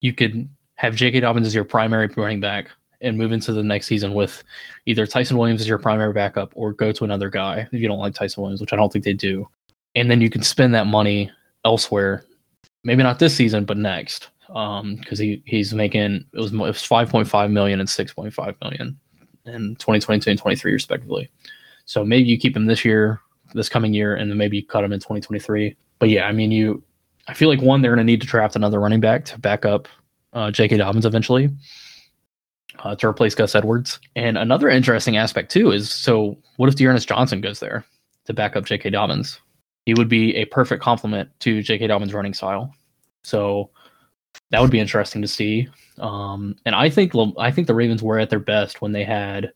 you 0.00 0.14
could 0.14 0.48
have 0.76 0.94
J.K. 0.96 1.20
Dobbins 1.20 1.46
as 1.46 1.54
your 1.54 1.64
primary 1.64 2.08
running 2.16 2.40
back 2.40 2.70
and 3.02 3.18
move 3.18 3.32
into 3.32 3.52
the 3.52 3.62
next 3.62 3.86
season 3.86 4.14
with 4.14 4.42
either 4.86 5.06
Ty'Son 5.06 5.36
Williams 5.36 5.60
as 5.60 5.68
your 5.68 5.78
primary 5.78 6.12
backup 6.12 6.52
or 6.54 6.72
go 6.72 6.92
to 6.92 7.04
another 7.04 7.28
guy 7.28 7.68
if 7.72 7.80
you 7.80 7.88
don't 7.88 7.98
like 7.98 8.14
Ty'Son 8.14 8.42
Williams, 8.42 8.60
which 8.60 8.72
I 8.72 8.76
don't 8.76 8.90
think 8.92 9.04
they 9.04 9.12
do. 9.12 9.46
And 9.94 10.10
then 10.10 10.20
you 10.20 10.30
can 10.30 10.42
spend 10.42 10.74
that 10.74 10.86
money 10.86 11.30
elsewhere 11.64 12.24
maybe 12.84 13.02
not 13.02 13.18
this 13.18 13.34
season, 13.34 13.64
but 13.64 13.76
next. 13.76 14.28
Um, 14.48 14.96
because 14.96 15.18
he 15.18 15.42
he's 15.46 15.72
making 15.72 16.24
it 16.32 16.38
was 16.38 16.52
it 16.52 16.56
was 16.56 16.82
five 16.82 17.08
point 17.08 17.28
five 17.28 17.50
million 17.50 17.78
and 17.78 17.88
six 17.88 18.12
point 18.12 18.34
five 18.34 18.56
million 18.60 18.98
in 19.46 19.76
2022 19.76 20.30
and 20.30 20.38
23 20.38 20.72
respectively. 20.72 21.30
So 21.84 22.04
maybe 22.04 22.28
you 22.28 22.38
keep 22.38 22.56
him 22.56 22.66
this 22.66 22.84
year, 22.84 23.20
this 23.54 23.68
coming 23.68 23.94
year, 23.94 24.14
and 24.14 24.30
then 24.30 24.38
maybe 24.38 24.62
cut 24.62 24.84
him 24.84 24.92
in 24.92 25.00
2023. 25.00 25.76
But 25.98 26.08
yeah, 26.08 26.26
I 26.26 26.32
mean, 26.32 26.50
you, 26.50 26.82
I 27.28 27.34
feel 27.34 27.48
like 27.48 27.60
one, 27.60 27.82
they're 27.82 27.94
going 27.94 28.04
to 28.06 28.10
need 28.10 28.20
to 28.20 28.26
draft 28.26 28.56
another 28.56 28.80
running 28.80 29.00
back 29.00 29.24
to 29.26 29.38
back 29.38 29.64
up 29.64 29.88
uh, 30.32 30.50
J.K. 30.50 30.78
Dobbins 30.78 31.06
eventually 31.06 31.50
uh, 32.80 32.94
to 32.96 33.06
replace 33.06 33.34
Gus 33.34 33.54
Edwards. 33.54 34.00
And 34.16 34.38
another 34.38 34.68
interesting 34.68 35.16
aspect 35.16 35.50
too 35.50 35.70
is 35.70 35.90
so 35.90 36.36
what 36.56 36.68
if 36.68 36.76
D'Ernest 36.76 37.08
Johnson 37.08 37.40
goes 37.40 37.60
there 37.60 37.84
to 38.26 38.32
back 38.32 38.56
up 38.56 38.64
J.K. 38.64 38.90
Dobbins? 38.90 39.40
He 39.86 39.94
would 39.94 40.08
be 40.08 40.36
a 40.36 40.44
perfect 40.46 40.82
complement 40.82 41.30
to 41.40 41.62
J.K. 41.62 41.86
Dobbins' 41.86 42.14
running 42.14 42.34
style. 42.34 42.72
So 43.24 43.70
that 44.50 44.60
would 44.60 44.70
be 44.70 44.80
interesting 44.80 45.22
to 45.22 45.28
see. 45.28 45.68
Um, 45.98 46.56
and 46.64 46.74
I 46.74 46.90
think 46.90 47.12
I 47.38 47.50
think 47.50 47.66
the 47.66 47.74
Ravens 47.74 48.02
were 48.02 48.18
at 48.18 48.30
their 48.30 48.40
best 48.40 48.80
when 48.80 48.92
they 48.92 49.04
had 49.04 49.52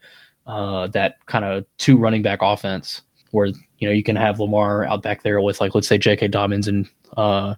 uh, 0.46 0.88
that 0.88 1.24
kind 1.26 1.44
of 1.44 1.64
two 1.78 1.96
running 1.96 2.22
back 2.22 2.40
offense 2.42 3.02
where 3.30 3.50
you 3.84 3.90
know 3.90 3.94
you 3.94 4.02
can 4.02 4.16
have 4.16 4.40
Lamar 4.40 4.86
out 4.86 5.02
back 5.02 5.22
there 5.22 5.42
with 5.42 5.60
like 5.60 5.74
let's 5.74 5.86
say 5.86 5.98
J.K. 5.98 6.28
Dobbins 6.28 6.66
and 6.66 6.88
uh, 7.18 7.54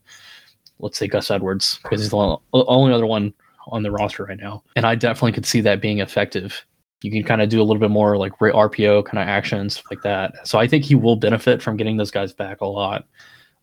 let's 0.81 0.99
say 0.99 1.07
Gus 1.07 1.31
Edwards 1.31 1.79
because 1.85 2.01
he's 2.01 2.11
the 2.11 2.37
only 2.53 2.93
other 2.93 3.07
one 3.07 3.33
on 3.68 3.85
the 3.85 3.93
roster 3.93 4.24
right 4.24 4.39
now. 4.39 4.64
And 4.74 4.85
I 4.85 4.97
definitely 4.97 5.33
could 5.33 5.47
see 5.47 5.61
that 5.61 5.81
being 5.81 6.01
effective. 6.01 6.64
You 7.03 7.12
can 7.12 7.22
kind 7.22 7.43
of 7.43 7.49
do 7.49 7.61
a 7.61 7.64
little 7.64 7.81
bit 7.81 7.93
more 7.93 8.16
like 8.16 8.33
RPO 8.39 9.05
kind 9.05 9.22
of 9.22 9.29
actions 9.29 9.85
like 9.89 10.03
that. 10.03 10.35
So 10.45 10.59
I 10.59 10.66
think 10.66 10.85
he 10.85 10.97
will 10.97 11.14
benefit 11.14 11.62
from 11.62 11.77
getting 11.77 11.97
those 11.97 12.11
guys 12.11 12.33
back 12.33 12.61
a 12.61 12.66
lot. 12.66 13.07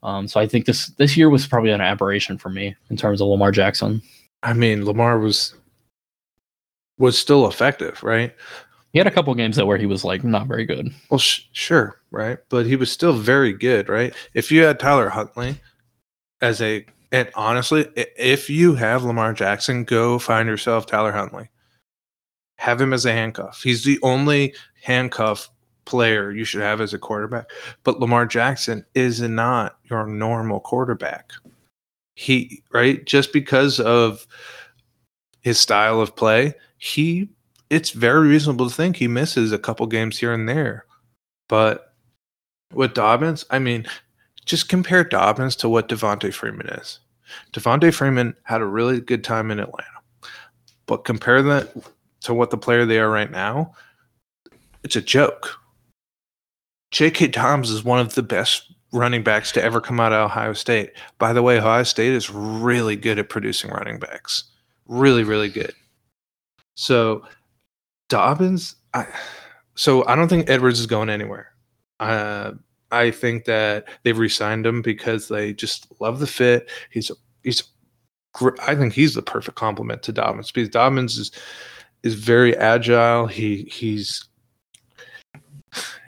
Um, 0.04 0.28
so 0.30 0.40
I 0.40 0.48
think 0.48 0.66
this 0.66 0.88
this 0.98 1.18
year 1.18 1.30
was 1.30 1.46
probably 1.46 1.72
an 1.72 1.82
aberration 1.82 2.38
for 2.38 2.50
me 2.50 2.78
in 2.90 2.96
terms 2.96 3.20
of 3.20 3.28
Lamar 3.28 3.52
Jackson. 3.52 4.02
I 4.42 4.54
mean, 4.54 4.86
Lamar 4.86 5.20
was 5.20 5.54
was 6.98 7.20
still 7.20 7.46
effective, 7.46 8.02
right? 8.04 8.34
He 8.94 9.00
had 9.00 9.08
a 9.08 9.12
couple 9.12 9.34
games 9.34 9.56
that 9.56 9.66
where 9.66 9.78
he 9.78 9.88
was 9.88 10.06
like 10.06 10.24
not 10.24 10.48
very 10.48 10.66
good. 10.66 10.94
Well, 11.10 11.18
sh- 11.18 11.42
sure, 11.52 12.00
right, 12.12 12.38
but 12.50 12.68
he 12.68 12.76
was 12.76 12.92
still 12.92 13.14
very 13.14 13.52
good, 13.52 13.90
right? 13.90 14.14
If 14.36 14.52
you 14.52 14.64
had 14.64 14.80
Tyler 14.80 15.10
Huntley 15.10 15.60
as 16.42 16.62
a 16.62 16.86
and 17.12 17.30
honestly, 17.36 17.88
if 17.96 18.50
you 18.50 18.74
have 18.74 19.04
Lamar 19.04 19.34
Jackson, 19.34 19.84
go 19.84 20.18
find 20.18 20.50
yourself 20.50 20.88
Tyler 20.88 21.12
Huntley. 21.12 21.50
Have 22.58 22.82
him 22.82 22.92
as 22.92 23.06
a 23.06 23.12
handcuff. 23.12 23.62
He's 23.62 23.84
the 23.84 24.00
only 24.02 24.56
handcuff 24.82 25.50
player 25.86 26.32
you 26.32 26.44
should 26.44 26.62
have 26.62 26.82
as 26.82 26.94
a 26.94 26.98
quarterback. 27.00 27.52
But 27.84 28.00
Lamar 28.00 28.26
Jackson 28.26 28.84
is 28.96 29.22
not 29.22 29.78
your 29.86 30.08
normal 30.08 30.60
quarterback. 30.60 31.34
He, 32.16 32.64
right? 32.72 33.06
Just 33.06 33.32
because 33.32 33.80
of 33.80 34.26
his 35.42 35.60
style 35.60 36.02
of 36.02 36.16
play, 36.16 36.56
he 36.78 37.30
it's 37.74 37.90
very 37.90 38.28
reasonable 38.28 38.70
to 38.70 38.76
think 38.76 38.96
he 38.96 39.08
misses 39.08 39.52
a 39.52 39.58
couple 39.58 39.88
games 39.88 40.20
here 40.20 40.32
and 40.32 40.48
there. 40.48 40.86
But 41.50 41.96
with 42.72 42.94
Dobbins, 42.94 43.46
I 43.50 43.58
mean, 43.58 43.88
just 44.46 44.70
compare 44.70 45.04
Dobbins 45.04 45.56
to 45.58 45.70
what 45.70 45.90
Devonta 45.90 46.32
Freeman 46.32 46.68
is. 46.68 47.00
Devonta 47.52 47.92
Freeman 47.92 48.36
had 48.44 48.62
a 48.62 48.66
really 48.66 49.02
good 49.02 49.24
time 49.24 49.50
in 49.50 49.60
Atlanta, 49.60 49.88
but 50.86 51.04
compare 51.04 51.42
that 51.42 51.76
to 52.22 52.34
what 52.36 52.52
the 52.52 52.58
player 52.58 52.86
they 52.86 53.00
are 53.00 53.10
right 53.10 53.32
now, 53.32 53.74
it's 54.84 54.96
a 54.96 55.02
joke. 55.02 55.60
J.K. 56.92 57.30
Dobbins 57.30 57.72
is 57.72 57.84
one 57.84 58.00
of 58.00 58.14
the 58.14 58.22
best 58.22 58.72
running 58.92 59.24
backs 59.24 59.52
to 59.54 59.64
ever 59.64 59.82
come 59.82 60.00
out 60.00 60.14
of 60.14 60.26
Ohio 60.26 60.54
State. 60.54 60.92
By 61.18 61.34
the 61.34 61.42
way, 61.42 61.58
Ohio 61.58 61.82
State 61.82 62.14
is 62.14 62.30
really 62.30 62.96
good 62.96 63.18
at 63.18 63.30
producing 63.30 63.72
running 63.72 63.98
backs. 63.98 64.44
Really, 64.86 65.24
really 65.24 65.50
good. 65.50 65.74
So 66.76 67.24
Dobbins, 68.14 68.76
I, 68.94 69.08
so 69.74 70.06
I 70.06 70.16
don't 70.16 70.28
think 70.28 70.48
Edwards 70.48 70.80
is 70.80 70.86
going 70.86 71.10
anywhere. 71.10 71.48
Uh, 72.00 72.52
I 72.92 73.10
think 73.10 73.46
that 73.46 73.86
they've 74.04 74.16
re-signed 74.16 74.68
him 74.68 74.84
because 74.84 75.30
they 75.30 75.52
just 75.52 75.88
love 76.00 76.20
the 76.20 76.28
fit. 76.28 76.70
He's 76.92 77.10
he's 77.42 77.64
I 78.62 78.76
think 78.76 78.94
he's 78.94 79.16
the 79.16 79.24
perfect 79.24 79.58
complement 79.58 80.04
to 80.04 80.12
Dobbins 80.12 80.52
because 80.52 80.70
Dobbins 80.70 81.18
is 81.18 81.32
is 82.04 82.14
very 82.14 82.56
agile. 82.56 83.26
He 83.26 83.64
he's 83.64 84.24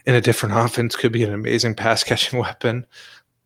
in 0.05 0.13
a 0.13 0.21
different 0.21 0.55
offense 0.59 0.95
could 0.95 1.11
be 1.11 1.23
an 1.23 1.33
amazing 1.33 1.73
pass 1.73 2.03
catching 2.03 2.37
weapon. 2.47 2.85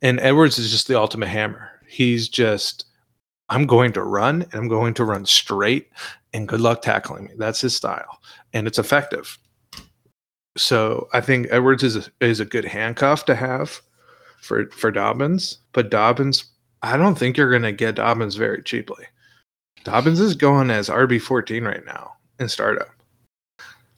And 0.02 0.20
Edwards 0.20 0.60
is 0.60 0.70
just 0.70 0.90
the 0.90 1.00
ultimate 1.00 1.30
hammer. 1.30 1.72
He's 1.88 2.28
just 2.28 2.84
I'm 3.48 3.66
going 3.66 3.94
to 3.94 4.04
run 4.04 4.42
and 4.42 4.54
I'm 4.54 4.68
going 4.68 4.96
to 4.96 5.06
run 5.06 5.26
straight 5.26 5.88
and 6.34 6.48
good 6.48 6.62
luck 6.62 6.82
tackling 6.82 7.26
me. 7.26 7.32
That's 7.38 7.62
his 7.62 7.76
style 7.76 8.20
and 8.54 8.68
it's 8.68 8.80
effective. 8.80 9.38
So 10.58 11.08
I 11.14 11.22
think 11.22 11.48
Edwards 11.52 11.84
is 11.84 11.96
a, 11.96 12.04
is 12.22 12.40
a 12.40 12.46
good 12.46 12.66
handcuff 12.66 13.26
to 13.26 13.36
have 13.36 13.82
for 14.42 14.70
for 14.72 14.92
Dobbins, 14.92 15.60
but 15.74 15.90
Dobbins, 15.90 16.46
I 16.82 16.98
don't 16.98 17.18
think 17.18 17.38
you're 17.38 17.50
going 17.50 17.62
to 17.64 17.72
get 17.72 17.96
Dobbins 17.96 18.36
very 18.36 18.62
cheaply. 18.64 19.06
Dobbins 19.84 20.20
is 20.20 20.36
going 20.36 20.72
as 20.72 20.90
RB 20.90 21.22
fourteen 21.22 21.64
right 21.64 21.86
now 21.86 22.14
in 22.40 22.50
startup. 22.50 22.90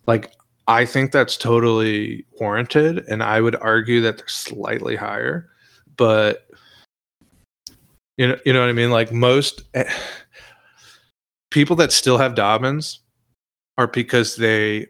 Like 0.07 0.34
I 0.67 0.86
think 0.86 1.11
that's 1.11 1.38
totally 1.38 2.25
warranted, 2.39 3.05
and 3.09 3.23
I 3.23 3.41
would 3.41 3.55
argue 3.55 4.01
that 4.01 4.17
they're 4.17 4.27
slightly 4.27 4.95
higher, 4.95 5.49
but 5.97 6.47
you 8.17 8.27
know, 8.27 8.38
you 8.45 8.53
know 8.53 8.59
what 8.59 8.69
I 8.69 8.73
mean. 8.73 8.91
Like 8.91 9.11
most 9.11 9.63
eh, 9.73 9.91
people 11.52 11.76
that 11.76 11.91
still 11.91 12.18
have 12.18 12.34
Dobbins 12.34 13.02
are 13.78 13.88
because 13.88 14.36
they 14.36 14.88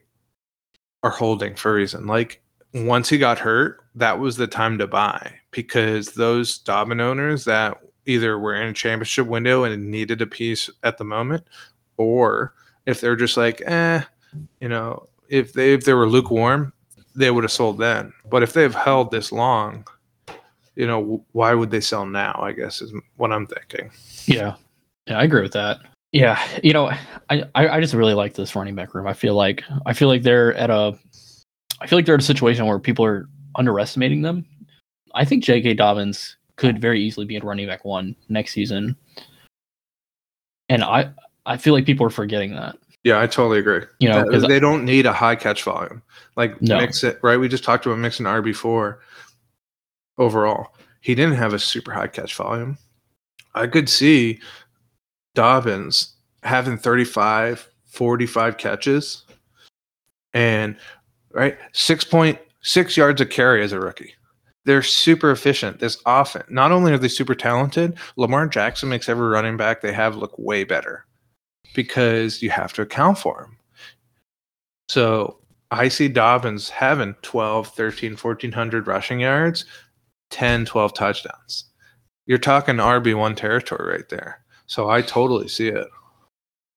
are 1.03 1.09
holding 1.09 1.55
for 1.55 1.71
a 1.71 1.75
reason. 1.75 2.07
Like 2.07 2.41
once 2.73 3.09
he 3.09 3.17
got 3.17 3.39
hurt, 3.39 3.83
that 3.95 4.19
was 4.19 4.37
the 4.37 4.47
time 4.47 4.77
to 4.77 4.87
buy 4.87 5.33
because 5.51 6.13
those 6.13 6.57
Dobbin 6.59 7.01
owners 7.01 7.43
that 7.45 7.77
either 8.05 8.39
were 8.39 8.55
in 8.55 8.69
a 8.69 8.73
championship 8.73 9.27
window 9.27 9.63
and 9.63 9.91
needed 9.91 10.21
a 10.21 10.27
piece 10.27 10.69
at 10.83 10.97
the 10.97 11.03
moment, 11.03 11.43
or 11.97 12.53
if 12.85 13.01
they're 13.01 13.15
just 13.15 13.37
like, 13.37 13.61
eh, 13.65 14.01
you 14.59 14.69
know, 14.69 15.07
if 15.29 15.53
they 15.53 15.73
if 15.73 15.83
they 15.83 15.93
were 15.93 16.07
lukewarm, 16.07 16.73
they 17.15 17.31
would 17.31 17.43
have 17.43 17.51
sold 17.51 17.77
then. 17.77 18.13
But 18.29 18.43
if 18.43 18.53
they've 18.53 18.73
held 18.73 19.11
this 19.11 19.31
long, 19.31 19.85
you 20.75 20.87
know, 20.87 21.25
why 21.33 21.53
would 21.53 21.71
they 21.71 21.81
sell 21.81 22.05
now? 22.05 22.39
I 22.41 22.53
guess 22.53 22.81
is 22.81 22.93
what 23.17 23.31
I'm 23.31 23.47
thinking. 23.47 23.91
Yeah, 24.25 24.55
yeah, 25.07 25.19
I 25.19 25.23
agree 25.23 25.41
with 25.41 25.53
that. 25.53 25.79
Yeah, 26.11 26.41
you 26.61 26.73
know, 26.73 26.91
I, 27.29 27.45
I 27.55 27.79
just 27.79 27.93
really 27.93 28.13
like 28.13 28.33
this 28.33 28.55
running 28.55 28.75
back 28.75 28.93
room. 28.93 29.07
I 29.07 29.13
feel 29.13 29.35
like 29.35 29.63
I 29.85 29.93
feel 29.93 30.09
like 30.09 30.23
they're 30.23 30.53
at 30.55 30.69
a 30.69 30.97
I 31.79 31.87
feel 31.87 31.97
like 31.97 32.05
they're 32.05 32.15
at 32.15 32.21
a 32.21 32.25
situation 32.25 32.65
where 32.65 32.79
people 32.79 33.05
are 33.05 33.29
underestimating 33.55 34.21
them. 34.21 34.45
I 35.13 35.25
think 35.25 35.43
J.K. 35.43 35.73
Dobbins 35.75 36.37
could 36.57 36.79
very 36.79 37.01
easily 37.01 37.25
be 37.25 37.35
in 37.35 37.43
running 37.43 37.67
back 37.67 37.85
one 37.85 38.15
next 38.27 38.51
season, 38.51 38.97
and 40.67 40.83
I 40.83 41.11
I 41.45 41.55
feel 41.57 41.73
like 41.73 41.85
people 41.85 42.05
are 42.05 42.11
forgetting 42.11 42.55
that. 42.55 42.77
Yeah, 43.03 43.19
I 43.19 43.25
totally 43.25 43.59
agree. 43.59 43.81
You 43.99 44.09
know, 44.09 44.29
they, 44.29 44.47
they 44.47 44.59
don't 44.59 44.85
need 44.85 45.05
a 45.05 45.13
high 45.13 45.35
catch 45.35 45.63
volume. 45.63 46.03
Like 46.35 46.61
no. 46.61 46.77
mix 46.77 47.03
it 47.03 47.19
right. 47.23 47.37
We 47.37 47.47
just 47.47 47.63
talked 47.63 47.85
about 47.85 47.97
mixing 47.97 48.25
RB 48.25 48.55
four 48.55 48.99
overall. 50.17 50.75
He 50.99 51.15
didn't 51.15 51.35
have 51.35 51.53
a 51.53 51.59
super 51.59 51.91
high 51.91 52.07
catch 52.07 52.35
volume. 52.35 52.77
I 53.55 53.67
could 53.67 53.89
see 53.89 54.39
Dobbins 55.35 56.15
having 56.43 56.77
35, 56.77 57.69
45 57.85 58.57
catches 58.57 59.23
and 60.33 60.75
right 61.33 61.57
6.6 61.73 62.97
yards 62.97 63.21
a 63.21 63.25
carry 63.25 63.63
as 63.63 63.71
a 63.71 63.79
rookie. 63.79 64.13
They're 64.65 64.83
super 64.83 65.31
efficient. 65.31 65.79
This 65.79 65.97
often, 66.05 66.43
not 66.49 66.71
only 66.71 66.93
are 66.93 66.97
they 66.97 67.07
super 67.07 67.33
talented, 67.33 67.97
Lamar 68.15 68.47
Jackson 68.47 68.89
makes 68.89 69.09
every 69.09 69.27
running 69.27 69.57
back 69.57 69.81
they 69.81 69.93
have 69.93 70.15
look 70.15 70.37
way 70.37 70.63
better 70.63 71.05
because 71.73 72.41
you 72.41 72.49
have 72.51 72.73
to 72.73 72.81
account 72.83 73.17
for 73.17 73.43
him. 73.43 73.57
So 74.89 75.39
I 75.71 75.87
see 75.87 76.09
Dobbins 76.09 76.69
having 76.69 77.15
12, 77.21 77.69
13, 77.69 78.17
1400 78.17 78.87
rushing 78.87 79.21
yards, 79.21 79.65
10, 80.29 80.65
12 80.65 80.93
touchdowns. 80.93 81.65
You're 82.27 82.37
talking 82.37 82.75
RB1 82.75 83.35
territory 83.35 83.93
right 83.93 84.09
there. 84.09 84.43
So 84.71 84.89
I 84.89 85.01
totally 85.01 85.49
see 85.49 85.67
it. 85.67 85.89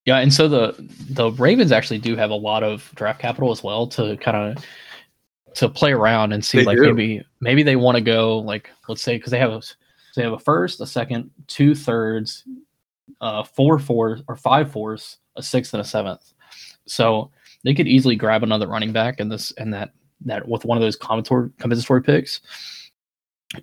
Yeah, 0.04 0.18
and 0.18 0.34
so 0.34 0.48
the 0.48 0.74
the 1.10 1.30
Ravens 1.30 1.70
actually 1.70 2.00
do 2.00 2.16
have 2.16 2.30
a 2.30 2.34
lot 2.34 2.64
of 2.64 2.90
draft 2.96 3.20
capital 3.20 3.52
as 3.52 3.62
well 3.62 3.86
to 3.86 4.16
kind 4.16 4.36
of 4.36 4.64
to 5.54 5.68
play 5.68 5.92
around 5.92 6.32
and 6.32 6.44
see 6.44 6.58
they 6.58 6.64
like 6.64 6.78
do. 6.78 6.92
maybe 6.92 7.24
maybe 7.38 7.62
they 7.62 7.76
want 7.76 7.94
to 7.94 8.00
go 8.00 8.38
like 8.38 8.68
let's 8.88 9.00
say 9.00 9.16
because 9.16 9.30
they 9.30 9.38
have 9.38 9.52
a 9.52 9.62
they 10.16 10.24
have 10.24 10.32
a 10.32 10.40
first, 10.40 10.80
a 10.80 10.86
second, 10.88 11.30
two 11.46 11.72
thirds, 11.72 12.42
uh, 13.20 13.44
four 13.44 13.78
fours 13.78 14.22
or 14.26 14.34
five 14.34 14.72
fours, 14.72 15.18
a 15.36 15.42
sixth 15.42 15.72
and 15.72 15.80
a 15.80 15.84
seventh. 15.84 16.34
So 16.86 17.30
they 17.62 17.74
could 17.74 17.86
easily 17.86 18.16
grab 18.16 18.42
another 18.42 18.66
running 18.66 18.92
back 18.92 19.20
in 19.20 19.28
this 19.28 19.52
and 19.52 19.72
that 19.72 19.92
that 20.24 20.48
with 20.48 20.64
one 20.64 20.76
of 20.76 20.82
those 20.82 20.96
compensatory 20.96 21.50
compensatory 21.60 22.02
picks 22.02 22.40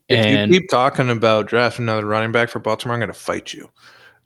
If 0.07 0.25
And 0.25 0.53
you 0.53 0.61
keep 0.61 0.69
talking 0.69 1.09
about 1.09 1.47
drafting 1.47 1.83
another 1.83 2.05
running 2.05 2.31
back 2.31 2.47
for 2.47 2.59
Baltimore, 2.59 2.93
I'm 2.93 3.01
going 3.01 3.11
to 3.11 3.13
fight 3.13 3.53
you. 3.53 3.69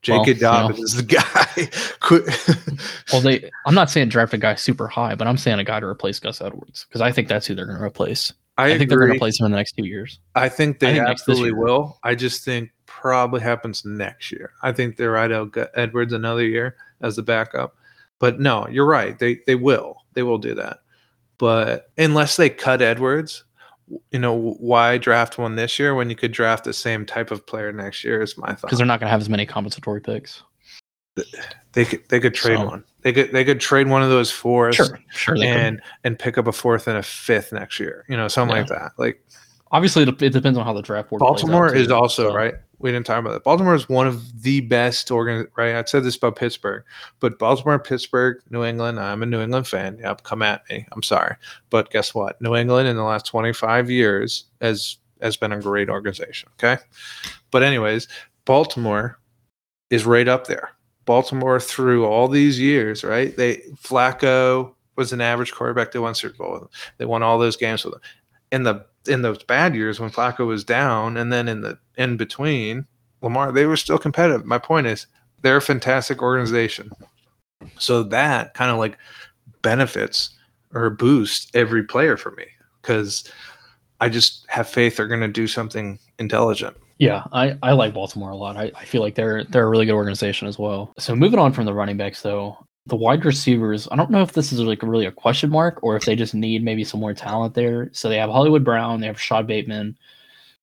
J.K. 0.06 0.18
Well, 0.18 0.28
you 0.28 0.34
Dobbins 0.36 0.80
know. 0.80 0.84
is 0.84 0.96
the 0.96 1.04
guy. 1.04 2.78
Well, 3.12 3.22
they 3.22 3.50
I'm 3.66 3.74
not 3.74 3.90
saying 3.90 4.10
draft 4.10 4.34
a 4.34 4.38
guy 4.38 4.56
super 4.56 4.88
high, 4.88 5.16
but 5.16 5.28
I'm 5.28 5.38
saying 5.38 5.58
a 5.60 5.64
guy 5.64 5.80
to 5.80 5.86
replace 5.86 6.20
Gus 6.20 6.42
Edwards 6.42 6.86
because 6.88 7.02
I 7.02 7.12
think 7.12 7.28
that's 7.28 7.48
who 7.48 7.56
they're 7.56 7.66
going 7.66 7.78
to 7.78 7.84
replace. 7.84 8.32
I, 8.58 8.72
I, 8.72 8.78
think 8.78 8.90
they're 8.90 9.00
going 9.00 9.12
to 9.12 9.16
replace 9.16 9.40
him 9.40 9.46
in 9.46 9.52
the 9.52 9.58
next 9.58 9.74
two 9.74 9.86
years. 9.86 10.20
I 10.36 10.50
think 10.50 10.80
they 10.80 10.92
I 10.92 10.94
think 10.94 11.08
absolutely 11.08 11.54
will. 11.54 12.00
I 12.04 12.16
just 12.16 12.44
think 12.46 12.72
probably 12.86 13.42
happens 13.42 13.84
next 13.86 14.32
year. 14.32 14.52
I 14.62 14.72
think 14.72 14.98
they 14.98 15.06
ride 15.06 15.32
out 15.32 15.58
Edwards 15.74 16.14
another 16.14 16.46
year 16.46 16.76
as 17.02 17.16
the 17.16 17.24
backup. 17.24 17.76
But 18.20 18.40
no, 18.40 18.68
you're 18.70 18.86
right. 18.86 19.18
They 19.18 19.40
they 19.48 19.56
will. 19.56 19.98
They 20.14 20.24
will 20.24 20.38
do 20.38 20.54
that. 20.56 20.80
But 21.38 21.92
unless 21.98 22.38
they 22.38 22.50
cut 22.50 22.82
Edwards, 22.82 23.44
you 24.12 24.20
know, 24.20 24.34
why 24.60 24.98
draft 24.98 25.38
one 25.38 25.56
this 25.56 25.78
year 25.78 25.94
when 25.96 26.10
you 26.10 26.16
could 26.16 26.32
draft 26.32 26.64
the 26.64 26.74
same 26.74 27.06
type 27.06 27.30
of 27.32 27.46
player 27.46 27.72
next 27.72 28.04
year 28.04 28.22
is 28.22 28.38
my 28.38 28.48
thought. 28.48 28.62
because 28.64 28.78
they're 28.80 28.88
not 28.88 29.00
going 29.00 29.08
to 29.08 29.12
have 29.12 29.22
as 29.22 29.30
many 29.30 29.46
compensatory 29.46 30.02
picks. 30.02 30.42
They 31.74 31.86
could 31.86 32.04
they 32.10 32.20
could 32.20 32.34
trade 32.34 32.58
So- 32.58 32.66
one. 32.66 32.84
They 33.04 33.14
could 33.14 33.32
they 33.32 33.46
could 33.46 33.60
trade 33.60 33.88
one 33.88 34.02
of 34.02 34.10
those 34.10 34.32
fours 34.32 34.76
Sure, 34.76 35.00
sure. 35.10 35.38
They 35.38 35.46
could. 35.46 35.56
and 35.56 35.82
and 36.04 36.18
pick 36.20 36.38
up 36.40 36.48
a 36.48 36.52
fourth 36.52 36.88
and 36.88 36.98
a 36.98 37.04
fifth 37.04 37.54
next 37.54 37.80
year. 37.80 38.04
You 38.10 38.18
know, 38.18 38.28
something 38.28 38.58
like 38.58 38.68
that. 38.68 38.94
Like 38.98 39.24
Obviously, 39.72 40.04
it, 40.04 40.18
depends 40.32 40.58
on 40.58 40.64
how 40.66 40.74
the 40.74 40.82
draft 40.82 41.10
board. 41.10 41.22
out, 41.22 41.26
Baltimore 41.26 41.70
too, 41.70 41.76
is 41.80 41.92
also 41.92 42.30
so- 42.30 42.36
right. 42.36 42.56
We 42.80 42.92
didn't 42.92 43.06
talk 43.06 43.20
about 43.20 43.34
that. 43.34 43.44
Baltimore 43.44 43.76
is 43.76 43.88
one 43.88 44.08
of 44.08 44.44
the 44.44 44.62
best 44.62 45.10
organ. 45.12 45.48
Right, 45.56 45.76
I 45.76 45.84
said 45.86 46.04
this 46.04 46.16
about 46.16 46.36
Pittsburgh, 46.36 46.84
but 47.20 47.40
Baltimore, 47.40 47.80
Pittsburgh, 47.80 48.42
New 48.50 48.64
England. 48.64 49.00
I'm 49.00 49.24
a 49.24 49.26
New 49.26 49.42
England 49.42 49.68
fan. 49.68 49.98
Yep, 50.02 50.24
come 50.24 50.42
at 50.42 50.70
me. 50.70 50.86
I'm 50.92 51.04
sorry, 51.04 51.36
but 51.70 51.90
guess 51.92 52.14
what? 52.14 52.42
New 52.42 52.56
England 52.56 52.88
in 52.88 52.96
the 52.96 53.04
last 53.04 53.26
25 53.26 53.90
years 53.90 54.46
has 54.62 54.98
has 55.22 55.38
been 55.38 55.52
a 55.52 55.60
great 55.60 55.90
organization. 55.90 56.50
Okay, 56.54 56.82
but 57.52 57.64
anyways, 57.64 58.08
Baltimore 58.46 59.20
is 59.90 60.06
right 60.06 60.28
up 60.28 60.48
there. 60.48 60.72
Baltimore 61.06 61.60
through 61.60 62.06
all 62.06 62.28
these 62.28 62.60
years, 62.60 63.04
right? 63.04 63.36
They 63.36 63.58
Flacco 63.82 64.74
was 64.96 65.14
an 65.14 65.22
average 65.22 65.54
quarterback. 65.54 65.92
They 65.92 66.00
won 66.00 66.16
Super 66.16 66.38
Bowl. 66.38 66.60
with. 66.62 66.70
They 66.98 67.06
won 67.06 67.24
all 67.24 67.38
those 67.38 67.58
games 67.58 67.86
with 67.86 67.96
him. 67.96 68.02
In 68.52 68.64
the 68.64 68.86
in 69.08 69.22
those 69.22 69.44
bad 69.44 69.76
years 69.76 70.00
when 70.00 70.10
Flacco 70.10 70.46
was 70.46 70.64
down, 70.64 71.18
and 71.18 71.32
then 71.32 71.48
in 71.48 71.62
the 71.62 71.78
in 71.98 72.18
between, 72.18 72.86
Lamar, 73.22 73.52
they 73.52 73.66
were 73.66 73.78
still 73.78 73.98
competitive. 73.98 74.46
My 74.46 74.60
point 74.60 74.88
is, 74.88 75.08
they're 75.42 75.58
a 75.58 75.62
fantastic 75.62 76.22
organization. 76.22 76.92
So 77.78 78.04
that 78.04 78.54
kind 78.54 78.72
of 78.72 78.78
like 78.78 78.98
benefits 79.62 80.32
or 80.74 80.90
boosts 80.90 81.50
every 81.54 81.84
player 81.84 82.18
for 82.18 82.32
me 82.32 82.46
because 82.82 83.32
I 84.02 84.10
just 84.10 84.46
have 84.50 84.68
faith 84.68 84.98
they're 84.98 85.08
going 85.08 85.22
to 85.22 85.28
do 85.28 85.48
something 85.48 86.00
intelligent. 86.20 86.76
Yeah, 86.98 87.24
I, 87.34 87.58
I 87.62 87.74
like 87.74 87.94
Baltimore 87.94 88.30
a 88.30 88.36
lot. 88.36 88.56
I, 88.56 88.72
I 88.76 88.86
feel 88.86 89.02
like 89.02 89.16
they're 89.16 89.44
they're 89.44 89.66
a 89.66 89.70
really 89.70 89.86
good 89.86 89.96
organization 89.96 90.48
as 90.48 90.58
well. 90.58 90.94
So 90.98 91.16
moving 91.16 91.40
on 91.40 91.52
from 91.52 91.66
the 91.66 91.74
running 91.74 91.98
backs 91.98 92.22
though, 92.22 92.65
the 92.88 92.96
wide 92.96 93.26
receivers, 93.26 93.88
I 93.92 93.96
don't 93.96 94.12
know 94.12 94.22
if 94.22 94.34
this 94.34 94.52
is 94.52 94.60
like 94.60 94.84
really 94.84 95.06
a 95.06 95.12
question 95.12 95.50
mark 95.50 95.80
or 95.82 95.96
if 95.96 96.06
they 96.06 96.16
just 96.16 96.36
need 96.36 96.64
maybe 96.64 96.84
some 96.84 97.00
more 97.00 97.14
talent 97.14 97.56
there. 97.56 97.90
So 97.94 98.10
they 98.10 98.18
have 98.18 98.30
Hollywood 98.30 98.64
Brown, 98.64 99.00
they 99.00 99.08
have 99.08 99.18
Rashad 99.18 99.48
Bateman, 99.48 99.98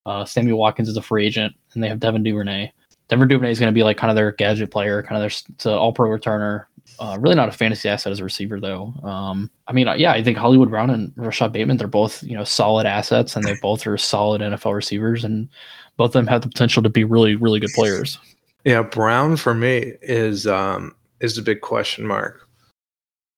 uh, 0.07 0.25
Samuel 0.25 0.59
Watkins 0.59 0.89
is 0.89 0.97
a 0.97 1.03
free 1.03 1.27
agent, 1.27 1.55
and 1.75 1.83
they 1.83 1.89
have 1.89 2.01
Devin 2.01 2.23
Duvernay. 2.23 2.73
Devin 3.09 3.29
Duvernay 3.29 3.51
is 3.51 3.59
going 3.59 3.73
to 3.73 3.75
be 3.75 3.83
like 3.83 3.97
kind 3.97 4.11
of 4.11 4.17
their 4.17 4.33
gadget 4.33 4.71
player, 4.71 5.03
kind 5.03 5.23
of 5.23 5.33
their 5.63 5.75
all 5.75 5.93
pro 5.93 6.09
returner. 6.09 6.67
Uh, 6.99 7.17
really 7.21 7.35
not 7.35 7.49
a 7.49 7.53
fantasy 7.53 7.89
asset 7.89 8.13
as 8.13 8.21
a 8.21 8.25
receiver 8.25 8.61
though. 8.61 8.95
Um, 9.03 9.51
I 9.67 9.73
mean, 9.73 9.89
uh, 9.89 9.95
yeah, 9.95 10.13
I 10.13 10.23
think 10.23 10.39
Hollywood 10.39 10.71
Brown 10.71 10.91
and 10.91 11.11
Rashad 11.15 11.53
Bateman, 11.53 11.77
they're 11.77 11.89
both 11.89 12.23
you 12.23 12.37
know 12.37 12.45
solid 12.45 12.87
assets, 12.87 13.37
and 13.37 13.45
they 13.45 13.55
both 13.61 13.87
are 13.87 13.99
solid 13.99 14.41
NFL 14.41 14.75
receivers, 14.75 15.25
and 15.25 15.49
both 15.97 16.11
of 16.11 16.13
them 16.13 16.27
have 16.27 16.43
the 16.43 16.49
potential 16.49 16.83
to 16.83 16.89
be 16.89 17.05
really, 17.05 17.35
really 17.35 17.61
good 17.61 17.73
players. 17.75 18.19
Yeah, 18.65 18.83
Brown 18.83 19.37
for 19.37 19.55
me 19.55 19.95
is 20.03 20.47
um 20.47 20.95
is 21.23 21.37
the 21.37 21.43
big 21.43 21.63
question 21.63 22.07
mark. 22.07 22.47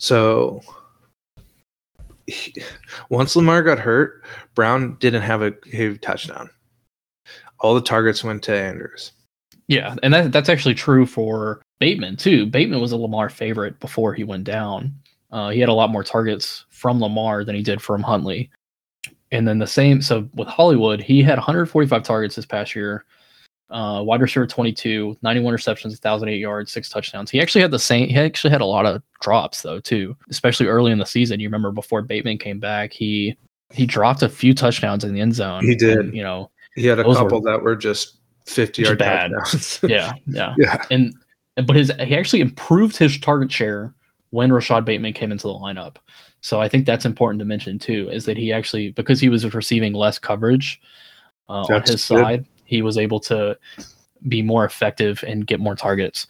So 0.00 0.60
he- 2.26 2.62
once 3.10 3.36
Lamar 3.36 3.62
got 3.62 3.78
hurt, 3.78 4.24
Brown 4.54 4.96
didn't 4.98 5.22
have 5.22 5.42
a, 5.42 5.52
touchdown. 5.98 6.50
All 7.60 7.74
the 7.74 7.80
targets 7.80 8.24
went 8.24 8.42
to 8.44 8.56
Andrews. 8.56 9.12
Yeah, 9.68 9.94
and 10.02 10.12
that, 10.12 10.32
that's 10.32 10.48
actually 10.48 10.74
true 10.74 11.06
for 11.06 11.62
Bateman 11.78 12.16
too. 12.16 12.46
Bateman 12.46 12.80
was 12.80 12.92
a 12.92 12.96
Lamar 12.96 13.30
favorite 13.30 13.78
before 13.80 14.12
he 14.12 14.24
went 14.24 14.44
down. 14.44 14.92
Uh, 15.30 15.50
he 15.50 15.60
had 15.60 15.68
a 15.68 15.74
lot 15.74 15.90
more 15.90 16.04
targets 16.04 16.64
from 16.70 17.00
Lamar 17.00 17.44
than 17.44 17.54
he 17.56 17.62
did 17.62 17.80
from 17.80 18.02
Huntley. 18.02 18.50
And 19.32 19.48
then 19.48 19.58
the 19.58 19.66
same, 19.66 20.00
so 20.00 20.28
with 20.34 20.46
Hollywood, 20.46 21.00
he 21.00 21.22
had 21.22 21.38
145 21.38 22.02
targets 22.02 22.36
this 22.36 22.46
past 22.46 22.74
year. 22.76 23.04
Uh, 23.70 24.02
wide 24.04 24.20
receiver 24.20 24.46
22, 24.46 25.16
91 25.22 25.52
receptions, 25.52 25.94
1,008 25.94 26.36
yards, 26.38 26.70
six 26.70 26.88
touchdowns. 26.88 27.30
He 27.30 27.40
actually 27.40 27.62
had 27.62 27.70
the 27.70 27.78
same. 27.78 28.08
He 28.08 28.16
actually 28.16 28.50
had 28.50 28.60
a 28.60 28.66
lot 28.66 28.84
of 28.86 29.02
drops 29.20 29.62
though 29.62 29.80
too, 29.80 30.14
especially 30.30 30.66
early 30.66 30.92
in 30.92 30.98
the 30.98 31.06
season. 31.06 31.40
You 31.40 31.48
remember 31.48 31.72
before 31.72 32.02
Bateman 32.02 32.38
came 32.38 32.60
back, 32.60 32.92
he 32.92 33.36
he 33.72 33.86
dropped 33.86 34.22
a 34.22 34.28
few 34.28 34.54
touchdowns 34.54 35.02
in 35.02 35.14
the 35.14 35.20
end 35.20 35.34
zone. 35.34 35.64
He 35.64 35.74
did. 35.74 35.98
and, 35.98 36.14
you 36.14 36.22
know, 36.22 36.50
He 36.76 36.86
had 36.86 36.98
a 37.00 37.02
Those 37.02 37.16
were- 37.16 37.22
couple 37.24 37.40
that 37.42 37.62
were 37.62 37.74
just 37.74 38.18
50 38.46 38.82
yard 38.82 38.98
bad. 38.98 39.30
touchdowns. 39.32 39.80
yeah, 39.88 40.12
yeah. 40.26 40.54
yeah. 40.58 40.84
and 40.90 41.14
but 41.66 41.74
his 41.74 41.90
he 42.00 42.14
actually 42.16 42.42
improved 42.42 42.96
his 42.98 43.18
target 43.18 43.50
share 43.50 43.94
when 44.30 44.50
Rashad 44.50 44.84
Bateman 44.84 45.14
came 45.14 45.32
into 45.32 45.46
the 45.48 45.54
lineup. 45.54 45.96
So 46.42 46.60
I 46.60 46.68
think 46.68 46.84
that's 46.84 47.06
important 47.06 47.38
to 47.38 47.46
mention 47.46 47.78
too, 47.78 48.10
is 48.12 48.26
that 48.26 48.36
he 48.36 48.52
actually 48.52 48.90
because 48.90 49.20
he 49.20 49.30
was 49.30 49.52
receiving 49.54 49.94
less 49.94 50.18
coverage 50.18 50.80
uh, 51.48 51.62
on 51.70 51.80
his 51.80 51.90
good. 51.92 52.00
side, 52.00 52.44
he 52.64 52.82
was 52.82 52.98
able 52.98 53.20
to 53.20 53.58
be 54.28 54.42
more 54.42 54.64
effective 54.64 55.22
and 55.26 55.46
get 55.46 55.60
more 55.60 55.74
targets. 55.74 56.26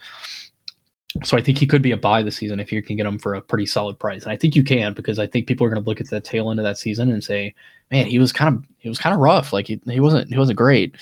So 1.23 1.37
I 1.37 1.41
think 1.41 1.57
he 1.57 1.65
could 1.65 1.81
be 1.81 1.91
a 1.91 1.97
buy 1.97 2.21
this 2.21 2.35
season 2.35 2.59
if 2.59 2.71
you 2.71 2.81
can 2.81 2.97
get 2.97 3.05
him 3.05 3.17
for 3.17 3.35
a 3.35 3.41
pretty 3.41 3.65
solid 3.65 3.97
price, 3.97 4.23
and 4.23 4.31
I 4.33 4.37
think 4.37 4.55
you 4.55 4.63
can 4.63 4.93
because 4.93 5.17
I 5.17 5.27
think 5.27 5.47
people 5.47 5.65
are 5.65 5.69
going 5.69 5.81
to 5.81 5.87
look 5.87 6.01
at 6.01 6.09
the 6.09 6.19
tail 6.19 6.51
end 6.51 6.59
of 6.59 6.65
that 6.65 6.77
season 6.77 7.09
and 7.09 7.23
say, 7.23 7.55
"Man, 7.89 8.05
he 8.05 8.19
was 8.19 8.33
kind 8.33 8.53
of 8.53 8.65
he 8.79 8.89
was 8.89 8.99
kind 8.99 9.13
of 9.13 9.21
rough. 9.21 9.53
Like 9.53 9.67
he, 9.67 9.79
he 9.85 10.01
wasn't 10.01 10.29
he 10.29 10.37
wasn't 10.37 10.57
great." 10.57 10.95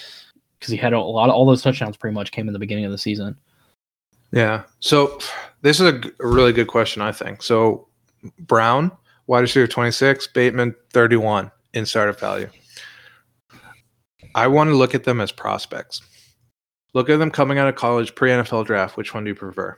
Because 0.60 0.72
he 0.72 0.78
had 0.78 0.94
a 0.94 1.02
lot 1.02 1.30
of 1.30 1.36
all 1.36 1.46
those 1.46 1.64
touchdowns 1.64 1.98
pretty 1.98 2.14
much 2.14 2.32
came 2.32 2.48
in 2.48 2.54
the 2.54 2.60
beginning 2.60 2.86
of 2.86 2.92
the 2.92 2.98
season. 2.98 3.36
Yeah. 4.32 4.64
So 4.80 5.20
this 5.62 5.80
is 5.80 5.88
a, 5.88 6.02
really 6.20 6.54
good 6.54 6.68
question, 6.68 7.02
I 7.02 7.12
think. 7.12 7.44
So 7.44 7.88
Brown, 8.40 8.92
wide 9.28 9.42
receiver 9.42 9.68
26, 9.68 10.28
Bateman 10.28 10.76
31 10.92 11.52
in 11.74 11.86
startup 11.86 12.20
value. 12.20 12.50
I 14.36 14.48
want 14.48 14.70
to 14.70 14.76
look 14.76 14.96
at 14.96 15.04
them 15.04 15.22
as 15.22 15.32
prospects. 15.32 16.02
Look 16.94 17.10
at 17.10 17.18
them 17.18 17.32
coming 17.32 17.58
out 17.58 17.68
of 17.68 17.76
college 17.76 18.14
pre 18.16 18.32
NFL 18.32 18.66
draft. 18.66 18.98
Which 18.98 19.14
one 19.14 19.24
do 19.24 19.30
you 19.30 19.36
prefer? 19.36 19.78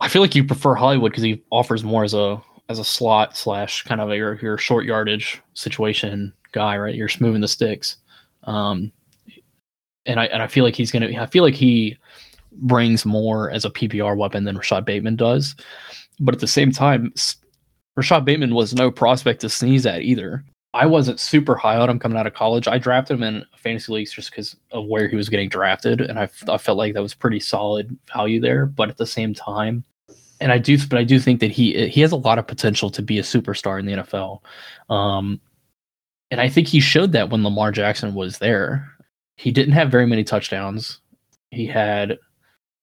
I 0.00 0.08
feel 0.08 0.22
like 0.22 0.34
you 0.34 0.44
prefer 0.44 0.74
Hollywood 0.74 1.12
because 1.12 1.24
he 1.24 1.42
offers 1.50 1.84
more 1.84 2.04
as 2.04 2.14
a 2.14 2.42
as 2.68 2.78
a 2.78 2.84
slot 2.84 3.36
slash 3.36 3.82
kind 3.84 4.00
of 4.00 4.10
a, 4.10 4.16
your 4.16 4.34
your 4.36 4.58
short 4.58 4.84
yardage 4.84 5.40
situation 5.54 6.32
guy, 6.52 6.76
right? 6.76 6.94
You're 6.94 7.08
moving 7.20 7.40
the 7.40 7.48
sticks, 7.48 7.96
um, 8.44 8.92
and 10.04 10.20
I 10.20 10.26
and 10.26 10.42
I 10.42 10.46
feel 10.46 10.64
like 10.64 10.74
he's 10.74 10.90
gonna. 10.90 11.20
I 11.20 11.26
feel 11.26 11.44
like 11.44 11.54
he 11.54 11.96
brings 12.52 13.04
more 13.04 13.50
as 13.50 13.64
a 13.64 13.70
PPR 13.70 14.16
weapon 14.16 14.44
than 14.44 14.56
Rashad 14.56 14.84
Bateman 14.84 15.16
does, 15.16 15.54
but 16.20 16.34
at 16.34 16.40
the 16.40 16.46
same 16.46 16.72
time, 16.72 17.12
Rashad 17.98 18.24
Bateman 18.24 18.54
was 18.54 18.74
no 18.74 18.90
prospect 18.90 19.40
to 19.42 19.48
sneeze 19.48 19.86
at 19.86 20.02
either. 20.02 20.44
I 20.76 20.84
wasn't 20.84 21.20
super 21.20 21.54
high 21.54 21.78
on 21.78 21.88
him 21.88 21.98
coming 21.98 22.18
out 22.18 22.26
of 22.26 22.34
college. 22.34 22.68
I 22.68 22.76
drafted 22.76 23.16
him 23.16 23.22
in 23.22 23.46
fantasy 23.56 23.90
leagues 23.92 24.12
just 24.12 24.30
because 24.30 24.56
of 24.72 24.84
where 24.84 25.08
he 25.08 25.16
was 25.16 25.30
getting 25.30 25.48
drafted, 25.48 26.02
and 26.02 26.18
I, 26.18 26.28
I 26.48 26.58
felt 26.58 26.76
like 26.76 26.92
that 26.92 27.02
was 27.02 27.14
pretty 27.14 27.40
solid 27.40 27.96
value 28.14 28.40
there. 28.40 28.66
But 28.66 28.90
at 28.90 28.98
the 28.98 29.06
same 29.06 29.32
time, 29.32 29.84
and 30.38 30.52
I 30.52 30.58
do, 30.58 30.76
but 30.86 30.98
I 30.98 31.04
do 31.04 31.18
think 31.18 31.40
that 31.40 31.50
he 31.50 31.88
he 31.88 32.02
has 32.02 32.12
a 32.12 32.16
lot 32.16 32.38
of 32.38 32.46
potential 32.46 32.90
to 32.90 33.00
be 33.00 33.18
a 33.18 33.22
superstar 33.22 33.80
in 33.80 33.86
the 33.86 33.94
NFL. 33.94 34.40
Um, 34.90 35.40
and 36.30 36.40
I 36.42 36.48
think 36.50 36.68
he 36.68 36.80
showed 36.80 37.12
that 37.12 37.30
when 37.30 37.42
Lamar 37.42 37.72
Jackson 37.72 38.14
was 38.14 38.38
there. 38.38 38.92
He 39.36 39.50
didn't 39.50 39.74
have 39.74 39.90
very 39.90 40.06
many 40.06 40.24
touchdowns. 40.24 41.00
He 41.50 41.66
had, 41.66 42.18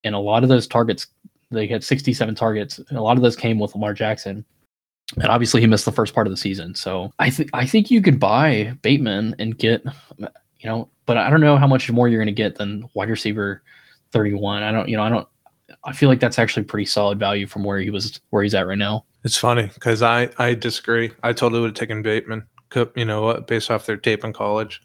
and 0.04 0.16
a 0.16 0.20
lot 0.20 0.44
of 0.44 0.50
those 0.50 0.68
targets, 0.68 1.08
they 1.52 1.68
had 1.68 1.84
67 1.84 2.36
targets. 2.36 2.80
A 2.92 3.02
lot 3.02 3.18
of 3.18 3.24
those 3.24 3.36
came 3.36 3.60
with 3.60 3.74
Lamar 3.76 3.94
Jackson. 3.94 4.46
And 5.16 5.28
obviously 5.28 5.62
he 5.62 5.68
missed 5.68 5.86
the 5.86 5.92
first 5.92 6.14
part 6.14 6.28
of 6.28 6.32
the 6.32 6.38
season. 6.38 6.76
So 6.76 7.12
I 7.20 7.30
think 7.30 7.50
I 7.54 7.68
think 7.68 7.92
you 7.92 8.02
could 8.02 8.20
buy 8.20 8.74
Bateman 8.82 9.36
and 9.38 9.58
get, 9.58 9.84
you 10.18 10.28
know, 10.64 10.90
but 11.06 11.18
I 11.18 11.30
don't 11.30 11.42
know 11.42 11.58
how 11.58 11.68
much 11.68 11.92
more 11.92 12.08
you're 12.08 12.20
going 12.20 12.34
to 12.34 12.42
get 12.42 12.56
than 12.56 12.90
wide 12.94 13.10
receiver 13.10 13.62
31. 14.12 14.64
I 14.64 14.72
don't, 14.72 14.88
you 14.88 14.98
know, 14.98 15.04
I 15.04 15.10
don't, 15.10 15.28
I 15.84 15.94
feel 15.94 16.10
like 16.10 16.20
that's 16.20 16.40
actually 16.40 16.64
pretty 16.64 16.86
solid 16.86 17.20
value 17.20 17.48
from 17.48 17.64
where 17.64 17.80
he 17.80 17.90
was, 17.90 18.20
where 18.30 18.44
he's 18.44 18.56
at 18.56 18.68
right 18.68 18.78
now. 18.78 19.06
It's 19.24 19.38
funny 19.38 19.70
because 19.74 20.02
I, 20.02 20.30
I 20.38 20.54
disagree. 20.54 21.12
I 21.24 21.34
totally 21.34 21.62
would 21.62 21.72
have 21.72 21.76
taken 21.76 22.02
Bateman, 22.02 22.46
you 22.96 23.06
know, 23.06 23.40
based 23.42 23.72
off 23.72 23.86
their 23.86 23.98
tape 23.98 24.24
in 24.24 24.34
college. 24.34 24.82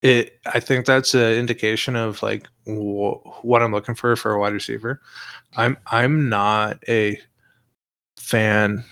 It, 0.00 0.38
I 0.46 0.60
think 0.60 0.86
that's 0.86 1.14
an 1.14 1.32
indication 1.32 1.96
of 1.96 2.22
like 2.22 2.46
wh- 2.66 3.44
what 3.44 3.62
I'm 3.62 3.72
looking 3.72 3.96
for 3.96 4.14
for 4.16 4.32
a 4.32 4.40
wide 4.40 4.52
receiver. 4.52 5.00
I'm, 5.56 5.76
I'm 5.86 6.28
not 6.28 6.78
a 6.88 7.18
fan. 8.16 8.84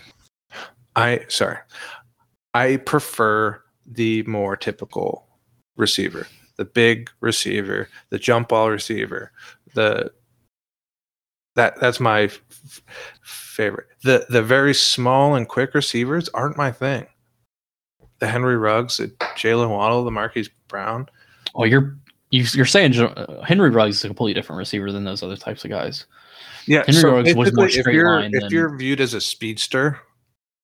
I 0.97 1.25
sorry, 1.29 1.57
I 2.53 2.77
prefer 2.77 3.61
the 3.85 4.23
more 4.23 4.57
typical 4.57 5.27
receiver, 5.77 6.27
the 6.57 6.65
big 6.65 7.09
receiver, 7.21 7.87
the 8.09 8.19
jump 8.19 8.49
ball 8.49 8.69
receiver, 8.69 9.31
the 9.75 10.11
that 11.55 11.79
that's 11.79 11.99
my 11.99 12.21
f- 12.23 12.81
favorite. 13.21 13.87
The 14.03 14.25
the 14.29 14.43
very 14.43 14.73
small 14.73 15.35
and 15.35 15.47
quick 15.47 15.73
receivers 15.73 16.29
aren't 16.29 16.57
my 16.57 16.71
thing. 16.71 17.05
The 18.19 18.27
Henry 18.27 18.57
Ruggs, 18.57 18.97
the 18.97 19.07
Jaylen 19.35 19.69
Waddle, 19.69 20.03
the 20.03 20.11
Marquise 20.11 20.49
Brown. 20.67 21.07
Oh, 21.55 21.63
you're 21.63 21.95
you, 22.31 22.43
you're 22.53 22.65
saying 22.65 22.99
uh, 22.99 23.41
Henry 23.43 23.69
Ruggs 23.69 23.97
is 23.97 24.03
a 24.03 24.07
completely 24.07 24.33
different 24.33 24.57
receiver 24.57 24.91
than 24.91 25.03
those 25.03 25.21
other 25.23 25.37
types 25.37 25.63
of 25.63 25.69
guys. 25.71 26.05
Yeah, 26.65 26.83
Henry 26.85 27.09
Ruggs 27.09 27.35
was 27.35 27.53
more 27.53 27.65
basically, 27.65 27.65
if 27.65 27.83
straight 27.83 27.95
you're 27.95 28.19
line 28.19 28.31
if 28.33 28.41
than- 28.41 28.51
you're 28.51 28.75
viewed 28.75 28.99
as 28.99 29.13
a 29.13 29.21
speedster, 29.21 29.99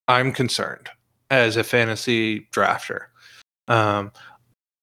I'm 0.07 0.31
concerned 0.31 0.89
as 1.29 1.57
a 1.57 1.63
fantasy 1.63 2.47
drafter. 2.51 3.05
Um, 3.67 4.11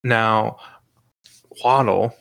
now, 0.03 0.57
Waddle 1.63 2.15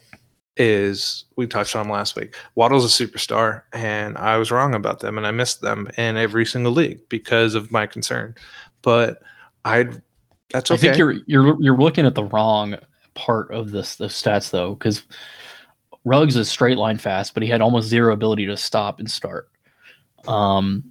is 0.56 1.24
we 1.36 1.46
touched 1.46 1.74
on 1.74 1.88
last 1.88 2.16
week. 2.16 2.34
Waddle's 2.54 3.00
a 3.00 3.06
superstar, 3.06 3.62
and 3.72 4.18
I 4.18 4.36
was 4.36 4.50
wrong 4.50 4.74
about 4.74 5.00
them, 5.00 5.16
and 5.16 5.26
I 5.26 5.30
missed 5.30 5.62
them 5.62 5.88
in 5.96 6.16
every 6.16 6.44
single 6.44 6.72
league 6.72 7.00
because 7.08 7.54
of 7.54 7.72
my 7.72 7.86
concern. 7.86 8.34
But 8.82 9.22
I'd 9.64 10.02
that's 10.50 10.70
I 10.70 10.76
think 10.76 10.98
you're 10.98 11.16
you're 11.26 11.60
you're 11.62 11.78
looking 11.78 12.06
at 12.06 12.14
the 12.14 12.24
wrong 12.24 12.76
part 13.14 13.50
of 13.52 13.70
this 13.70 13.96
the 13.96 14.06
stats 14.06 14.50
though, 14.50 14.74
because 14.74 15.02
Ruggs 16.04 16.36
is 16.36 16.48
straight 16.48 16.76
line 16.76 16.98
fast, 16.98 17.34
but 17.34 17.42
he 17.42 17.48
had 17.48 17.60
almost 17.60 17.88
zero 17.88 18.12
ability 18.12 18.46
to 18.46 18.56
stop 18.56 18.98
and 18.98 19.10
start. 19.10 19.48
Um, 20.26 20.84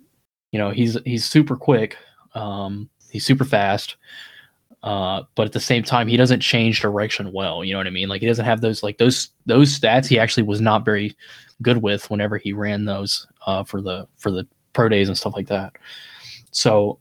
you 0.52 0.60
know, 0.60 0.72
he's 0.72 0.98
he's 1.06 1.26
super 1.26 1.56
quick. 1.56 1.98
Um, 2.34 2.90
he's 3.10 3.26
super 3.26 3.46
fast. 3.46 3.98
Uh, 4.82 5.24
but 5.36 5.46
at 5.46 5.52
the 5.52 5.60
same 5.60 5.84
time, 5.84 6.08
he 6.08 6.16
doesn't 6.16 6.40
change 6.40 6.82
direction 6.82 7.34
well. 7.34 7.66
You 7.66 7.74
know 7.74 7.80
what 7.80 7.88
I 7.88 7.92
mean? 7.92 8.08
Like 8.08 8.22
he 8.22 8.28
doesn't 8.28 8.46
have 8.46 8.62
those 8.62 8.82
like 8.82 8.98
those 8.98 9.30
those 9.46 9.78
stats. 9.78 10.08
He 10.08 10.18
actually 10.18 10.44
was 10.44 10.62
not 10.62 10.86
very 10.86 11.16
good 11.62 11.82
with 11.82 12.10
whenever 12.10 12.38
he 12.38 12.54
ran 12.54 12.86
those 12.86 13.28
uh, 13.46 13.64
for 13.64 13.82
the 13.82 14.08
for 14.18 14.32
the 14.32 14.48
pro 14.74 14.88
days 14.88 15.10
and 15.10 15.18
stuff 15.18 15.36
like 15.36 15.48
that. 15.48 15.74
So 16.52 17.00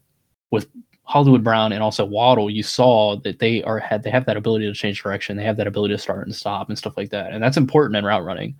with 0.51 0.67
Hollywood 1.05 1.45
Brown 1.45 1.73
and 1.73 1.83
also 1.83 2.05
Waddle, 2.05 2.51
you 2.51 2.65
saw 2.65 3.17
that 3.21 3.39
they 3.39 3.63
are 3.63 3.79
had 3.79 4.03
they 4.03 4.11
have 4.11 4.27
that 4.27 4.37
ability 4.37 4.67
to 4.67 4.75
change 4.75 5.03
direction. 5.03 5.37
They 5.37 5.45
have 5.45 5.57
that 5.59 5.69
ability 5.69 5.95
to 5.95 5.99
start 5.99 6.27
and 6.27 6.35
stop 6.35 6.69
and 6.69 6.77
stuff 6.77 6.97
like 6.97 7.11
that, 7.11 7.33
and 7.33 7.43
that's 7.43 7.57
important 7.57 7.97
in 7.97 8.05
route 8.05 8.25
running. 8.25 8.57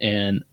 And 0.00 0.44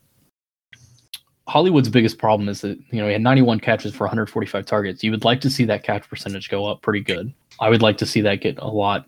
Hollywood's 1.48 1.90
biggest 1.90 2.18
problem 2.18 2.48
is 2.48 2.62
that 2.62 2.80
you 2.90 3.02
know 3.02 3.08
he 3.08 3.14
had 3.14 3.22
91 3.22 3.60
catches 3.60 3.94
for 3.94 4.06
145 4.06 4.66
targets. 4.66 5.04
You 5.04 5.12
would 5.12 5.26
like 5.26 5.42
to 5.42 5.50
see 5.50 5.66
that 5.66 5.84
catch 5.84 6.08
percentage 6.10 6.50
go 6.50 6.66
up 6.66 6.82
pretty 6.82 7.02
good. 7.02 7.34
I 7.60 7.70
would 7.70 7.82
like 7.82 7.98
to 7.98 8.06
see 8.06 8.22
that 8.22 8.42
get 8.42 8.58
a 8.60 8.68
lot. 8.68 9.06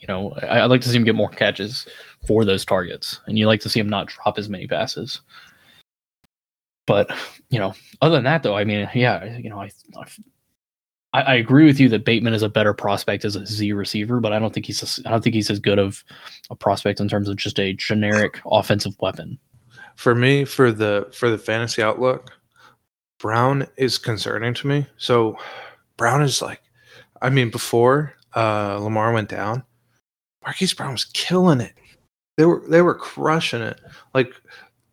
You 0.00 0.08
know, 0.08 0.32
I, 0.42 0.60
I'd 0.60 0.70
like 0.70 0.80
to 0.82 0.88
see 0.88 0.96
him 0.96 1.04
get 1.04 1.14
more 1.14 1.28
catches 1.28 1.86
for 2.26 2.44
those 2.44 2.64
targets, 2.64 3.20
and 3.26 3.38
you 3.38 3.46
like 3.46 3.60
to 3.60 3.68
see 3.68 3.80
him 3.80 3.88
not 3.88 4.08
drop 4.08 4.38
as 4.38 4.48
many 4.48 4.66
passes. 4.66 5.20
But 6.86 7.10
you 7.50 7.58
know, 7.58 7.74
other 8.02 8.16
than 8.16 8.24
that, 8.24 8.42
though, 8.42 8.56
I 8.56 8.64
mean, 8.64 8.88
yeah, 8.94 9.24
you 9.36 9.50
know, 9.50 9.60
I, 9.60 9.70
I 11.12 11.22
I 11.22 11.34
agree 11.36 11.64
with 11.64 11.80
you 11.80 11.88
that 11.90 12.04
Bateman 12.04 12.34
is 12.34 12.42
a 12.42 12.48
better 12.48 12.74
prospect 12.74 13.24
as 13.24 13.36
a 13.36 13.46
Z 13.46 13.72
receiver, 13.72 14.20
but 14.20 14.32
I 14.32 14.38
don't 14.38 14.52
think 14.52 14.66
he's 14.66 15.00
I 15.06 15.10
don't 15.10 15.22
think 15.22 15.34
he's 15.34 15.50
as 15.50 15.58
good 15.60 15.78
of 15.78 16.04
a 16.50 16.56
prospect 16.56 17.00
in 17.00 17.08
terms 17.08 17.28
of 17.28 17.36
just 17.36 17.58
a 17.58 17.72
generic 17.72 18.40
offensive 18.50 18.94
weapon. 19.00 19.38
For 19.98 20.14
me 20.14 20.44
for 20.44 20.70
the 20.70 21.08
for 21.12 21.28
the 21.28 21.36
fantasy 21.36 21.82
outlook 21.82 22.30
brown 23.18 23.66
is 23.76 23.98
concerning 23.98 24.54
to 24.54 24.68
me. 24.68 24.86
So 24.96 25.36
brown 25.96 26.22
is 26.22 26.40
like 26.40 26.62
i 27.20 27.28
mean 27.28 27.50
before 27.50 28.14
uh 28.36 28.78
lamar 28.80 29.12
went 29.12 29.28
down 29.28 29.64
marquise 30.44 30.72
brown 30.72 30.92
was 30.92 31.06
killing 31.06 31.60
it. 31.60 31.74
They 32.36 32.46
were 32.46 32.62
they 32.68 32.80
were 32.80 32.94
crushing 32.94 33.60
it. 33.60 33.80
Like 34.14 34.32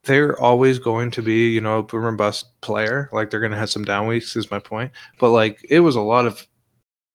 they're 0.05 0.39
always 0.41 0.79
going 0.79 1.11
to 1.11 1.21
be 1.21 1.49
you 1.51 1.61
know 1.61 1.79
a 1.79 1.83
boom 1.83 2.05
and 2.05 2.17
bust 2.17 2.59
player. 2.61 3.07
Like 3.13 3.29
they're 3.29 3.39
going 3.39 3.51
to 3.51 3.59
have 3.59 3.69
some 3.69 3.85
down 3.85 4.07
weeks 4.07 4.35
is 4.35 4.49
my 4.49 4.59
point. 4.59 4.91
But 5.19 5.29
like 5.29 5.63
it 5.69 5.81
was 5.81 5.95
a 5.95 6.01
lot 6.01 6.25
of 6.25 6.47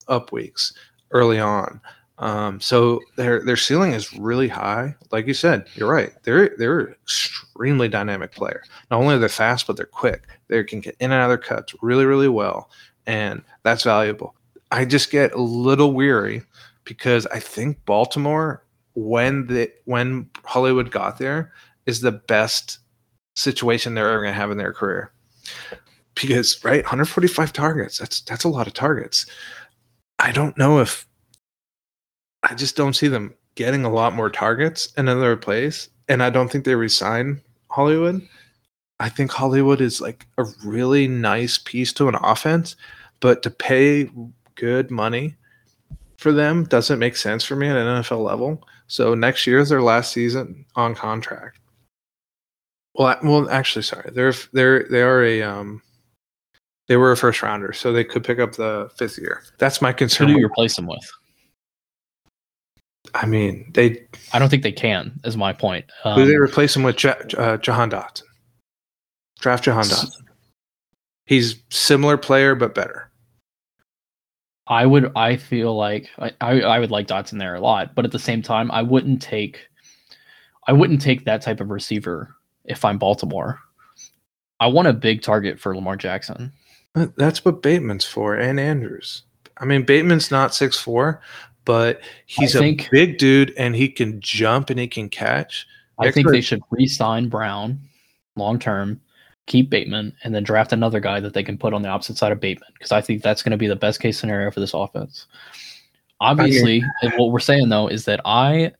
up 0.06 0.30
weeks 0.30 0.72
early 1.10 1.40
on 1.40 1.80
um, 2.20 2.60
so 2.60 3.00
their 3.16 3.42
their 3.42 3.56
ceiling 3.56 3.92
is 3.92 4.12
really 4.12 4.48
high. 4.48 4.94
Like 5.10 5.26
you 5.26 5.32
said, 5.32 5.66
you're 5.74 5.90
right. 5.90 6.12
They're 6.22 6.54
they're 6.58 6.92
extremely 6.92 7.88
dynamic 7.88 8.32
player. 8.32 8.62
Not 8.90 9.00
only 9.00 9.14
are 9.14 9.18
they 9.18 9.28
fast, 9.28 9.66
but 9.66 9.76
they're 9.76 9.86
quick. 9.86 10.24
They 10.48 10.62
can 10.62 10.80
get 10.80 10.96
in 11.00 11.12
and 11.12 11.14
out 11.14 11.24
of 11.24 11.28
their 11.30 11.38
cuts 11.38 11.74
really, 11.80 12.04
really 12.04 12.28
well, 12.28 12.70
and 13.06 13.42
that's 13.62 13.84
valuable. 13.84 14.34
I 14.70 14.84
just 14.84 15.10
get 15.10 15.32
a 15.32 15.40
little 15.40 15.94
weary 15.94 16.42
because 16.84 17.26
I 17.28 17.40
think 17.40 17.82
Baltimore, 17.86 18.66
when 18.94 19.46
the 19.46 19.72
when 19.86 20.28
Hollywood 20.44 20.90
got 20.90 21.16
there, 21.16 21.54
is 21.86 22.02
the 22.02 22.12
best 22.12 22.80
situation 23.34 23.94
they're 23.94 24.10
ever 24.10 24.22
going 24.22 24.34
to 24.34 24.38
have 24.38 24.50
in 24.50 24.58
their 24.58 24.74
career. 24.74 25.10
Because 26.14 26.62
right, 26.62 26.82
145 26.82 27.50
targets. 27.54 27.96
That's 27.96 28.20
that's 28.20 28.44
a 28.44 28.48
lot 28.50 28.66
of 28.66 28.74
targets. 28.74 29.24
I 30.18 30.32
don't 30.32 30.58
know 30.58 30.80
if 30.80 31.06
I 32.42 32.54
just 32.54 32.76
don't 32.76 32.94
see 32.94 33.08
them 33.08 33.34
getting 33.54 33.84
a 33.84 33.92
lot 33.92 34.14
more 34.14 34.30
targets 34.30 34.92
in 34.96 35.08
another 35.08 35.36
place. 35.36 35.88
And 36.08 36.22
I 36.22 36.30
don't 36.30 36.50
think 36.50 36.64
they 36.64 36.74
resign 36.74 37.40
Hollywood. 37.70 38.26
I 38.98 39.08
think 39.08 39.30
Hollywood 39.30 39.80
is 39.80 40.00
like 40.00 40.26
a 40.38 40.44
really 40.64 41.06
nice 41.08 41.58
piece 41.58 41.92
to 41.94 42.08
an 42.08 42.16
offense, 42.16 42.76
but 43.20 43.42
to 43.42 43.50
pay 43.50 44.10
good 44.56 44.90
money 44.90 45.36
for 46.18 46.32
them 46.32 46.64
doesn't 46.64 46.98
make 46.98 47.16
sense 47.16 47.44
for 47.44 47.56
me 47.56 47.68
at 47.68 47.76
an 47.76 48.02
NFL 48.02 48.24
level. 48.24 48.66
So 48.88 49.14
next 49.14 49.46
year 49.46 49.58
is 49.60 49.68
their 49.68 49.82
last 49.82 50.12
season 50.12 50.66
on 50.76 50.94
contract. 50.94 51.58
Well, 52.94 53.08
I- 53.08 53.18
well, 53.26 53.48
actually, 53.50 53.82
sorry, 53.82 54.10
they're 54.12 54.34
they're 54.52 54.82
they 54.90 55.00
are 55.02 55.22
a 55.22 55.42
um, 55.42 55.80
they 56.88 56.96
were 56.96 57.12
a 57.12 57.16
first 57.16 57.40
rounder, 57.40 57.72
so 57.72 57.92
they 57.92 58.04
could 58.04 58.24
pick 58.24 58.40
up 58.40 58.52
the 58.56 58.90
fifth 58.96 59.16
year. 59.16 59.42
That's 59.58 59.80
my 59.80 59.92
Who 59.92 59.96
concern. 59.98 60.26
do 60.26 60.34
you 60.34 60.44
replace 60.44 60.74
them 60.76 60.86
with? 60.88 61.08
I 63.14 63.26
mean, 63.26 63.70
they 63.74 64.06
I 64.32 64.38
don't 64.38 64.48
think 64.48 64.62
they 64.62 64.72
can. 64.72 65.20
Is 65.24 65.36
my 65.36 65.52
point. 65.52 65.84
Um, 66.04 66.14
Who 66.14 66.24
do 66.24 66.30
they 66.30 66.36
replace 66.36 66.76
him 66.76 66.82
with? 66.82 67.02
Ja- 67.02 67.14
uh, 67.36 67.56
Jahan 67.56 67.90
Dotson. 67.90 68.22
Draft 69.40 69.64
Jahan 69.64 69.84
Dotson. 69.84 70.22
He's 71.26 71.62
similar 71.70 72.16
player 72.16 72.54
but 72.54 72.74
better. 72.74 73.10
I 74.66 74.86
would. 74.86 75.10
I 75.16 75.36
feel 75.36 75.76
like 75.76 76.08
I, 76.18 76.32
I. 76.40 76.60
I 76.60 76.78
would 76.78 76.90
like 76.90 77.08
Dotson 77.08 77.38
there 77.38 77.54
a 77.54 77.60
lot, 77.60 77.94
but 77.94 78.04
at 78.04 78.12
the 78.12 78.18
same 78.18 78.42
time, 78.42 78.70
I 78.70 78.82
wouldn't 78.82 79.20
take. 79.20 79.66
I 80.68 80.72
wouldn't 80.72 81.00
take 81.00 81.24
that 81.24 81.42
type 81.42 81.60
of 81.60 81.70
receiver 81.70 82.36
if 82.64 82.84
I'm 82.84 82.98
Baltimore. 82.98 83.58
I 84.60 84.66
want 84.66 84.88
a 84.88 84.92
big 84.92 85.22
target 85.22 85.58
for 85.58 85.74
Lamar 85.74 85.96
Jackson. 85.96 86.52
That's 86.94 87.44
what 87.44 87.62
Bateman's 87.62 88.04
for, 88.04 88.34
and 88.34 88.60
Andrews. 88.60 89.22
I 89.58 89.64
mean, 89.64 89.84
Bateman's 89.84 90.30
not 90.30 90.54
six 90.54 90.78
four, 90.78 91.20
but 91.64 92.00
he's 92.26 92.54
a 92.54 92.58
think- 92.58 92.88
big 92.90 93.18
dude, 93.18 93.52
and 93.56 93.74
he 93.74 93.88
can 93.88 94.20
jump 94.20 94.70
and 94.70 94.78
he 94.78 94.88
can 94.88 95.08
catch. 95.08 95.66
I 95.98 96.10
think 96.10 96.30
they 96.30 96.40
should 96.40 96.62
re-sign 96.70 97.28
Brown 97.28 97.78
long 98.36 98.58
term, 98.58 99.00
keep 99.46 99.70
Bateman, 99.70 100.14
and 100.24 100.34
then 100.34 100.42
draft 100.42 100.72
another 100.72 101.00
guy 101.00 101.20
that 101.20 101.34
they 101.34 101.42
can 101.42 101.58
put 101.58 101.74
on 101.74 101.82
the 101.82 101.88
opposite 101.88 102.16
side 102.16 102.32
of 102.32 102.40
Bateman 102.40 102.70
because 102.74 102.92
I 102.92 103.00
think 103.00 103.22
that's 103.22 103.42
going 103.42 103.50
to 103.52 103.58
be 103.58 103.66
the 103.66 103.76
best 103.76 104.00
case 104.00 104.18
scenario 104.18 104.50
for 104.50 104.60
this 104.60 104.74
offense. 104.74 105.26
Obviously, 106.20 106.82
and 107.02 107.12
what 107.14 107.32
we're 107.32 107.40
saying 107.40 107.68
though 107.68 107.88
is 107.88 108.04
that 108.04 108.20
I, 108.24 108.72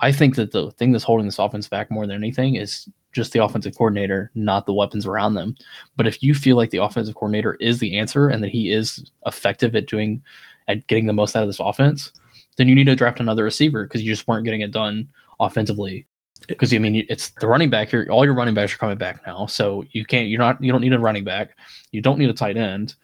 I 0.00 0.12
think 0.12 0.36
that 0.36 0.52
the 0.52 0.70
thing 0.72 0.92
that's 0.92 1.04
holding 1.04 1.26
this 1.26 1.38
offense 1.38 1.68
back 1.68 1.90
more 1.90 2.06
than 2.06 2.16
anything 2.16 2.56
is 2.56 2.88
just 3.12 3.32
the 3.32 3.42
offensive 3.42 3.76
coordinator, 3.76 4.30
not 4.34 4.66
the 4.66 4.72
weapons 4.72 5.06
around 5.06 5.34
them. 5.34 5.56
But 5.96 6.06
if 6.06 6.22
you 6.22 6.34
feel 6.34 6.56
like 6.56 6.70
the 6.70 6.82
offensive 6.82 7.14
coordinator 7.14 7.54
is 7.54 7.78
the 7.78 7.98
answer 7.98 8.28
and 8.28 8.42
that 8.42 8.50
he 8.50 8.72
is 8.72 9.10
effective 9.26 9.74
at 9.74 9.86
doing, 9.86 10.22
at 10.66 10.86
getting 10.86 11.06
the 11.06 11.12
most 11.12 11.34
out 11.34 11.42
of 11.42 11.48
this 11.48 11.60
offense, 11.60 12.12
then 12.58 12.68
you 12.68 12.74
need 12.74 12.84
to 12.84 12.96
draft 12.96 13.20
another 13.20 13.44
receiver 13.44 13.84
because 13.84 14.02
you 14.02 14.12
just 14.12 14.28
weren't 14.28 14.44
getting 14.44 14.60
it 14.60 14.72
done 14.72 15.08
offensively 15.40 16.06
because 16.46 16.74
I 16.74 16.78
mean 16.78 17.06
it's 17.08 17.30
the 17.30 17.46
running 17.46 17.70
back 17.70 17.88
here. 17.88 18.06
All 18.10 18.24
your 18.24 18.34
running 18.34 18.54
backs 18.54 18.74
are 18.74 18.78
coming 18.78 18.98
back 18.98 19.26
now, 19.26 19.46
so 19.46 19.84
you 19.92 20.04
can't. 20.04 20.28
You're 20.28 20.40
not. 20.40 20.62
You 20.62 20.70
don't 20.72 20.80
need 20.80 20.92
a 20.92 20.98
running 20.98 21.24
back. 21.24 21.56
You 21.92 22.02
don't 22.02 22.18
need 22.18 22.28
a 22.28 22.34
tight 22.34 22.56
end. 22.56 22.94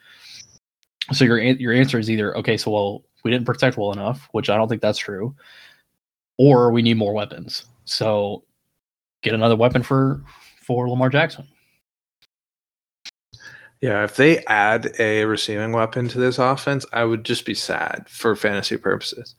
So 1.13 1.25
your 1.25 1.39
your 1.39 1.73
answer 1.73 1.99
is 1.99 2.11
either 2.11 2.37
okay. 2.39 2.57
So 2.57 2.71
well, 2.71 3.05
we 3.25 3.31
didn't 3.31 3.47
protect 3.47 3.77
well 3.77 3.93
enough, 3.93 4.29
which 4.33 4.51
I 4.51 4.57
don't 4.57 4.69
think 4.69 4.83
that's 4.83 4.99
true, 4.99 5.35
or 6.37 6.71
we 6.71 6.83
need 6.83 6.97
more 6.97 7.13
weapons. 7.13 7.65
So 7.85 8.45
get 9.23 9.35
another 9.35 9.57
weapon 9.57 9.83
for 9.83 10.23
for 10.63 10.89
Lamar 10.89 11.11
Jackson. 11.11 11.47
Yeah, 13.81 14.05
if 14.05 14.17
they 14.17 14.39
add 14.47 14.93
a 14.99 15.25
receiving 15.25 15.73
weapon 15.73 16.09
to 16.09 16.19
this 16.19 16.39
offense, 16.39 16.87
I 16.93 17.05
would 17.05 17.25
just 17.25 17.45
be 17.45 17.55
sad 17.55 18.07
for 18.09 18.35
fantasy 18.35 18.77
purposes. 18.77 19.35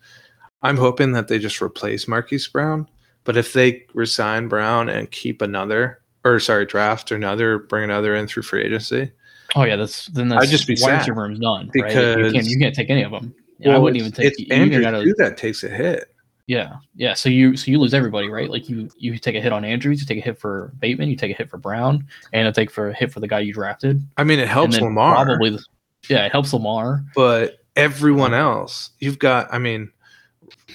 I'm 0.61 0.77
hoping 0.77 1.11
that 1.13 1.27
they 1.27 1.39
just 1.39 1.61
replace 1.61 2.07
Marquise 2.07 2.47
Brown, 2.47 2.87
but 3.23 3.37
if 3.37 3.53
they 3.53 3.85
resign 3.93 4.47
Brown 4.47 4.89
and 4.89 5.09
keep 5.09 5.41
another, 5.41 6.01
or 6.23 6.39
sorry, 6.39 6.65
draft 6.65 7.11
another, 7.11 7.59
bring 7.59 7.83
another 7.83 8.15
in 8.15 8.27
through 8.27 8.43
free 8.43 8.63
agency, 8.63 9.11
Oh 9.55 9.63
yeah, 9.63 9.75
that's 9.75 10.07
then 10.07 10.27
that's 10.27 10.45
I'd 10.47 10.49
just 10.49 10.67
be 10.67 10.75
sad 10.75 11.07
room's 11.15 11.39
done. 11.39 11.67
right? 11.67 11.75
you 11.75 11.83
because- 11.83 12.33
can't 12.33 12.45
you 12.47 12.57
can't 12.59 12.75
take 12.75 12.89
any 12.89 13.03
of 13.03 13.11
them. 13.11 13.33
I 13.65 13.77
wouldn't 13.77 13.97
even 13.97 14.11
take 14.11 14.27
it's 14.27 14.39
you 14.39 14.47
Andrews 14.51 14.81
gotta- 14.83 15.13
that 15.17 15.37
takes 15.37 15.63
a 15.63 15.69
hit. 15.69 16.11
Yeah, 16.47 16.75
yeah. 16.95 17.15
So 17.15 17.27
you 17.29 17.57
so 17.57 17.71
you 17.71 17.79
lose 17.79 17.93
everybody, 17.93 18.29
right? 18.29 18.49
Like 18.49 18.69
you 18.69 18.89
you 18.97 19.17
take 19.17 19.35
a 19.35 19.41
hit 19.41 19.51
on 19.51 19.65
Andrews, 19.65 19.99
you 19.99 20.05
take 20.05 20.19
a 20.19 20.21
hit 20.25 20.37
for 20.37 20.71
Bateman, 20.79 21.09
you 21.09 21.15
take 21.15 21.31
a 21.31 21.33
hit 21.37 21.49
for 21.49 21.57
Brown, 21.57 22.05
and 22.33 22.47
a 22.47 22.51
take 22.51 22.69
for 22.69 22.89
a 22.89 22.93
hit 22.93 23.11
for 23.11 23.19
the 23.19 23.27
guy 23.27 23.39
you 23.39 23.51
drafted. 23.53 24.03
I 24.17 24.23
mean, 24.23 24.37
it 24.39 24.47
helps 24.47 24.79
Lamar, 24.79 25.15
Probably, 25.25 25.49
the- 25.51 25.63
yeah, 26.07 26.25
it 26.25 26.31
helps 26.31 26.53
Lamar. 26.53 27.03
but 27.15 27.57
everyone 27.75 28.33
else, 28.35 28.91
you've 28.99 29.17
got. 29.17 29.51
I 29.51 29.57
mean, 29.57 29.91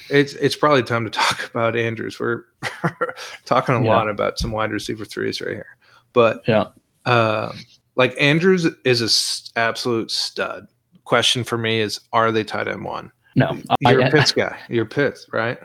it's 0.09 0.34
it's 0.34 0.56
probably 0.56 0.82
time 0.82 1.05
to 1.05 1.10
talk 1.20 1.48
about 1.48 1.76
Andrews. 1.76 2.18
We're 2.18 2.42
talking 3.44 3.76
a 3.76 3.82
Yeah. 3.84 3.90
lot 3.94 4.09
about 4.09 4.38
some 4.40 4.51
wide 4.51 4.72
receiver 4.72 5.05
threes 5.05 5.40
right 5.40 5.55
here, 5.55 5.76
but 6.12 6.42
Yeah, 6.48 6.66
um, 7.06 7.56
like 7.94 8.14
Andrews 8.20 8.66
is 8.84 9.02
a 9.02 9.05
s- 9.05 9.52
absolute 9.55 10.10
stud. 10.10 10.66
Question 11.05 11.44
for 11.44 11.59
me 11.59 11.80
is, 11.80 12.01
are 12.12 12.32
they 12.32 12.42
tight 12.44 12.66
end 12.68 12.84
one? 12.84 13.12
No, 13.36 13.57
You're 13.81 14.02
I, 14.02 14.09
a 14.09 14.11
Pitts 14.11 14.32
guy. 14.32 14.59
You're 14.69 14.86
Pitts, 14.86 15.27
right? 15.32 15.59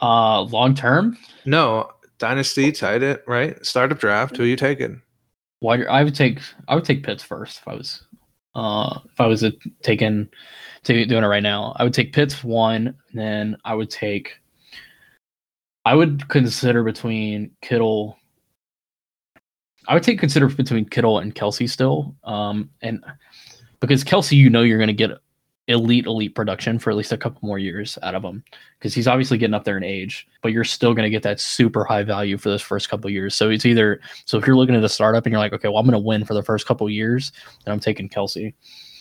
uh, 0.00 0.42
long 0.42 0.74
term, 0.74 1.16
No, 1.44 1.90
dynasty 2.18 2.72
tight 2.72 3.02
end, 3.02 3.20
right? 3.26 3.64
Startup 3.64 3.98
draft. 3.98 4.36
Who 4.36 4.44
you 4.44 4.56
taking? 4.56 5.02
Why? 5.60 5.82
I 5.82 6.04
would 6.04 6.14
take 6.14 6.40
I 6.68 6.74
would 6.74 6.84
take 6.84 7.02
Pitts 7.04 7.22
first 7.22 7.58
if 7.58 7.68
I 7.68 7.74
was 7.74 8.02
uh 8.54 9.00
if 9.10 9.20
I 9.20 9.26
was 9.26 9.42
a, 9.42 9.52
taking 9.82 10.28
to 10.84 11.04
doing 11.04 11.24
it 11.24 11.26
right 11.26 11.42
now. 11.42 11.74
I 11.76 11.84
would 11.84 11.94
take 11.94 12.12
Pitts 12.12 12.44
one, 12.44 12.94
then 13.12 13.56
I 13.64 13.74
would 13.74 13.90
take. 13.90 14.38
I 15.84 15.94
would 15.94 16.28
consider 16.28 16.84
between 16.84 17.50
Kittle. 17.62 18.16
I 19.88 19.94
would 19.94 20.02
take 20.02 20.18
consider 20.20 20.48
between 20.48 20.84
Kittle 20.84 21.18
and 21.18 21.34
Kelce 21.34 21.68
still, 21.68 22.14
um, 22.24 22.70
and 22.82 23.02
because 23.80 24.04
Kelce, 24.04 24.36
you 24.36 24.50
know, 24.50 24.62
you're 24.62 24.78
going 24.78 24.88
to 24.88 24.92
get 24.92 25.10
elite, 25.68 26.06
elite 26.06 26.34
production 26.34 26.78
for 26.78 26.90
at 26.90 26.96
least 26.96 27.12
a 27.12 27.16
couple 27.16 27.38
more 27.46 27.58
years 27.58 27.98
out 28.02 28.14
of 28.14 28.22
him 28.24 28.42
because 28.78 28.94
he's 28.94 29.06
obviously 29.06 29.36
getting 29.38 29.54
up 29.54 29.64
there 29.64 29.76
in 29.76 29.84
age, 29.84 30.26
but 30.42 30.50
you're 30.52 30.64
still 30.64 30.94
going 30.94 31.04
to 31.04 31.10
get 31.10 31.22
that 31.22 31.38
super 31.40 31.84
high 31.84 32.02
value 32.02 32.36
for 32.38 32.48
those 32.48 32.62
first 32.62 32.88
couple 32.88 33.08
years. 33.10 33.34
So 33.36 33.50
it's 33.50 33.66
either 33.66 34.00
so 34.24 34.38
if 34.38 34.46
you're 34.46 34.56
looking 34.56 34.74
at 34.74 34.82
a 34.82 34.88
startup 34.88 35.26
and 35.26 35.32
you're 35.32 35.40
like, 35.40 35.52
okay, 35.52 35.68
well, 35.68 35.78
I'm 35.78 35.86
going 35.86 35.92
to 36.00 36.04
win 36.06 36.24
for 36.24 36.34
the 36.34 36.42
first 36.42 36.66
couple 36.66 36.88
years, 36.90 37.32
then 37.64 37.72
I'm 37.72 37.80
taking 37.80 38.08
Kelce. 38.08 38.54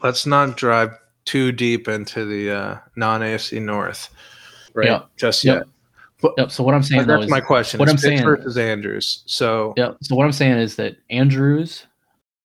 Let's 0.03 0.25
not 0.25 0.57
drive 0.57 0.91
too 1.25 1.51
deep 1.51 1.87
into 1.87 2.25
the 2.25 2.51
uh, 2.51 2.77
non 2.95 3.21
AFC 3.21 3.61
North, 3.61 4.09
right? 4.73 4.87
Yeah. 4.87 5.01
Just 5.17 5.43
Yep. 5.43 5.67
yet. 6.23 6.31
Yep. 6.37 6.51
So 6.51 6.63
what 6.63 6.73
I'm 6.73 6.83
saying 6.83 7.01
But 7.01 7.07
though 7.07 7.13
that's 7.13 7.25
is, 7.25 7.31
my 7.31 7.41
question. 7.41 7.79
what 7.79 7.89
It's 7.89 8.03
I'm 8.03 8.09
Pitts 8.11 8.21
saying- 8.21 8.23
versus 8.37 8.57
Andrews. 8.57 9.23
So 9.25 9.73
yeah. 9.77 9.91
So 10.01 10.15
what 10.15 10.25
I'm 10.25 10.31
saying 10.31 10.57
is 10.57 10.75
that 10.77 10.95
Andrews, 11.09 11.85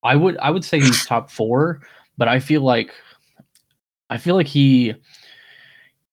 I 0.03 0.15
would 0.15 0.37
I 0.37 0.49
would 0.49 0.63
say 0.63 0.79
he's 0.79 1.05
top 1.05 1.29
four, 1.31 1.81
but 2.17 2.27
I 2.27 2.39
feel 2.39 2.61
like 2.61 2.93
I 4.13 4.17
feel 4.17 4.35
like 4.35 4.45
he 4.45 4.93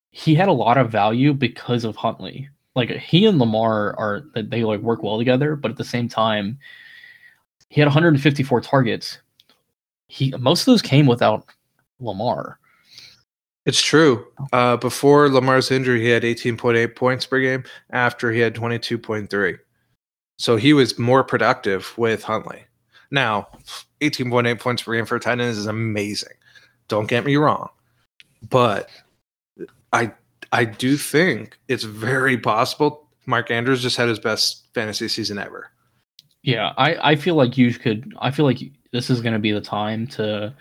he 0.09 0.33
had 0.33 0.47
a 0.47 0.53
lot 0.53 0.79
of 0.79 0.91
value 0.91 1.35
because 1.35 1.83
of 1.83 1.95
Huntley. 1.95 2.49
Like 2.75 2.89
he 2.89 3.27
and 3.27 3.37
Lamar 3.37 3.95
are 3.95 4.23
that 4.33 4.49
they 4.49 4.63
like 4.63 4.79
work 4.79 5.03
well 5.03 5.19
together, 5.19 5.55
but 5.55 5.69
at 5.69 5.77
the 5.77 5.83
same 5.83 6.09
time, 6.09 6.57
he 7.69 7.79
had 7.79 7.85
154 7.85 8.59
targets. 8.61 9.19
He 10.07 10.33
most 10.39 10.61
of 10.61 10.65
those 10.65 10.81
came 10.81 11.05
without 11.05 11.45
Lamar. 11.99 12.57
it's 13.67 13.83
true. 13.83 14.25
Uh, 14.51 14.77
before 14.77 15.29
Lamar's 15.29 15.69
injury, 15.69 16.01
he 16.01 16.09
had 16.09 16.23
18.8 16.23 16.95
points 16.95 17.27
per 17.27 17.39
game. 17.39 17.63
After 17.91 18.31
he 18.31 18.39
had 18.39 18.55
22.3. 18.55 19.59
So 20.39 20.55
he 20.55 20.73
was 20.73 20.97
more 20.97 21.23
productive 21.23 21.95
with 21.99 22.23
Huntley. 22.23 22.63
Now, 23.11 23.47
18.8 24.01 24.59
points 24.59 24.81
per 24.81 24.95
game 24.95 25.05
for 25.05 25.19
tight 25.19 25.33
end 25.33 25.41
is 25.41 25.67
amazing. 25.67 26.33
Don't 26.87 27.07
get 27.07 27.25
me 27.25 27.35
wrong. 27.35 27.69
But 28.49 28.89
I 29.93 30.11
I 30.51 30.65
do 30.65 30.97
think 30.97 31.57
it's 31.67 31.83
very 31.83 32.37
possible 32.37 33.07
Mark 33.25 33.51
Andrews 33.51 33.81
just 33.81 33.97
had 33.97 34.09
his 34.09 34.19
best 34.19 34.67
fantasy 34.73 35.07
season 35.07 35.37
ever. 35.37 35.71
Yeah, 36.43 36.73
I, 36.77 37.11
I 37.11 37.15
feel 37.15 37.35
like 37.35 37.57
you 37.57 37.73
could. 37.73 38.13
I 38.19 38.31
feel 38.31 38.45
like 38.45 38.59
this 38.91 39.09
is 39.09 39.21
going 39.21 39.33
to 39.33 39.39
be 39.39 39.51
the 39.51 39.61
time 39.61 40.07
to 40.07 40.53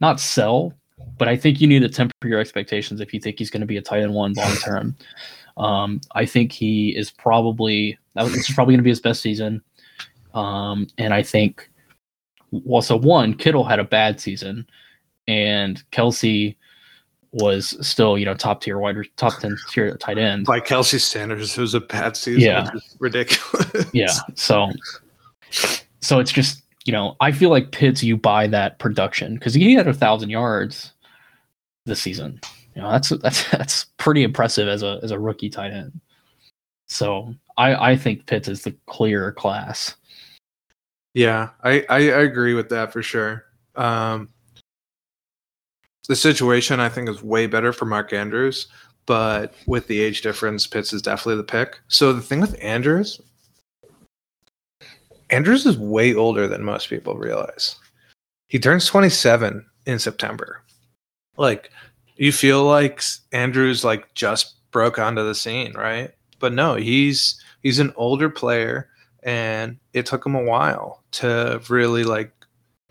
not 0.00 0.18
sell, 0.18 0.72
but 1.18 1.28
I 1.28 1.36
think 1.36 1.60
you 1.60 1.66
need 1.66 1.80
to 1.80 1.88
temper 1.88 2.14
your 2.24 2.40
expectations 2.40 3.00
if 3.00 3.12
you 3.12 3.20
think 3.20 3.38
he's 3.38 3.50
going 3.50 3.60
to 3.60 3.66
be 3.66 3.76
a 3.76 3.82
tight 3.82 4.02
end 4.02 4.14
one 4.14 4.32
long 4.32 4.54
term. 4.56 4.96
um, 5.58 6.00
I 6.14 6.24
think 6.24 6.52
he 6.52 6.96
is 6.96 7.10
probably 7.10 7.98
this 8.14 8.48
is 8.48 8.54
probably 8.54 8.72
going 8.72 8.80
to 8.80 8.84
be 8.84 8.90
his 8.90 9.00
best 9.00 9.20
season, 9.20 9.62
um, 10.32 10.86
and 10.96 11.12
I 11.12 11.22
think 11.22 11.70
well, 12.50 12.82
so 12.82 12.96
one 12.96 13.34
Kittle 13.34 13.64
had 13.64 13.78
a 13.78 13.84
bad 13.84 14.20
season, 14.20 14.66
and 15.28 15.82
Kelce 15.92 16.56
was 17.36 17.76
still 17.86 18.16
you 18.18 18.24
know 18.24 18.34
top 18.34 18.62
tier 18.62 18.78
wide 18.78 18.96
top 19.16 19.38
ten 19.40 19.56
tier 19.70 19.96
tight 19.96 20.18
end. 20.18 20.46
By 20.46 20.60
Kelce 20.60 21.00
Sanders, 21.00 21.56
it 21.56 21.60
was 21.60 21.74
a 21.74 21.80
bad 21.80 22.16
season. 22.16 22.42
Yeah. 22.42 22.70
ridiculous. 22.98 23.86
Yeah. 23.92 24.12
So 24.34 24.70
so 26.00 26.20
it's 26.20 26.32
just, 26.32 26.62
you 26.84 26.92
know, 26.92 27.16
I 27.20 27.32
feel 27.32 27.50
like 27.50 27.72
Pitts 27.72 28.02
you 28.02 28.16
buy 28.16 28.46
that 28.48 28.78
production 28.78 29.34
because 29.34 29.54
he 29.54 29.74
had 29.74 29.88
a 29.88 29.94
thousand 29.94 30.30
yards 30.30 30.92
this 31.84 32.00
season. 32.00 32.40
You 32.74 32.82
know, 32.82 32.90
that's 32.90 33.08
that's 33.08 33.50
that's 33.50 33.84
pretty 33.98 34.22
impressive 34.22 34.68
as 34.68 34.82
a 34.82 35.00
as 35.02 35.10
a 35.10 35.18
rookie 35.18 35.50
tight 35.50 35.72
end. 35.72 36.00
So 36.86 37.34
I 37.56 37.92
I 37.92 37.96
think 37.96 38.26
Pitts 38.26 38.48
is 38.48 38.62
the 38.62 38.74
clear 38.86 39.32
class. 39.32 39.96
Yeah, 41.14 41.48
I, 41.64 41.84
I, 41.88 41.96
I 41.96 42.22
agree 42.22 42.52
with 42.52 42.68
that 42.68 42.92
for 42.92 43.02
sure. 43.02 43.44
Um, 43.74 44.28
the 46.06 46.16
situation 46.16 46.80
I 46.80 46.88
think 46.88 47.08
is 47.08 47.22
way 47.22 47.46
better 47.46 47.72
for 47.72 47.84
Mark 47.84 48.12
Andrews, 48.12 48.68
but 49.06 49.54
with 49.66 49.86
the 49.86 50.00
age 50.00 50.22
difference, 50.22 50.66
Pitts 50.66 50.92
is 50.92 51.02
definitely 51.02 51.36
the 51.36 51.44
pick. 51.44 51.80
So 51.88 52.12
the 52.12 52.20
thing 52.20 52.40
with 52.40 52.56
Andrews, 52.62 53.20
Andrews 55.30 55.66
is 55.66 55.78
way 55.78 56.14
older 56.14 56.46
than 56.46 56.64
most 56.64 56.88
people 56.88 57.16
realize. 57.16 57.76
He 58.48 58.58
turns 58.58 58.86
27 58.86 59.64
in 59.86 59.98
September. 59.98 60.62
Like 61.36 61.70
you 62.16 62.32
feel 62.32 62.64
like 62.64 63.02
Andrews 63.32 63.84
like 63.84 64.12
just 64.14 64.54
broke 64.70 64.98
onto 64.98 65.24
the 65.24 65.34
scene, 65.34 65.72
right? 65.74 66.12
But 66.38 66.52
no, 66.52 66.74
he's 66.74 67.40
he's 67.62 67.78
an 67.78 67.92
older 67.96 68.30
player 68.30 68.88
and 69.22 69.78
it 69.92 70.06
took 70.06 70.24
him 70.24 70.34
a 70.34 70.42
while 70.42 71.02
to 71.12 71.60
really 71.68 72.04
like 72.04 72.32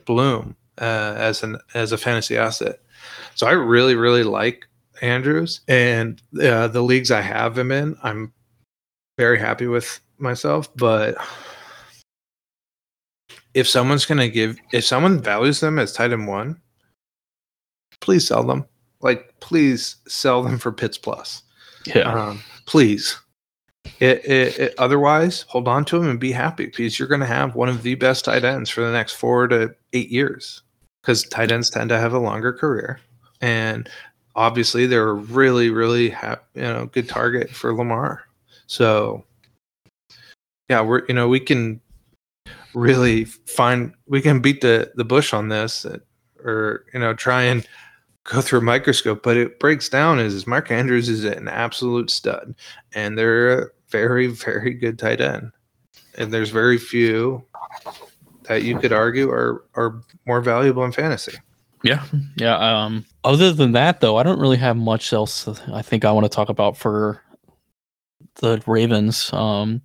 bloom 0.05 0.55
uh, 0.79 1.13
as 1.17 1.43
an 1.43 1.57
as 1.73 1.91
a 1.91 1.97
fantasy 1.97 2.37
asset. 2.37 2.79
So 3.35 3.47
I 3.47 3.51
really 3.51 3.95
really 3.95 4.23
like 4.23 4.67
Andrews 5.01 5.61
and 5.67 6.21
uh, 6.41 6.67
the 6.67 6.81
leagues 6.81 7.11
I 7.11 7.21
have 7.21 7.57
him 7.57 7.71
in. 7.71 7.95
I'm 8.01 8.33
very 9.17 9.39
happy 9.39 9.67
with 9.67 9.99
myself, 10.17 10.75
but 10.75 11.15
if 13.53 13.67
someone's 13.67 14.05
gonna 14.05 14.29
give, 14.29 14.57
if 14.73 14.85
someone 14.85 15.21
values 15.21 15.59
them 15.59 15.79
as 15.79 15.93
tight 15.93 16.11
end 16.11 16.27
one, 16.27 16.59
please 18.01 18.27
sell 18.27 18.43
them. 18.43 18.65
Like, 19.01 19.39
please 19.39 19.97
sell 20.07 20.43
them 20.43 20.57
for 20.57 20.71
Pitts 20.71 20.97
Plus. 20.97 21.43
Yeah. 21.85 22.11
Um, 22.11 22.41
please. 22.65 23.17
It, 23.99 24.25
it, 24.25 24.59
it, 24.59 24.73
otherwise, 24.77 25.45
hold 25.47 25.67
on 25.67 25.85
to 25.85 25.97
him 25.97 26.09
and 26.09 26.19
be 26.19 26.31
happy 26.31 26.65
because 26.65 26.97
you're 26.97 27.07
going 27.07 27.21
to 27.21 27.27
have 27.27 27.55
one 27.55 27.69
of 27.69 27.83
the 27.83 27.95
best 27.95 28.25
tight 28.25 28.43
ends 28.43 28.69
for 28.69 28.81
the 28.81 28.91
next 28.91 29.13
four 29.13 29.47
to 29.47 29.73
eight 29.93 30.09
years. 30.09 30.63
Because 31.01 31.23
tight 31.23 31.51
ends 31.51 31.69
tend 31.69 31.89
to 31.89 31.99
have 31.99 32.13
a 32.13 32.19
longer 32.19 32.51
career, 32.51 32.99
and 33.41 33.89
obviously 34.35 34.85
they're 34.85 35.09
a 35.09 35.13
really, 35.13 35.69
really 35.69 36.09
ha- 36.09 36.41
you 36.53 36.61
know 36.61 36.87
good 36.87 37.09
target 37.09 37.49
for 37.49 37.73
Lamar. 37.73 38.23
So, 38.67 39.23
yeah, 40.69 40.81
we're 40.81 41.05
you 41.07 41.13
know 41.13 41.27
we 41.27 41.39
can 41.39 41.81
really 42.73 43.25
find 43.25 43.93
we 44.07 44.21
can 44.21 44.39
beat 44.39 44.61
the 44.61 44.91
the 44.95 45.05
bush 45.05 45.33
on 45.33 45.49
this, 45.49 45.85
or 46.43 46.85
you 46.93 46.99
know 46.99 47.13
try 47.13 47.43
and 47.43 47.67
go 48.25 48.41
through 48.41 48.59
a 48.59 48.63
microscope. 48.63 49.23
But 49.23 49.37
it 49.37 49.59
breaks 49.59 49.89
down 49.89 50.19
is 50.19 50.45
Mark 50.45 50.71
Andrews 50.71 51.09
is 51.09 51.23
an 51.23 51.47
absolute 51.47 52.09
stud, 52.09 52.55
and 52.93 53.17
they're 53.17 53.61
a 53.61 53.67
very, 53.89 54.27
very 54.27 54.73
good 54.73 54.99
tight 54.99 55.21
end. 55.21 55.51
And 56.17 56.33
there's 56.33 56.49
very 56.49 56.77
few 56.77 57.43
that 58.43 58.63
you 58.63 58.77
could 58.79 58.93
argue 58.93 59.29
are 59.29 59.63
are 59.75 60.01
more 60.25 60.41
valuable 60.41 60.83
in 60.83 60.91
fantasy. 60.91 61.37
Yeah, 61.85 62.03
yeah. 62.37 62.57
Um, 62.57 63.05
other 63.23 63.53
than 63.53 63.73
that, 63.73 64.01
though, 64.01 64.17
I 64.17 64.23
don't 64.23 64.39
really 64.39 64.57
have 64.57 64.75
much 64.75 65.13
else. 65.13 65.47
I 65.71 65.83
think 65.83 66.03
I 66.03 66.11
want 66.11 66.25
to 66.25 66.29
talk 66.29 66.49
about 66.49 66.75
for 66.75 67.21
the 68.37 68.61
Ravens. 68.65 69.31
Um, 69.31 69.83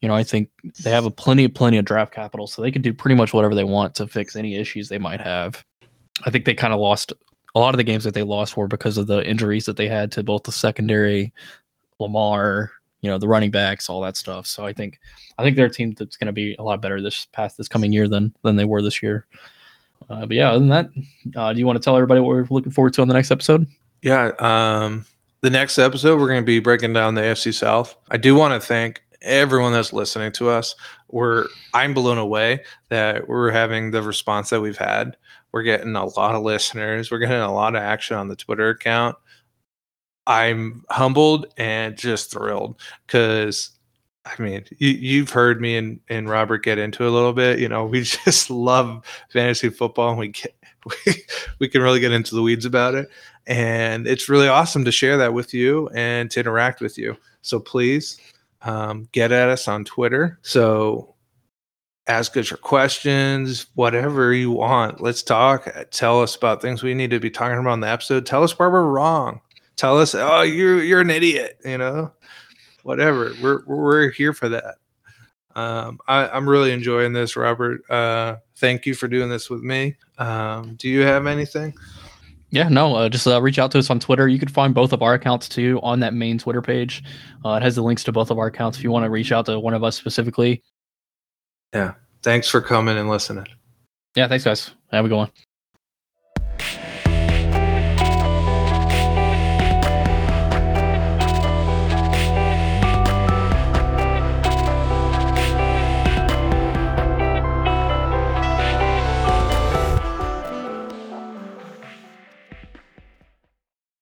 you 0.00 0.06
know, 0.06 0.14
I 0.14 0.22
think 0.22 0.50
they 0.82 0.90
have 0.90 1.06
a 1.06 1.10
plenty, 1.10 1.48
plenty 1.48 1.76
of 1.76 1.84
draft 1.84 2.14
capital, 2.14 2.46
so 2.46 2.62
they 2.62 2.70
can 2.70 2.82
do 2.82 2.94
pretty 2.94 3.16
much 3.16 3.32
whatever 3.32 3.54
they 3.56 3.64
want 3.64 3.96
to 3.96 4.06
fix 4.06 4.36
any 4.36 4.54
issues 4.54 4.88
they 4.88 4.98
might 4.98 5.20
have. 5.20 5.64
I 6.24 6.30
think 6.30 6.44
they 6.44 6.54
kind 6.54 6.72
of 6.72 6.78
lost 6.78 7.12
a 7.56 7.58
lot 7.58 7.74
of 7.74 7.78
the 7.78 7.84
games 7.84 8.04
that 8.04 8.14
they 8.14 8.22
lost 8.22 8.56
were 8.56 8.68
because 8.68 8.96
of 8.96 9.08
the 9.08 9.28
injuries 9.28 9.66
that 9.66 9.76
they 9.76 9.88
had 9.88 10.12
to 10.12 10.22
both 10.22 10.44
the 10.44 10.52
secondary, 10.52 11.32
Lamar, 11.98 12.70
you 13.00 13.10
know, 13.10 13.18
the 13.18 13.28
running 13.28 13.50
backs, 13.50 13.90
all 13.90 14.00
that 14.02 14.16
stuff. 14.16 14.46
So 14.46 14.64
I 14.64 14.72
think, 14.72 15.00
I 15.36 15.42
think 15.42 15.56
they're 15.56 15.66
a 15.66 15.70
team 15.70 15.94
that's 15.98 16.16
going 16.16 16.26
to 16.26 16.32
be 16.32 16.54
a 16.60 16.62
lot 16.62 16.80
better 16.80 17.02
this 17.02 17.26
past 17.32 17.56
this 17.58 17.68
coming 17.68 17.92
year 17.92 18.06
than 18.06 18.32
than 18.42 18.54
they 18.54 18.64
were 18.64 18.82
this 18.82 19.02
year. 19.02 19.26
Uh, 20.10 20.26
but 20.26 20.32
yeah, 20.32 20.50
other 20.50 20.58
than 20.58 20.68
that, 20.68 20.90
uh, 21.36 21.52
do 21.52 21.58
you 21.58 21.66
want 21.66 21.76
to 21.76 21.82
tell 21.82 21.96
everybody 21.96 22.20
what 22.20 22.28
we're 22.28 22.46
looking 22.50 22.72
forward 22.72 22.92
to 22.94 23.02
on 23.02 23.08
the 23.08 23.14
next 23.14 23.30
episode? 23.30 23.66
Yeah, 24.02 24.32
um, 24.38 25.06
The 25.40 25.50
next 25.50 25.78
episode, 25.78 26.20
we're 26.20 26.28
going 26.28 26.42
to 26.42 26.46
be 26.46 26.60
breaking 26.60 26.92
down 26.92 27.14
the 27.14 27.22
AFC 27.22 27.54
South. 27.54 27.96
I 28.10 28.16
do 28.16 28.34
want 28.34 28.60
to 28.60 28.66
thank 28.66 29.02
everyone 29.22 29.72
that's 29.72 29.92
listening 29.92 30.32
to 30.32 30.48
us. 30.48 30.74
We're 31.08 31.46
I'm 31.72 31.94
blown 31.94 32.18
away 32.18 32.64
that 32.90 33.28
we're 33.28 33.50
having 33.50 33.90
the 33.90 34.02
response 34.02 34.50
that 34.50 34.60
we've 34.60 34.76
had. 34.76 35.16
We're 35.52 35.62
getting 35.62 35.96
a 35.96 36.04
lot 36.04 36.34
of 36.34 36.42
listeners. 36.42 37.10
We're 37.10 37.18
getting 37.18 37.36
a 37.36 37.52
lot 37.52 37.76
of 37.76 37.82
action 37.82 38.16
on 38.16 38.28
the 38.28 38.36
Twitter 38.36 38.70
account. 38.70 39.16
I'm 40.26 40.84
humbled 40.90 41.46
and 41.56 41.96
just 41.96 42.30
thrilled 42.30 42.80
because 43.06 43.70
I 44.26 44.42
mean, 44.42 44.64
you, 44.78 44.90
you've 44.90 45.30
heard 45.30 45.60
me 45.60 45.76
and, 45.76 46.00
and 46.08 46.28
Robert 46.28 46.64
get 46.64 46.78
into 46.78 47.06
a 47.06 47.10
little 47.10 47.32
bit. 47.32 47.58
You 47.58 47.68
know, 47.68 47.84
we 47.84 48.02
just 48.24 48.50
love 48.50 49.04
fantasy 49.30 49.68
football 49.68 50.10
and 50.10 50.18
we 50.18 50.28
get 50.28 50.54
we, 51.06 51.14
we 51.60 51.68
can 51.68 51.82
really 51.82 52.00
get 52.00 52.12
into 52.12 52.34
the 52.34 52.42
weeds 52.42 52.64
about 52.64 52.94
it. 52.94 53.08
And 53.46 54.06
it's 54.06 54.28
really 54.28 54.48
awesome 54.48 54.84
to 54.84 54.92
share 54.92 55.16
that 55.18 55.34
with 55.34 55.54
you 55.54 55.88
and 55.94 56.30
to 56.30 56.40
interact 56.40 56.80
with 56.80 56.98
you. 56.98 57.16
So 57.42 57.58
please 57.58 58.18
um, 58.62 59.08
get 59.12 59.32
at 59.32 59.48
us 59.48 59.68
on 59.68 59.84
Twitter. 59.84 60.38
So 60.42 61.14
ask 62.06 62.36
us 62.36 62.50
your 62.50 62.58
questions, 62.58 63.66
whatever 63.74 64.32
you 64.32 64.50
want. 64.50 65.00
Let's 65.00 65.22
talk. 65.22 65.68
Tell 65.90 66.22
us 66.22 66.36
about 66.36 66.62
things 66.62 66.82
we 66.82 66.94
need 66.94 67.10
to 67.10 67.20
be 67.20 67.30
talking 67.30 67.58
about 67.58 67.74
in 67.74 67.80
the 67.80 67.88
episode. 67.88 68.26
Tell 68.26 68.42
us 68.42 68.58
where 68.58 68.70
we're 68.70 68.84
wrong. 68.84 69.40
Tell 69.76 69.98
us, 69.98 70.14
oh, 70.14 70.42
you're 70.42 70.82
you're 70.82 71.00
an 71.00 71.10
idiot. 71.10 71.58
You 71.64 71.78
know, 71.78 72.12
whatever. 72.84 73.32
We're 73.42 73.64
we're 73.66 74.10
here 74.10 74.32
for 74.32 74.48
that. 74.50 74.76
Um, 75.56 75.98
I, 76.06 76.36
am 76.36 76.48
really 76.48 76.72
enjoying 76.72 77.12
this, 77.12 77.36
Robert. 77.36 77.88
Uh, 77.90 78.36
thank 78.56 78.86
you 78.86 78.94
for 78.94 79.08
doing 79.08 79.28
this 79.28 79.50
with 79.50 79.62
me. 79.62 79.96
Um, 80.18 80.76
do 80.76 80.88
you 80.88 81.02
have 81.02 81.26
anything? 81.26 81.74
Yeah, 82.50 82.68
no, 82.68 82.94
uh, 82.94 83.08
just 83.08 83.26
uh, 83.26 83.40
reach 83.42 83.58
out 83.58 83.72
to 83.72 83.78
us 83.78 83.90
on 83.90 83.98
Twitter. 83.98 84.28
You 84.28 84.38
can 84.38 84.48
find 84.48 84.74
both 84.74 84.92
of 84.92 85.02
our 85.02 85.14
accounts 85.14 85.48
too 85.48 85.80
on 85.82 86.00
that 86.00 86.14
main 86.14 86.38
Twitter 86.38 86.62
page. 86.62 87.02
Uh, 87.44 87.54
it 87.54 87.62
has 87.62 87.74
the 87.74 87.82
links 87.82 88.04
to 88.04 88.12
both 88.12 88.30
of 88.30 88.38
our 88.38 88.46
accounts 88.46 88.78
if 88.78 88.84
you 88.84 88.92
want 88.92 89.04
to 89.04 89.10
reach 89.10 89.32
out 89.32 89.46
to 89.46 89.58
one 89.58 89.74
of 89.74 89.82
us 89.82 89.96
specifically. 89.96 90.62
Yeah. 91.72 91.94
Thanks 92.22 92.48
for 92.48 92.60
coming 92.60 92.96
and 92.96 93.08
listening. 93.08 93.46
Yeah, 94.14 94.28
thanks, 94.28 94.44
guys. 94.44 94.70
Have 94.92 95.04
a 95.04 95.08
good 95.08 95.16
one. 95.16 95.30